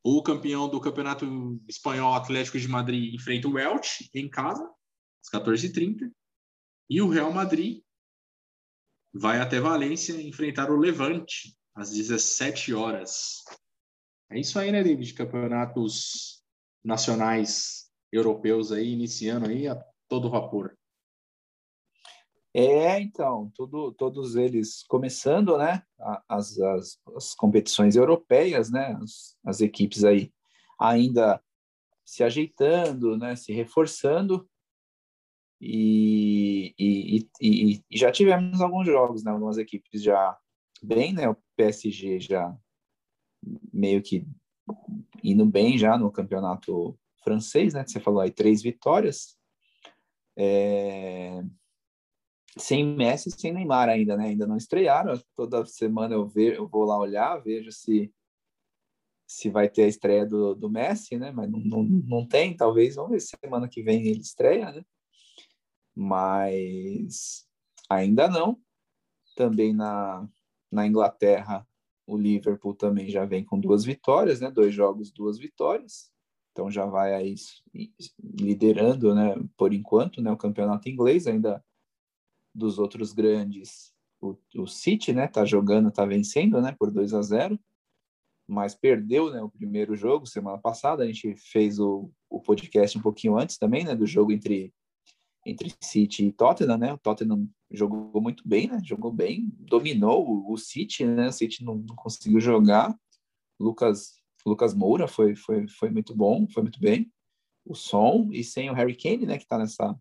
O 0.01 0.23
campeão 0.23 0.69
do 0.69 0.79
campeonato 0.79 1.61
espanhol 1.67 2.13
Atlético 2.13 2.57
de 2.57 2.69
Madrid 2.69 3.13
enfrenta 3.13 3.49
o 3.49 3.59
Elche 3.59 4.09
em 4.13 4.29
casa, 4.29 4.63
às 5.21 5.41
14h30. 5.41 6.09
E 6.89 7.01
o 7.01 7.09
Real 7.09 7.33
Madrid 7.33 7.81
vai 9.17 9.39
até 9.39 9.59
Valência 9.59 10.21
enfrentar 10.21 10.69
o 10.69 10.77
Levante 10.77 11.55
às 11.75 11.91
17 11.91 12.73
horas. 12.73 13.43
É 14.29 14.39
isso 14.39 14.59
aí, 14.59 14.71
né, 14.71 14.83
David? 14.83 15.13
Campeonatos 15.13 16.43
nacionais 16.83 17.89
europeus 18.11 18.71
aí 18.71 18.91
iniciando 18.93 19.47
aí 19.47 19.67
a 19.67 19.81
todo 20.07 20.29
vapor. 20.29 20.77
É, 22.53 22.99
então, 22.99 23.51
tudo, 23.53 23.91
todos 23.93 24.35
eles 24.35 24.83
começando, 24.87 25.57
né, 25.57 25.83
as, 26.27 26.57
as, 26.59 26.99
as 27.15 27.35
competições 27.35 27.95
europeias, 27.95 28.71
né, 28.71 28.97
as, 29.01 29.37
as 29.45 29.61
equipes 29.61 30.03
aí 30.03 30.33
ainda 30.79 31.41
se 32.03 32.23
ajeitando, 32.23 33.17
né, 33.17 33.35
se 33.35 33.51
reforçando, 33.51 34.49
e, 35.59 36.73
e, 36.77 37.29
e, 37.41 37.83
e, 37.89 37.97
já 37.97 38.11
tivemos 38.11 38.61
alguns 38.61 38.85
jogos, 38.85 39.23
né? 39.23 39.31
Algumas 39.31 39.57
equipes 39.57 40.01
já 40.03 40.37
bem, 40.83 41.13
né? 41.13 41.27
O 41.27 41.37
PSG 41.55 42.19
já 42.19 42.55
meio 43.73 44.01
que 44.01 44.25
indo 45.23 45.45
bem 45.45 45.77
já 45.77 45.97
no 45.97 46.11
campeonato 46.11 46.97
francês, 47.23 47.73
né? 47.73 47.83
Você 47.85 47.99
falou 47.99 48.21
aí 48.21 48.31
três 48.31 48.61
vitórias. 48.61 49.37
É... 50.37 51.43
Sem 52.57 52.85
Messi, 52.85 53.29
sem 53.31 53.53
Neymar 53.53 53.89
ainda, 53.89 54.15
né? 54.15 54.27
Ainda 54.27 54.47
não 54.47 54.57
estrearam. 54.57 55.19
Toda 55.35 55.65
semana 55.65 56.13
eu, 56.13 56.31
eu 56.35 56.67
vou 56.67 56.85
lá 56.85 56.97
olhar, 56.97 57.37
vejo 57.37 57.71
se 57.71 58.11
se 59.29 59.49
vai 59.49 59.67
ter 59.67 59.83
a 59.83 59.87
estreia 59.87 60.25
do, 60.25 60.55
do 60.55 60.69
Messi, 60.69 61.17
né? 61.17 61.31
Mas 61.31 61.51
não, 61.51 61.59
não, 61.59 61.83
não 61.83 62.25
tem, 62.25 62.55
talvez. 62.55 62.95
Vamos 62.95 63.11
ver 63.11 63.19
se 63.19 63.35
semana 63.43 63.67
que 63.67 63.83
vem 63.83 64.07
ele 64.07 64.21
estreia, 64.21 64.71
né? 64.71 64.85
Mas 65.97 67.47
ainda 67.89 68.29
não. 68.29 68.61
Também 69.35 69.73
na, 69.73 70.29
na 70.71 70.85
Inglaterra, 70.85 71.67
o 72.05 72.15
Liverpool 72.15 72.75
também 72.75 73.09
já 73.09 73.25
vem 73.25 73.43
com 73.43 73.59
duas 73.59 73.83
vitórias, 73.83 74.39
né? 74.39 74.51
Dois 74.51 74.73
jogos, 74.73 75.11
duas 75.11 75.39
vitórias. 75.39 76.11
Então 76.51 76.69
já 76.69 76.85
vai 76.85 77.15
aí 77.15 77.33
liderando, 78.23 79.15
né? 79.15 79.35
Por 79.57 79.73
enquanto, 79.73 80.21
né? 80.21 80.31
O 80.31 80.37
campeonato 80.37 80.87
inglês 80.87 81.25
ainda 81.25 81.63
dos 82.53 82.77
outros 82.77 83.11
grandes, 83.11 83.91
o, 84.21 84.35
o 84.55 84.67
City, 84.67 85.13
né? 85.13 85.27
Tá 85.27 85.45
jogando, 85.45 85.91
tá 85.91 86.05
vencendo, 86.05 86.61
né? 86.61 86.75
Por 86.77 86.91
2 86.91 87.13
a 87.13 87.21
0. 87.23 87.59
mas 88.47 88.75
perdeu 88.75 89.31
né, 89.31 89.41
o 89.41 89.49
primeiro 89.49 89.95
jogo 89.95 90.27
semana 90.27 90.59
passada. 90.59 91.03
A 91.03 91.07
gente 91.07 91.35
fez 91.35 91.79
o, 91.79 92.11
o 92.29 92.39
podcast 92.39 92.97
um 92.97 93.01
pouquinho 93.01 93.37
antes 93.37 93.57
também, 93.57 93.83
né, 93.83 93.95
do 93.95 94.05
jogo 94.05 94.31
entre 94.31 94.73
entre 95.47 95.73
City 95.81 96.25
e 96.25 96.31
Tottenham, 96.31 96.77
né? 96.77 96.93
O 96.93 96.97
Tottenham 96.97 97.49
jogou 97.71 98.21
muito 98.21 98.47
bem, 98.47 98.67
né? 98.67 98.81
Jogou 98.83 99.11
bem, 99.11 99.49
dominou 99.57 100.51
o, 100.51 100.57
City, 100.57 101.05
né? 101.05 101.29
O 101.29 101.31
City 101.31 101.63
não, 101.63 101.75
não, 101.75 101.95
conseguiu 101.95 102.41
jogar. 102.41 102.93
Lucas 103.59 104.17
Lucas 104.45 104.73
Moura 104.73 105.07
foi 105.07 105.35
foi 105.35 105.67
foi 105.67 105.89
muito 105.89 106.15
bom, 106.15 106.47
foi 106.49 106.63
muito 106.63 106.79
bem. 106.79 107.11
O 107.65 107.73
som 107.73 108.29
e 108.31 108.43
sem 108.43 108.69
o 108.69 108.73
Harry 108.73 108.95
Kane, 108.95 109.25
né? 109.25 109.37
Que 109.37 109.43
está 109.43 109.57
nessa 109.57 109.97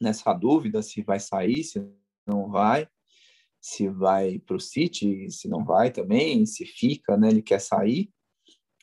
nessa 0.00 0.32
dúvida 0.32 0.82
se 0.82 1.02
vai 1.02 1.20
sair, 1.20 1.62
se 1.62 1.86
não 2.26 2.48
vai 2.48 2.88
se 3.60 3.88
vai 3.88 4.38
para 4.38 4.56
o 4.56 4.60
City, 4.60 5.30
se 5.30 5.46
não 5.46 5.62
vai 5.62 5.90
também, 5.90 6.46
se 6.46 6.64
fica, 6.64 7.16
né? 7.16 7.28
Ele 7.28 7.42
quer 7.42 7.60
sair. 7.60 8.10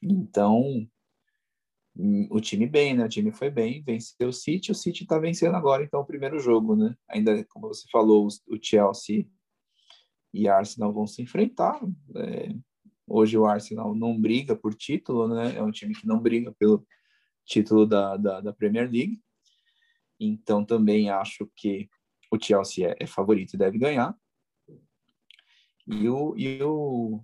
Então, 0.04 0.88
o 2.30 2.40
time 2.40 2.68
bem, 2.68 2.94
né? 2.96 3.06
O 3.06 3.10
time 3.10 3.32
foi 3.32 3.50
bem, 3.50 3.82
venceu 3.82 4.30
o 4.30 4.34
City, 4.34 4.72
o 4.72 4.76
City 4.76 5.04
está 5.04 5.18
vencendo 5.18 5.56
agora, 5.56 5.84
então, 5.84 6.00
o 6.02 6.06
primeiro 6.06 6.40
jogo, 6.40 6.76
né? 6.76 6.96
Ainda, 7.10 7.44
como 7.46 7.68
você 7.68 7.88
falou, 7.92 8.28
o 8.48 8.58
Chelsea 8.62 9.28
e 10.34 10.48
Arsenal 10.48 10.94
vão 10.94 11.08
se 11.08 11.22
enfrentar. 11.22 11.80
É, 12.16 12.54
hoje 13.08 13.38
o 13.38 13.46
Arsenal 13.46 13.96
não 13.96 14.20
briga 14.20 14.56
por 14.56 14.76
título, 14.76 15.28
né? 15.28 15.56
É 15.56 15.64
um 15.64 15.72
time 15.72 15.96
que 15.96 16.06
não 16.06 16.20
briga 16.20 16.54
pelo 16.60 16.86
título 17.46 17.86
da, 17.86 18.16
da, 18.16 18.42
da 18.42 18.54
Premier 18.54 18.92
League. 18.92 19.20
Então, 20.20 20.64
também 20.64 21.10
acho 21.10 21.50
que 21.56 21.90
o 22.32 22.38
Chelsea 22.40 22.90
é, 22.90 22.96
é 23.00 23.08
favorito 23.08 23.54
e 23.54 23.58
deve 23.58 23.80
ganhar. 23.80 24.16
E 25.88 26.10
o, 26.10 26.36
e 26.38 26.62
o, 26.62 27.24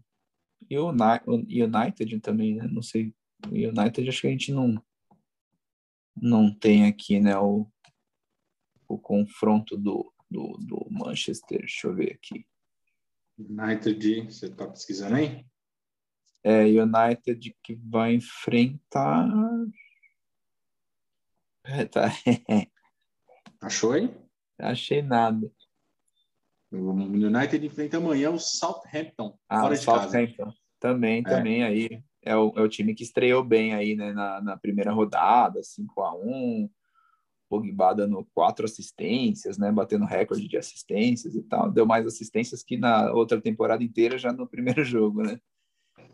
e 0.69 0.77
o 0.79 0.89
United 0.89 2.19
também, 2.21 2.55
né? 2.55 2.67
Não 2.71 2.81
sei. 2.81 3.13
O 3.49 3.55
United 3.55 4.07
acho 4.07 4.21
que 4.21 4.27
a 4.27 4.31
gente 4.31 4.51
não, 4.51 4.81
não 6.15 6.53
tem 6.53 6.85
aqui, 6.85 7.19
né? 7.19 7.37
O, 7.37 7.67
o 8.87 8.97
confronto 8.97 9.77
do, 9.77 10.13
do, 10.29 10.57
do 10.59 10.87
Manchester. 10.89 11.59
Deixa 11.59 11.87
eu 11.87 11.95
ver 11.95 12.13
aqui. 12.13 12.45
United, 13.37 14.25
você 14.25 14.45
está 14.45 14.67
pesquisando 14.67 15.15
aí? 15.15 15.45
É, 16.43 16.63
United 16.65 17.55
que 17.63 17.75
vai 17.75 18.15
enfrentar. 18.15 19.29
É, 21.63 21.85
tá. 21.85 22.09
Achou 23.61 23.93
aí? 23.93 24.13
Achei 24.59 25.01
nada. 25.01 25.49
O 26.71 26.91
United 26.91 27.65
enfrenta 27.65 27.97
amanhã 27.97 28.31
o 28.31 28.39
Southampton, 28.39 29.37
ah, 29.47 29.61
fora 29.61 29.73
o 29.73 29.77
de 29.77 29.83
Southampton. 29.83 30.45
casa. 30.45 30.57
Também, 30.79 31.19
é. 31.19 31.23
também 31.23 31.63
aí. 31.63 32.03
É 32.25 32.35
o, 32.35 32.53
é 32.55 32.61
o 32.61 32.69
time 32.69 32.95
que 32.95 33.03
estreou 33.03 33.43
bem 33.43 33.73
aí, 33.73 33.95
né, 33.95 34.13
na, 34.13 34.41
na 34.41 34.57
primeira 34.57 34.91
rodada, 34.91 35.61
5 35.61 36.01
a 36.01 36.15
1 36.15 36.69
Pogba 37.49 37.93
dando 37.93 38.27
quatro 38.33 38.65
assistências, 38.65 39.57
né, 39.57 39.71
batendo 39.71 40.05
recorde 40.05 40.47
de 40.47 40.57
assistências 40.57 41.35
e 41.35 41.43
tal. 41.43 41.69
Deu 41.71 41.85
mais 41.85 42.05
assistências 42.07 42.63
que 42.63 42.77
na 42.77 43.11
outra 43.11 43.39
temporada 43.39 43.83
inteira, 43.83 44.17
já 44.17 44.33
no 44.33 44.47
primeiro 44.49 44.83
jogo, 44.83 45.21
né? 45.21 45.39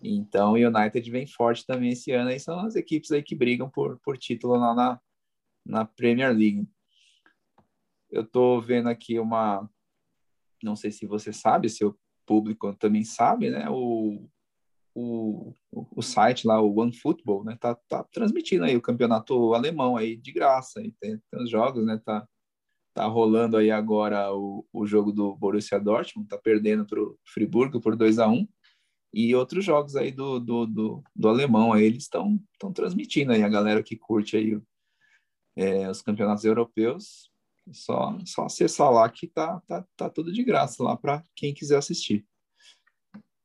Então, 0.04 0.54
o 0.54 0.56
United 0.56 1.10
vem 1.10 1.28
forte 1.28 1.66
também 1.66 1.92
esse 1.92 2.12
ano. 2.12 2.30
Aí 2.30 2.40
são 2.40 2.60
as 2.60 2.76
equipes 2.76 3.12
aí 3.12 3.24
que 3.24 3.36
brigam 3.36 3.70
por, 3.70 4.00
por 4.00 4.18
título 4.18 4.56
lá 4.56 4.74
na, 4.74 5.00
na 5.66 5.86
Premier 5.86 6.36
League. 6.36 6.68
Eu 8.10 8.26
tô 8.26 8.60
vendo 8.60 8.90
aqui 8.90 9.20
uma, 9.20 9.70
não 10.64 10.76
sei 10.76 10.92
se 10.92 11.06
você 11.06 11.32
sabe, 11.32 11.70
se 11.70 11.86
o 11.86 11.98
público 12.26 12.74
também 12.76 13.04
sabe, 13.04 13.50
né? 13.50 13.70
O, 13.70 14.30
o, 15.72 15.88
o 15.96 16.02
site 16.02 16.46
lá, 16.48 16.62
o 16.62 16.80
OneFootball, 16.80 17.44
né? 17.44 17.58
Tá, 17.60 17.76
tá 17.88 18.04
transmitindo 18.12 18.66
aí 18.66 18.76
o 18.76 18.82
campeonato 18.82 19.54
alemão 19.54 19.96
aí 19.98 20.16
de 20.16 20.32
graça. 20.32 20.80
Aí 20.80 20.94
tem, 21.00 21.20
tem 21.32 21.44
os 21.44 21.50
jogos, 21.50 21.86
né? 21.86 22.00
Tá, 22.04 22.28
tá 22.94 23.06
rolando 23.06 23.58
aí 23.58 23.72
agora 23.72 24.34
o, 24.34 24.66
o 24.74 24.86
jogo 24.86 25.12
do 25.12 25.36
Borussia 25.36 25.80
Dortmund, 25.80 26.28
tá 26.28 26.38
perdendo 26.38 26.86
para 26.86 27.02
o 27.02 27.18
Friburgo 27.26 27.80
por 27.80 27.96
2 27.96 28.20
a 28.20 28.28
1 28.28 28.48
e 29.14 29.34
outros 29.36 29.66
jogos 29.66 29.96
aí 29.96 30.12
do, 30.12 30.40
do, 30.40 30.66
do, 30.68 31.04
do 31.16 31.28
alemão 31.28 31.74
aí 31.74 31.84
eles 31.84 32.04
estão 32.04 32.40
transmitindo 32.74 33.32
aí 33.32 33.42
a 33.42 33.50
galera 33.50 33.82
que 33.82 33.96
curte 33.96 34.38
aí 34.38 34.60
é, 35.56 35.90
os 35.90 36.02
campeonatos 36.02 36.46
europeus 36.46 37.32
só, 37.74 38.18
só 38.26 38.46
acessar 38.46 38.92
lá 38.92 39.10
que 39.10 39.28
tá, 39.28 39.62
tá, 39.68 39.86
tá 39.96 40.10
tudo 40.10 40.32
de 40.32 40.44
graça 40.44 40.84
lá 40.84 40.96
para 40.96 41.24
quem 41.36 41.54
quiser 41.54 41.78
assistir. 41.78 42.26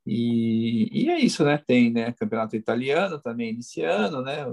E, 0.05 1.05
e 1.05 1.09
é 1.09 1.19
isso, 1.19 1.43
né? 1.43 1.57
Tem 1.57 1.91
né, 1.91 2.11
campeonato 2.13 2.55
italiano 2.55 3.19
também 3.19 3.49
iniciando, 3.49 4.21
né? 4.21 4.45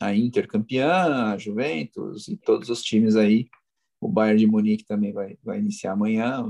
A 0.00 0.14
Inter 0.14 0.46
campeã, 0.46 1.32
a 1.32 1.38
Juventus 1.38 2.28
e 2.28 2.36
todos 2.36 2.70
os 2.70 2.82
times 2.82 3.16
aí. 3.16 3.48
O 4.00 4.08
Bayern 4.08 4.38
de 4.38 4.46
Munique 4.46 4.84
também 4.84 5.12
vai, 5.12 5.38
vai 5.42 5.58
iniciar 5.58 5.92
amanhã, 5.92 6.44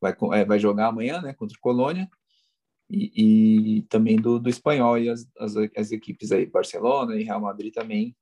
vai, 0.00 0.16
é, 0.32 0.44
vai 0.44 0.58
jogar 0.58 0.88
amanhã, 0.88 1.20
né? 1.20 1.32
Contra 1.32 1.56
o 1.56 1.60
Colônia. 1.60 2.10
E, 2.90 3.78
e, 3.78 3.82
também 3.82 4.16
do, 4.16 4.38
do 4.38 4.50
espanhol 4.50 4.98
e 4.98 5.08
as, 5.08 5.26
as, 5.38 5.54
as, 5.76 5.92
equipes 5.92 6.30
aí, 6.30 6.44
Barcelona 6.44 7.16
e 7.16 7.22
Real 7.22 7.40
Madrid 7.40 7.72
também 7.72 8.14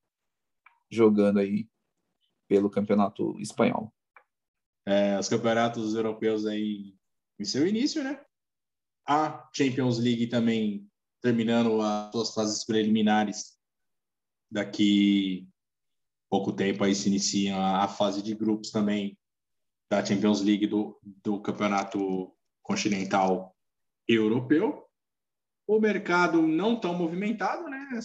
jogando 0.88 1.40
aí 1.40 1.68
pelo 2.46 2.70
campeonato 2.70 3.36
espanhol. 3.40 3.92
É, 4.86 5.18
os 5.18 5.28
campeonatos 5.28 5.94
europeus 5.94 6.46
aí 6.46 6.94
em 7.40 7.44
seu 7.44 7.66
início, 7.66 8.04
né? 8.04 8.20
A 9.08 9.48
Champions 9.52 9.98
League 9.98 10.26
também 10.26 10.86
terminando 11.22 11.80
as 11.80 12.12
suas 12.12 12.34
fases 12.34 12.64
preliminares. 12.64 13.58
Daqui 14.50 15.48
pouco 16.28 16.52
tempo 16.52 16.84
aí 16.84 16.94
se 16.94 17.08
inicia 17.08 17.56
a, 17.56 17.88
fase 17.88 18.22
de 18.22 18.34
grupos 18.34 18.70
também 18.70 19.18
da 19.90 20.04
Champions 20.04 20.42
League 20.42 20.66
do, 20.66 21.00
do 21.02 21.40
campeonato 21.40 22.32
continental 22.62 23.56
europeu 24.06 24.86
o 25.66 25.78
mercado 25.78 26.42
não 26.42 26.80
tão 26.80 26.94
movimentado, 26.94 27.68
né? 27.68 28.00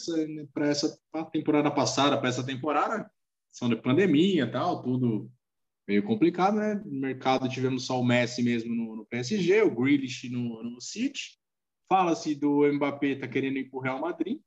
Para 0.54 0.68
essa 0.68 1.00
temporada 1.32 1.72
passada, 1.72 2.16
para 2.16 2.30
essa 2.30 2.46
temporada, 2.46 3.10
são 3.52 3.68
de 3.68 3.76
pandemia 3.76 4.50
tal, 4.52 4.84
tudo 4.84 5.32
meio 5.88 6.04
complicado, 6.04 6.58
né? 6.58 6.82
No 6.86 7.00
mercado 7.00 7.50
tivemos 7.50 7.86
só 7.86 8.00
o 8.00 8.06
Messi 8.06 8.42
mesmo 8.44 8.74
no, 8.74 8.96
no 8.96 9.06
PSG, 9.06 9.62
o 9.62 9.76
Grealish 9.76 10.30
no, 10.30 10.64
no 10.64 10.82
City. 10.82 11.38
Fala-se 11.88 12.34
do 12.36 12.72
Mbappé 12.74 13.16
tá 13.16 13.28
querendo 13.28 13.58
ir 13.58 13.70
para 13.70 13.78
o 13.78 13.82
Real 13.82 14.00
Madrid. 14.00 14.40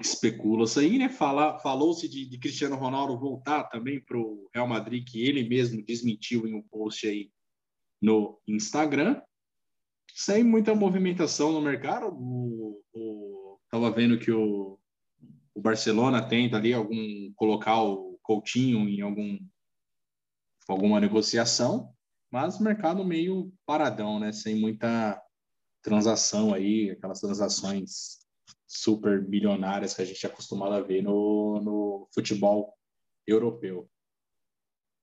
Especula-se 0.00 0.80
aí, 0.80 0.98
né? 0.98 1.08
Falou-se 1.10 2.08
de, 2.08 2.26
de 2.26 2.38
Cristiano 2.38 2.76
Ronaldo 2.76 3.18
voltar 3.18 3.64
também 3.64 4.00
para 4.00 4.16
o 4.16 4.48
Real 4.54 4.66
Madrid, 4.66 5.06
que 5.06 5.22
ele 5.22 5.46
mesmo 5.46 5.84
desmentiu 5.84 6.46
em 6.46 6.54
um 6.54 6.62
post 6.62 7.06
aí 7.06 7.30
no 8.00 8.40
Instagram 8.48 9.20
sem 10.14 10.44
muita 10.44 10.74
movimentação 10.74 11.52
no 11.52 11.60
mercado. 11.60 12.06
O, 12.08 12.82
o, 12.92 13.58
tava 13.70 13.90
vendo 13.90 14.18
que 14.18 14.30
o, 14.30 14.78
o 15.54 15.60
Barcelona 15.60 16.22
tenta 16.22 16.56
ali 16.56 16.72
algum 16.72 17.32
colocar 17.34 17.82
o 17.82 18.18
Coutinho 18.22 18.88
em 18.88 19.00
algum 19.00 19.38
alguma 20.68 21.00
negociação, 21.00 21.92
mas 22.30 22.58
mercado 22.58 23.04
meio 23.04 23.52
paradão, 23.66 24.18
né? 24.18 24.32
Sem 24.32 24.56
muita 24.56 25.20
transação 25.82 26.54
aí, 26.54 26.90
aquelas 26.90 27.20
transações 27.20 28.20
super 28.66 29.22
bilionárias 29.22 29.92
que 29.94 30.02
a 30.02 30.04
gente 30.04 30.24
é 30.24 30.28
acostumado 30.28 30.74
a 30.74 30.80
ver 30.80 31.02
no, 31.02 31.60
no 31.60 32.08
futebol 32.14 32.74
europeu. 33.26 33.88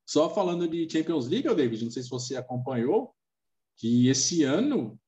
Só 0.08 0.28
falando 0.34 0.68
de 0.68 0.90
Champions 0.90 1.28
League, 1.28 1.54
David, 1.54 1.84
não 1.84 1.92
sei 1.92 2.02
se 2.02 2.10
você 2.10 2.36
acompanhou, 2.36 3.14
que 3.78 4.08
esse 4.08 4.44
ano 4.44 5.00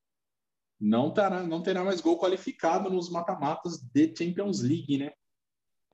não 0.80 1.12
terá, 1.12 1.42
não 1.42 1.62
terá 1.62 1.82
mais 1.84 2.00
gol 2.00 2.18
qualificado 2.18 2.88
nos 2.88 3.10
mata-matas 3.10 3.78
de 3.78 4.14
Champions 4.16 4.60
League, 4.60 4.98
né? 4.98 5.12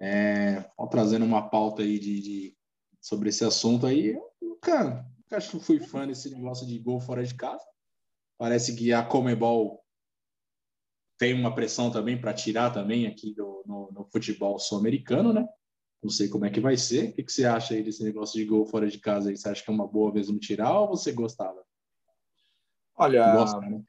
É, 0.01 0.61
trazendo 0.91 1.25
uma 1.25 1.49
pauta 1.49 1.83
aí 1.83 1.99
de, 1.99 2.21
de, 2.21 2.57
sobre 3.01 3.31
esse 3.31 3.45
assunto 3.45 3.87
aí, 3.87 4.15
nunca, 4.59 4.85
nunca 5.17 5.37
acho 5.37 5.59
que 5.59 5.65
fui 5.65 5.81
fã 5.81 6.07
desse 6.07 6.31
negócio 6.31 6.67
de 6.67 6.79
gol 6.79 7.01
fora 7.01 7.25
de 7.25 7.35
casa. 7.35 7.65
Parece 8.37 8.77
que 8.77 8.93
a 8.93 9.05
Comebol 9.05 9.83
tem 11.19 11.35
uma 11.35 11.55
pressão 11.55 11.91
também 11.91 12.21
para 12.21 12.35
tirar 12.35 12.71
também 12.71 13.07
aqui 13.07 13.35
do, 13.35 13.65
no, 13.67 13.91
no 13.93 14.05
futebol 14.05 14.59
sul-americano, 14.59 15.33
né? 15.33 15.47
Não 16.01 16.11
sei 16.11 16.29
como 16.29 16.45
é 16.47 16.51
que 16.51 16.61
vai 16.61 16.77
ser. 16.77 17.11
O 17.11 17.13
que, 17.15 17.25
que 17.25 17.33
você 17.33 17.45
acha 17.45 17.75
aí 17.75 17.83
desse 17.83 18.05
negócio 18.05 18.39
de 18.39 18.45
gol 18.45 18.65
fora 18.65 18.89
de 18.89 18.99
casa? 18.99 19.31
Aí? 19.31 19.37
Você 19.37 19.49
acha 19.49 19.65
que 19.65 19.71
é 19.71 19.75
uma 19.75 19.87
boa 19.87 20.13
mesmo 20.13 20.39
tirar 20.39 20.79
ou 20.79 20.89
você 20.89 21.11
gostava? 21.11 21.61
Olha, 22.97 23.33
Gosta, 23.33 23.61
né? 23.61 23.83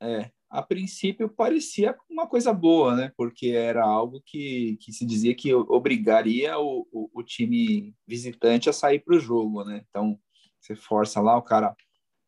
é, 0.00 0.32
a 0.52 0.60
princípio 0.60 1.30
parecia 1.30 1.96
uma 2.10 2.26
coisa 2.26 2.52
boa, 2.52 2.94
né? 2.94 3.10
Porque 3.16 3.48
era 3.48 3.82
algo 3.82 4.20
que, 4.24 4.76
que 4.82 4.92
se 4.92 5.06
dizia 5.06 5.34
que 5.34 5.54
obrigaria 5.54 6.58
o, 6.58 6.86
o, 6.92 7.10
o 7.14 7.22
time 7.22 7.96
visitante 8.06 8.68
a 8.68 8.72
sair 8.72 8.98
para 8.98 9.16
o 9.16 9.18
jogo, 9.18 9.64
né? 9.64 9.82
Então, 9.88 10.18
você 10.60 10.76
força 10.76 11.22
lá, 11.22 11.38
o 11.38 11.42
cara 11.42 11.74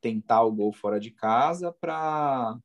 tentar 0.00 0.42
o 0.42 0.52
gol 0.52 0.72
fora 0.72 0.98
de 0.98 1.10
casa 1.10 1.70
para 1.70 2.58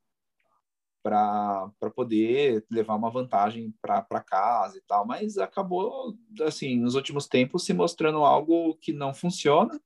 para 1.02 1.90
poder 1.96 2.66
levar 2.70 2.96
uma 2.96 3.10
vantagem 3.10 3.74
para 3.82 4.22
casa 4.22 4.78
e 4.78 4.82
tal, 4.82 5.08
mas 5.08 5.38
acabou 5.38 6.14
assim 6.42 6.78
nos 6.78 6.94
últimos 6.94 7.26
tempos 7.26 7.64
se 7.64 7.74
mostrando 7.74 8.20
algo 8.20 8.76
que 8.76 8.92
não 8.92 9.14
funciona 9.14 9.80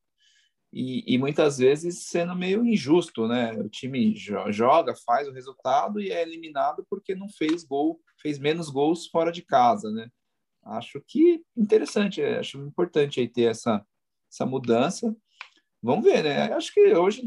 e, 0.74 1.04
e 1.14 1.18
muitas 1.20 1.60
vezes 1.60 2.06
sendo 2.06 2.36
meio 2.36 2.66
injusto, 2.66 3.28
né? 3.28 3.54
O 3.54 3.70
time 3.70 4.16
joga, 4.16 4.96
faz 5.06 5.28
o 5.28 5.32
resultado 5.32 6.02
e 6.02 6.12
é 6.12 6.22
eliminado 6.24 6.86
porque 6.90 7.14
não 7.14 7.30
fez 7.30 7.64
gol, 7.64 8.02
fez 8.20 8.40
menos 8.40 8.70
gols 8.70 9.08
fora 9.08 9.32
de 9.32 9.44
casa, 9.44 9.92
né? 9.92 10.10
Acho 10.64 11.02
que 11.08 11.44
interessante, 11.56 12.22
é, 12.22 12.40
acho 12.40 12.58
importante 12.60 13.20
aí 13.20 13.28
ter 13.28 13.44
essa 13.44 13.86
essa 14.32 14.46
mudança. 14.48 15.16
Vamos 15.82 16.06
ver, 16.06 16.24
né? 16.24 16.52
Acho 16.54 16.74
que 16.74 16.96
hoje 16.96 17.24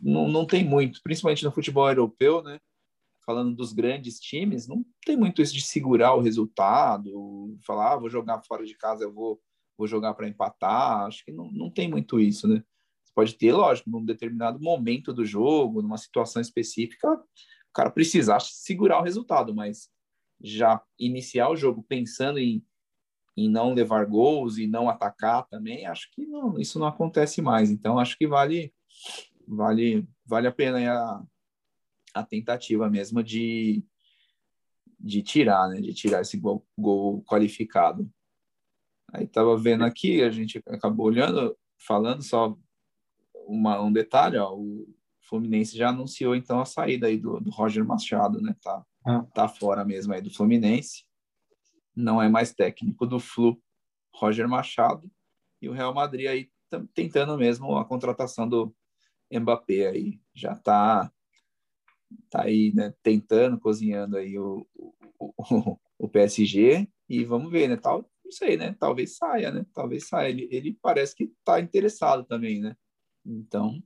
não, 0.00 0.28
não, 0.28 0.46
tem 0.46 0.62
muito, 0.62 1.00
principalmente 1.02 1.44
no 1.44 1.52
futebol 1.52 1.88
europeu, 1.88 2.42
né? 2.42 2.60
falando 3.26 3.56
dos 3.56 3.72
grandes 3.72 4.20
times, 4.20 4.68
não 4.68 4.86
tem 5.04 5.16
muito 5.16 5.42
isso 5.42 5.52
de 5.52 5.60
segurar 5.60 6.14
o 6.14 6.20
resultado, 6.20 7.58
falar, 7.66 7.94
ah, 7.94 7.96
vou 7.96 8.08
jogar 8.08 8.40
fora 8.46 8.64
de 8.64 8.76
casa, 8.76 9.02
eu 9.02 9.12
vou, 9.12 9.40
vou 9.76 9.86
jogar 9.86 10.14
para 10.14 10.28
empatar. 10.28 11.06
Acho 11.06 11.24
que 11.24 11.32
não, 11.32 11.50
não 11.50 11.70
tem 11.70 11.88
muito 11.88 12.18
isso, 12.20 12.48
né? 12.48 12.62
Você 13.04 13.12
pode 13.14 13.34
ter, 13.34 13.52
lógico, 13.52 13.90
num 13.90 14.04
determinado 14.04 14.60
momento 14.60 15.12
do 15.12 15.24
jogo, 15.24 15.82
numa 15.82 15.98
situação 15.98 16.40
específica, 16.42 17.10
o 17.12 17.72
cara 17.72 17.90
precisar 17.90 18.40
segurar 18.40 19.00
o 19.00 19.04
resultado, 19.04 19.54
mas 19.54 19.88
já 20.40 20.82
iniciar 20.98 21.48
o 21.50 21.56
jogo 21.56 21.82
pensando 21.82 22.38
em, 22.38 22.64
em 23.36 23.48
não 23.48 23.72
levar 23.72 24.06
gols 24.06 24.58
e 24.58 24.66
não 24.66 24.88
atacar 24.88 25.46
também, 25.48 25.86
acho 25.86 26.10
que 26.12 26.26
não, 26.26 26.58
isso 26.58 26.78
não 26.78 26.86
acontece 26.86 27.40
mais. 27.42 27.70
Então, 27.70 27.98
acho 27.98 28.16
que 28.16 28.26
vale 28.26 28.72
vale 29.46 30.06
vale 30.24 30.48
a 30.48 30.52
pena 30.52 30.92
a, 30.92 31.22
a 32.14 32.22
tentativa 32.24 32.90
mesmo 32.90 33.22
de, 33.22 33.84
de 34.98 35.22
tirar, 35.22 35.68
né? 35.68 35.80
De 35.80 35.94
tirar 35.94 36.22
esse 36.22 36.36
gol, 36.36 36.66
gol 36.76 37.22
qualificado. 37.24 38.10
Aí 39.12 39.26
tava 39.26 39.56
vendo 39.56 39.84
aqui, 39.84 40.22
a 40.22 40.30
gente 40.30 40.62
acabou 40.66 41.06
olhando, 41.06 41.56
falando 41.78 42.22
só 42.22 42.56
uma, 43.46 43.80
um 43.80 43.92
detalhe, 43.92 44.36
ó, 44.36 44.54
o 44.54 44.86
Fluminense 45.20 45.76
já 45.76 45.88
anunciou 45.88 46.34
então 46.34 46.60
a 46.60 46.64
saída 46.64 47.06
aí 47.06 47.16
do, 47.16 47.40
do 47.40 47.50
Roger 47.50 47.84
Machado, 47.84 48.40
né? 48.40 48.54
Tá, 48.62 48.84
ah. 49.04 49.24
tá 49.34 49.48
fora 49.48 49.84
mesmo 49.84 50.12
aí 50.12 50.20
do 50.20 50.30
Fluminense. 50.30 51.04
Não 51.94 52.20
é 52.20 52.28
mais 52.28 52.52
técnico 52.52 53.06
do 53.06 53.18
Flu, 53.18 53.60
Roger 54.14 54.48
Machado. 54.48 55.10
E 55.60 55.68
o 55.68 55.72
Real 55.72 55.94
Madrid 55.94 56.26
aí 56.26 56.50
tentando 56.94 57.36
mesmo 57.38 57.76
a 57.76 57.84
contratação 57.84 58.48
do 58.48 58.74
Mbappé 59.32 59.88
aí. 59.88 60.20
Já 60.34 60.54
tá 60.54 61.10
tá 62.30 62.44
aí, 62.44 62.72
né, 62.74 62.94
tentando, 63.02 63.58
cozinhando 63.58 64.16
aí 64.16 64.38
o, 64.38 64.66
o, 65.18 65.78
o, 65.98 66.08
PSG 66.08 66.88
e 67.08 67.24
vamos 67.24 67.50
ver, 67.50 67.68
né, 67.68 67.76
tal, 67.76 68.08
não 68.26 68.32
sei, 68.32 68.56
né, 68.56 68.76
talvez 68.78 69.16
saia, 69.16 69.50
né, 69.50 69.64
talvez 69.72 70.08
saia, 70.08 70.28
ele, 70.28 70.48
ele 70.50 70.78
parece 70.82 71.14
que 71.14 71.32
tá 71.44 71.60
interessado 71.60 72.24
também, 72.24 72.60
né, 72.60 72.76
então 73.24 73.82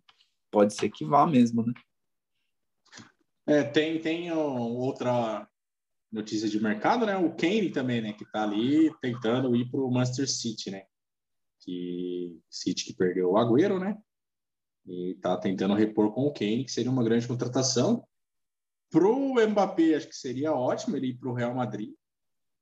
pode 0.50 0.74
ser 0.74 0.90
que 0.90 1.04
vá 1.04 1.26
mesmo, 1.26 1.64
né. 1.64 1.72
É, 3.46 3.62
tem, 3.62 4.00
tem 4.00 4.32
outra 4.32 5.48
notícia 6.10 6.48
de 6.48 6.60
mercado, 6.60 7.06
né, 7.06 7.16
o 7.16 7.36
Kane 7.36 7.70
também, 7.70 8.00
né, 8.00 8.12
que 8.12 8.24
tá 8.30 8.42
ali 8.42 8.90
tentando 9.00 9.54
ir 9.54 9.70
pro 9.70 9.90
Manchester 9.90 10.28
City, 10.28 10.70
né, 10.70 10.84
que 11.60 12.40
City 12.50 12.86
que 12.86 12.94
perdeu 12.94 13.30
o 13.30 13.36
Agüero, 13.36 13.78
né, 13.78 13.96
e 14.86 15.14
tá 15.20 15.36
tentando 15.36 15.74
repor 15.74 16.12
com 16.12 16.22
o 16.22 16.32
Kane, 16.32 16.64
que 16.64 16.72
seria 16.72 16.90
uma 16.90 17.04
grande 17.04 17.28
contratação. 17.28 18.02
Pro 18.90 19.34
Mbappé, 19.34 19.94
acho 19.94 20.08
que 20.08 20.16
seria 20.16 20.52
ótimo 20.52 20.96
ele 20.96 21.08
ir 21.08 21.18
para 21.18 21.28
o 21.28 21.34
Real 21.34 21.54
Madrid. 21.54 21.94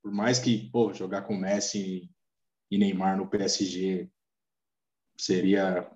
Por 0.03 0.13
mais 0.13 0.39
que, 0.39 0.71
pô, 0.71 0.93
jogar 0.93 1.23
com 1.23 1.37
Messi 1.37 2.11
e 2.71 2.79
Neymar 2.79 3.17
no 3.17 3.29
PSG 3.29 4.11
seria 5.19 5.91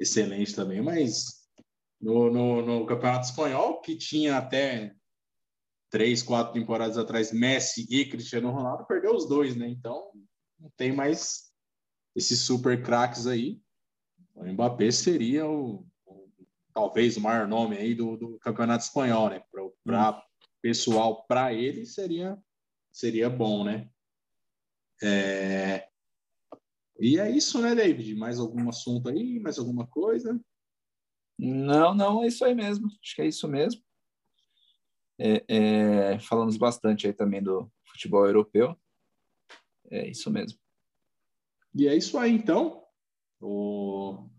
excelente 0.00 0.54
também, 0.54 0.80
mas 0.80 1.44
no, 2.00 2.30
no, 2.30 2.62
no 2.62 2.86
Campeonato 2.86 3.26
Espanhol, 3.26 3.80
que 3.80 3.96
tinha 3.96 4.36
até 4.38 4.94
três, 5.90 6.22
quatro 6.22 6.52
temporadas 6.52 6.98
atrás 6.98 7.32
Messi 7.32 7.86
e 7.88 8.08
Cristiano 8.08 8.50
Ronaldo, 8.50 8.86
perdeu 8.86 9.14
os 9.14 9.28
dois, 9.28 9.54
né? 9.54 9.68
Então, 9.68 10.10
não 10.58 10.70
tem 10.76 10.92
mais 10.92 11.52
esses 12.16 12.40
super 12.40 12.82
craques 12.82 13.26
aí. 13.26 13.60
O 14.34 14.44
Mbappé 14.44 14.90
seria 14.90 15.46
o, 15.46 15.86
talvez 16.72 17.16
o 17.16 17.20
maior 17.20 17.46
nome 17.46 17.76
aí 17.76 17.94
do, 17.94 18.16
do 18.16 18.38
campeonato 18.40 18.84
espanhol, 18.84 19.30
né? 19.30 19.42
Para 19.84 20.10
hum. 20.10 20.22
pessoal, 20.60 21.24
para 21.26 21.54
ele 21.54 21.86
seria 21.86 22.36
seria 22.94 23.28
bom, 23.28 23.64
né? 23.64 23.90
É... 25.02 25.88
E 27.00 27.18
é 27.18 27.28
isso, 27.28 27.60
né, 27.60 27.74
David? 27.74 28.14
Mais 28.14 28.38
algum 28.38 28.68
assunto 28.68 29.08
aí? 29.08 29.40
Mais 29.40 29.58
alguma 29.58 29.84
coisa? 29.84 30.40
Não, 31.36 31.92
não, 31.92 32.22
é 32.22 32.28
isso 32.28 32.44
aí 32.44 32.54
mesmo. 32.54 32.86
Acho 32.86 33.16
que 33.16 33.22
é 33.22 33.26
isso 33.26 33.48
mesmo. 33.48 33.82
É, 35.18 35.44
é, 35.48 36.20
falamos 36.20 36.56
bastante 36.56 37.08
aí 37.08 37.12
também 37.12 37.42
do 37.42 37.70
futebol 37.84 38.24
europeu. 38.24 38.78
É 39.90 40.08
isso 40.08 40.30
mesmo. 40.30 40.58
E 41.74 41.88
é 41.88 41.96
isso 41.96 42.16
aí, 42.16 42.30
então. 42.30 42.86
O 43.40 44.30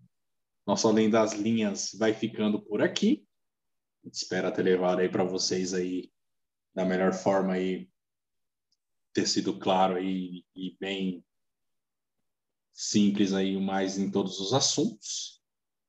nosso 0.66 0.88
Além 0.88 1.10
das 1.10 1.34
Linhas 1.34 1.92
vai 2.00 2.14
ficando 2.14 2.62
por 2.62 2.82
aqui. 2.82 3.28
Espero 4.06 4.52
ter 4.54 4.64
levado 4.64 5.00
aí 5.00 5.10
para 5.10 5.26
vocês 5.26 5.74
aí 5.74 6.10
da 6.74 6.86
melhor 6.86 7.14
forma 7.14 7.54
aí 7.54 7.90
ter 9.16 9.26
sido 9.26 9.58
claro 9.58 9.96
aí 9.96 10.44
e 10.54 10.76
bem 10.78 11.24
simples 12.74 13.34
aí 13.34 13.58
mais 13.58 13.98
em 13.98 14.12
todos 14.12 14.42
os 14.42 14.54
assuntos. 14.54 15.42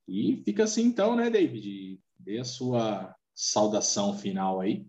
E 0.07 0.41
fica 0.45 0.63
assim 0.63 0.85
então, 0.85 1.17
né, 1.17 1.29
David? 1.29 2.01
Dê 2.17 2.39
a 2.39 2.45
sua 2.45 3.15
saudação 3.35 4.17
final 4.17 4.61
aí. 4.61 4.87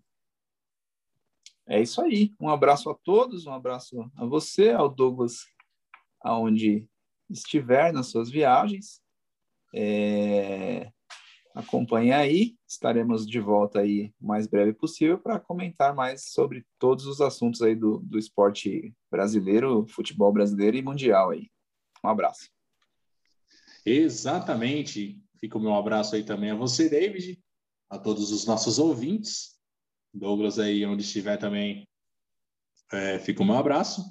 É 1.66 1.82
isso 1.82 2.00
aí. 2.00 2.32
Um 2.40 2.48
abraço 2.48 2.92
a 2.92 2.94
todos, 2.94 3.48
um 3.48 3.54
abraço 3.54 4.08
a 4.16 4.26
você, 4.26 4.70
ao 4.70 4.88
Douglas, 4.88 5.48
aonde 6.22 6.88
estiver 7.28 7.92
nas 7.92 8.08
suas 8.08 8.30
viagens. 8.30 9.02
É, 9.74 10.92
acompanhe 11.58 12.14
aí, 12.14 12.56
estaremos 12.68 13.26
de 13.26 13.40
volta 13.40 13.80
aí 13.80 14.14
o 14.22 14.28
mais 14.28 14.46
breve 14.46 14.74
possível 14.74 15.18
para 15.18 15.40
comentar 15.40 15.96
mais 15.96 16.26
sobre 16.32 16.64
todos 16.78 17.08
os 17.08 17.20
assuntos 17.20 17.64
aí 17.64 17.76
do, 17.76 17.98
do 18.00 18.20
esporte 18.20 18.94
brasileiro, 19.10 19.88
futebol 19.88 20.32
brasileiro 20.32 20.78
e 20.78 20.84
mundial 20.84 21.32
aí. 21.32 21.50
Um 22.04 22.10
abraço. 22.10 22.50
Exatamente. 23.84 25.20
Fica 25.40 25.58
o 25.58 25.62
meu 25.62 25.74
abraço 25.74 26.16
aí 26.16 26.24
também 26.24 26.52
a 26.52 26.56
você, 26.56 26.88
David, 26.88 27.42
a 27.90 27.98
todos 27.98 28.32
os 28.32 28.46
nossos 28.46 28.78
ouvintes. 28.78 29.58
Douglas 30.14 30.60
aí, 30.60 30.86
onde 30.86 31.04
estiver 31.04 31.38
também, 31.38 31.88
é, 32.92 33.18
fica 33.18 33.42
o 33.42 33.46
meu 33.46 33.56
abraço. 33.56 34.04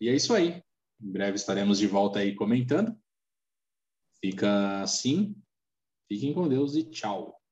E 0.00 0.08
é 0.08 0.14
isso 0.14 0.32
aí. 0.32 0.62
Em 1.00 1.10
breve 1.10 1.36
estaremos 1.36 1.78
de 1.78 1.86
volta 1.86 2.20
aí 2.20 2.34
comentando. 2.34 2.96
Fica 4.20 4.80
assim. 4.80 5.34
Fiquem 6.14 6.32
com 6.32 6.46
Deus 6.48 6.76
e 6.76 6.84
tchau. 6.84 7.43